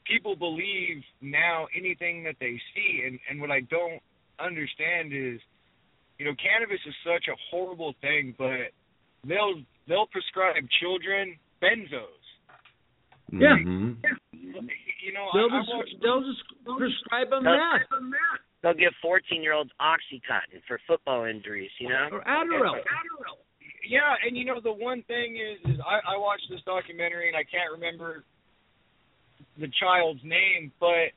people 0.05 0.35
believe 0.35 1.01
now 1.21 1.67
anything 1.75 2.23
that 2.23 2.35
they 2.39 2.59
see, 2.75 3.03
and 3.05 3.19
and 3.29 3.41
what 3.41 3.49
I 3.49 3.61
don't 3.61 4.01
understand 4.39 5.13
is, 5.13 5.39
you 6.17 6.25
know, 6.25 6.33
cannabis 6.37 6.79
is 6.85 6.95
such 7.03 7.27
a 7.27 7.35
horrible 7.49 7.93
thing, 8.01 8.35
but 8.37 8.69
they'll 9.25 9.61
they'll 9.87 10.07
prescribe 10.07 10.61
children 10.79 11.37
benzos. 11.61 12.21
Yeah. 13.31 13.57
Mhm. 13.57 13.97
You 15.09 15.17
know, 15.17 15.25
They'll 15.33 15.49
I, 15.49 15.65
I 15.65 15.81
just, 15.81 15.97
they'll 16.05 16.21
just 16.21 16.45
prescribe 16.77 17.33
them 17.33 17.43
They'll- 17.43 17.57
meth 18.05 18.45
They'll 18.61 18.73
give 18.77 18.93
14 19.01 19.41
year 19.41 19.53
olds 19.53 19.71
Oxycontin 19.81 20.61
for 20.67 20.79
football 20.85 21.23
injuries. 21.25 21.71
You 21.79 21.89
know. 21.89 22.09
or 22.11 22.21
Adderall. 22.21 22.77
Yeah, 23.87 24.13
and 24.25 24.37
you 24.37 24.45
know 24.45 24.59
the 24.61 24.71
one 24.71 25.01
thing 25.07 25.37
is, 25.37 25.57
is 25.71 25.79
I, 25.81 26.13
I 26.13 26.17
watched 26.17 26.45
this 26.49 26.59
documentary 26.65 27.27
and 27.29 27.37
I 27.37 27.41
can't 27.43 27.71
remember 27.71 28.23
the 29.57 29.71
child's 29.79 30.19
name, 30.23 30.71
but 30.79 31.09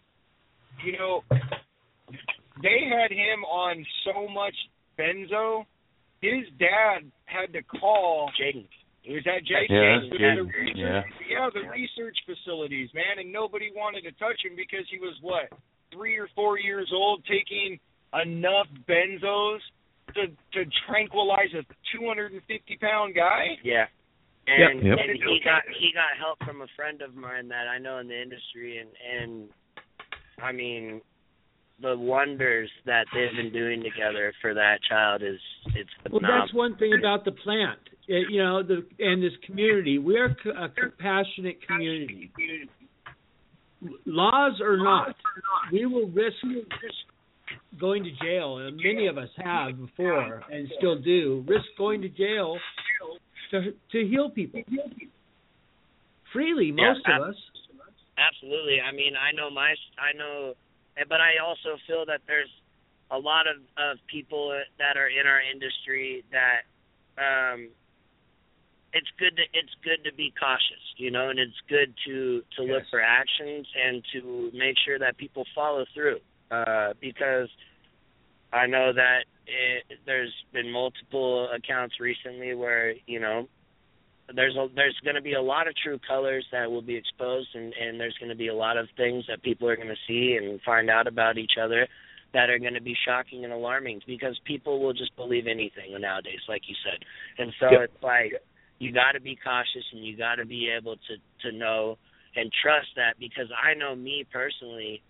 you 0.84 0.96
know 0.96 1.22
they 2.62 2.88
had 2.88 3.10
him 3.10 3.44
on 3.44 3.84
so 4.06 4.28
much 4.32 4.54
benzo, 4.98 5.64
his 6.22 6.46
dad 6.58 7.10
had 7.26 7.52
to 7.52 7.62
call. 7.62 8.30
Jayden. 9.06 9.14
Was 9.14 9.24
that 9.24 9.42
Jayden? 9.44 9.70
Yeah, 9.70 9.98
The 10.10 10.16
Jayden, 10.16 10.52
research- 10.52 10.76
yeah. 10.76 11.02
yeah, 11.28 11.50
the 11.52 11.68
research 11.68 12.16
facilities, 12.26 12.88
man, 12.94 13.18
and 13.18 13.32
nobody 13.32 13.70
wanted 13.74 14.02
to 14.02 14.12
touch 14.12 14.40
him 14.44 14.52
because 14.56 14.86
he 14.90 14.98
was 14.98 15.14
what 15.20 15.48
three 15.92 16.16
or 16.16 16.28
four 16.34 16.58
years 16.58 16.90
old, 16.92 17.24
taking 17.26 17.78
enough 18.22 18.66
benzos 18.88 19.58
to 20.14 20.26
to 20.52 20.70
tranquilize 20.88 21.52
a 21.54 21.64
250 21.96 22.76
pound 22.80 23.14
guy. 23.14 23.58
Yeah. 23.62 23.86
and 24.46 24.82
Yep. 24.82 24.98
and 24.98 25.10
he 25.22 25.40
got 25.44 25.62
he 25.78 25.92
got 25.94 26.16
help 26.18 26.38
from 26.44 26.62
a 26.62 26.66
friend 26.76 27.00
of 27.02 27.14
mine 27.14 27.48
that 27.48 27.68
I 27.68 27.78
know 27.78 27.98
in 27.98 28.08
the 28.08 28.20
industry, 28.20 28.78
and 28.78 28.90
and 29.20 29.48
I 30.42 30.50
mean, 30.52 31.00
the 31.80 31.96
wonders 31.96 32.68
that 32.84 33.06
they've 33.14 33.34
been 33.36 33.52
doing 33.52 33.82
together 33.82 34.32
for 34.40 34.54
that 34.54 34.78
child 34.88 35.22
is 35.22 35.38
it's 35.74 35.90
Well, 36.10 36.20
that's 36.20 36.52
one 36.52 36.76
thing 36.76 36.92
about 36.98 37.24
the 37.24 37.32
plant. 37.32 37.78
It, 38.08 38.30
you 38.30 38.42
know, 38.42 38.62
the 38.62 38.84
and 38.98 39.22
this 39.22 39.32
community. 39.46 39.98
We 39.98 40.16
are 40.18 40.26
a 40.58 40.68
compassionate 40.68 41.64
community. 41.66 42.30
Laws 44.06 44.60
or 44.60 44.76
not, 44.76 45.14
we 45.72 45.86
will 45.86 46.08
risk 46.08 46.36
going 47.80 48.04
to 48.04 48.10
jail, 48.24 48.58
and 48.58 48.76
many 48.76 49.06
of 49.06 49.18
us 49.18 49.28
have 49.38 49.78
before 49.78 50.42
and 50.50 50.68
still 50.78 51.00
do. 51.00 51.44
Risk 51.48 51.66
going 51.78 52.00
to 52.02 52.08
jail 52.08 52.58
to 53.50 53.72
to 53.92 54.08
heal 54.08 54.30
people 54.30 54.62
freely. 56.32 56.66
Yeah, 56.76 56.92
Most 56.94 57.06
ab- 57.06 57.22
of 57.22 57.28
us. 57.28 57.36
Absolutely. 58.18 58.80
I 58.80 58.92
mean, 58.92 59.14
I 59.16 59.32
know 59.34 59.50
my, 59.50 59.74
I 59.98 60.16
know, 60.16 60.54
but 61.08 61.20
I 61.20 61.42
also 61.42 61.78
feel 61.86 62.04
that 62.06 62.20
there's 62.26 62.50
a 63.10 63.18
lot 63.18 63.46
of 63.46 63.56
of 63.78 63.98
people 64.10 64.58
that 64.78 64.96
are 64.96 65.08
in 65.08 65.26
our 65.26 65.40
industry 65.40 66.24
that 66.32 66.62
um 67.20 67.68
it's 68.92 69.08
good 69.18 69.36
to 69.36 69.42
it's 69.52 69.74
good 69.84 70.08
to 70.08 70.14
be 70.16 70.32
cautious, 70.38 70.84
you 70.96 71.10
know, 71.10 71.30
and 71.30 71.38
it's 71.38 71.60
good 71.68 71.94
to 72.06 72.42
to 72.56 72.62
look 72.62 72.84
for 72.90 73.00
actions 73.00 73.66
and 73.84 74.02
to 74.12 74.50
make 74.54 74.76
sure 74.84 74.98
that 74.98 75.16
people 75.18 75.44
follow 75.54 75.84
through. 75.94 76.18
Uh 76.50 76.92
because 77.00 77.48
I 78.52 78.66
know 78.66 78.92
that 78.92 79.24
it, 79.46 79.98
there's 80.06 80.32
been 80.52 80.70
multiple 80.70 81.48
accounts 81.54 81.98
recently 82.00 82.54
where, 82.54 82.94
you 83.06 83.18
know, 83.18 83.48
there's 84.34 84.56
a, 84.56 84.68
there's 84.74 84.98
going 85.04 85.16
to 85.16 85.22
be 85.22 85.34
a 85.34 85.42
lot 85.42 85.68
of 85.68 85.74
true 85.76 85.98
colors 86.06 86.46
that 86.52 86.70
will 86.70 86.82
be 86.82 86.96
exposed, 86.96 87.48
and 87.54 87.72
and 87.74 87.98
there's 88.00 88.16
going 88.18 88.30
to 88.30 88.36
be 88.36 88.48
a 88.48 88.54
lot 88.54 88.76
of 88.76 88.88
things 88.96 89.24
that 89.28 89.42
people 89.42 89.68
are 89.68 89.76
going 89.76 89.88
to 89.88 89.96
see 90.06 90.38
and 90.40 90.60
find 90.62 90.88
out 90.90 91.06
about 91.06 91.38
each 91.38 91.52
other 91.62 91.86
that 92.32 92.48
are 92.48 92.58
going 92.58 92.74
to 92.74 92.80
be 92.82 92.96
shocking 93.06 93.44
and 93.44 93.52
alarming 93.52 94.00
because 94.06 94.38
people 94.46 94.80
will 94.80 94.94
just 94.94 95.14
believe 95.16 95.46
anything 95.46 95.92
nowadays, 96.00 96.40
like 96.48 96.62
you 96.66 96.74
said. 96.82 96.98
And 97.38 97.52
so 97.60 97.66
Yep. 97.72 97.80
it's 97.82 98.02
like 98.02 98.32
you 98.82 98.90
got 98.90 99.12
to 99.12 99.20
be 99.20 99.38
cautious 99.38 99.86
and 99.92 100.04
you 100.04 100.16
got 100.16 100.36
to 100.36 100.44
be 100.44 100.68
able 100.68 100.96
to 100.96 101.14
to 101.46 101.56
know 101.56 101.96
and 102.34 102.50
trust 102.62 102.88
that 102.96 103.14
because 103.20 103.46
I 103.54 103.74
know 103.74 103.94
me 103.94 104.26
personally, 104.32 105.00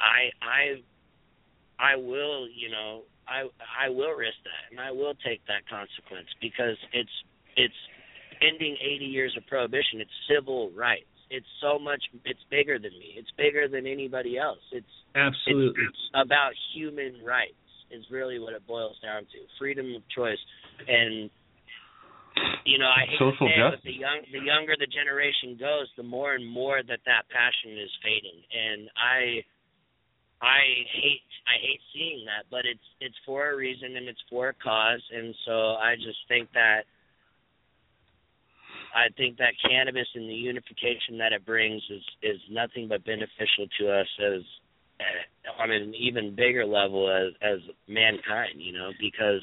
I 0.00 0.34
I 0.42 0.82
I 1.78 1.96
will 1.96 2.48
you 2.50 2.70
know 2.70 3.02
I 3.28 3.46
I 3.78 3.88
will 3.88 4.10
risk 4.10 4.42
that 4.42 4.72
and 4.72 4.80
I 4.80 4.90
will 4.90 5.14
take 5.24 5.46
that 5.46 5.62
consequence 5.70 6.26
because 6.40 6.76
it's 6.92 7.16
it's 7.56 7.80
ending 8.42 8.76
80 8.82 9.04
years 9.04 9.34
of 9.36 9.46
prohibition. 9.46 10.00
It's 10.00 10.18
civil 10.26 10.72
rights. 10.72 11.06
It's 11.30 11.46
so 11.60 11.78
much. 11.78 12.02
It's 12.24 12.42
bigger 12.50 12.80
than 12.80 12.98
me. 12.98 13.14
It's 13.16 13.30
bigger 13.38 13.68
than 13.68 13.86
anybody 13.86 14.38
else. 14.38 14.58
It's 14.72 14.94
Absolutely. 15.14 15.84
it's 15.86 16.10
about 16.14 16.50
human 16.74 17.22
rights. 17.24 17.54
Is 17.92 18.04
really 18.10 18.38
what 18.40 18.54
it 18.54 18.66
boils 18.66 18.96
down 19.02 19.22
to. 19.22 19.38
Freedom 19.58 19.94
of 19.94 20.02
choice, 20.08 20.38
and 20.88 21.30
you 22.64 22.78
know 22.78 22.88
I 22.88 23.06
hate 23.08 23.18
Social 23.18 23.48
to 23.48 23.52
say 23.52 23.60
it, 23.60 23.70
but 23.70 23.84
the 23.84 23.96
young 23.96 24.20
the 24.32 24.40
younger 24.40 24.74
the 24.78 24.86
generation 24.86 25.56
goes, 25.58 25.88
the 25.96 26.02
more 26.02 26.34
and 26.34 26.46
more 26.46 26.82
that 26.82 27.00
that 27.06 27.28
passion 27.30 27.78
is 27.78 27.90
fading, 28.02 28.38
and 28.52 28.88
I 28.96 29.44
I 30.40 30.60
hate 30.90 31.26
I 31.46 31.56
hate 31.60 31.80
seeing 31.94 32.24
that, 32.26 32.50
but 32.50 32.66
it's 32.66 32.86
it's 33.00 33.18
for 33.24 33.50
a 33.50 33.56
reason 33.56 33.96
and 33.96 34.08
it's 34.08 34.22
for 34.30 34.48
a 34.50 34.54
cause, 34.54 35.02
and 35.12 35.34
so 35.46 35.78
I 35.78 35.94
just 35.96 36.18
think 36.28 36.48
that 36.54 36.84
I 38.94 39.08
think 39.16 39.38
that 39.38 39.54
cannabis 39.68 40.08
and 40.14 40.28
the 40.28 40.34
unification 40.34 41.18
that 41.18 41.32
it 41.32 41.46
brings 41.46 41.82
is 41.90 42.02
is 42.22 42.40
nothing 42.50 42.88
but 42.88 43.04
beneficial 43.04 43.66
to 43.80 43.90
us 43.90 44.08
as 44.20 44.42
uh, 45.00 45.62
on 45.62 45.70
an 45.70 45.94
even 45.94 46.34
bigger 46.34 46.66
level 46.66 47.10
as 47.10 47.32
as 47.42 47.58
mankind, 47.88 48.58
you 48.58 48.72
know, 48.72 48.90
because 49.00 49.42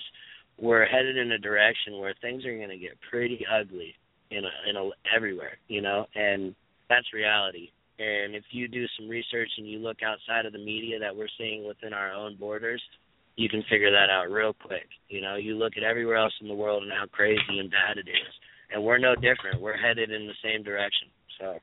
we're 0.61 0.85
headed 0.85 1.17
in 1.17 1.31
a 1.31 1.37
direction 1.37 1.99
where 1.99 2.13
things 2.21 2.45
are 2.45 2.55
going 2.55 2.69
to 2.69 2.77
get 2.77 2.97
pretty 3.09 3.45
ugly 3.51 3.95
in 4.31 4.43
a, 4.45 4.69
in 4.69 4.75
a, 4.75 4.89
everywhere, 5.15 5.57
you 5.67 5.81
know, 5.81 6.05
and 6.15 6.53
that's 6.89 7.13
reality. 7.13 7.69
And 7.99 8.35
if 8.35 8.43
you 8.51 8.67
do 8.67 8.85
some 8.97 9.09
research 9.09 9.49
and 9.57 9.67
you 9.67 9.79
look 9.79 9.97
outside 10.03 10.45
of 10.45 10.53
the 10.53 10.59
media 10.59 10.99
that 10.99 11.15
we're 11.15 11.27
seeing 11.37 11.67
within 11.67 11.93
our 11.93 12.13
own 12.13 12.37
borders, 12.37 12.81
you 13.35 13.49
can 13.49 13.63
figure 13.69 13.91
that 13.91 14.09
out 14.09 14.31
real 14.31 14.53
quick. 14.53 14.87
You 15.07 15.21
know, 15.21 15.35
you 15.35 15.55
look 15.55 15.73
at 15.77 15.83
everywhere 15.83 16.17
else 16.17 16.33
in 16.41 16.47
the 16.47 16.53
world 16.53 16.83
and 16.83 16.91
how 16.91 17.05
crazy 17.11 17.59
and 17.59 17.71
bad 17.71 17.97
it 17.97 18.09
is. 18.09 18.33
And 18.71 18.83
we're 18.83 18.97
no 18.97 19.15
different. 19.15 19.61
We're 19.61 19.77
headed 19.77 20.11
in 20.11 20.27
the 20.27 20.33
same 20.43 20.63
direction. 20.63 21.07
So 21.39 21.59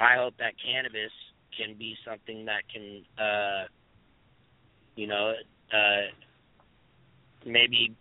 I 0.00 0.16
hope 0.16 0.34
that 0.38 0.54
cannabis 0.64 1.12
can 1.56 1.76
be 1.78 1.94
something 2.04 2.46
that 2.46 2.62
can 2.72 3.04
uh 3.22 3.68
you 4.96 5.06
know, 5.06 5.32
uh 5.72 6.06
maybe 7.46 7.96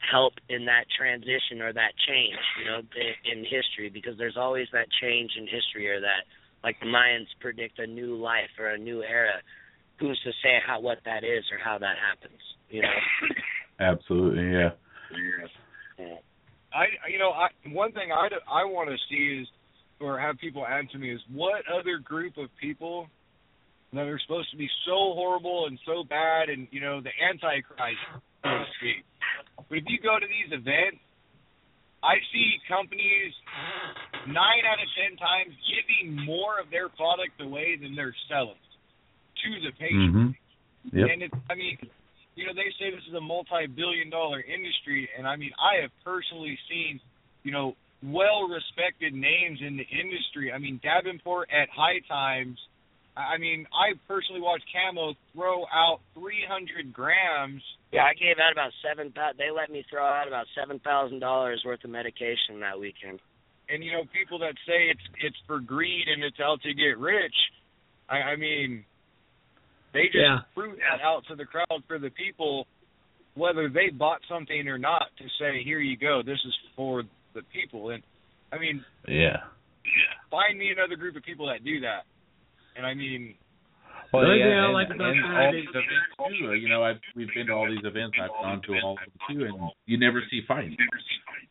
help 0.00 0.34
in 0.48 0.64
that 0.64 0.84
transition 0.96 1.60
or 1.60 1.72
that 1.72 1.92
change, 2.08 2.40
you 2.58 2.64
know, 2.70 2.78
in, 2.78 3.38
in 3.38 3.44
history 3.44 3.90
because 3.92 4.16
there's 4.18 4.36
always 4.36 4.66
that 4.72 4.86
change 5.00 5.32
in 5.36 5.46
history 5.46 5.88
or 5.88 6.00
that 6.00 6.24
like 6.64 6.78
the 6.80 6.86
Mayans 6.86 7.26
predict 7.40 7.78
a 7.78 7.86
new 7.86 8.16
life 8.16 8.50
or 8.58 8.68
a 8.68 8.78
new 8.78 9.02
era. 9.02 9.40
Who's 9.98 10.20
to 10.24 10.30
say 10.42 10.58
how 10.66 10.80
what 10.80 10.98
that 11.04 11.24
is 11.24 11.44
or 11.52 11.58
how 11.62 11.78
that 11.78 11.96
happens, 12.00 12.40
you 12.70 12.82
know? 12.82 12.88
Absolutely, 13.80 14.50
yeah. 14.50 14.70
I 16.72 16.86
you 17.10 17.18
know 17.18 17.30
I 17.30 17.48
one 17.72 17.92
thing 17.92 18.12
I 18.12 18.28
I 18.50 18.64
want 18.64 18.90
to 18.90 18.96
see 19.08 19.42
is 19.42 19.48
or 20.00 20.18
have 20.18 20.38
people 20.38 20.66
answer 20.66 20.98
me 20.98 21.12
is 21.12 21.20
what 21.32 21.62
other 21.68 21.98
group 21.98 22.38
of 22.38 22.48
people 22.60 23.08
that 23.92 24.06
are 24.06 24.20
supposed 24.24 24.50
to 24.52 24.56
be 24.56 24.68
so 24.86 25.12
horrible 25.14 25.66
and 25.66 25.78
so 25.84 26.04
bad 26.04 26.48
and 26.48 26.68
you 26.70 26.80
know 26.80 27.00
the 27.00 27.10
antichrist 27.28 27.98
But 28.42 29.78
if 29.78 29.84
you 29.88 29.98
go 30.00 30.18
to 30.18 30.26
these 30.26 30.52
events, 30.52 31.00
I 32.02 32.16
see 32.32 32.56
companies 32.66 33.34
nine 34.26 34.64
out 34.64 34.80
of 34.80 34.88
ten 34.96 35.16
times 35.20 35.52
giving 35.68 36.24
more 36.24 36.58
of 36.58 36.70
their 36.70 36.88
product 36.88 37.40
away 37.40 37.76
than 37.76 37.94
they're 37.94 38.16
selling 38.28 38.56
to 39.44 39.50
the 39.60 39.72
patient. 39.76 40.14
Mhm. 40.14 40.36
Yep. 40.92 41.10
And 41.12 41.22
it's, 41.22 41.34
I 41.50 41.54
mean, 41.54 41.76
you 42.36 42.46
know, 42.46 42.54
they 42.54 42.72
say 42.78 42.90
this 42.90 43.06
is 43.06 43.14
a 43.14 43.20
multi-billion-dollar 43.20 44.40
industry, 44.40 45.10
and 45.16 45.28
I 45.28 45.36
mean, 45.36 45.52
I 45.60 45.82
have 45.82 45.90
personally 46.02 46.58
seen, 46.68 47.00
you 47.42 47.52
know, 47.52 47.76
well-respected 48.02 49.12
names 49.12 49.60
in 49.60 49.76
the 49.76 49.84
industry. 49.84 50.52
I 50.52 50.58
mean, 50.58 50.80
Davenport 50.82 51.50
at 51.52 51.68
High 51.68 52.00
Times. 52.08 52.58
I 53.16 53.34
I 53.34 53.38
mean, 53.38 53.66
I 53.72 53.98
personally 54.08 54.40
watched 54.40 54.64
Camo 54.72 55.14
throw 55.32 55.64
out 55.72 56.00
300 56.14 56.92
grams. 56.92 57.62
Yeah, 57.92 58.04
I 58.04 58.14
gave 58.14 58.38
out 58.38 58.52
about 58.52 58.72
seven 58.86 59.12
they 59.36 59.50
let 59.50 59.70
me 59.70 59.84
throw 59.90 60.04
out 60.04 60.28
about 60.28 60.46
seven 60.58 60.78
thousand 60.78 61.20
dollars 61.20 61.62
worth 61.64 61.82
of 61.84 61.90
medication 61.90 62.60
that 62.60 62.78
weekend. 62.78 63.20
And 63.68 63.82
you 63.84 63.92
know, 63.92 64.02
people 64.12 64.38
that 64.40 64.54
say 64.66 64.90
it's 64.90 65.00
it's 65.22 65.36
for 65.46 65.58
greed 65.60 66.06
and 66.08 66.22
it's 66.22 66.38
out 66.40 66.62
to 66.62 66.74
get 66.74 66.98
rich. 66.98 67.34
I, 68.08 68.34
I 68.34 68.36
mean, 68.36 68.84
they 69.92 70.06
just 70.06 70.16
Yeah. 70.18 70.38
fruit 70.54 70.78
that 70.78 71.02
out 71.04 71.24
to 71.28 71.36
the 71.36 71.44
crowd 71.44 71.82
for 71.86 71.98
the 71.98 72.10
people, 72.10 72.66
whether 73.34 73.68
they 73.68 73.90
bought 73.90 74.20
something 74.28 74.68
or 74.68 74.78
not, 74.78 75.06
to 75.18 75.24
say, 75.38 75.62
"Here 75.62 75.80
you 75.80 75.96
go, 75.96 76.22
this 76.22 76.38
is 76.44 76.54
for 76.76 77.02
the 77.34 77.42
people." 77.52 77.90
And 77.90 78.02
I 78.52 78.58
mean, 78.58 78.84
Yeah. 79.06 79.44
find 80.30 80.58
me 80.58 80.70
another 80.70 80.96
group 80.96 81.16
of 81.16 81.22
people 81.22 81.46
that 81.46 81.64
do 81.64 81.80
that. 81.80 82.04
And 82.76 82.86
I 82.86 82.94
mean, 82.94 83.34
Well, 84.12 84.22
The 84.22 84.28
only 84.28 84.38
yeah, 84.40 84.46
thing 84.46 84.58
I 84.58 84.64
and, 84.64 84.72
like 84.74 84.90
about 84.90 85.10
and 85.10 85.22
that 85.24 85.40
all 85.40 85.48
is- 85.54 85.54
these 85.62 85.70
events 85.70 86.38
too. 86.38 86.54
You 86.54 86.68
know, 86.68 86.82
I've 86.82 87.00
we've 87.14 87.30
been 87.34 87.46
to 87.46 87.52
all 87.52 87.68
these 87.68 87.84
events. 87.84 88.16
I've 88.20 88.30
gone 88.42 88.60
to 88.66 88.72
all 88.82 88.94
of 88.98 89.04
them 89.06 89.14
too, 89.30 89.44
and 89.46 89.70
you 89.86 89.98
never 89.98 90.22
see 90.30 90.42
fights. 90.48 90.74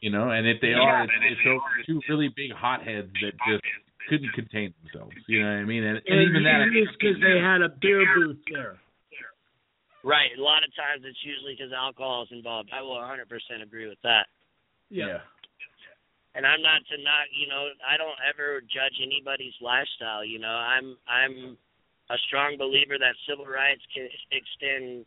You 0.02 0.10
know, 0.12 0.32
and 0.32 0.48
if 0.48 0.60
they 0.62 0.74
are, 0.74 1.04
it's, 1.04 1.14
it's 1.32 1.42
those 1.46 1.60
two 1.86 2.00
really 2.10 2.30
big 2.36 2.52
hotheads 2.52 3.12
that 3.22 3.34
just 3.48 3.64
couldn't 4.10 4.32
contain 4.34 4.74
themselves. 4.84 5.16
You 5.28 5.44
know 5.44 5.52
what 5.52 5.60
I 5.62 5.66
mean? 5.66 5.84
And, 5.84 5.98
and, 6.08 6.20
And 6.20 6.30
even 6.30 6.44
that, 6.44 6.68
it's 6.74 6.92
because 7.00 7.20
they 7.22 7.40
had 7.40 7.62
a 7.62 7.70
beer 7.80 8.04
booth 8.16 8.38
there. 8.52 8.80
Right. 10.04 10.32
A 10.38 10.42
lot 10.42 10.64
of 10.64 10.72
times 10.76 11.04
it's 11.06 11.20
usually 11.24 11.56
because 11.56 11.72
alcohol 11.76 12.24
is 12.24 12.30
involved. 12.32 12.70
I 12.74 12.82
will 12.82 12.96
100% 12.96 13.28
agree 13.62 13.88
with 13.88 14.00
that. 14.04 14.28
yeah. 14.90 15.20
And 16.36 16.46
I'm 16.46 16.62
not 16.62 16.86
to 16.94 16.96
not, 17.02 17.26
you 17.34 17.50
know, 17.50 17.74
I 17.82 17.98
don't 17.98 18.20
ever 18.22 18.62
judge 18.62 19.02
anybody's 19.02 19.56
lifestyle. 19.62 20.24
You 20.24 20.40
know, 20.40 20.54
I'm 20.54 20.96
I'm 21.10 21.58
a 22.10 22.18
strong 22.28 22.58
believer 22.58 22.98
that 22.98 23.18
civil 23.28 23.46
rights 23.46 23.82
can 23.94 24.08
extend 24.32 25.06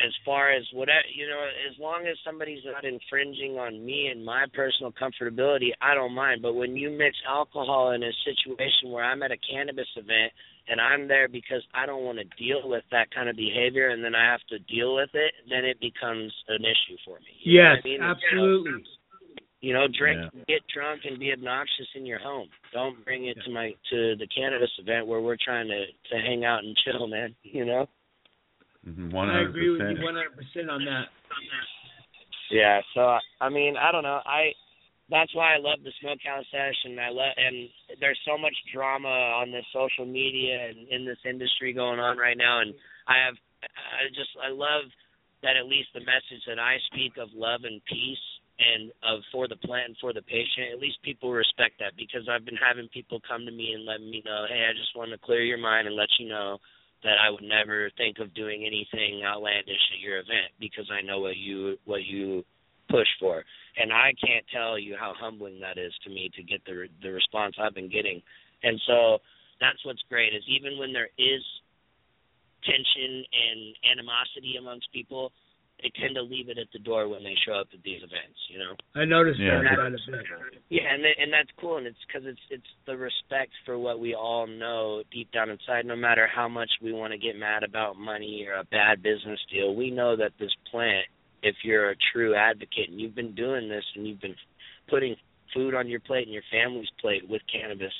as 0.00 0.10
far 0.24 0.50
as 0.50 0.64
whatever 0.72 1.06
you 1.14 1.28
know, 1.28 1.44
as 1.70 1.78
long 1.78 2.06
as 2.10 2.16
somebody's 2.24 2.64
not 2.64 2.84
infringing 2.84 3.58
on 3.58 3.84
me 3.84 4.08
and 4.08 4.24
my 4.24 4.46
personal 4.52 4.92
comfortability, 4.92 5.70
I 5.80 5.94
don't 5.94 6.14
mind. 6.14 6.42
But 6.42 6.54
when 6.54 6.74
you 6.74 6.90
mix 6.90 7.16
alcohol 7.28 7.92
in 7.92 8.02
a 8.02 8.10
situation 8.24 8.90
where 8.90 9.04
I'm 9.04 9.22
at 9.22 9.30
a 9.30 9.38
cannabis 9.38 9.86
event 9.96 10.32
and 10.68 10.80
I'm 10.80 11.06
there 11.06 11.28
because 11.28 11.62
I 11.74 11.86
don't 11.86 12.02
want 12.02 12.18
to 12.18 12.24
deal 12.42 12.66
with 12.68 12.82
that 12.90 13.14
kind 13.14 13.28
of 13.28 13.36
behavior 13.36 13.90
and 13.90 14.02
then 14.02 14.14
I 14.14 14.24
have 14.24 14.42
to 14.50 14.58
deal 14.66 14.96
with 14.96 15.10
it, 15.14 15.32
then 15.48 15.64
it 15.64 15.78
becomes 15.80 16.32
an 16.48 16.64
issue 16.64 16.96
for 17.04 17.18
me. 17.20 17.30
You 17.44 17.62
know 17.62 17.74
Yes, 17.74 17.84
what 17.84 17.86
I 17.86 17.88
mean? 17.88 18.02
absolutely. 18.02 18.84
You 19.64 19.72
know, 19.72 19.86
drink, 19.88 20.20
get 20.46 20.60
drunk, 20.68 21.08
and 21.08 21.18
be 21.18 21.32
obnoxious 21.32 21.88
in 21.96 22.04
your 22.04 22.18
home. 22.18 22.48
Don't 22.74 23.02
bring 23.02 23.24
it 23.24 23.38
to 23.46 23.50
my 23.50 23.72
to 23.88 24.14
the 24.20 24.28
cannabis 24.28 24.68
event 24.78 25.06
where 25.06 25.22
we're 25.22 25.40
trying 25.42 25.68
to 25.68 25.86
to 26.12 26.20
hang 26.20 26.44
out 26.44 26.62
and 26.62 26.76
chill, 26.84 27.06
man. 27.06 27.34
You 27.42 27.64
know. 27.64 27.88
One 28.84 29.30
I 29.30 29.40
hundred 29.40 29.48
agree 29.48 29.70
with 29.70 29.80
you 29.80 30.04
100% 30.04 30.68
on 30.70 30.84
that. 30.84 31.08
Yeah. 32.50 32.80
So 32.94 33.16
I 33.40 33.48
mean, 33.48 33.76
I 33.80 33.90
don't 33.90 34.02
know. 34.02 34.20
I 34.26 34.52
that's 35.08 35.34
why 35.34 35.54
I 35.54 35.58
love 35.58 35.80
the 35.82 35.92
Smokehouse 36.02 36.44
session. 36.52 36.98
I 36.98 37.08
love 37.08 37.32
and 37.38 37.68
there's 38.00 38.20
so 38.28 38.36
much 38.36 38.52
drama 38.68 39.08
on 39.08 39.50
this 39.50 39.64
social 39.72 40.04
media 40.04 40.68
and 40.68 40.88
in 40.88 41.06
this 41.06 41.24
industry 41.24 41.72
going 41.72 42.00
on 42.00 42.18
right 42.18 42.36
now. 42.36 42.60
And 42.60 42.74
I 43.08 43.24
have 43.24 43.36
I 43.64 44.12
just 44.12 44.36
I 44.44 44.52
love 44.52 44.92
that 45.40 45.56
at 45.56 45.64
least 45.64 45.88
the 45.94 46.00
message 46.00 46.44
that 46.48 46.58
I 46.58 46.76
speak 46.92 47.16
of 47.16 47.32
love 47.32 47.64
and 47.64 47.80
peace 47.88 48.28
and 48.58 48.92
of 49.02 49.20
for 49.32 49.48
the 49.48 49.56
plant 49.56 49.88
and 49.88 49.96
for 50.00 50.12
the 50.12 50.22
patient, 50.22 50.70
at 50.72 50.78
least 50.78 51.02
people 51.02 51.32
respect 51.32 51.80
that 51.80 51.96
because 51.96 52.28
I've 52.30 52.44
been 52.44 52.58
having 52.58 52.88
people 52.88 53.20
come 53.26 53.44
to 53.44 53.50
me 53.50 53.74
and 53.74 53.84
let 53.84 54.00
me 54.00 54.22
know, 54.24 54.46
hey, 54.48 54.66
I 54.70 54.72
just 54.72 54.94
want 54.96 55.10
to 55.10 55.18
clear 55.18 55.42
your 55.42 55.58
mind 55.58 55.88
and 55.88 55.96
let 55.96 56.08
you 56.18 56.28
know 56.28 56.58
that 57.02 57.18
I 57.20 57.30
would 57.30 57.42
never 57.42 57.90
think 57.96 58.18
of 58.18 58.34
doing 58.34 58.64
anything 58.64 59.22
outlandish 59.24 59.82
at 59.92 60.00
your 60.00 60.18
event 60.18 60.54
because 60.60 60.88
I 60.90 61.04
know 61.04 61.20
what 61.20 61.36
you 61.36 61.76
what 61.84 62.04
you 62.04 62.44
push 62.88 63.08
for. 63.18 63.44
And 63.76 63.92
I 63.92 64.14
can't 64.24 64.44
tell 64.52 64.78
you 64.78 64.96
how 64.98 65.12
humbling 65.18 65.60
that 65.60 65.76
is 65.76 65.92
to 66.04 66.10
me 66.10 66.30
to 66.36 66.42
get 66.42 66.64
the 66.64 66.86
the 67.02 67.10
response 67.10 67.56
I've 67.58 67.74
been 67.74 67.90
getting. 67.90 68.22
And 68.62 68.80
so 68.86 69.18
that's 69.60 69.84
what's 69.84 70.02
great 70.08 70.32
is 70.32 70.42
even 70.48 70.78
when 70.78 70.92
there 70.92 71.10
is 71.18 71.42
tension 72.64 73.24
and 73.28 73.76
animosity 73.92 74.56
amongst 74.58 74.90
people, 74.92 75.32
they 75.82 75.90
tend 76.00 76.14
to 76.14 76.22
leave 76.22 76.48
it 76.48 76.58
at 76.58 76.68
the 76.72 76.78
door 76.78 77.08
when 77.08 77.22
they 77.24 77.34
show 77.44 77.52
up 77.54 77.68
at 77.72 77.82
these 77.82 77.98
events. 78.02 78.38
You 78.48 78.58
know. 78.58 78.72
I 78.94 79.04
noticed 79.04 79.38
Yeah. 79.40 79.60
that 79.62 79.74
quite 79.74 79.92
a 79.92 79.98
bit. 80.10 80.62
Yeah, 80.70 80.92
and 80.92 81.02
th- 81.02 81.16
and 81.18 81.32
that's 81.32 81.50
cool, 81.58 81.76
and 81.76 81.86
it's 81.86 81.98
because 82.06 82.26
it's 82.26 82.40
it's 82.50 82.66
the 82.86 82.96
respect 82.96 83.52
for 83.66 83.78
what 83.78 83.98
we 84.00 84.14
all 84.14 84.46
know 84.46 85.02
deep 85.10 85.30
down 85.32 85.50
inside. 85.50 85.84
No 85.86 85.96
matter 85.96 86.26
how 86.26 86.48
much 86.48 86.70
we 86.80 86.92
want 86.92 87.12
to 87.12 87.18
get 87.18 87.36
mad 87.36 87.62
about 87.62 87.96
money 87.98 88.46
or 88.48 88.54
a 88.60 88.64
bad 88.64 89.02
business 89.02 89.40
deal, 89.52 89.74
we 89.74 89.90
know 89.90 90.16
that 90.16 90.32
this 90.38 90.52
plant, 90.70 91.06
if 91.42 91.56
you're 91.64 91.90
a 91.90 91.96
true 92.12 92.34
advocate 92.34 92.88
and 92.88 93.00
you've 93.00 93.14
been 93.14 93.34
doing 93.34 93.68
this 93.68 93.84
and 93.94 94.06
you've 94.06 94.20
been 94.20 94.36
putting 94.88 95.16
food 95.52 95.74
on 95.74 95.88
your 95.88 96.00
plate 96.00 96.24
and 96.24 96.32
your 96.32 96.42
family's 96.50 96.88
plate 97.00 97.28
with 97.28 97.42
cannabis 97.52 97.92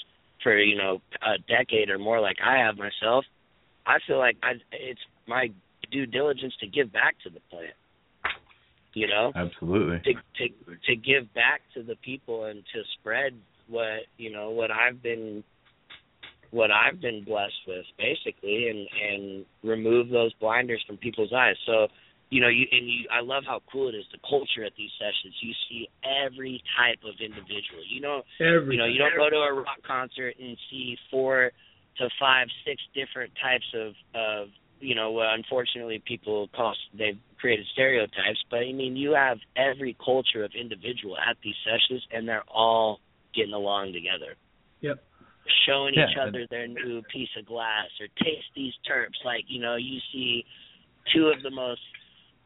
for 0.42 0.59
you 0.59 0.76
know 0.76 1.01
a 1.22 1.38
decade 1.48 1.90
or 1.90 1.98
more, 1.98 2.20
like 2.20 2.36
I 2.44 2.59
have 2.59 2.76
myself, 2.76 3.24
I 3.86 3.98
feel 4.06 4.18
like 4.18 4.36
I 4.42 4.52
it's 4.72 5.01
my 5.26 5.48
due 5.95 6.07
diligence 6.07 6.53
to 6.59 6.66
give 6.66 6.93
back 6.93 7.15
to 7.23 7.31
the 7.31 7.41
plant. 7.49 7.79
You 8.93 9.09
know 9.09 9.33
Absolutely. 9.35 9.99
to 10.05 10.12
to 10.15 10.77
to 10.87 10.97
give 10.97 11.33
back 11.35 11.62
to 11.75 11.83
the 11.83 11.97
people 11.97 12.45
and 12.45 12.62
to 12.75 12.83
spread 12.99 13.33
what 13.69 14.07
you 14.19 14.31
know 14.31 14.51
what 14.51 14.71
I've 14.71 15.03
been 15.03 15.43
what 16.51 16.71
I've 16.71 17.01
been 17.01 17.25
blessed 17.25 17.62
with 17.66 17.87
basically 17.99 18.69
and 18.69 18.87
and 19.09 19.47
remove 19.62 20.11
those 20.11 20.33
blinders 20.35 20.83
from 20.87 20.97
people's 20.97 21.33
eyes. 21.33 21.57
So 21.66 21.89
you 22.31 22.41
know 22.41 22.49
you 22.49 22.66
and 22.71 22.87
you 22.87 23.07
I 23.11 23.21
love 23.21 23.43
how 23.47 23.62
cool 23.71 23.89
it 23.89 23.97
is 23.97 24.07
the 24.12 24.23
culture 24.29 24.65
at 24.65 24.73
these 24.79 24.91
sessions. 24.99 25.35
You 25.43 25.53
see 25.69 25.89
every 26.07 26.62
type 26.79 27.03
of 27.03 27.19
individual. 27.19 27.83
You 27.91 28.01
know 28.01 28.23
Every 28.41 28.77
you 28.77 28.79
know 28.79 28.87
you 28.87 28.99
don't 28.99 29.16
go 29.16 29.29
to 29.29 29.43
a 29.43 29.53
rock 29.53 29.83
concert 29.85 30.35
and 30.39 30.57
see 30.71 30.97
four 31.11 31.51
to 31.99 32.09
five 32.21 32.47
six 32.65 32.81
different 32.95 33.33
types 33.43 33.66
of 33.75 33.95
of 34.15 34.49
you 34.85 34.94
know 34.94 35.20
unfortunately 35.35 36.02
people 36.06 36.48
call 36.55 36.74
they've 36.97 37.19
created 37.39 37.66
stereotypes 37.73 38.43
but 38.51 38.59
i 38.59 38.73
mean 38.73 38.97
you 38.97 39.15
have 39.15 39.39
every 39.56 39.97
culture 40.05 40.44
of 40.44 40.52
individual 40.59 41.16
at 41.16 41.36
these 41.43 41.55
sessions 41.65 42.06
and 42.12 42.28
they're 42.28 42.44
all 42.48 43.01
getting 43.35 43.52
along 43.52 43.93
together. 43.93 44.36
Yep. 44.81 45.02
showing 45.66 45.94
Yeah, 45.94 46.06
each 46.09 46.16
other 46.20 46.47
their 46.51 46.69
new 46.69 47.02
piece 47.12 47.28
of 47.39 47.47
glass 47.47 47.89
or 48.01 48.06
taste 48.23 48.48
these 48.55 48.73
terps. 48.89 49.24
Like 49.24 49.44
you 49.48 49.61
know 49.61 49.77
you 49.77 49.98
see 50.12 50.44
two 51.15 51.28
of 51.28 51.43
the 51.43 51.51
most 51.51 51.81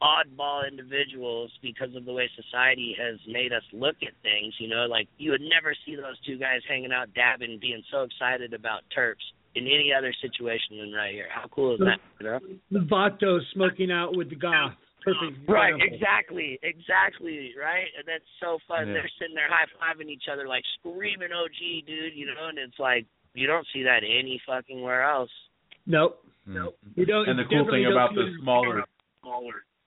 oddball 0.01 0.67
individuals 0.67 1.51
because 1.61 1.93
of 1.95 2.05
the 2.05 2.13
way 2.13 2.29
society 2.35 2.95
has 2.97 3.19
made 3.27 3.51
us 3.51 3.63
look 3.73 3.97
at 4.01 4.13
things 4.23 4.53
you 4.57 4.65
know 4.69 4.85
like 4.85 5.09
you 5.17 5.29
would 5.29 5.41
never 5.41 5.75
see 5.85 5.93
those 5.93 6.17
two 6.25 6.37
guys 6.37 6.61
hanging 6.69 6.93
out 6.93 7.13
dabbing 7.13 7.59
being 7.59 7.83
so 7.91 8.03
excited 8.03 8.53
about 8.53 8.79
terps 8.97 9.27
in 9.55 9.65
any 9.65 9.91
other 9.95 10.13
situation 10.21 10.77
than 10.79 10.93
right 10.93 11.13
here 11.13 11.27
how 11.33 11.47
cool 11.49 11.73
is 11.73 11.79
that 11.79 11.99
you 12.19 12.25
know 12.25 12.39
The 12.71 12.79
Vato 12.79 13.39
smoking 13.53 13.91
out 13.91 14.15
with 14.15 14.29
the 14.29 14.35
goth. 14.35 14.73
Perfect. 15.01 15.47
Right, 15.47 15.73
example. 15.73 15.95
exactly, 15.95 16.59
exactly, 16.61 17.53
right. 17.55 17.87
And 17.97 18.03
that's 18.05 18.27
so 18.41 18.59
fun. 18.67 18.87
Yeah. 18.87 18.93
They're 18.99 19.11
sitting 19.17 19.33
there 19.33 19.47
high 19.47 19.63
fiving 19.79 20.09
each 20.09 20.27
other, 20.31 20.45
like 20.45 20.63
screaming 20.77 21.29
oh, 21.33 21.45
"OG, 21.45 21.87
dude," 21.87 22.13
you 22.15 22.25
know. 22.25 22.49
And 22.49 22.59
it's 22.59 22.77
like 22.77 23.05
you 23.33 23.47
don't 23.47 23.65
see 23.73 23.83
that 23.83 24.03
any 24.03 24.41
fucking 24.45 24.81
where 24.81 25.03
else. 25.03 25.31
Nope. 25.85 26.21
Nope. 26.45 26.77
You 26.95 27.05
don't. 27.05 27.29
And 27.29 27.39
the 27.39 27.43
you 27.43 27.63
cool 27.63 27.71
thing 27.71 27.85
about 27.85 28.13
the 28.13 28.21
it 28.21 28.27
in- 28.27 28.39
smaller 28.41 28.83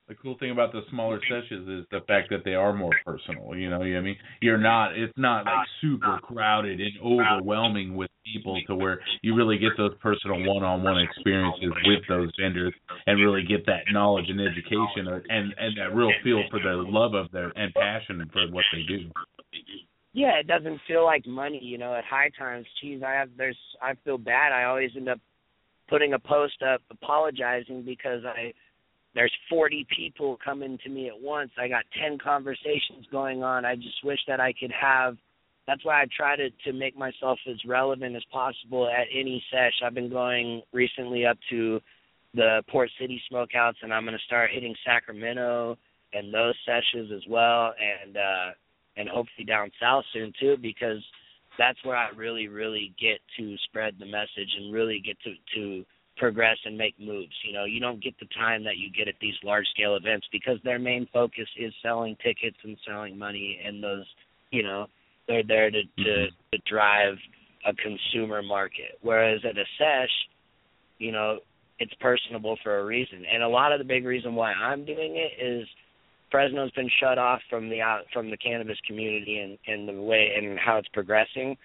the 0.09 0.15
cool 0.17 0.37
thing 0.39 0.51
about 0.51 0.73
the 0.73 0.83
smaller 0.91 1.21
sessions 1.23 1.69
is 1.69 1.87
the 1.91 2.01
fact 2.07 2.29
that 2.31 2.45
they 2.45 2.55
are 2.55 2.73
more 2.73 2.93
personal. 3.05 3.55
You 3.55 3.71
know, 3.71 3.79
what 3.79 3.87
I 3.87 4.01
mean, 4.01 4.17
you're 4.41 4.59
not. 4.59 4.99
It's 4.99 5.13
not 5.17 5.47
like 5.47 5.67
super 5.81 6.19
crowded 6.23 6.81
and 6.81 6.93
overwhelming 7.03 7.95
with 7.95 8.11
people 8.25 8.61
to 8.67 8.75
where 8.75 9.01
you 9.23 9.35
really 9.35 9.59
get 9.59 9.71
those 9.77 9.93
personal 10.01 10.39
one-on-one 10.45 10.99
experiences 10.99 11.73
with 11.85 12.01
those 12.09 12.31
vendors 12.41 12.75
and 13.07 13.21
really 13.21 13.43
get 13.45 13.65
that 13.67 13.83
knowledge 13.93 14.27
and 14.29 14.41
education 14.41 15.07
and 15.29 15.55
and 15.57 15.77
that 15.79 15.95
real 15.95 16.13
feel 16.25 16.43
for 16.51 16.59
the 16.59 16.85
love 16.87 17.15
of 17.15 17.31
their 17.31 17.53
and 17.57 17.73
passion 17.75 18.29
for 18.33 18.47
what 18.51 18.65
they 18.73 18.83
do. 18.83 19.11
Yeah, 20.15 20.39
it 20.39 20.47
doesn't 20.47 20.81
feel 20.87 21.05
like 21.05 21.27
money, 21.27 21.61
you 21.63 21.79
know. 21.79 21.95
At 21.95 22.05
high 22.05 22.31
times, 22.39 22.67
geez, 22.81 23.03
I 23.03 23.13
have 23.13 23.31
there's 23.37 23.57
I 23.81 23.95
feel 24.05 24.19
bad. 24.19 24.53
I 24.53 24.65
always 24.65 24.91
end 24.97 25.09
up 25.09 25.21
putting 25.89 26.13
a 26.13 26.19
post 26.19 26.63
up 26.63 26.83
apologizing 26.91 27.83
because 27.85 28.25
I 28.25 28.53
there's 29.15 29.33
40 29.51 29.87
people 29.95 30.39
coming 30.43 30.79
to 30.85 30.91
me 30.91 31.09
at 31.09 31.21
once. 31.21 31.51
I 31.59 31.69
got 31.69 31.85
10 32.03 32.19
conversations 32.19 33.07
going 33.11 33.43
on. 33.43 33.65
I 33.65 33.77
just 33.77 34.05
wish 34.05 34.19
that 34.27 34.41
I 34.41 34.53
could 34.59 34.73
have. 34.73 35.17
That's 35.67 35.85
why 35.85 36.03
I 36.03 36.07
try 36.17 36.35
to 36.37 36.51
to 36.65 36.73
make 36.73 36.97
myself 36.97 37.39
as 37.49 37.57
relevant 37.67 38.17
as 38.17 38.25
possible 38.33 38.89
at 38.89 39.07
any 39.13 39.43
sesh. 39.51 39.75
I've 39.85 39.95
been 39.95 40.11
going 40.11 40.63
recently 40.73 41.25
up 41.25 41.39
to 41.51 41.81
the 42.35 42.63
Port 42.69 42.91
City 43.01 43.21
Smokeouts, 43.31 43.77
and 43.83 43.93
I'm 43.93 44.05
going 44.05 44.17
to 44.17 44.25
start 44.27 44.51
hitting 44.53 44.75
Sacramento 44.85 45.77
and 46.13 46.33
those 46.33 46.55
sessions 46.67 47.11
as 47.15 47.23
well, 47.29 47.75
and 47.79 48.17
uh 48.17 48.51
and 48.97 49.09
hopefully 49.09 49.45
down 49.47 49.71
south 49.81 50.05
soon 50.13 50.33
too, 50.41 50.57
because 50.61 51.03
that's 51.59 51.79
where 51.85 51.97
I 51.97 52.09
really, 52.17 52.49
really 52.49 52.95
get 53.01 53.21
to 53.39 53.57
spread 53.65 53.95
the 53.99 54.07
message 54.07 54.51
and 54.59 54.73
really 54.73 55.01
get 55.05 55.17
to 55.21 55.35
to 55.55 55.85
progress 56.17 56.59
and 56.65 56.77
make 56.77 56.99
moves. 57.01 57.33
You 57.45 57.53
know, 57.53 57.65
you 57.65 57.81
don't 57.81 58.03
get 58.03 58.15
the 58.21 58.27
time 58.39 58.65
that 58.65 58.77
you 58.77 58.91
get 58.91 59.09
at 59.09 59.15
these 59.21 59.35
large 59.43 59.67
scale 59.75 59.97
events 59.97 60.27
because 60.33 60.59
their 60.65 60.79
main 60.79 61.09
focus 61.13 61.49
is 61.59 61.73
selling 61.83 62.17
tickets 62.23 62.57
and 62.65 62.77
selling 62.87 63.19
money 63.19 63.61
and 63.65 63.83
those 63.83 64.07
you 64.53 64.63
know, 64.63 64.87
they're 65.27 65.43
there 65.43 65.71
to 65.71 65.83
to, 65.83 65.89
mm-hmm. 65.99 66.35
to 66.53 66.59
drive 66.71 67.15
a 67.67 67.73
consumer 67.75 68.43
market. 68.43 68.99
Whereas 69.01 69.41
at 69.45 69.57
a 69.57 69.65
sesh, 69.79 70.11
you 70.99 71.11
know, 71.11 71.39
it's 71.79 71.95
personable 72.01 72.57
for 72.63 72.79
a 72.79 72.85
reason. 72.85 73.25
And 73.33 73.43
a 73.43 73.49
lot 73.49 73.73
of 73.73 73.79
the 73.79 73.85
big 73.85 74.05
reason 74.05 74.35
why 74.35 74.53
I'm 74.53 74.85
doing 74.85 75.17
it 75.17 75.43
is 75.43 75.67
Fresno's 76.31 76.71
been 76.73 76.91
shut 77.01 77.19
off 77.19 77.41
from 77.51 77.69
the 77.69 77.81
out 77.81 78.03
from 78.13 78.31
the 78.31 78.37
cannabis 78.37 78.79
community 78.87 79.39
and 79.39 79.59
and 79.67 79.89
the 79.89 80.01
way 80.01 80.33
and 80.37 80.59
how 80.59 80.77
it's 80.77 80.89
progressing. 80.89 81.57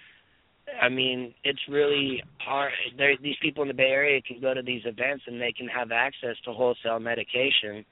I 0.82 0.90
mean, 0.90 1.34
it's 1.44 1.60
really 1.70 2.24
hard. 2.40 2.72
There, 2.98 3.16
these 3.22 3.36
people 3.42 3.64
in 3.64 3.68
the 3.68 3.74
Bay 3.74 3.90
Area 3.92 4.22
can 4.22 4.42
go 4.42 4.54
to 4.54 4.62
these 4.62 4.82
events 4.86 5.24
and 5.28 5.42
they 5.42 5.52
can 5.52 5.68
have 5.68 5.92
access 5.92 6.36
to 6.46 6.54
wholesale 6.54 7.00
medication 7.00 7.86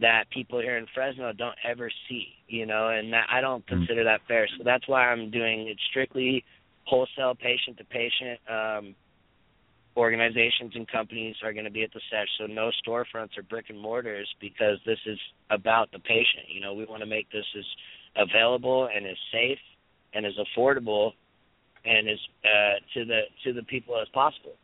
that 0.00 0.24
people 0.30 0.60
here 0.60 0.76
in 0.76 0.86
Fresno 0.94 1.32
don't 1.32 1.56
ever 1.68 1.90
see, 2.08 2.28
you 2.46 2.66
know, 2.66 2.88
and 2.88 3.12
that, 3.12 3.26
I 3.30 3.40
don't 3.40 3.66
consider 3.66 4.04
that 4.04 4.20
fair. 4.28 4.46
So 4.56 4.62
that's 4.64 4.86
why 4.86 5.08
I'm 5.08 5.30
doing 5.30 5.68
it 5.68 5.76
strictly 5.90 6.44
wholesale, 6.84 7.34
patient 7.34 7.78
to 7.78 7.84
patient. 7.84 8.38
Um, 8.48 8.94
organizations 9.96 10.72
and 10.76 10.86
companies 10.86 11.34
are 11.42 11.52
going 11.52 11.64
to 11.64 11.70
be 11.70 11.82
at 11.82 11.92
the 11.92 12.00
sesh, 12.08 12.28
so 12.38 12.46
no 12.46 12.70
storefronts 12.86 13.36
or 13.36 13.42
brick 13.42 13.66
and 13.68 13.78
mortars 13.78 14.28
because 14.40 14.78
this 14.86 14.98
is 15.04 15.18
about 15.50 15.90
the 15.90 15.98
patient. 15.98 16.46
You 16.48 16.60
know, 16.60 16.72
we 16.72 16.84
want 16.84 17.00
to 17.00 17.06
make 17.06 17.28
this 17.32 17.44
as 17.58 17.64
available 18.16 18.88
and 18.94 19.04
as 19.04 19.16
safe 19.32 19.58
and 20.14 20.24
as 20.24 20.34
affordable 20.38 21.12
and 21.84 22.08
as 22.08 22.18
uh, 22.44 22.74
to 22.94 23.04
the 23.04 23.20
to 23.44 23.52
the 23.52 23.62
people 23.62 24.00
as 24.00 24.08
possible. 24.14 24.54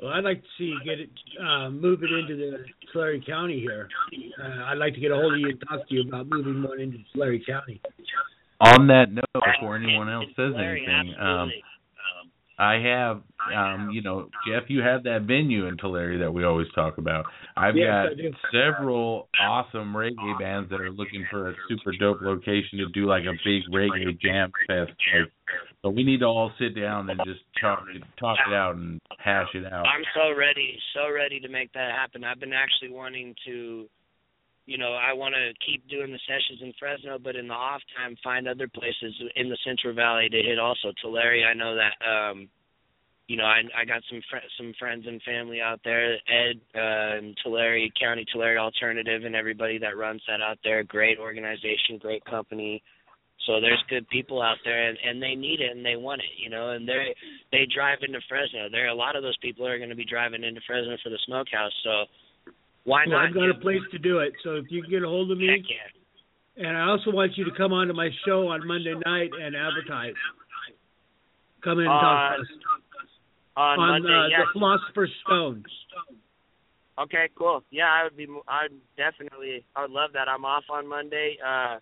Well, 0.00 0.12
I'd 0.12 0.24
like 0.24 0.40
to 0.40 0.48
see 0.56 0.64
you 0.64 0.80
get 0.82 0.98
it, 0.98 1.10
uh, 1.38 1.68
move 1.68 2.02
it 2.02 2.10
into 2.10 2.34
the 2.34 2.64
Tulare 2.90 3.20
County 3.20 3.60
here. 3.60 3.88
Uh, 4.42 4.64
I'd 4.64 4.78
like 4.78 4.94
to 4.94 5.00
get 5.00 5.10
a 5.10 5.14
hold 5.14 5.34
of 5.34 5.40
you 5.40 5.50
and 5.50 5.62
talk 5.68 5.86
to 5.88 5.94
you 5.94 6.08
about 6.08 6.26
moving 6.26 6.62
one 6.62 6.80
into 6.80 6.98
Tulare 7.12 7.38
County. 7.46 7.82
On 8.60 8.86
that 8.86 9.12
note, 9.12 9.24
before 9.34 9.76
anyone 9.76 10.08
else 10.08 10.26
says 10.36 10.52
anything, 10.56 11.14
um, 11.20 11.48
absolutely. 11.48 11.62
I 12.60 12.74
have, 12.74 13.22
um, 13.56 13.88
you 13.90 14.02
know, 14.02 14.28
Jeff, 14.46 14.64
you 14.68 14.82
have 14.82 15.04
that 15.04 15.22
venue 15.22 15.66
in 15.66 15.78
Tulare 15.78 16.18
that 16.18 16.30
we 16.30 16.44
always 16.44 16.66
talk 16.74 16.98
about. 16.98 17.24
I've 17.56 17.74
Yes, 17.74 18.08
got 18.20 18.52
several 18.52 19.30
awesome 19.40 19.94
reggae 19.94 20.38
bands 20.38 20.68
that 20.68 20.78
are 20.78 20.90
looking 20.90 21.26
for 21.30 21.48
a 21.48 21.54
super 21.70 21.92
dope 21.98 22.20
location 22.20 22.76
to 22.78 22.86
do 22.90 23.06
like 23.06 23.24
a 23.24 23.32
big 23.44 23.62
reggae 23.72 24.20
jam 24.20 24.52
fest. 24.66 24.92
Like, 25.14 25.32
so 25.82 25.88
we 25.88 26.04
need 26.04 26.20
to 26.20 26.26
all 26.26 26.52
sit 26.58 26.78
down 26.78 27.08
and 27.08 27.18
just 27.24 27.40
talk 27.58 27.80
talk 28.18 28.36
it 28.46 28.52
out 28.52 28.76
and 28.76 29.00
hash 29.18 29.48
it 29.54 29.64
out. 29.64 29.86
I'm 29.86 30.04
so 30.14 30.36
ready, 30.36 30.78
so 30.94 31.10
ready 31.10 31.40
to 31.40 31.48
make 31.48 31.72
that 31.72 31.92
happen. 31.92 32.24
I've 32.24 32.40
been 32.40 32.52
actually 32.52 32.90
wanting 32.90 33.34
to, 33.46 33.88
you 34.66 34.78
know, 34.78 34.92
I 34.94 35.12
want 35.12 35.34
to 35.34 35.52
keep 35.64 35.88
doing 35.88 36.12
the 36.12 36.20
sessions 36.26 36.60
in 36.62 36.72
Fresno, 36.78 37.18
but 37.18 37.36
in 37.36 37.48
the 37.48 37.54
off 37.54 37.82
time, 37.96 38.16
find 38.22 38.46
other 38.46 38.68
places 38.68 39.14
in 39.36 39.48
the 39.48 39.58
Central 39.64 39.94
Valley 39.94 40.28
to 40.28 40.42
hit. 40.42 40.58
Also, 40.58 40.92
Tulare, 41.02 41.44
I 41.48 41.54
know 41.54 41.76
that. 41.76 41.94
um 42.06 42.48
you 43.30 43.36
know, 43.36 43.44
I 43.44 43.62
I 43.78 43.84
got 43.84 44.02
some 44.10 44.20
fr- 44.28 44.50
some 44.58 44.72
friends 44.76 45.04
and 45.06 45.22
family 45.22 45.60
out 45.60 45.80
there. 45.84 46.14
Ed, 46.26 46.58
uh, 46.74 47.16
and 47.18 47.38
Tulare 47.44 47.88
County 47.94 48.24
Tulare 48.32 48.58
Alternative, 48.58 49.24
and 49.24 49.36
everybody 49.36 49.78
that 49.78 49.96
runs 49.96 50.20
that 50.26 50.42
out 50.42 50.58
there. 50.64 50.82
Great 50.82 51.16
organization, 51.18 51.98
great 52.00 52.24
company. 52.24 52.82
So 53.46 53.60
there's 53.60 53.82
good 53.88 54.08
people 54.08 54.42
out 54.42 54.56
there, 54.64 54.88
and 54.88 54.98
and 55.06 55.22
they 55.22 55.36
need 55.36 55.60
it 55.60 55.70
and 55.70 55.86
they 55.86 55.94
want 55.94 56.22
it, 56.22 56.34
you 56.42 56.50
know. 56.50 56.70
And 56.70 56.88
they 56.88 57.14
they 57.52 57.68
drive 57.72 57.98
into 58.02 58.18
Fresno. 58.28 58.68
There, 58.68 58.86
are 58.86 58.88
a 58.88 58.94
lot 58.94 59.14
of 59.14 59.22
those 59.22 59.38
people 59.38 59.64
are 59.64 59.78
going 59.78 59.90
to 59.90 59.96
be 59.96 60.04
driving 60.04 60.42
into 60.42 60.60
Fresno 60.66 60.96
for 61.00 61.10
the 61.10 61.18
smokehouse. 61.24 61.72
So 61.84 62.06
why 62.84 63.04
Well, 63.06 63.18
not? 63.18 63.28
I've 63.28 63.34
got 63.34 63.50
a 63.50 63.54
place 63.54 63.82
to 63.92 63.98
do 63.98 64.18
it. 64.18 64.32
So 64.42 64.56
if 64.56 64.66
you 64.70 64.82
can 64.82 64.90
get 64.90 65.02
a 65.02 65.08
hold 65.08 65.30
of 65.30 65.38
me, 65.38 65.48
Heck 65.48 65.66
yeah. 65.68 66.68
and 66.68 66.76
I 66.76 66.88
also 66.88 67.10
want 67.10 67.32
you 67.36 67.44
to 67.44 67.52
come 67.56 67.72
on 67.72 67.88
to 67.88 67.94
my 67.94 68.10
show 68.26 68.48
on 68.48 68.66
Monday 68.66 68.94
night 69.06 69.30
and 69.40 69.54
advertise. 69.56 70.14
Come 71.62 71.78
in 71.78 71.86
and 71.86 72.00
talk 72.00 72.36
to 72.36 72.42
us 72.42 72.48
On, 73.56 73.78
on 73.78 74.02
Monday, 74.02 74.14
uh, 74.14 74.28
yeah. 74.28 74.44
the 74.44 74.58
Philosopher's 74.58 75.10
Stone. 75.26 75.64
Okay, 76.98 77.28
cool. 77.36 77.62
Yeah, 77.70 77.88
I 77.88 78.04
would 78.04 78.16
be. 78.16 78.26
I'd 78.46 78.68
definitely. 78.96 79.64
I 79.74 79.82
would 79.82 79.90
love 79.90 80.10
that. 80.12 80.28
I'm 80.28 80.44
off 80.44 80.64
on 80.70 80.86
Monday. 80.86 81.36
Uh, 81.44 81.78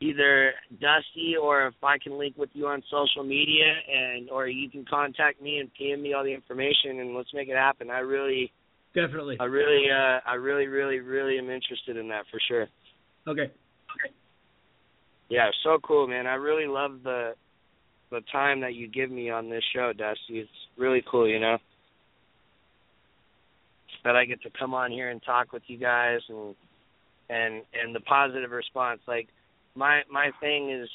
either 0.00 0.52
Dusty 0.80 1.34
or 1.40 1.68
if 1.68 1.74
I 1.82 1.96
can 1.98 2.18
link 2.18 2.36
with 2.36 2.50
you 2.52 2.66
on 2.66 2.82
social 2.90 3.24
media, 3.24 3.72
and 3.90 4.28
or 4.28 4.46
you 4.48 4.68
can 4.68 4.84
contact 4.84 5.40
me 5.40 5.58
and 5.58 5.70
PM 5.74 6.02
me 6.02 6.12
all 6.12 6.24
the 6.24 6.34
information, 6.34 7.00
and 7.00 7.14
let's 7.14 7.32
make 7.32 7.48
it 7.48 7.56
happen. 7.56 7.90
I 7.90 8.00
really, 8.00 8.52
Definitely. 8.94 9.36
I 9.40 9.44
really, 9.44 9.86
uh, 9.90 10.20
I 10.24 10.34
really, 10.34 10.66
really, 10.66 11.00
really 11.00 11.38
am 11.38 11.50
interested 11.50 11.96
in 11.96 12.08
that 12.08 12.24
for 12.30 12.38
sure. 12.46 12.68
Okay. 13.26 13.50
Yeah, 15.28 15.50
so 15.64 15.78
cool, 15.82 16.06
man. 16.06 16.26
I 16.26 16.34
really 16.34 16.66
love 16.66 17.02
the 17.02 17.32
the 18.10 18.20
time 18.30 18.60
that 18.60 18.74
you 18.74 18.86
give 18.86 19.10
me 19.10 19.30
on 19.30 19.50
this 19.50 19.64
show, 19.74 19.92
Dusty. 19.92 20.38
It's 20.38 20.50
really 20.76 21.02
cool, 21.10 21.28
you 21.28 21.40
know. 21.40 21.58
That 24.04 24.14
I 24.14 24.26
get 24.26 24.42
to 24.42 24.50
come 24.56 24.74
on 24.74 24.92
here 24.92 25.10
and 25.10 25.20
talk 25.24 25.52
with 25.52 25.62
you 25.66 25.78
guys 25.78 26.20
and 26.28 26.54
and 27.30 27.62
and 27.72 27.94
the 27.94 28.00
positive 28.00 28.50
response. 28.50 29.00
Like 29.08 29.28
my 29.74 30.02
my 30.10 30.30
thing 30.40 30.70
is 30.70 30.88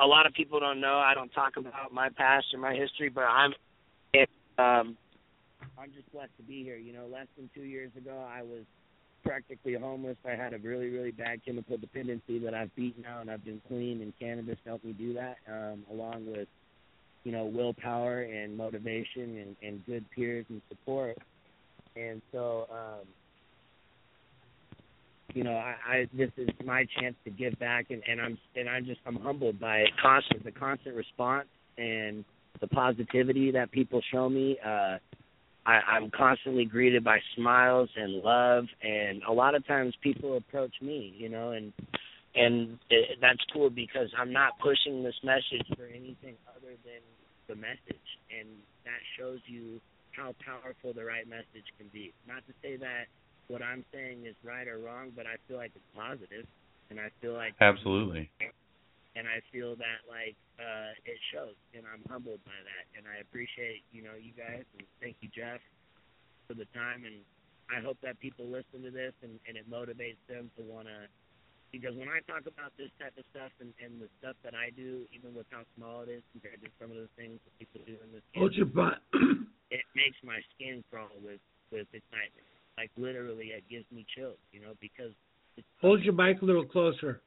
a 0.00 0.06
lot 0.06 0.26
of 0.26 0.32
people 0.32 0.60
don't 0.60 0.80
know 0.80 0.98
I 0.98 1.12
don't 1.14 1.30
talk 1.30 1.56
about 1.56 1.92
my 1.92 2.08
past 2.10 2.46
or 2.54 2.60
my 2.60 2.74
history, 2.74 3.08
but 3.08 3.24
I'm 3.24 3.52
it, 4.14 4.30
um 4.58 4.96
I'm 5.78 5.92
just 5.92 6.10
blessed 6.12 6.36
to 6.38 6.42
be 6.42 6.62
here. 6.64 6.76
You 6.76 6.92
know, 6.92 7.06
less 7.06 7.26
than 7.36 7.50
two 7.54 7.62
years 7.62 7.90
ago 7.96 8.26
I 8.28 8.42
was 8.42 8.64
practically 9.24 9.74
homeless. 9.74 10.16
I 10.26 10.34
had 10.34 10.54
a 10.54 10.58
really, 10.58 10.88
really 10.88 11.10
bad 11.10 11.44
chemical 11.44 11.76
dependency 11.76 12.38
that 12.40 12.54
I've 12.54 12.74
beaten 12.74 13.04
out 13.04 13.22
and 13.22 13.30
I've 13.30 13.44
been 13.44 13.60
clean 13.68 14.00
and 14.02 14.12
cannabis 14.18 14.58
helped 14.64 14.84
me 14.84 14.92
do 14.92 15.14
that, 15.14 15.36
um, 15.48 15.84
along 15.90 16.26
with, 16.30 16.48
you 17.24 17.32
know, 17.32 17.44
willpower 17.44 18.22
and 18.22 18.56
motivation 18.56 19.38
and, 19.38 19.56
and 19.62 19.86
good 19.86 20.04
peers 20.14 20.46
and 20.48 20.62
support. 20.68 21.18
And 21.96 22.22
so, 22.32 22.66
um, 22.70 23.06
you 25.34 25.44
know, 25.44 25.56
I, 25.56 25.74
I 25.86 26.08
this 26.16 26.30
is 26.36 26.48
my 26.64 26.86
chance 26.98 27.14
to 27.24 27.30
give 27.30 27.58
back 27.58 27.86
and, 27.90 28.02
and 28.08 28.20
I'm 28.20 28.38
and 28.56 28.68
I'm 28.68 28.86
just 28.86 29.00
I'm 29.06 29.16
humbled 29.16 29.60
by 29.60 29.78
it 29.78 29.90
constant 30.00 30.44
the 30.44 30.52
constant 30.52 30.96
response 30.96 31.48
and 31.76 32.24
the 32.60 32.66
positivity 32.68 33.50
that 33.50 33.70
people 33.70 34.00
show 34.10 34.28
me. 34.28 34.58
Uh 34.64 34.98
I, 35.68 35.80
I'm 35.96 36.10
constantly 36.10 36.64
greeted 36.64 37.04
by 37.04 37.18
smiles 37.36 37.90
and 37.94 38.22
love, 38.22 38.64
and 38.82 39.22
a 39.28 39.32
lot 39.32 39.54
of 39.54 39.66
times 39.66 39.94
people 40.02 40.38
approach 40.38 40.72
me, 40.80 41.14
you 41.18 41.28
know, 41.28 41.50
and 41.50 41.74
and 42.34 42.78
it, 42.88 43.18
that's 43.20 43.40
cool 43.52 43.68
because 43.68 44.08
I'm 44.18 44.32
not 44.32 44.58
pushing 44.60 45.02
this 45.02 45.16
message 45.22 45.66
for 45.76 45.84
anything 45.84 46.36
other 46.56 46.72
than 46.84 47.04
the 47.48 47.56
message, 47.56 48.08
and 48.32 48.48
that 48.84 49.00
shows 49.18 49.40
you 49.46 49.78
how 50.12 50.34
powerful 50.44 50.94
the 50.94 51.04
right 51.04 51.28
message 51.28 51.68
can 51.76 51.88
be. 51.92 52.14
Not 52.26 52.46
to 52.46 52.54
say 52.62 52.76
that 52.76 53.04
what 53.48 53.60
I'm 53.60 53.84
saying 53.92 54.24
is 54.24 54.34
right 54.42 54.66
or 54.66 54.78
wrong, 54.78 55.12
but 55.14 55.26
I 55.26 55.36
feel 55.48 55.58
like 55.58 55.72
it's 55.74 55.84
positive, 55.94 56.46
and 56.88 56.98
I 56.98 57.10
feel 57.20 57.34
like 57.34 57.52
Absolutely. 57.60 58.30
And 59.18 59.26
I 59.26 59.42
feel 59.50 59.74
that 59.82 60.06
like 60.06 60.38
uh 60.62 60.94
it 61.02 61.18
shows 61.34 61.58
and 61.74 61.82
I'm 61.82 62.06
humbled 62.06 62.38
by 62.46 62.54
that 62.54 62.84
and 62.94 63.10
I 63.10 63.18
appreciate, 63.18 63.82
you 63.90 64.06
know, 64.06 64.14
you 64.14 64.30
guys 64.30 64.62
and 64.78 64.86
thank 65.02 65.18
you 65.18 65.28
Jeff 65.34 65.58
for 66.46 66.54
the 66.54 66.70
time 66.70 67.02
and 67.02 67.26
I 67.66 67.82
hope 67.82 67.98
that 68.06 68.22
people 68.22 68.46
listen 68.46 68.86
to 68.86 68.94
this 68.94 69.12
and, 69.26 69.42
and 69.50 69.58
it 69.58 69.66
motivates 69.66 70.22
them 70.30 70.54
to 70.54 70.62
wanna 70.62 71.10
because 71.74 71.98
when 71.98 72.08
I 72.08 72.22
talk 72.24 72.46
about 72.46 72.72
this 72.78 72.94
type 72.96 73.18
of 73.18 73.26
stuff 73.34 73.52
and, 73.58 73.74
and 73.82 74.00
the 74.00 74.08
stuff 74.22 74.40
that 74.40 74.56
I 74.56 74.72
do, 74.72 75.04
even 75.12 75.36
with 75.36 75.44
how 75.52 75.68
small 75.76 76.00
it 76.00 76.08
is 76.08 76.24
compared 76.32 76.64
to 76.64 76.68
some 76.80 76.88
of 76.88 76.96
the 76.96 77.12
things 77.12 77.36
that 77.44 77.52
people 77.60 77.84
do 77.84 77.92
in 78.00 78.08
this 78.08 78.24
Hold 78.38 78.54
your 78.54 78.70
butt. 78.70 79.04
it 79.74 79.84
makes 79.92 80.16
my 80.24 80.40
skin 80.54 80.80
crawl 80.88 81.12
with 81.20 81.42
with 81.68 81.90
excitement. 81.92 82.46
Like 82.80 82.88
literally 82.96 83.52
it 83.52 83.68
gives 83.68 83.84
me 83.92 84.06
chills, 84.14 84.40
you 84.54 84.64
know, 84.64 84.78
because 84.80 85.12
Hold 85.80 86.00
your 86.02 86.14
mic 86.14 86.40
a 86.42 86.44
little 86.44 86.64
closer. 86.64 87.20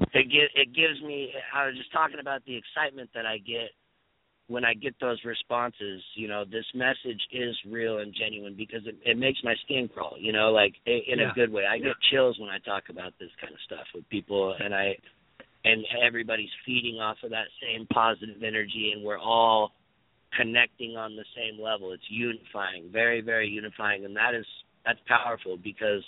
It 0.00 0.28
gi- 0.28 0.54
it 0.54 0.74
gives 0.74 1.00
me 1.02 1.32
I 1.54 1.66
was 1.66 1.76
just 1.76 1.92
talking 1.92 2.20
about 2.20 2.44
the 2.44 2.56
excitement 2.56 3.10
that 3.14 3.26
I 3.26 3.38
get 3.38 3.70
when 4.46 4.64
I 4.64 4.74
get 4.74 4.94
those 5.00 5.18
responses, 5.24 6.02
you 6.16 6.28
know, 6.28 6.44
this 6.44 6.66
message 6.74 7.20
is 7.32 7.56
real 7.66 7.98
and 7.98 8.14
genuine 8.14 8.54
because 8.56 8.86
it 8.86 8.96
it 9.04 9.16
makes 9.16 9.38
my 9.42 9.54
skin 9.64 9.88
crawl, 9.92 10.16
you 10.18 10.32
know, 10.32 10.50
like 10.52 10.74
in 10.86 11.18
Yeah. 11.18 11.30
a 11.30 11.34
good 11.34 11.50
way. 11.50 11.64
I 11.66 11.78
get 11.78 11.94
chills 12.10 12.38
when 12.38 12.50
I 12.50 12.58
talk 12.58 12.88
about 12.88 13.14
this 13.18 13.30
kind 13.40 13.52
of 13.52 13.60
stuff 13.60 13.86
with 13.94 14.08
people 14.10 14.54
and 14.58 14.74
I 14.74 14.96
and 15.64 15.84
everybody's 16.02 16.50
feeding 16.66 17.00
off 17.00 17.16
of 17.22 17.30
that 17.30 17.46
same 17.62 17.86
positive 17.86 18.42
energy 18.42 18.92
and 18.94 19.02
we're 19.02 19.18
all 19.18 19.72
connecting 20.36 20.96
on 20.96 21.16
the 21.16 21.24
same 21.34 21.58
level. 21.62 21.92
It's 21.92 22.10
unifying, 22.10 22.90
very 22.92 23.20
very 23.22 23.48
unifying 23.48 24.04
and 24.04 24.14
that 24.16 24.34
is 24.34 24.46
that's 24.84 25.00
powerful 25.06 25.56
because 25.56 26.04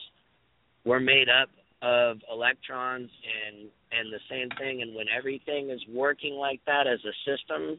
we're 0.84 1.00
made 1.00 1.28
up 1.30 1.48
of 1.82 2.18
electrons 2.32 3.10
and 3.46 3.68
and 3.92 4.12
the 4.12 4.20
same 4.30 4.48
thing 4.58 4.82
and 4.82 4.94
when 4.94 5.06
everything 5.16 5.70
is 5.70 5.80
working 5.92 6.34
like 6.34 6.60
that 6.66 6.86
as 6.86 6.98
a 7.04 7.14
system 7.24 7.78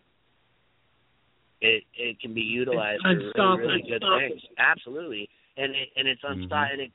it 1.61 1.83
it 1.97 2.19
can 2.19 2.33
be 2.33 2.41
utilized 2.41 3.01
for 3.01 3.57
really, 3.57 3.67
really 3.67 3.83
good 3.89 4.03
things. 4.19 4.41
Absolutely. 4.57 5.29
And 5.57 5.73
it 5.73 5.89
and 5.95 6.07
it's 6.07 6.21
mm-hmm. 6.21 6.41
unstoppable 6.41 6.71
and 6.73 6.81
it 6.81 6.91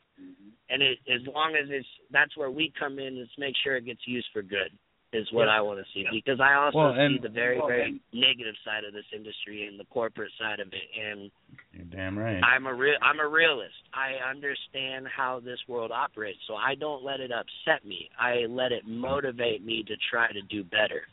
and 0.70 0.82
it 0.82 0.98
as 1.12 1.34
long 1.34 1.56
as 1.60 1.68
it's 1.70 1.86
that's 2.10 2.36
where 2.36 2.50
we 2.50 2.72
come 2.78 2.98
in 2.98 3.18
is 3.18 3.28
make 3.38 3.54
sure 3.64 3.76
it 3.76 3.86
gets 3.86 4.06
used 4.06 4.28
for 4.32 4.42
good 4.42 4.70
is 5.12 5.30
what 5.32 5.44
Yeah. 5.46 5.58
I 5.58 5.60
want 5.60 5.78
to 5.84 5.92
see 5.92 6.06
because 6.10 6.40
I 6.40 6.54
also 6.54 6.78
Well, 6.78 6.94
see 6.94 7.00
and- 7.00 7.22
the 7.22 7.28
very 7.28 7.58
very 7.60 8.00
negative 8.12 8.56
side 8.64 8.84
of 8.84 8.92
this 8.94 9.04
industry 9.12 9.66
and 9.66 9.78
the 9.78 9.84
corporate 9.86 10.32
side 10.38 10.58
of 10.60 10.72
it 10.72 10.88
and 10.98 11.30
You're 11.72 11.84
damn 11.84 12.18
right. 12.18 12.42
I'm 12.42 12.66
a 12.66 12.72
real 12.74 12.96
I'm 13.02 13.20
a 13.20 13.28
realist. 13.28 13.74
I 13.92 14.14
understand 14.14 15.06
how 15.08 15.40
this 15.40 15.58
world 15.68 15.90
operates, 15.92 16.40
so 16.46 16.54
I 16.56 16.74
don't 16.74 17.02
let 17.02 17.20
it 17.20 17.30
upset 17.30 17.84
me. 17.84 18.10
I 18.18 18.46
let 18.46 18.72
it 18.72 18.86
motivate 18.86 19.62
me 19.64 19.82
to 19.84 19.96
try 20.10 20.30
to 20.32 20.42
do 20.42 20.64
better. 20.64 21.06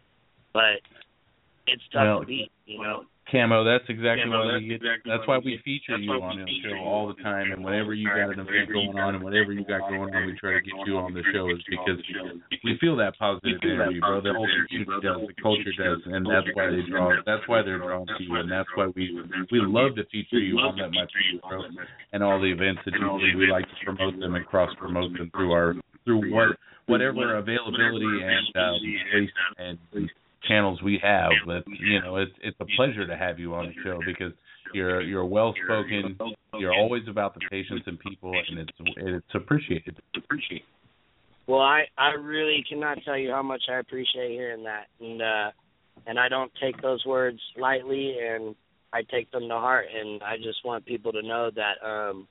But 0.54 0.82
it's 1.68 1.84
tough 1.92 2.04
Well, 2.04 2.20
to 2.22 2.26
beat, 2.26 2.52
you 2.66 2.82
know. 2.82 3.04
Camo, 3.30 3.62
that's 3.62 3.86
exactly 3.90 4.26
Camo, 4.26 4.42
why 4.42 4.58
that's 4.58 4.64
we 4.66 4.74
get, 4.74 4.82
exactly 4.82 5.06
that's 5.06 5.28
why 5.30 5.38
we 5.38 5.62
feature 5.62 6.02
you 6.02 6.18
on 6.18 6.42
the 6.42 6.50
show 6.66 6.82
all 6.82 7.14
the 7.14 7.20
time 7.22 7.54
and 7.54 7.62
whenever 7.64 7.94
you 7.94 8.10
got 8.10 8.34
an 8.34 8.42
event 8.42 8.74
going 8.74 8.98
on 8.98 9.14
and 9.14 9.24
whatever 9.24 9.54
you 9.54 9.62
got 9.70 9.86
going 9.86 10.10
on 10.10 10.26
we 10.26 10.34
try 10.42 10.58
to 10.58 10.62
get 10.66 10.74
you 10.90 10.98
on 10.98 11.14
the 11.14 11.22
show 11.30 11.46
is 11.54 11.62
because 11.70 12.02
we 12.66 12.74
feel 12.82 12.98
that 12.98 13.14
positive 13.22 13.62
energy, 13.62 14.02
bro. 14.02 14.18
The 14.18 14.34
whole 14.34 14.50
community 14.66 14.98
does, 15.06 15.22
the 15.30 15.38
culture 15.46 15.74
does, 15.78 16.02
and 16.10 16.26
that's 16.26 16.50
why 16.58 16.74
they 16.74 16.82
draw 16.90 17.14
that's 17.22 17.46
why 17.46 17.62
they're 17.62 17.78
drawn 17.78 18.08
to 18.10 18.18
you 18.18 18.34
and 18.34 18.50
that's 18.50 18.70
why 18.74 18.90
we 18.98 19.14
we 19.54 19.62
love 19.62 19.94
to 20.02 20.06
feature 20.10 20.42
you 20.42 20.58
on 20.58 20.74
that 20.82 20.90
people, 20.90 21.50
bro. 21.50 21.70
And 22.14 22.24
all 22.26 22.42
the 22.42 22.50
events 22.50 22.82
that 22.90 22.98
you 22.98 23.06
do, 23.06 23.38
we 23.38 23.46
like 23.46 23.70
to 23.70 23.78
promote 23.86 24.18
them 24.20 24.34
and 24.34 24.46
cross 24.50 24.74
promote 24.82 25.14
them 25.14 25.30
through 25.38 25.54
our 25.54 25.76
through 26.02 26.34
what 26.34 26.58
whatever 26.88 27.38
availability 27.38 28.26
and 28.26 28.50
um 28.58 29.78
and 29.94 30.10
channels 30.48 30.82
we 30.82 31.00
have. 31.02 31.32
But 31.46 31.64
you 31.68 32.02
know, 32.02 32.18
it's 32.18 32.32
it's 32.42 32.58
a 32.60 32.66
pleasure 32.78 33.06
to 33.06 33.18
have 33.18 33.40
you 33.40 33.54
on 33.56 33.68
the 33.68 33.74
show 33.84 34.00
because 34.06 34.34
You're 34.74 35.02
you're 35.02 35.26
well 35.26 35.54
spoken. 35.66 36.16
You're 36.54 36.74
always 36.74 37.04
about 37.08 37.34
the 37.34 37.42
patients 37.50 37.84
and 37.88 38.00
people, 38.00 38.34
and 38.50 38.60
it's 38.60 38.78
it's 38.98 39.36
appreciated. 39.36 39.98
Appreciate. 40.16 40.64
Well, 41.48 41.62
I 41.62 41.86
I 41.98 42.12
really 42.12 42.64
cannot 42.70 43.00
tell 43.04 43.18
you 43.18 43.32
how 43.32 43.42
much 43.42 43.64
I 43.68 43.80
appreciate 43.80 44.30
hearing 44.30 44.64
that, 44.66 44.86
and 45.00 45.22
uh, 45.22 45.52
and 46.06 46.20
I 46.20 46.30
don't 46.30 46.52
take 46.62 46.80
those 46.82 47.04
words 47.06 47.40
lightly, 47.58 48.18
and 48.22 48.56
I 48.94 49.02
take 49.02 49.32
them 49.32 49.48
to 49.50 49.56
heart, 49.56 49.88
and 49.92 50.22
I 50.22 50.38
just 50.38 50.64
want 50.64 50.86
people 50.86 51.12
to 51.14 51.24
know 51.24 51.50
that 51.56 51.84
um, 51.84 52.28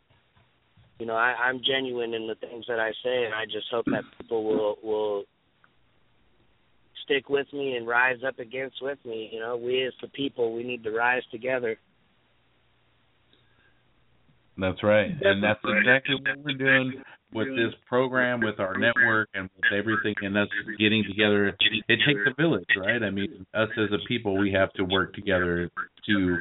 you 1.01 1.07
know 1.07 1.17
I, 1.17 1.35
I'm 1.47 1.61
genuine 1.67 2.15
in 2.15 2.29
the 2.29 2.37
things 2.37 2.67
that 2.69 2.79
I 2.79 2.93
say, 3.03 3.25
and 3.25 3.35
I 3.35 3.47
just 3.47 3.67
hope 3.71 3.87
that 3.87 4.05
people 4.21 4.45
will 4.45 4.77
will 4.83 5.25
stick 7.09 7.29
with 7.29 7.47
me 7.53 7.77
and 7.77 7.87
rise 7.87 8.19
up 8.27 8.39
against 8.39 8.77
with 8.83 8.99
me. 9.05 9.31
You 9.33 9.41
know, 9.41 9.57
we 9.57 9.85
as 9.87 9.93
the 10.01 10.09
people, 10.09 10.55
we 10.55 10.63
need 10.63 10.85
to 10.85 10.91
rise 10.91 11.23
together. 11.33 11.79
That's 14.57 14.83
right, 14.83 15.11
and 15.23 15.43
that's 15.43 15.61
exactly 15.65 16.17
what 16.17 16.45
we're 16.45 16.59
doing 16.59 17.01
with 17.33 17.47
this 17.49 17.73
program, 17.89 18.41
with 18.41 18.59
our 18.59 18.77
network, 18.77 19.29
and 19.33 19.49
with 19.55 19.73
everything, 19.73 20.15
and 20.23 20.37
us 20.37 20.49
getting 20.81 21.05
together. 21.09 21.55
It 21.89 22.01
takes 22.05 22.21
a 22.27 22.35
village, 22.35 22.67
right? 22.77 23.01
I 23.01 23.11
mean, 23.11 23.47
us 23.55 23.69
as 23.77 23.91
a 23.93 24.05
people, 24.09 24.37
we 24.37 24.51
have 24.53 24.73
to 24.73 24.83
work 24.83 25.15
together 25.15 25.71
to 26.07 26.37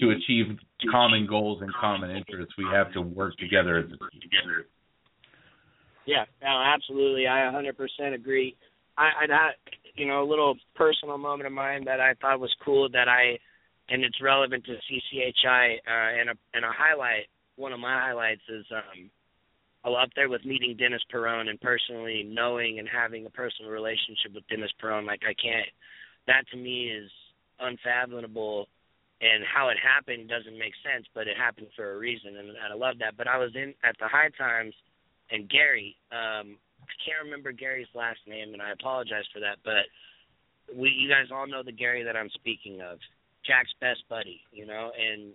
to 0.00 0.10
achieve 0.10 0.58
common 0.90 1.26
goals 1.26 1.62
and 1.62 1.72
common 1.74 2.10
interests. 2.10 2.54
We 2.58 2.64
have 2.72 2.92
to 2.94 3.02
work 3.02 3.36
together 3.36 3.78
as 3.78 3.84
a 3.84 3.88
team. 3.88 4.64
Yeah, 6.06 6.24
no, 6.42 6.48
absolutely. 6.48 7.26
I 7.28 7.50
100% 7.52 8.14
agree. 8.14 8.56
I, 8.98 9.02
I 9.02 9.26
had, 9.28 9.52
you 9.94 10.06
know, 10.06 10.22
a 10.22 10.28
little 10.28 10.54
personal 10.74 11.18
moment 11.18 11.46
of 11.46 11.52
mine 11.52 11.84
that 11.84 12.00
I 12.00 12.14
thought 12.20 12.40
was 12.40 12.54
cool 12.64 12.88
that 12.90 13.08
I, 13.08 13.38
and 13.88 14.04
it's 14.04 14.20
relevant 14.22 14.64
to 14.64 14.72
CCHI, 14.72 15.76
uh, 15.76 16.20
and 16.20 16.30
a 16.30 16.34
and 16.54 16.64
a 16.64 16.72
highlight. 16.72 17.26
One 17.56 17.72
of 17.72 17.80
my 17.80 18.00
highlights 18.00 18.42
is 18.48 18.64
um, 18.70 19.94
up 19.94 20.08
there 20.16 20.28
with 20.28 20.44
meeting 20.44 20.76
Dennis 20.78 21.02
Peron 21.10 21.48
and 21.48 21.60
personally 21.60 22.24
knowing 22.26 22.78
and 22.78 22.88
having 22.88 23.26
a 23.26 23.30
personal 23.30 23.70
relationship 23.70 24.34
with 24.34 24.48
Dennis 24.48 24.70
Peron. 24.80 25.06
Like 25.06 25.22
I 25.24 25.34
can't. 25.34 25.68
That 26.26 26.44
to 26.52 26.56
me 26.56 26.88
is 26.88 27.10
unfathomable 27.60 28.68
and 29.22 29.44
how 29.46 29.68
it 29.68 29.76
happened 29.78 30.28
doesn't 30.28 30.58
make 30.58 30.74
sense, 30.82 31.06
but 31.14 31.28
it 31.28 31.36
happened 31.38 31.68
for 31.76 31.94
a 31.94 31.98
reason, 31.98 32.36
and, 32.36 32.48
and 32.50 32.72
I 32.72 32.74
love 32.74 32.98
that. 32.98 33.16
But 33.16 33.28
I 33.28 33.38
was 33.38 33.54
in 33.54 33.72
at 33.84 33.94
the 34.00 34.08
High 34.08 34.30
Times, 34.36 34.74
and 35.30 35.48
Gary, 35.48 35.96
um, 36.10 36.58
I 36.82 36.94
can't 37.04 37.24
remember 37.24 37.52
Gary's 37.52 37.90
last 37.94 38.18
name, 38.26 38.52
and 38.52 38.62
I 38.62 38.72
apologize 38.72 39.24
for 39.32 39.40
that, 39.40 39.58
but 39.64 39.86
we, 40.74 40.90
you 40.90 41.08
guys 41.08 41.30
all 41.32 41.46
know 41.46 41.62
the 41.62 41.72
Gary 41.72 42.04
that 42.04 42.16
I'm 42.16 42.30
speaking 42.34 42.80
of, 42.80 42.98
Jack's 43.46 43.72
best 43.80 44.00
buddy, 44.08 44.40
you 44.52 44.66
know, 44.66 44.90
and 44.94 45.32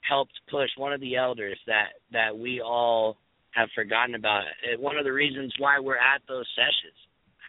helped 0.00 0.32
push 0.50 0.70
one 0.76 0.92
of 0.92 1.00
the 1.00 1.16
elders 1.16 1.58
that 1.66 2.00
that 2.12 2.36
we 2.36 2.60
all 2.60 3.16
have 3.52 3.68
forgotten 3.74 4.14
about. 4.14 4.44
It, 4.64 4.80
One 4.80 4.96
of 4.96 5.04
the 5.04 5.12
reasons 5.12 5.52
why 5.58 5.78
we're 5.78 6.00
at 6.00 6.22
those 6.26 6.46
sessions, 6.56 6.96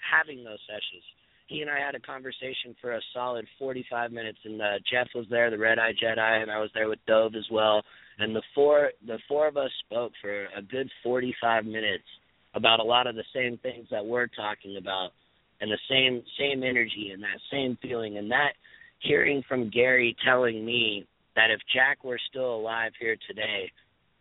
having 0.04 0.44
those 0.44 0.60
sessions 0.68 1.04
he 1.52 1.62
and 1.62 1.70
I 1.70 1.80
had 1.80 1.96
a 1.96 2.00
conversation 2.00 2.74
for 2.80 2.94
a 2.94 3.02
solid 3.14 3.46
45 3.60 4.12
minutes, 4.14 4.38
and 4.46 4.62
uh, 4.62 4.80
Jeff 4.90 5.08
was 5.14 5.26
there, 5.30 5.52
the 5.52 5.58
Red 5.58 5.80
Eye 5.80 5.92
Jedi, 6.02 6.42
and 6.42 6.50
I 6.50 6.60
was 6.60 6.70
there 6.74 6.88
with 6.88 7.00
Dove 7.06 7.36
as 7.36 7.46
well. 7.52 7.84
And 8.20 8.34
the 8.34 8.42
four 8.56 8.92
the 9.06 9.20
four 9.28 9.48
of 9.48 9.58
us 9.58 9.72
spoke 9.86 10.14
for 10.22 10.46
a 10.58 10.62
good 10.62 10.90
45 11.04 11.66
minutes 11.66 12.06
about 12.54 12.80
a 12.80 12.84
lot 12.84 13.08
of 13.08 13.16
the 13.16 13.24
same 13.34 13.58
things 13.58 13.88
that 13.92 14.06
we're 14.06 14.28
talking 14.28 14.78
about, 14.78 15.12
and 15.60 15.72
the 15.72 15.78
same 15.90 16.24
same 16.40 16.64
energy 16.64 17.12
and 17.14 17.24
that 17.24 17.40
same 17.52 17.78
feeling, 17.82 18.18
and 18.18 18.32
that 18.32 18.54
hearing 19.00 19.44
from 19.48 19.70
Gary 19.70 20.16
telling 20.26 20.66
me 20.66 21.06
that 21.36 21.50
if 21.50 21.60
Jack 21.74 22.04
were 22.04 22.20
still 22.30 22.56
alive 22.56 22.92
here 23.00 23.16
today, 23.28 23.72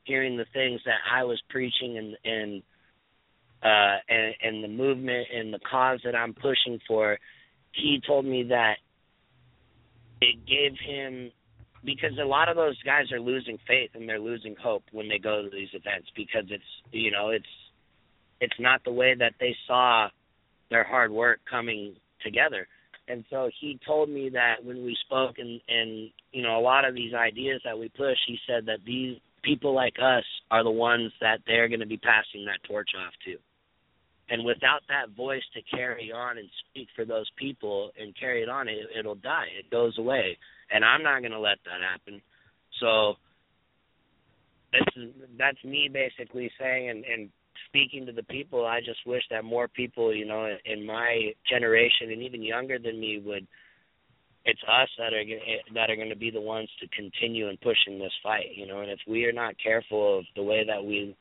hearing 0.05 0.36
the 0.36 0.47
things 0.52 0.81
that 0.85 0.98
I 1.11 1.24
was 1.24 1.40
preaching 1.48 1.98
and 1.98 2.16
and 2.24 2.62
uh, 3.62 3.98
and, 4.09 4.35
and 4.43 4.65
the 4.65 4.69
movement 4.69 5.27
and 5.35 5.52
the 5.52 5.61
cause 5.70 6.01
that 6.05 6.15
I'm 6.15 6.32
pushing 6.32 6.78
for, 6.89 7.19
he 7.73 8.01
told 8.07 8.24
me 8.24 8.44
that 8.44 8.77
it 10.23 10.47
gave 10.47 10.78
him 10.82 11.31
because 11.85 12.12
a 12.20 12.24
lot 12.24 12.48
of 12.48 12.57
those 12.57 12.81
guys 12.82 13.11
are 13.12 13.20
losing 13.20 13.59
faith 13.66 13.90
and 13.94 14.09
they're 14.09 14.19
losing 14.19 14.55
hope 14.62 14.85
when 14.93 15.09
they 15.09 15.19
go 15.19 15.43
to 15.43 15.51
these 15.51 15.69
events 15.73 16.09
because 16.16 16.44
it's 16.51 16.62
you 16.93 17.11
know 17.11 17.31
it's 17.31 17.44
it's 18.41 18.59
not 18.59 18.83
the 18.85 18.93
way 18.93 19.15
that 19.19 19.35
they 19.39 19.55
saw 19.67 20.09
their 20.71 20.85
hard 20.85 21.11
work 21.11 21.41
coming 21.49 21.95
together. 22.23 22.67
And 23.09 23.25
so 23.29 23.51
he 23.61 23.79
told 23.85 24.09
me 24.09 24.31
that 24.31 24.65
when 24.65 24.85
we 24.85 24.97
spoke 25.05 25.39
and 25.39 25.61
and 25.69 26.11
you 26.33 26.43
know 26.43 26.59
a 26.59 26.62
lot 26.62 26.85
of 26.85 26.95
these 26.95 27.12
ideas 27.12 27.61
that 27.65 27.79
we 27.79 27.89
push 27.89 28.17
he 28.27 28.39
said 28.47 28.67
that 28.67 28.79
these 28.87 29.19
people 29.43 29.75
like 29.75 29.97
us 30.01 30.25
are 30.51 30.62
the 30.62 30.71
ones 30.71 31.12
that 31.21 31.41
they're 31.47 31.69
going 31.69 31.81
to 31.81 31.87
be 31.87 31.97
passing 31.97 32.45
that 32.47 32.62
torch 32.69 32.91
off 32.97 33.12
to. 33.25 33.37
And 34.33 34.45
without 34.45 34.83
that 34.89 35.17
voice 35.17 35.43
to 35.55 35.77
carry 35.77 36.12
on 36.12 36.39
and 36.39 36.49
speak 36.69 36.87
for 36.95 37.05
those 37.05 37.29
people 37.37 37.91
and 38.01 38.17
carry 38.19 38.43
it 38.43 38.49
on 38.49 38.69
it 38.69 38.79
it'll 38.97 39.17
die. 39.17 39.49
It 39.59 39.71
goes 39.71 39.99
away. 39.99 40.39
And 40.71 40.85
i'm 40.85 41.03
not 41.03 41.21
going 41.21 41.33
to 41.33 41.41
let 41.41 41.59
that 41.65 41.81
happen. 41.83 42.23
So 42.81 43.15
this 44.73 44.87
is 44.97 45.11
that's 45.37 45.62
me 45.65 45.91
basically 45.93 46.51
saying 46.61 46.91
and 46.91 47.05
and 47.05 47.31
speaking 47.69 48.07
to 48.07 48.12
the 48.12 48.23
people 48.24 48.66
i 48.66 48.81
just 48.81 49.01
wish 49.07 49.23
that 49.31 49.45
more 49.45 49.69
people 49.69 50.15
you 50.15 50.27
know 50.27 50.49
in 50.65 50.85
my 50.85 51.32
generation 51.49 52.11
and 52.11 52.23
even 52.23 52.43
younger 52.43 52.78
than 52.78 53.01
me 53.01 53.23
would 53.24 53.47
it's 54.45 54.62
us 54.62 54.89
that 54.99 55.12
are 55.12 55.20
eh, 55.20 55.62
that 55.74 55.91
are 55.91 55.97
going 55.97 56.09
to 56.09 56.16
be 56.16 56.31
the 56.31 56.41
ones 56.41 56.69
to 56.81 56.89
continue 56.89 57.49
and 57.49 57.61
pushing 57.61 57.99
this 57.99 58.12
fight 58.23 58.47
you 58.55 58.66
know 58.66 58.81
and 58.81 58.91
if 58.91 59.01
we 59.09 59.24
are 59.24 59.32
not 59.32 59.55
careful 59.62 60.19
of 60.19 60.24
the 60.37 60.43
way 60.43 60.65
that 60.66 60.85
we 60.85 61.16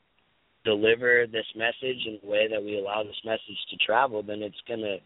deliver 0.64 1.26
this 1.26 1.46
message 1.56 2.06
in 2.06 2.18
the 2.22 2.28
way 2.28 2.48
that 2.50 2.62
we 2.62 2.78
allow 2.78 3.02
this 3.02 3.20
message 3.24 3.58
to 3.70 3.76
travel, 3.84 4.22
then 4.22 4.42
it's 4.42 4.60
going 4.68 4.80
to, 4.80 4.98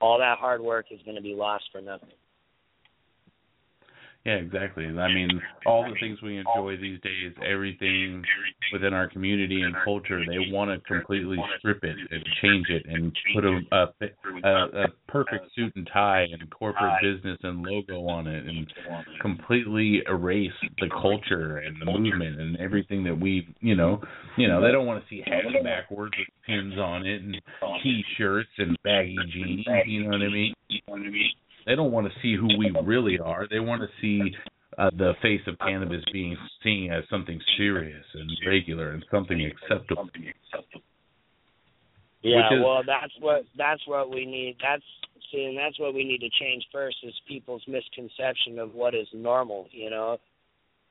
all 0.00 0.18
that 0.18 0.38
hard 0.38 0.60
work 0.60 0.86
is 0.90 1.00
going 1.04 1.16
to 1.16 1.22
be 1.22 1.34
lost 1.34 1.64
for 1.72 1.80
nothing. 1.80 2.08
Yeah, 4.24 4.36
exactly. 4.36 4.86
I 4.86 5.08
mean, 5.12 5.28
all 5.66 5.84
the 5.84 5.94
things 6.00 6.22
we 6.22 6.38
enjoy 6.38 6.78
these 6.80 6.98
days, 7.02 7.34
everything 7.46 8.22
within 8.72 8.94
our 8.94 9.06
community 9.06 9.60
and 9.60 9.74
culture, 9.84 10.20
they 10.26 10.50
want 10.50 10.70
to 10.70 10.80
completely 10.88 11.36
strip 11.58 11.84
it 11.84 11.96
and 12.10 12.24
change 12.40 12.66
it 12.70 12.86
and 12.88 13.14
put 13.34 13.44
a 13.44 13.60
a, 14.42 14.48
a 14.48 14.86
perfect 15.08 15.44
suit 15.54 15.72
and 15.76 15.88
tie 15.92 16.22
and 16.32 16.50
corporate 16.50 16.94
business 17.02 17.38
and 17.42 17.62
logo 17.62 18.08
on 18.08 18.26
it 18.26 18.46
and 18.46 18.72
completely 19.20 20.02
erase 20.08 20.50
the 20.80 20.88
culture 20.88 21.58
and 21.58 21.76
the 21.80 21.86
movement 21.86 22.40
and 22.40 22.56
everything 22.56 23.04
that 23.04 23.18
we, 23.20 23.46
you 23.60 23.74
know, 23.74 24.00
you 24.38 24.48
know, 24.48 24.62
they 24.62 24.72
don't 24.72 24.86
want 24.86 25.02
to 25.04 25.08
see 25.10 25.22
hats 25.26 25.44
backwards 25.62 26.14
with 26.18 26.28
pins 26.46 26.78
on 26.78 27.04
it 27.04 27.20
and 27.20 27.36
t-shirts 27.82 28.48
and 28.56 28.74
baggy 28.84 29.16
jeans. 29.34 29.66
You 29.86 30.04
know 30.04 30.10
what 30.10 30.22
I 30.22 30.28
mean? 30.30 30.54
You 30.68 30.80
know 30.88 30.92
what 30.94 31.00
I 31.00 31.10
mean? 31.10 31.30
They 31.66 31.74
don't 31.74 31.92
want 31.92 32.06
to 32.06 32.12
see 32.20 32.36
who 32.36 32.58
we 32.58 32.72
really 32.84 33.18
are. 33.18 33.46
They 33.48 33.60
want 33.60 33.82
to 33.82 33.88
see 34.00 34.34
uh, 34.78 34.90
the 34.96 35.12
face 35.22 35.40
of 35.46 35.58
cannabis 35.58 36.02
being 36.12 36.36
seen 36.62 36.92
as 36.92 37.04
something 37.10 37.40
serious 37.56 38.04
and 38.14 38.30
regular 38.46 38.90
and 38.90 39.04
something 39.10 39.40
acceptable. 39.40 40.08
Yeah, 42.22 42.46
is, 42.52 42.62
well, 42.64 42.82
that's 42.86 43.12
what 43.20 43.42
that's 43.56 43.82
what 43.86 44.10
we 44.10 44.24
need. 44.24 44.56
That's 44.62 44.82
see, 45.30 45.44
and 45.44 45.58
that's 45.58 45.78
what 45.78 45.94
we 45.94 46.04
need 46.04 46.20
to 46.20 46.30
change 46.40 46.64
first 46.72 46.96
is 47.02 47.12
people's 47.28 47.62
misconception 47.68 48.58
of 48.58 48.74
what 48.74 48.94
is 48.94 49.06
normal. 49.12 49.68
You 49.70 49.90
know, 49.90 50.18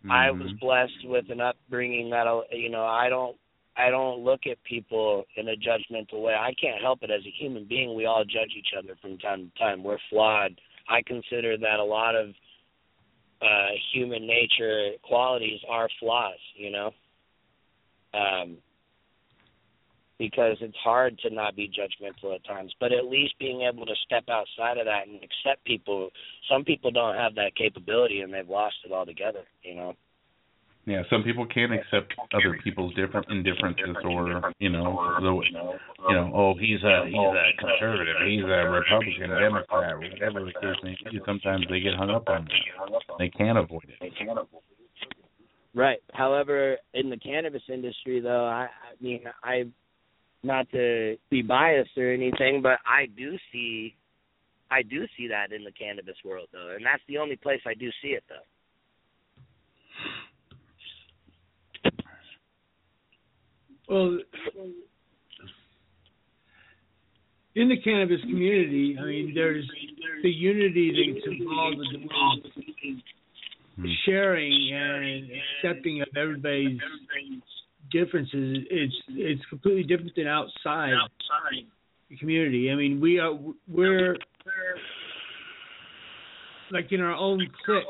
mm-hmm. 0.03 0.11
I 0.11 0.31
was 0.31 0.51
blessed 0.61 1.05
with 1.05 1.25
an 1.29 1.41
upbringing 1.41 2.11
that 2.11 2.25
you 2.51 2.69
know 2.69 2.85
I 2.85 3.09
don't 3.09 3.35
I 3.75 3.89
don't 3.89 4.23
look 4.23 4.41
at 4.49 4.63
people 4.63 5.25
in 5.35 5.49
a 5.49 5.55
judgmental 5.55 6.21
way. 6.21 6.33
I 6.33 6.53
can't 6.61 6.81
help 6.81 6.99
it 7.01 7.09
as 7.09 7.21
a 7.25 7.33
human 7.43 7.65
being. 7.65 7.95
We 7.95 8.05
all 8.05 8.23
judge 8.23 8.51
each 8.57 8.73
other 8.77 8.95
from 9.01 9.17
time 9.17 9.51
to 9.51 9.59
time. 9.59 9.83
We're 9.83 9.97
flawed. 10.09 10.59
I 10.89 11.01
consider 11.01 11.57
that 11.57 11.79
a 11.79 11.83
lot 11.83 12.15
of 12.15 12.29
uh 13.41 13.71
human 13.93 14.25
nature 14.25 14.91
qualities 15.03 15.59
are 15.69 15.89
flaws, 15.99 16.39
you 16.55 16.71
know. 16.71 16.91
Um 18.13 18.57
because 20.19 20.55
it's 20.61 20.77
hard 20.83 21.17
to 21.19 21.29
not 21.29 21.55
be 21.55 21.67
judgmental 21.67 22.35
at 22.35 22.45
times, 22.45 22.71
but 22.79 22.91
at 22.93 23.05
least 23.05 23.33
being 23.39 23.61
able 23.61 23.85
to 23.85 23.95
step 24.05 24.23
outside 24.29 24.77
of 24.77 24.85
that 24.85 25.07
and 25.07 25.15
accept 25.17 25.65
people. 25.65 26.09
Some 26.49 26.63
people 26.63 26.91
don't 26.91 27.15
have 27.15 27.35
that 27.35 27.55
capability 27.57 28.21
and 28.21 28.33
they've 28.33 28.47
lost 28.47 28.75
it 28.85 28.91
altogether, 28.91 29.43
you 29.63 29.75
know. 29.75 29.95
Yeah, 30.85 31.03
some 31.09 31.23
people 31.23 31.45
can't 31.47 31.71
accept 31.71 32.13
other 32.33 32.59
people's 32.61 32.93
different 32.95 33.27
indifferences, 33.29 33.95
or 34.03 34.51
you 34.59 34.69
know, 34.69 35.15
the, 35.21 35.31
you 36.09 36.15
know, 36.15 36.31
oh, 36.35 36.53
he's 36.59 36.83
a 36.83 37.05
he's 37.07 37.15
a 37.15 37.45
conservative, 37.57 38.15
he's 38.27 38.43
a 38.43 38.67
Republican, 38.67 39.29
Democrat, 39.29 39.97
whatever 39.97 40.43
the 40.43 40.51
case 40.51 40.75
may 40.83 40.97
be. 41.09 41.21
Sometimes 41.25 41.65
they 41.69 41.79
get 41.79 41.93
hung 41.95 42.09
up 42.09 42.27
on 42.27 42.45
that. 42.45 43.15
They 43.17 43.29
can't 43.29 43.57
avoid 43.57 43.85
it. 43.87 44.47
Right. 45.75 45.99
However, 46.11 46.77
in 46.93 47.09
the 47.09 47.17
cannabis 47.17 47.63
industry, 47.71 48.19
though, 48.19 48.45
I, 48.45 48.67
I 48.67 49.01
mean, 49.01 49.23
I, 49.43 49.63
not 50.43 50.69
to 50.71 51.15
be 51.31 51.41
biased 51.41 51.97
or 51.97 52.13
anything, 52.13 52.61
but 52.61 52.77
I 52.85 53.07
do 53.17 53.37
see, 53.51 53.95
I 54.69 54.83
do 54.83 55.05
see 55.17 55.27
that 55.29 55.51
in 55.51 55.63
the 55.63 55.71
cannabis 55.71 56.17
world, 56.23 56.49
though, 56.51 56.73
and 56.75 56.85
that's 56.85 57.01
the 57.07 57.17
only 57.17 57.37
place 57.37 57.61
I 57.65 57.73
do 57.73 57.89
see 58.01 58.09
it, 58.09 58.23
though. 58.29 58.35
Well, 63.93 64.17
in 67.53 67.69
the 67.69 67.79
cannabis 67.83 68.21
community, 68.21 68.97
I 68.99 69.05
mean, 69.05 69.33
there's 69.35 69.69
the 70.23 70.31
unity 70.31 71.13
that's 71.13 71.27
involved 71.39 71.77
with 71.77 71.87
sharing 74.03 74.73
and 74.73 75.29
accepting 75.61 76.01
of 76.01 76.07
everybody's 76.17 76.79
differences. 77.91 78.65
It's 78.71 78.95
it's 79.09 79.45
completely 79.49 79.83
different 79.83 80.15
than 80.15 80.25
outside 80.25 80.93
the 82.09 82.17
community. 82.17 82.71
I 82.71 82.75
mean, 82.75 82.99
we 82.99 83.19
are 83.19 83.37
we're 83.67 84.17
like 86.71 86.91
in 86.91 86.99
our 86.99 87.13
own 87.13 87.47
clique, 87.63 87.83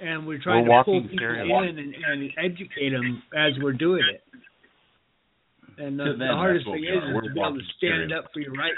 and 0.00 0.26
we're 0.26 0.42
trying 0.42 0.66
We're 0.66 0.78
to 0.78 0.84
pull 0.84 1.02
people 1.02 1.62
in 1.62 1.78
and, 1.78 1.94
and 1.94 2.30
educate 2.38 2.90
them 2.90 3.22
as 3.36 3.52
we're 3.62 3.72
doing 3.72 4.02
it. 4.12 4.20
And 5.78 6.00
uh, 6.00 6.04
To 6.04 6.16
the 6.16 6.26
hardest 6.26 6.66
thing 6.66 6.84
is, 6.84 6.90
are. 7.02 7.16
is 7.16 7.28
to 7.28 7.34
be 7.34 7.40
able 7.40 7.54
to 7.54 7.60
stand 7.78 8.12
up 8.12 8.26
for 8.32 8.40
your 8.40 8.52
rights. 8.52 8.76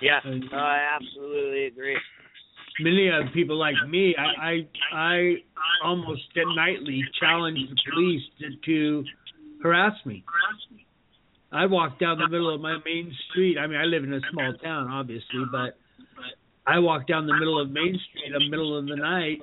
Yeah, 0.00 0.20
no, 0.24 0.58
I 0.58 0.94
absolutely 0.94 1.66
agree. 1.66 1.96
Many 2.80 3.08
of 3.08 3.32
people 3.32 3.56
like 3.56 3.76
me, 3.88 4.14
I 4.18 4.66
I, 4.92 4.94
I 4.94 5.34
almost 5.82 6.20
nightly 6.54 7.02
challenge 7.18 7.58
the 7.70 7.76
police 7.90 8.22
to, 8.40 8.56
to 8.66 9.04
harass 9.62 9.94
me. 10.04 10.22
I 11.50 11.64
walk 11.64 11.98
down 11.98 12.18
the 12.18 12.28
middle 12.28 12.54
of 12.54 12.60
my 12.60 12.76
main 12.84 13.10
street. 13.30 13.56
I 13.56 13.66
mean, 13.66 13.78
I 13.78 13.84
live 13.84 14.04
in 14.04 14.12
a 14.12 14.20
small 14.30 14.52
town, 14.62 14.88
obviously, 14.90 15.44
but 15.50 15.78
I 16.66 16.78
walk 16.80 17.06
down 17.06 17.26
the 17.26 17.34
middle 17.34 17.60
of 17.60 17.70
Main 17.70 17.98
Street 18.10 18.24
in 18.26 18.32
the 18.32 18.50
middle 18.50 18.76
of 18.76 18.86
the 18.86 18.96
night, 18.96 19.40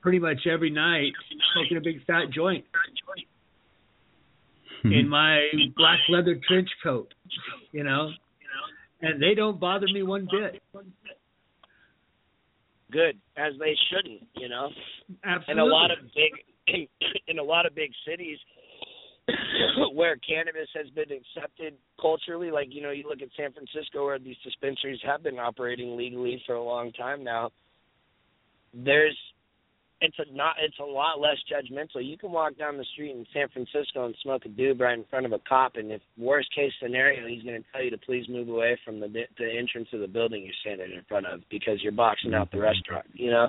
pretty 0.00 0.18
much 0.18 0.46
every 0.50 0.70
night, 0.70 1.12
smoking 1.54 1.76
a 1.76 1.80
big 1.80 2.04
fat 2.06 2.30
joint 2.34 2.64
mm-hmm. 4.84 4.92
in 4.92 5.08
my 5.08 5.46
black 5.76 5.98
leather 6.08 6.38
trench 6.46 6.68
coat, 6.82 7.12
you 7.72 7.84
know, 7.84 8.10
and 9.02 9.22
they 9.22 9.34
don't 9.34 9.60
bother 9.60 9.86
me 9.86 10.02
one 10.02 10.28
bit. 10.30 10.62
Good, 12.90 13.18
as 13.36 13.52
they 13.60 13.76
shouldn't, 13.90 14.26
you 14.36 14.48
know. 14.48 14.68
Absolutely. 15.24 15.52
In 15.52 15.58
a 15.60 15.64
lot 15.64 15.90
of 15.90 15.98
big 16.14 16.88
in 17.28 17.38
a 17.38 17.42
lot 17.42 17.66
of 17.66 17.74
big 17.74 17.90
cities 18.06 18.38
where 19.94 20.16
cannabis 20.16 20.68
has 20.74 20.88
been 20.90 21.08
accepted 21.12 21.74
culturally, 22.00 22.50
like 22.50 22.68
you 22.70 22.82
know, 22.82 22.90
you 22.90 23.04
look 23.08 23.22
at 23.22 23.28
San 23.36 23.52
Francisco 23.52 24.06
where 24.06 24.18
these 24.18 24.36
dispensaries 24.42 24.98
have 25.04 25.22
been 25.22 25.38
operating 25.38 25.96
legally 25.96 26.42
for 26.46 26.54
a 26.54 26.62
long 26.62 26.92
time 26.92 27.22
now. 27.22 27.50
There's 28.74 29.16
it's 30.00 30.16
a 30.18 30.34
not 30.34 30.56
it's 30.60 30.78
a 30.78 30.84
lot 30.84 31.20
less 31.20 31.36
judgmental. 31.50 32.04
You 32.04 32.16
can 32.16 32.32
walk 32.32 32.56
down 32.56 32.78
the 32.78 32.84
street 32.92 33.10
in 33.10 33.26
San 33.32 33.48
Francisco 33.48 34.06
and 34.06 34.14
smoke 34.22 34.46
a 34.46 34.48
doob 34.48 34.80
right 34.80 34.98
in 34.98 35.04
front 35.10 35.26
of 35.26 35.32
a 35.32 35.40
cop, 35.48 35.76
and 35.76 35.90
if 35.90 36.00
worst 36.16 36.48
case 36.54 36.72
scenario, 36.82 37.26
he's 37.28 37.42
going 37.42 37.60
to 37.60 37.68
tell 37.72 37.84
you 37.84 37.90
to 37.90 37.98
please 37.98 38.26
move 38.28 38.48
away 38.48 38.78
from 38.84 39.00
the 39.00 39.08
the 39.08 39.58
entrance 39.58 39.88
of 39.92 40.00
the 40.00 40.08
building 40.08 40.44
you're 40.44 40.54
standing 40.60 40.96
in 40.96 41.04
front 41.08 41.26
of 41.26 41.40
because 41.50 41.82
you're 41.82 41.92
boxing 41.92 42.34
out 42.34 42.50
the 42.50 42.56
mm-hmm. 42.56 42.66
restaurant. 42.66 43.06
You 43.14 43.30
know 43.30 43.48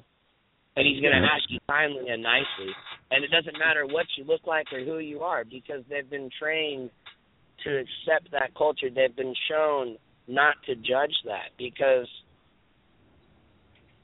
and 0.75 0.87
he's 0.87 1.01
going 1.01 1.13
to 1.13 1.27
ask 1.27 1.43
you 1.49 1.59
kindly 1.69 2.09
and 2.09 2.23
nicely. 2.23 2.71
And 3.11 3.23
it 3.23 3.31
doesn't 3.31 3.59
matter 3.59 3.85
what 3.85 4.05
you 4.17 4.23
look 4.23 4.41
like 4.47 4.71
or 4.71 4.83
who 4.83 4.99
you 4.99 5.19
are 5.19 5.43
because 5.43 5.83
they've 5.89 6.09
been 6.09 6.29
trained 6.39 6.89
to 7.65 7.77
accept 7.77 8.31
that 8.31 8.55
culture. 8.57 8.87
They've 8.93 9.15
been 9.15 9.35
shown 9.49 9.97
not 10.27 10.55
to 10.67 10.75
judge 10.75 11.13
that 11.25 11.51
because, 11.57 12.07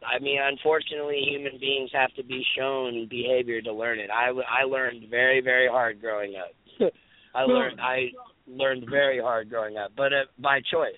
I 0.05 0.19
mean, 0.19 0.39
unfortunately, 0.41 1.21
human 1.27 1.59
beings 1.59 1.89
have 1.93 2.13
to 2.15 2.23
be 2.23 2.43
shown 2.57 3.07
behavior 3.09 3.61
to 3.61 3.73
learn 3.73 3.99
it. 3.99 4.09
I, 4.11 4.29
I 4.29 4.63
learned 4.65 5.09
very, 5.09 5.41
very 5.41 5.67
hard 5.67 5.99
growing 5.99 6.35
up. 6.35 6.91
I 7.33 7.43
learned 7.43 7.79
I 7.81 8.11
learned 8.47 8.85
very 8.89 9.19
hard 9.19 9.49
growing 9.49 9.77
up, 9.77 9.91
but 9.95 10.13
uh, 10.13 10.23
by 10.39 10.59
choice. 10.71 10.93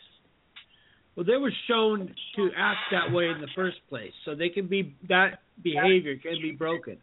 Well, 1.15 1.25
they 1.25 1.37
were 1.37 1.51
shown 1.67 2.13
to 2.35 2.49
act 2.55 2.79
that 2.91 3.11
way 3.11 3.27
in 3.29 3.41
the 3.41 3.49
first 3.55 3.77
place, 3.89 4.13
so 4.23 4.35
they 4.35 4.49
can 4.49 4.67
be 4.67 4.95
that 5.09 5.39
behavior 5.61 6.15
can 6.15 6.41
be 6.41 6.51
broken. 6.51 6.97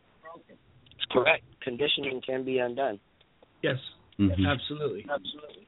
It's 0.48 1.06
correct. 1.10 1.44
Conditioning 1.62 2.22
can 2.24 2.44
be 2.44 2.58
undone. 2.58 2.98
Yes, 3.62 3.78
Mhm. 4.18 4.46
absolutely, 4.46 5.04
absolutely. 5.10 5.66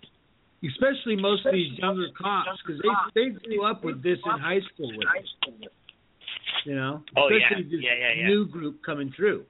Especially 0.65 1.17
most 1.17 1.45
of 1.47 1.53
these 1.53 1.79
younger 1.79 2.09
cops, 2.11 2.61
because 2.63 2.81
they 2.81 2.91
they 3.15 3.31
grew 3.31 3.65
up 3.65 3.85
with 3.85 4.03
this 4.03 4.19
in 4.25 4.39
high 4.39 4.61
school 4.61 4.97
with 4.97 5.09
it. 5.17 5.73
You 6.65 6.75
know, 6.77 7.03
Oh, 7.17 7.29
yeah. 7.31 7.39
especially 7.47 7.65
this 7.71 7.81
Yeah, 7.83 7.95
yeah, 7.99 8.13
yeah. 8.21 8.27
new 8.27 8.47
group 8.47 8.83
coming 8.85 9.13
through, 9.17 9.45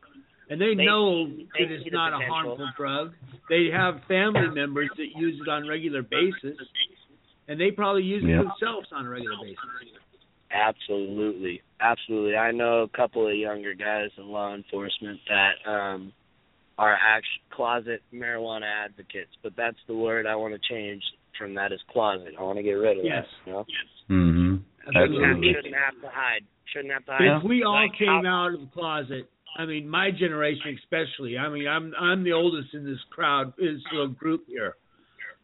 and 0.51 0.61
they, 0.61 0.75
They 0.75 0.85
know 0.85 1.27
see- 1.27 1.45
that 1.45 1.49
they 1.69 1.75
it's 1.75 1.85
see 1.85 1.91
the 1.91 1.97
not 1.97 2.13
a 2.13 2.25
harmful 2.27 2.69
drug. 2.77 3.15
They 3.49 3.71
have 3.73 4.03
family 4.09 4.49
members 4.55 4.91
that 4.97 5.09
use 5.17 5.41
it 5.41 5.49
on 5.49 5.65
a 5.65 5.69
regular 5.69 6.03
basis, 6.03 6.57
and 7.49 7.59
they 7.61 7.71
probably 7.71 8.03
use 8.05 8.23
it 8.25 8.29
Yeah. 8.29 8.43
themselves 8.43 8.89
on 8.93 9.07
a 9.07 9.09
regular 9.09 9.37
basis. 9.43 9.59
Absolutely, 10.51 11.63
absolutely. 11.81 12.37
I 12.37 12.53
know 12.53 12.83
a 12.83 12.89
couple 12.89 13.27
of 13.29 13.35
younger 13.37 13.75
guys 13.75 14.11
in 14.17 14.27
law 14.29 14.55
enforcement 14.55 15.21
that 15.29 15.55
um 15.71 16.13
are 16.79 16.95
actual 16.95 17.43
closet 17.51 18.03
marijuana 18.15 18.63
advocates, 18.85 19.33
but 19.43 19.53
that's 19.57 19.77
the 19.89 19.95
word 19.97 20.27
I 20.27 20.37
want 20.37 20.55
to 20.55 20.61
change 20.69 21.03
from 21.37 21.55
that 21.55 21.73
is 21.73 21.81
closet. 21.91 22.35
I 22.39 22.43
want 22.43 22.57
to 22.59 22.63
get 22.63 22.73
rid 22.73 22.99
of 22.99 23.05
Yes. 23.05 23.27
that. 23.45 23.51
You 23.51 23.53
know? 23.53 23.67
Mm-hmm. 24.11 24.55
Absolutely. 24.87 25.25
Absolutely. 25.25 25.53
Shouldn't 25.55 25.75
have 25.75 26.01
to 26.03 26.09
hide. 26.09 26.45
Shouldn't 26.73 26.93
have 26.93 27.05
to. 27.07 27.37
If 27.39 27.43
we 27.45 27.63
all 27.63 27.73
Like 27.75 27.95
came 27.99 28.25
how- 28.25 28.47
out 28.49 28.55
of 28.55 28.61
the 28.61 28.67
closet, 28.67 29.31
I 29.57 29.65
mean, 29.65 29.89
my 29.89 30.11
generation 30.11 30.77
especially. 30.83 31.39
I 31.39 31.49
mean, 31.49 31.67
I'm 31.67 31.95
I'm 31.99 32.23
the 32.25 32.33
oldest 32.33 32.75
in 32.75 32.85
this 32.85 33.01
crowd, 33.11 33.53
this 33.57 33.81
little 33.93 34.09
group 34.09 34.45
here. 34.47 34.75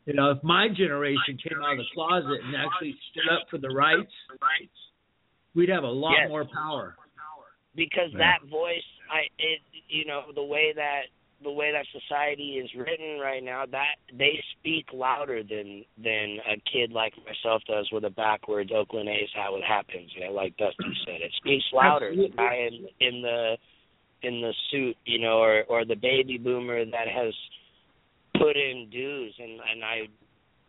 You 0.06 0.12
know, 0.12 0.30
if 0.32 0.42
my 0.44 0.68
generation 0.68 1.38
came 1.42 1.58
out 1.64 1.72
of 1.72 1.78
the 1.78 1.84
closet 1.94 2.40
and 2.44 2.54
actually 2.54 2.94
stood 3.10 3.28
up 3.32 3.48
for 3.50 3.56
the 3.58 3.70
rights, 3.70 4.12
we'd 5.54 5.70
have 5.70 5.84
a 5.84 5.88
lot 5.88 6.12
Yes. 6.18 6.28
more 6.28 6.44
power. 6.44 6.96
because 7.76 8.12
Yeah. 8.12 8.18
that 8.18 8.42
voice 8.48 8.84
i 9.10 9.26
it 9.38 9.60
you 9.88 10.04
know 10.04 10.30
the 10.32 10.42
way 10.44 10.72
that 10.74 11.06
the 11.44 11.52
way 11.52 11.70
that 11.72 11.86
society 11.92 12.54
is 12.54 12.70
written 12.76 13.20
right 13.20 13.44
now 13.44 13.64
that 13.70 13.96
they 14.12 14.42
speak 14.58 14.86
louder 14.92 15.42
than 15.42 15.84
than 16.02 16.38
a 16.50 16.56
kid 16.70 16.90
like 16.90 17.12
myself 17.18 17.62
does 17.68 17.88
with 17.92 18.04
a 18.04 18.10
backwards 18.10 18.70
oakland 18.74 19.08
a's 19.08 19.28
how 19.34 19.54
it 19.54 19.62
happens 19.62 20.10
you 20.16 20.24
know 20.24 20.32
like 20.32 20.56
dusty 20.56 20.92
said. 21.06 21.20
It 21.20 21.32
speaks 21.36 21.64
louder. 21.72 22.10
The 22.16 22.28
guy 22.34 22.68
in 22.68 22.88
in 23.00 23.22
the 23.22 23.56
in 24.22 24.40
the 24.40 24.52
suit 24.70 24.96
you 25.04 25.18
know 25.20 25.38
or 25.38 25.64
or 25.64 25.84
the 25.84 25.96
baby 25.96 26.38
boomer 26.38 26.84
that 26.84 27.08
has 27.08 27.34
put 28.38 28.56
in 28.56 28.88
dues 28.90 29.34
and 29.38 29.60
and 29.70 29.84
i 29.84 30.08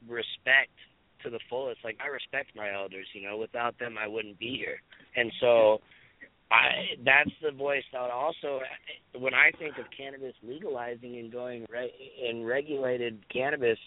respect 0.08 0.76
to 1.24 1.30
the 1.30 1.40
fullest 1.50 1.80
like 1.84 1.98
i 2.04 2.08
respect 2.08 2.56
my 2.56 2.74
elders 2.74 3.08
you 3.14 3.28
know. 3.28 3.38
Without 3.38 3.80
them 3.80 3.96
i 3.98 4.08
wouldn't 4.08 4.38
be 4.38 4.58
here. 4.58 4.82
And 5.16 5.32
so 5.40 5.80
I 6.52 6.96
that's 7.04 7.32
the 7.42 7.52
voice 7.52 7.84
that 7.92 8.12
also 8.12 8.60
when 9.18 9.34
I 9.34 9.52
think 9.58 9.78
of 9.78 9.86
cannabis 9.96 10.34
legalizing 10.44 11.18
and 11.18 11.32
going 11.32 11.66
re- 11.70 11.92
in 12.30 12.46
regulated 12.46 13.20
cannabis, 13.34 13.80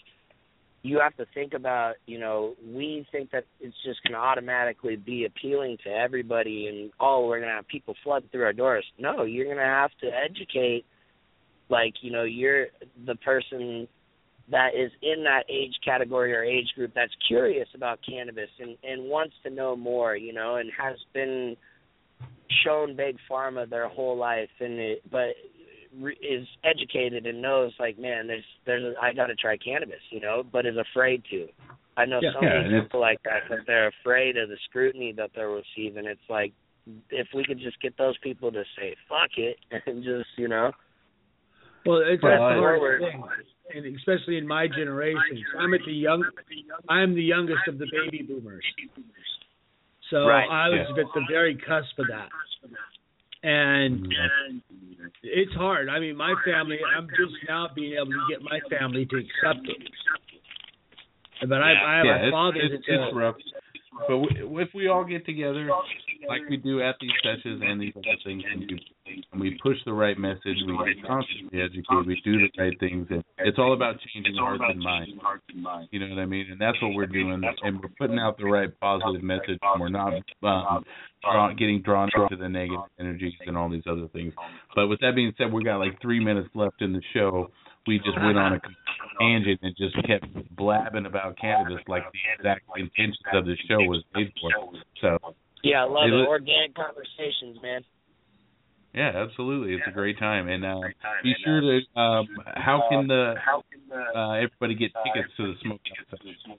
you 0.82 0.98
have 1.00 1.16
to 1.16 1.26
think 1.34 1.54
about 1.54 1.94
you 2.06 2.18
know 2.18 2.54
we 2.66 3.06
think 3.12 3.30
that 3.30 3.44
it's 3.60 3.76
just 3.84 4.02
going 4.02 4.14
to 4.14 4.18
automatically 4.18 4.96
be 4.96 5.24
appealing 5.24 5.78
to 5.84 5.90
everybody 5.90 6.66
and 6.66 6.90
oh 7.00 7.26
we're 7.26 7.38
going 7.38 7.50
to 7.50 7.56
have 7.56 7.68
people 7.68 7.94
flood 8.02 8.24
through 8.32 8.44
our 8.44 8.52
doors. 8.52 8.84
No, 8.98 9.22
you're 9.22 9.46
going 9.46 9.58
to 9.58 9.62
have 9.62 9.90
to 10.00 10.08
educate 10.08 10.84
like 11.68 11.94
you 12.02 12.10
know 12.10 12.24
you're 12.24 12.66
the 13.06 13.16
person 13.16 13.86
that 14.50 14.70
is 14.74 14.90
in 15.02 15.24
that 15.24 15.44
age 15.48 15.74
category 15.84 16.34
or 16.34 16.42
age 16.42 16.68
group 16.74 16.92
that's 16.94 17.12
curious 17.28 17.68
about 17.74 18.00
cannabis 18.08 18.50
and 18.58 18.76
and 18.82 19.08
wants 19.08 19.34
to 19.44 19.50
know 19.50 19.76
more 19.76 20.16
you 20.16 20.32
know 20.32 20.56
and 20.56 20.70
has 20.76 20.96
been 21.12 21.56
shown 22.64 22.96
big 22.96 23.16
pharma 23.30 23.68
their 23.68 23.88
whole 23.88 24.16
life 24.16 24.48
and 24.60 24.74
it 24.78 25.02
but 25.10 25.28
is 26.22 26.46
educated 26.64 27.26
and 27.26 27.40
knows 27.42 27.72
like 27.78 27.98
man 27.98 28.26
there's 28.26 28.44
there's 28.66 28.84
a, 28.84 29.00
I 29.00 29.12
got 29.14 29.26
to 29.26 29.34
try 29.34 29.56
cannabis 29.56 30.00
you 30.10 30.20
know 30.20 30.42
but 30.50 30.66
is 30.66 30.76
afraid 30.76 31.22
to 31.30 31.46
I 31.96 32.04
know 32.04 32.20
Yeah. 32.22 32.30
so 32.34 32.40
Yeah, 32.42 32.62
many 32.68 32.80
people 32.82 33.00
like 33.00 33.22
that 33.24 33.42
that 33.50 33.60
they're 33.66 33.88
afraid 33.88 34.36
of 34.36 34.48
the 34.48 34.56
scrutiny 34.68 35.12
that 35.16 35.30
they're 35.34 35.50
receiving 35.50 36.06
it's 36.06 36.20
like 36.28 36.52
if 37.10 37.26
we 37.34 37.44
could 37.44 37.58
just 37.58 37.80
get 37.82 37.96
those 37.98 38.16
people 38.22 38.50
to 38.52 38.62
say 38.78 38.94
fuck 39.08 39.30
it 39.36 39.56
and 39.86 40.02
just 40.04 40.28
you 40.36 40.48
know 40.48 40.72
Well, 41.86 42.02
it's 42.04 42.22
Well, 42.22 42.32
that's 42.32 42.40
the 42.40 42.44
I- 42.44 42.78
hardest 42.78 43.12
thing, 43.72 43.84
and 43.84 43.96
especially 43.96 44.36
in 44.38 44.46
my 44.46 44.66
generation. 44.68 45.44
I'm 45.58 45.74
at 45.74 45.80
the 45.86 45.92
young, 45.92 46.24
I'm 46.88 47.14
the 47.14 47.22
youngest 47.22 47.60
of 47.68 47.78
the 47.78 47.86
baby 47.92 48.22
boomers, 48.22 48.64
so 50.10 50.26
Right. 50.26 50.48
I 50.48 50.68
was 50.68 50.86
Yeah. 50.96 51.04
at 51.04 51.12
the 51.14 51.24
very 51.28 51.54
cusp 51.56 51.98
of 51.98 52.06
that, 52.08 52.30
and 53.42 54.12
it's 55.22 55.54
hard. 55.54 55.88
I 55.88 55.98
mean, 56.00 56.16
my 56.16 56.34
family. 56.44 56.78
I'm 56.96 57.08
just 57.08 57.34
now 57.48 57.68
being 57.74 57.94
able 57.94 58.12
to 58.12 58.26
get 58.28 58.42
my 58.42 58.60
family 58.70 59.06
to 59.06 59.16
accept 59.16 59.68
it. 59.68 59.90
But 61.46 61.62
I, 61.62 61.70
I 61.72 61.96
have 61.98 62.06
yeah, 62.06 62.22
a 62.22 62.26
it's, 62.26 62.32
father 62.32 62.60
it's, 62.60 62.86
that 62.86 62.94
it's 62.94 63.14
rough. 63.14 63.36
But 64.08 64.18
we, 64.18 64.62
if 64.62 64.74
we 64.74 64.88
all 64.88 65.04
get 65.04 65.24
together, 65.26 65.68
like 66.26 66.42
we 66.48 66.56
do 66.56 66.82
at 66.82 66.96
these 67.00 67.10
sessions 67.22 67.62
and 67.64 67.80
these 67.80 67.92
other 67.96 68.16
things, 68.24 68.42
and 68.50 68.60
we 68.60 69.24
and 69.32 69.40
we 69.40 69.58
push 69.62 69.76
the 69.84 69.92
right 69.92 70.18
message, 70.18 70.56
we 70.66 71.02
constantly 71.06 71.60
educate, 71.60 72.06
we 72.06 72.20
do 72.24 72.38
the 72.38 72.50
right 72.58 72.78
things, 72.80 73.06
and 73.10 73.22
it's 73.38 73.58
all 73.58 73.72
about 73.72 73.96
changing 74.12 74.34
hearts 74.36 74.62
and 74.68 74.80
minds. 74.80 75.12
You 75.90 76.00
know 76.00 76.14
what 76.14 76.20
I 76.20 76.26
mean? 76.26 76.46
And 76.50 76.60
that's 76.60 76.80
what 76.82 76.94
we're 76.94 77.06
doing, 77.06 77.42
and 77.62 77.80
we're 77.80 77.88
putting 77.98 78.18
out 78.18 78.38
the 78.38 78.46
right 78.46 78.68
positive 78.80 79.22
message, 79.22 79.58
and 79.62 79.80
we're 79.80 79.88
not 79.88 80.12
um, 80.42 80.84
drawn, 81.22 81.56
getting 81.56 81.82
drawn 81.82 82.10
into 82.14 82.36
the 82.36 82.48
negative 82.48 82.80
energies 82.98 83.34
and 83.46 83.56
all 83.56 83.68
these 83.68 83.86
other 83.88 84.08
things. 84.08 84.32
But 84.74 84.88
with 84.88 85.00
that 85.00 85.14
being 85.14 85.32
said, 85.38 85.52
we 85.52 85.62
got 85.64 85.78
like 85.78 86.00
three 86.00 86.22
minutes 86.22 86.48
left 86.54 86.82
in 86.82 86.92
the 86.92 87.02
show. 87.14 87.50
We 87.86 87.98
just 87.98 88.18
went 88.22 88.36
on 88.36 88.52
a 88.54 88.60
tangent 89.18 89.60
and 89.62 89.74
just 89.76 89.94
kept 90.06 90.26
blabbing 90.56 91.06
about 91.06 91.38
cannabis 91.38 91.80
like 91.88 92.02
the 92.12 92.18
exact 92.36 92.62
intentions 92.76 93.18
of 93.32 93.46
the 93.46 93.56
show 93.66 93.78
was 93.78 94.04
made 94.14 94.30
for. 94.40 94.50
So 95.00 95.34
Yeah, 95.62 95.84
I 95.84 95.88
love 95.88 96.08
Hey, 96.08 96.16
it. 96.16 96.28
Organic 96.28 96.74
conversations, 96.74 97.58
man. 97.62 97.84
yeah, 98.94 99.12
absolutely, 99.14 99.74
it's 99.74 99.86
a 99.86 99.92
great 99.92 100.18
time. 100.18 100.48
And 100.48 100.64
uh, 100.64 100.80
be 101.22 101.34
sure 101.44 101.60
to 101.60 102.00
um, 102.00 102.28
how 102.54 102.86
can 102.90 103.06
the 103.08 103.34
uh, 104.14 104.32
everybody 104.32 104.74
get 104.74 104.90
tickets 105.04 105.32
to 105.36 105.52
the 105.52 105.58
Smokehouse 105.62 106.06
Fest? 106.10 106.58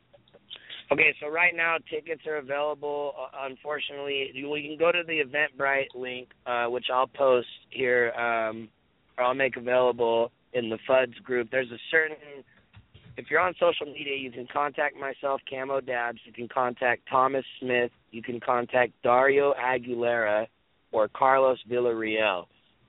Okay, 0.91 1.13
so 1.21 1.29
right 1.29 1.55
now 1.55 1.77
tickets 1.89 2.21
are 2.27 2.37
available. 2.37 3.13
Uh, 3.15 3.45
unfortunately, 3.47 4.31
you, 4.33 4.55
you 4.55 4.69
can 4.69 4.77
go 4.79 4.91
to 4.91 5.03
the 5.05 5.21
Eventbrite 5.21 5.93
link, 5.93 6.29
uh, 6.47 6.65
which 6.65 6.85
I'll 6.91 7.07
post 7.07 7.47
here, 7.69 8.11
um, 8.13 8.69
or 9.17 9.25
I'll 9.25 9.35
make 9.35 9.55
available 9.55 10.31
in 10.53 10.69
the 10.69 10.79
FUDS 10.87 11.13
group. 11.23 11.49
There's 11.51 11.69
a 11.71 11.77
certain, 11.91 12.17
if 13.19 13.25
you're 13.29 13.41
on 13.41 13.53
social 13.59 13.85
media, 13.85 14.15
you 14.15 14.31
can 14.31 14.47
contact 14.51 14.95
myself, 14.95 15.41
Camo 15.49 15.81
Dabs. 15.81 16.19
You 16.23 16.31
can 16.31 16.47
contact 16.47 17.01
Thomas 17.11 17.43
Smith. 17.59 17.91
You 18.11 18.23
can 18.23 18.39
contact 18.39 18.93
Dario 19.03 19.53
Aguilera 19.61 20.47
or 20.93 21.09
Carlos 21.09 21.57
Villarreal. 21.69 22.45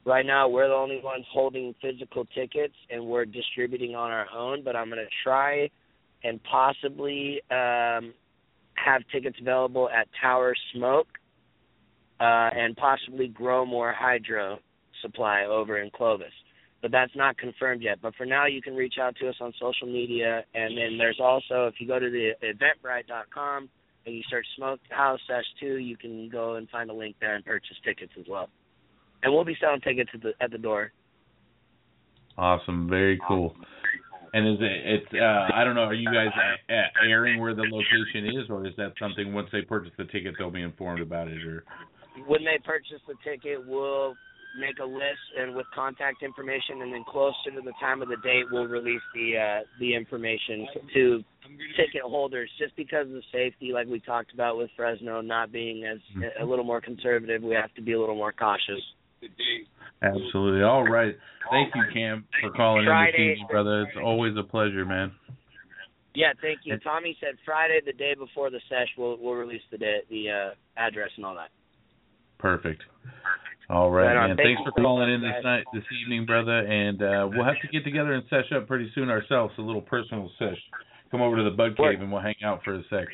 Right 0.07 0.25
now, 0.25 0.49
we're 0.49 0.69
the 0.69 0.75
only 0.75 1.01
ones 1.03 1.27
holding 1.33 1.75
physical 1.83 2.25
tickets, 2.27 2.75
and 2.91 3.05
we're 3.05 3.25
distributing 3.25 3.97
on 3.97 4.13
our 4.13 4.27
own. 4.33 4.63
But 4.65 4.77
I'm 4.77 4.89
going 4.89 5.05
to 5.05 5.11
try 5.25 5.69
and 6.23 6.41
possibly 6.45 7.41
um, 7.51 8.15
have 8.75 9.03
tickets 9.13 9.37
available 9.41 9.91
at 9.91 10.07
Tower 10.23 10.55
Smoke 10.73 11.09
uh, 12.21 12.51
and 12.55 12.77
possibly 12.77 13.27
Grow 13.27 13.67
More 13.67 13.93
Hydro 13.93 14.61
Supply 15.03 15.47
over 15.47 15.79
in 15.79 15.91
Clovis. 15.91 16.29
But 16.83 16.91
that's 16.93 17.15
not 17.15 17.37
confirmed 17.37 17.83
yet. 17.83 17.99
But 18.01 18.15
for 18.15 18.25
now, 18.25 18.47
you 18.47 18.63
can 18.63 18.75
reach 18.75 18.95
out 19.01 19.15
to 19.17 19.29
us 19.29 19.35
on 19.41 19.53
social 19.61 19.87
media. 19.87 20.45
And 20.55 20.77
then 20.79 20.97
there's 20.97 21.21
also, 21.23 21.67
if 21.67 21.75
you 21.79 21.87
go 21.87 21.99
to 21.99 22.11
the 22.11 22.31
eventbrite.com 22.43 23.69
and 24.07 24.15
you 24.15 24.23
search 24.31 24.47
Smokehouse 24.57 25.21
Sesh 25.29 25.45
2, 25.61 25.77
you 25.77 25.97
can 25.97 26.31
go 26.31 26.55
and 26.55 26.69
find 26.71 26.89
a 26.91 26.95
link 26.95 27.17
there 27.21 27.35
and 27.35 27.45
purchase 27.45 27.77
tickets 27.85 28.13
as 28.19 28.25
well. 28.29 28.49
And 29.23 29.33
we'll 29.33 29.45
be 29.45 29.57
selling 29.61 29.83
tickets 29.83 30.11
at 30.15 30.23
the, 30.23 30.33
at 30.41 30.51
the 30.51 30.59
door. 30.59 30.93
Awesome, 32.39 32.89
very 32.89 33.21
cool. 33.29 33.55
And 34.33 34.49
is 34.49 34.59
it? 34.61 35.03
It's. 35.03 35.13
Uh, 35.13 35.49
I 35.55 35.65
don't 35.65 35.75
know. 35.75 35.83
Are 35.83 35.95
you 35.95 36.07
guys 36.07 36.29
a- 36.69 36.73
a- 36.73 37.11
airing 37.11 37.41
where 37.41 37.53
the 37.55 37.63
location 37.63 38.41
is, 38.41 38.49
or 38.49 38.65
is 38.65 38.75
that 38.77 38.93
something 38.99 39.35
once 39.35 39.49
they 39.53 39.63
purchase 39.63 39.93
the 39.99 40.05
ticket 40.05 40.37
they'll 40.39 40.51
be 40.53 40.63
informed 40.63 41.01
about 41.03 41.27
it? 41.29 41.43
Or 41.45 41.65
when 42.27 42.45
they 42.45 42.59
purchase 42.65 43.01
the 43.09 43.15
ticket, 43.25 43.67
we'll 43.67 44.15
make 44.59 44.79
a 44.79 44.85
list 44.85 45.25
and 45.39 45.55
with 45.55 45.67
contact 45.75 46.23
information, 46.23 46.83
and 46.83 46.93
then 46.93 47.05
closer 47.09 47.51
to 47.55 47.61
the 47.61 47.73
time 47.81 48.03
of 48.03 48.09
the 48.09 48.17
date, 48.23 48.45
we'll 48.51 48.67
release 48.67 49.03
the 49.15 49.37
uh, 49.37 49.61
the 49.79 49.95
information 49.95 50.67
to 50.95 51.25
ticket 51.77 52.03
holders. 52.03 52.51
Just 52.59 52.75
because 52.77 53.07
of 53.07 53.13
the 53.13 53.23
safety, 53.33 53.73
like 53.73 53.87
we 53.87 54.01
talked 54.01 54.33
about 54.33 54.57
with 54.57 54.71
Fresno 54.77 55.21
not 55.21 55.53
being 55.53 55.85
as 55.85 55.99
a 56.41 56.45
little 56.45 56.65
more 56.65 56.81
conservative, 56.81 57.43
we 57.43 57.55
have 57.55 57.73
to 57.75 57.83
be 57.83 57.93
a 57.93 58.01
little 58.01 58.17
more 58.17 58.33
cautious. 58.33 58.81
absolutely. 60.03 60.63
All 60.63 60.85
right. 60.85 61.17
Thank 61.51 61.75
you, 61.75 61.83
Cam, 61.93 62.25
for 62.41 62.51
calling 62.51 62.83
in 62.83 62.87
Friday. 62.87 63.13
this 63.13 63.33
evening, 63.33 63.47
brother. 63.51 63.83
It's 63.83 63.99
always 64.03 64.37
a 64.37 64.43
pleasure, 64.43 64.85
man. 64.85 65.13
Yeah, 66.15 66.33
thank 66.43 66.61
you. 66.65 66.77
Tommy 66.79 67.17
said 67.21 67.37
Friday, 67.45 67.81
the 67.85 67.93
day 67.93 68.15
before 68.19 68.51
the 68.51 68.61
sesh, 68.69 68.89
we'll 68.99 69.17
we'll 69.21 69.35
release 69.35 69.63
the 69.71 69.79
day, 69.79 69.99
the 70.11 70.31
uh, 70.31 70.55
address 70.77 71.11
and 71.17 71.25
all 71.25 71.35
that. 71.37 71.51
Perfect. 72.39 72.83
All 73.71 73.91
right, 73.91 74.15
Right 74.17 74.27
man. 74.29 74.37
Thanks 74.37 74.61
for 74.65 74.73
calling 74.73 75.13
in 75.15 75.21
this 75.21 75.31
guys. 75.31 75.45
night, 75.45 75.65
this 75.73 75.85
evening, 76.03 76.27
brother. 76.27 76.59
And 76.59 77.01
uh, 77.01 77.29
we'll 77.31 77.45
have 77.45 77.61
to 77.63 77.69
get 77.69 77.85
together 77.85 78.13
and 78.15 78.25
sesh 78.29 78.51
up 78.57 78.67
pretty 78.67 78.91
soon 78.97 79.09
ourselves. 79.11 79.55
A 79.59 79.63
little 79.63 79.81
personal 79.83 80.29
sesh. 80.41 80.59
Come 81.13 81.21
over 81.23 81.37
to 81.37 81.45
the 81.45 81.51
Bud 81.51 81.79
Work. 81.79 81.95
Cave 81.95 82.03
and 82.03 82.11
we'll 82.11 82.21
hang 82.21 82.35
out 82.45 82.63
for 82.65 82.75
a 82.75 82.83
sec. 82.91 83.07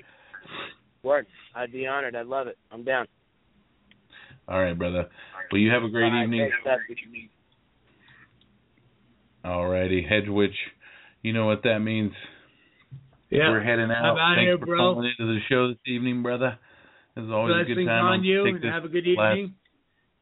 Word. 1.03 1.27
I'd 1.55 1.73
be 1.73 1.87
honored. 1.87 2.17
I'd 2.17 2.27
love 2.27 2.47
it. 2.47 2.57
I'm 2.73 2.85
down. 2.85 3.07
All 4.49 4.61
right, 4.61 4.77
brother. 4.79 5.07
Well, 5.53 5.61
you 5.61 5.71
have 5.73 5.83
a 5.83 5.89
great 5.91 6.05
All 6.07 6.11
right, 6.13 6.23
evening. 6.25 6.51
thanks, 6.65 7.31
All 9.45 9.67
righty, 9.69 10.07
Hedgewitch. 10.09 10.55
You 11.23 11.33
know 11.33 11.47
what 11.47 11.63
that 11.65 11.81
means. 11.81 12.13
Yeah. 13.31 13.51
We're 13.51 13.63
heading 13.63 13.91
out. 13.91 14.17
I'm 14.17 14.37
Thanks 14.37 14.47
here, 14.49 14.59
for 14.59 14.67
bro. 14.67 14.79
calling 14.79 15.13
into 15.19 15.35
the 15.35 15.41
show 15.49 15.69
this 15.69 15.79
evening, 15.87 16.23
brother. 16.23 16.59
This 17.15 17.25
is 17.25 17.31
always 17.31 17.55
a 17.55 17.65
good 17.65 17.75
Blessings 17.75 17.89
time. 17.89 18.05
on 18.05 18.25
you, 18.25 18.45
take 18.45 18.55
and 18.55 18.63
this 18.65 18.71
have 18.71 18.85
a 18.85 18.89
good 18.89 19.05
last- 19.17 19.37
evening. 19.39 19.55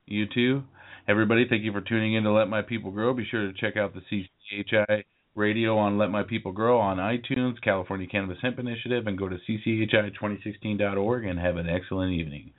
You 0.07 0.27
too. 0.33 0.63
Everybody, 1.09 1.47
thank 1.49 1.63
you 1.63 1.73
for 1.73 1.81
tuning 1.81 2.15
in 2.15 2.25
to 2.25 2.33
Let 2.33 2.49
My 2.49 2.63
People 2.63 2.91
Grow. 2.91 3.15
Be 3.15 3.27
sure 3.31 3.47
to 3.47 3.53
check 3.59 3.77
out 3.77 3.95
the 3.95 4.27
CCHI 4.53 5.05
radio 5.35 5.77
on 5.77 5.99
Let 5.99 6.11
My 6.11 6.23
People 6.23 6.53
Grow 6.53 6.79
on 6.79 6.99
iTunes, 6.99 7.61
California 7.63 8.07
Cannabis 8.07 8.39
Hemp 8.41 8.59
Initiative, 8.59 9.07
and 9.07 9.19
go 9.19 9.29
to 9.29 9.39
cchi2016.org 9.49 11.25
and 11.25 11.39
have 11.39 11.57
an 11.57 11.69
excellent 11.69 12.13
evening. 12.13 12.53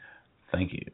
Thank 0.52 0.74
you. 0.74 0.86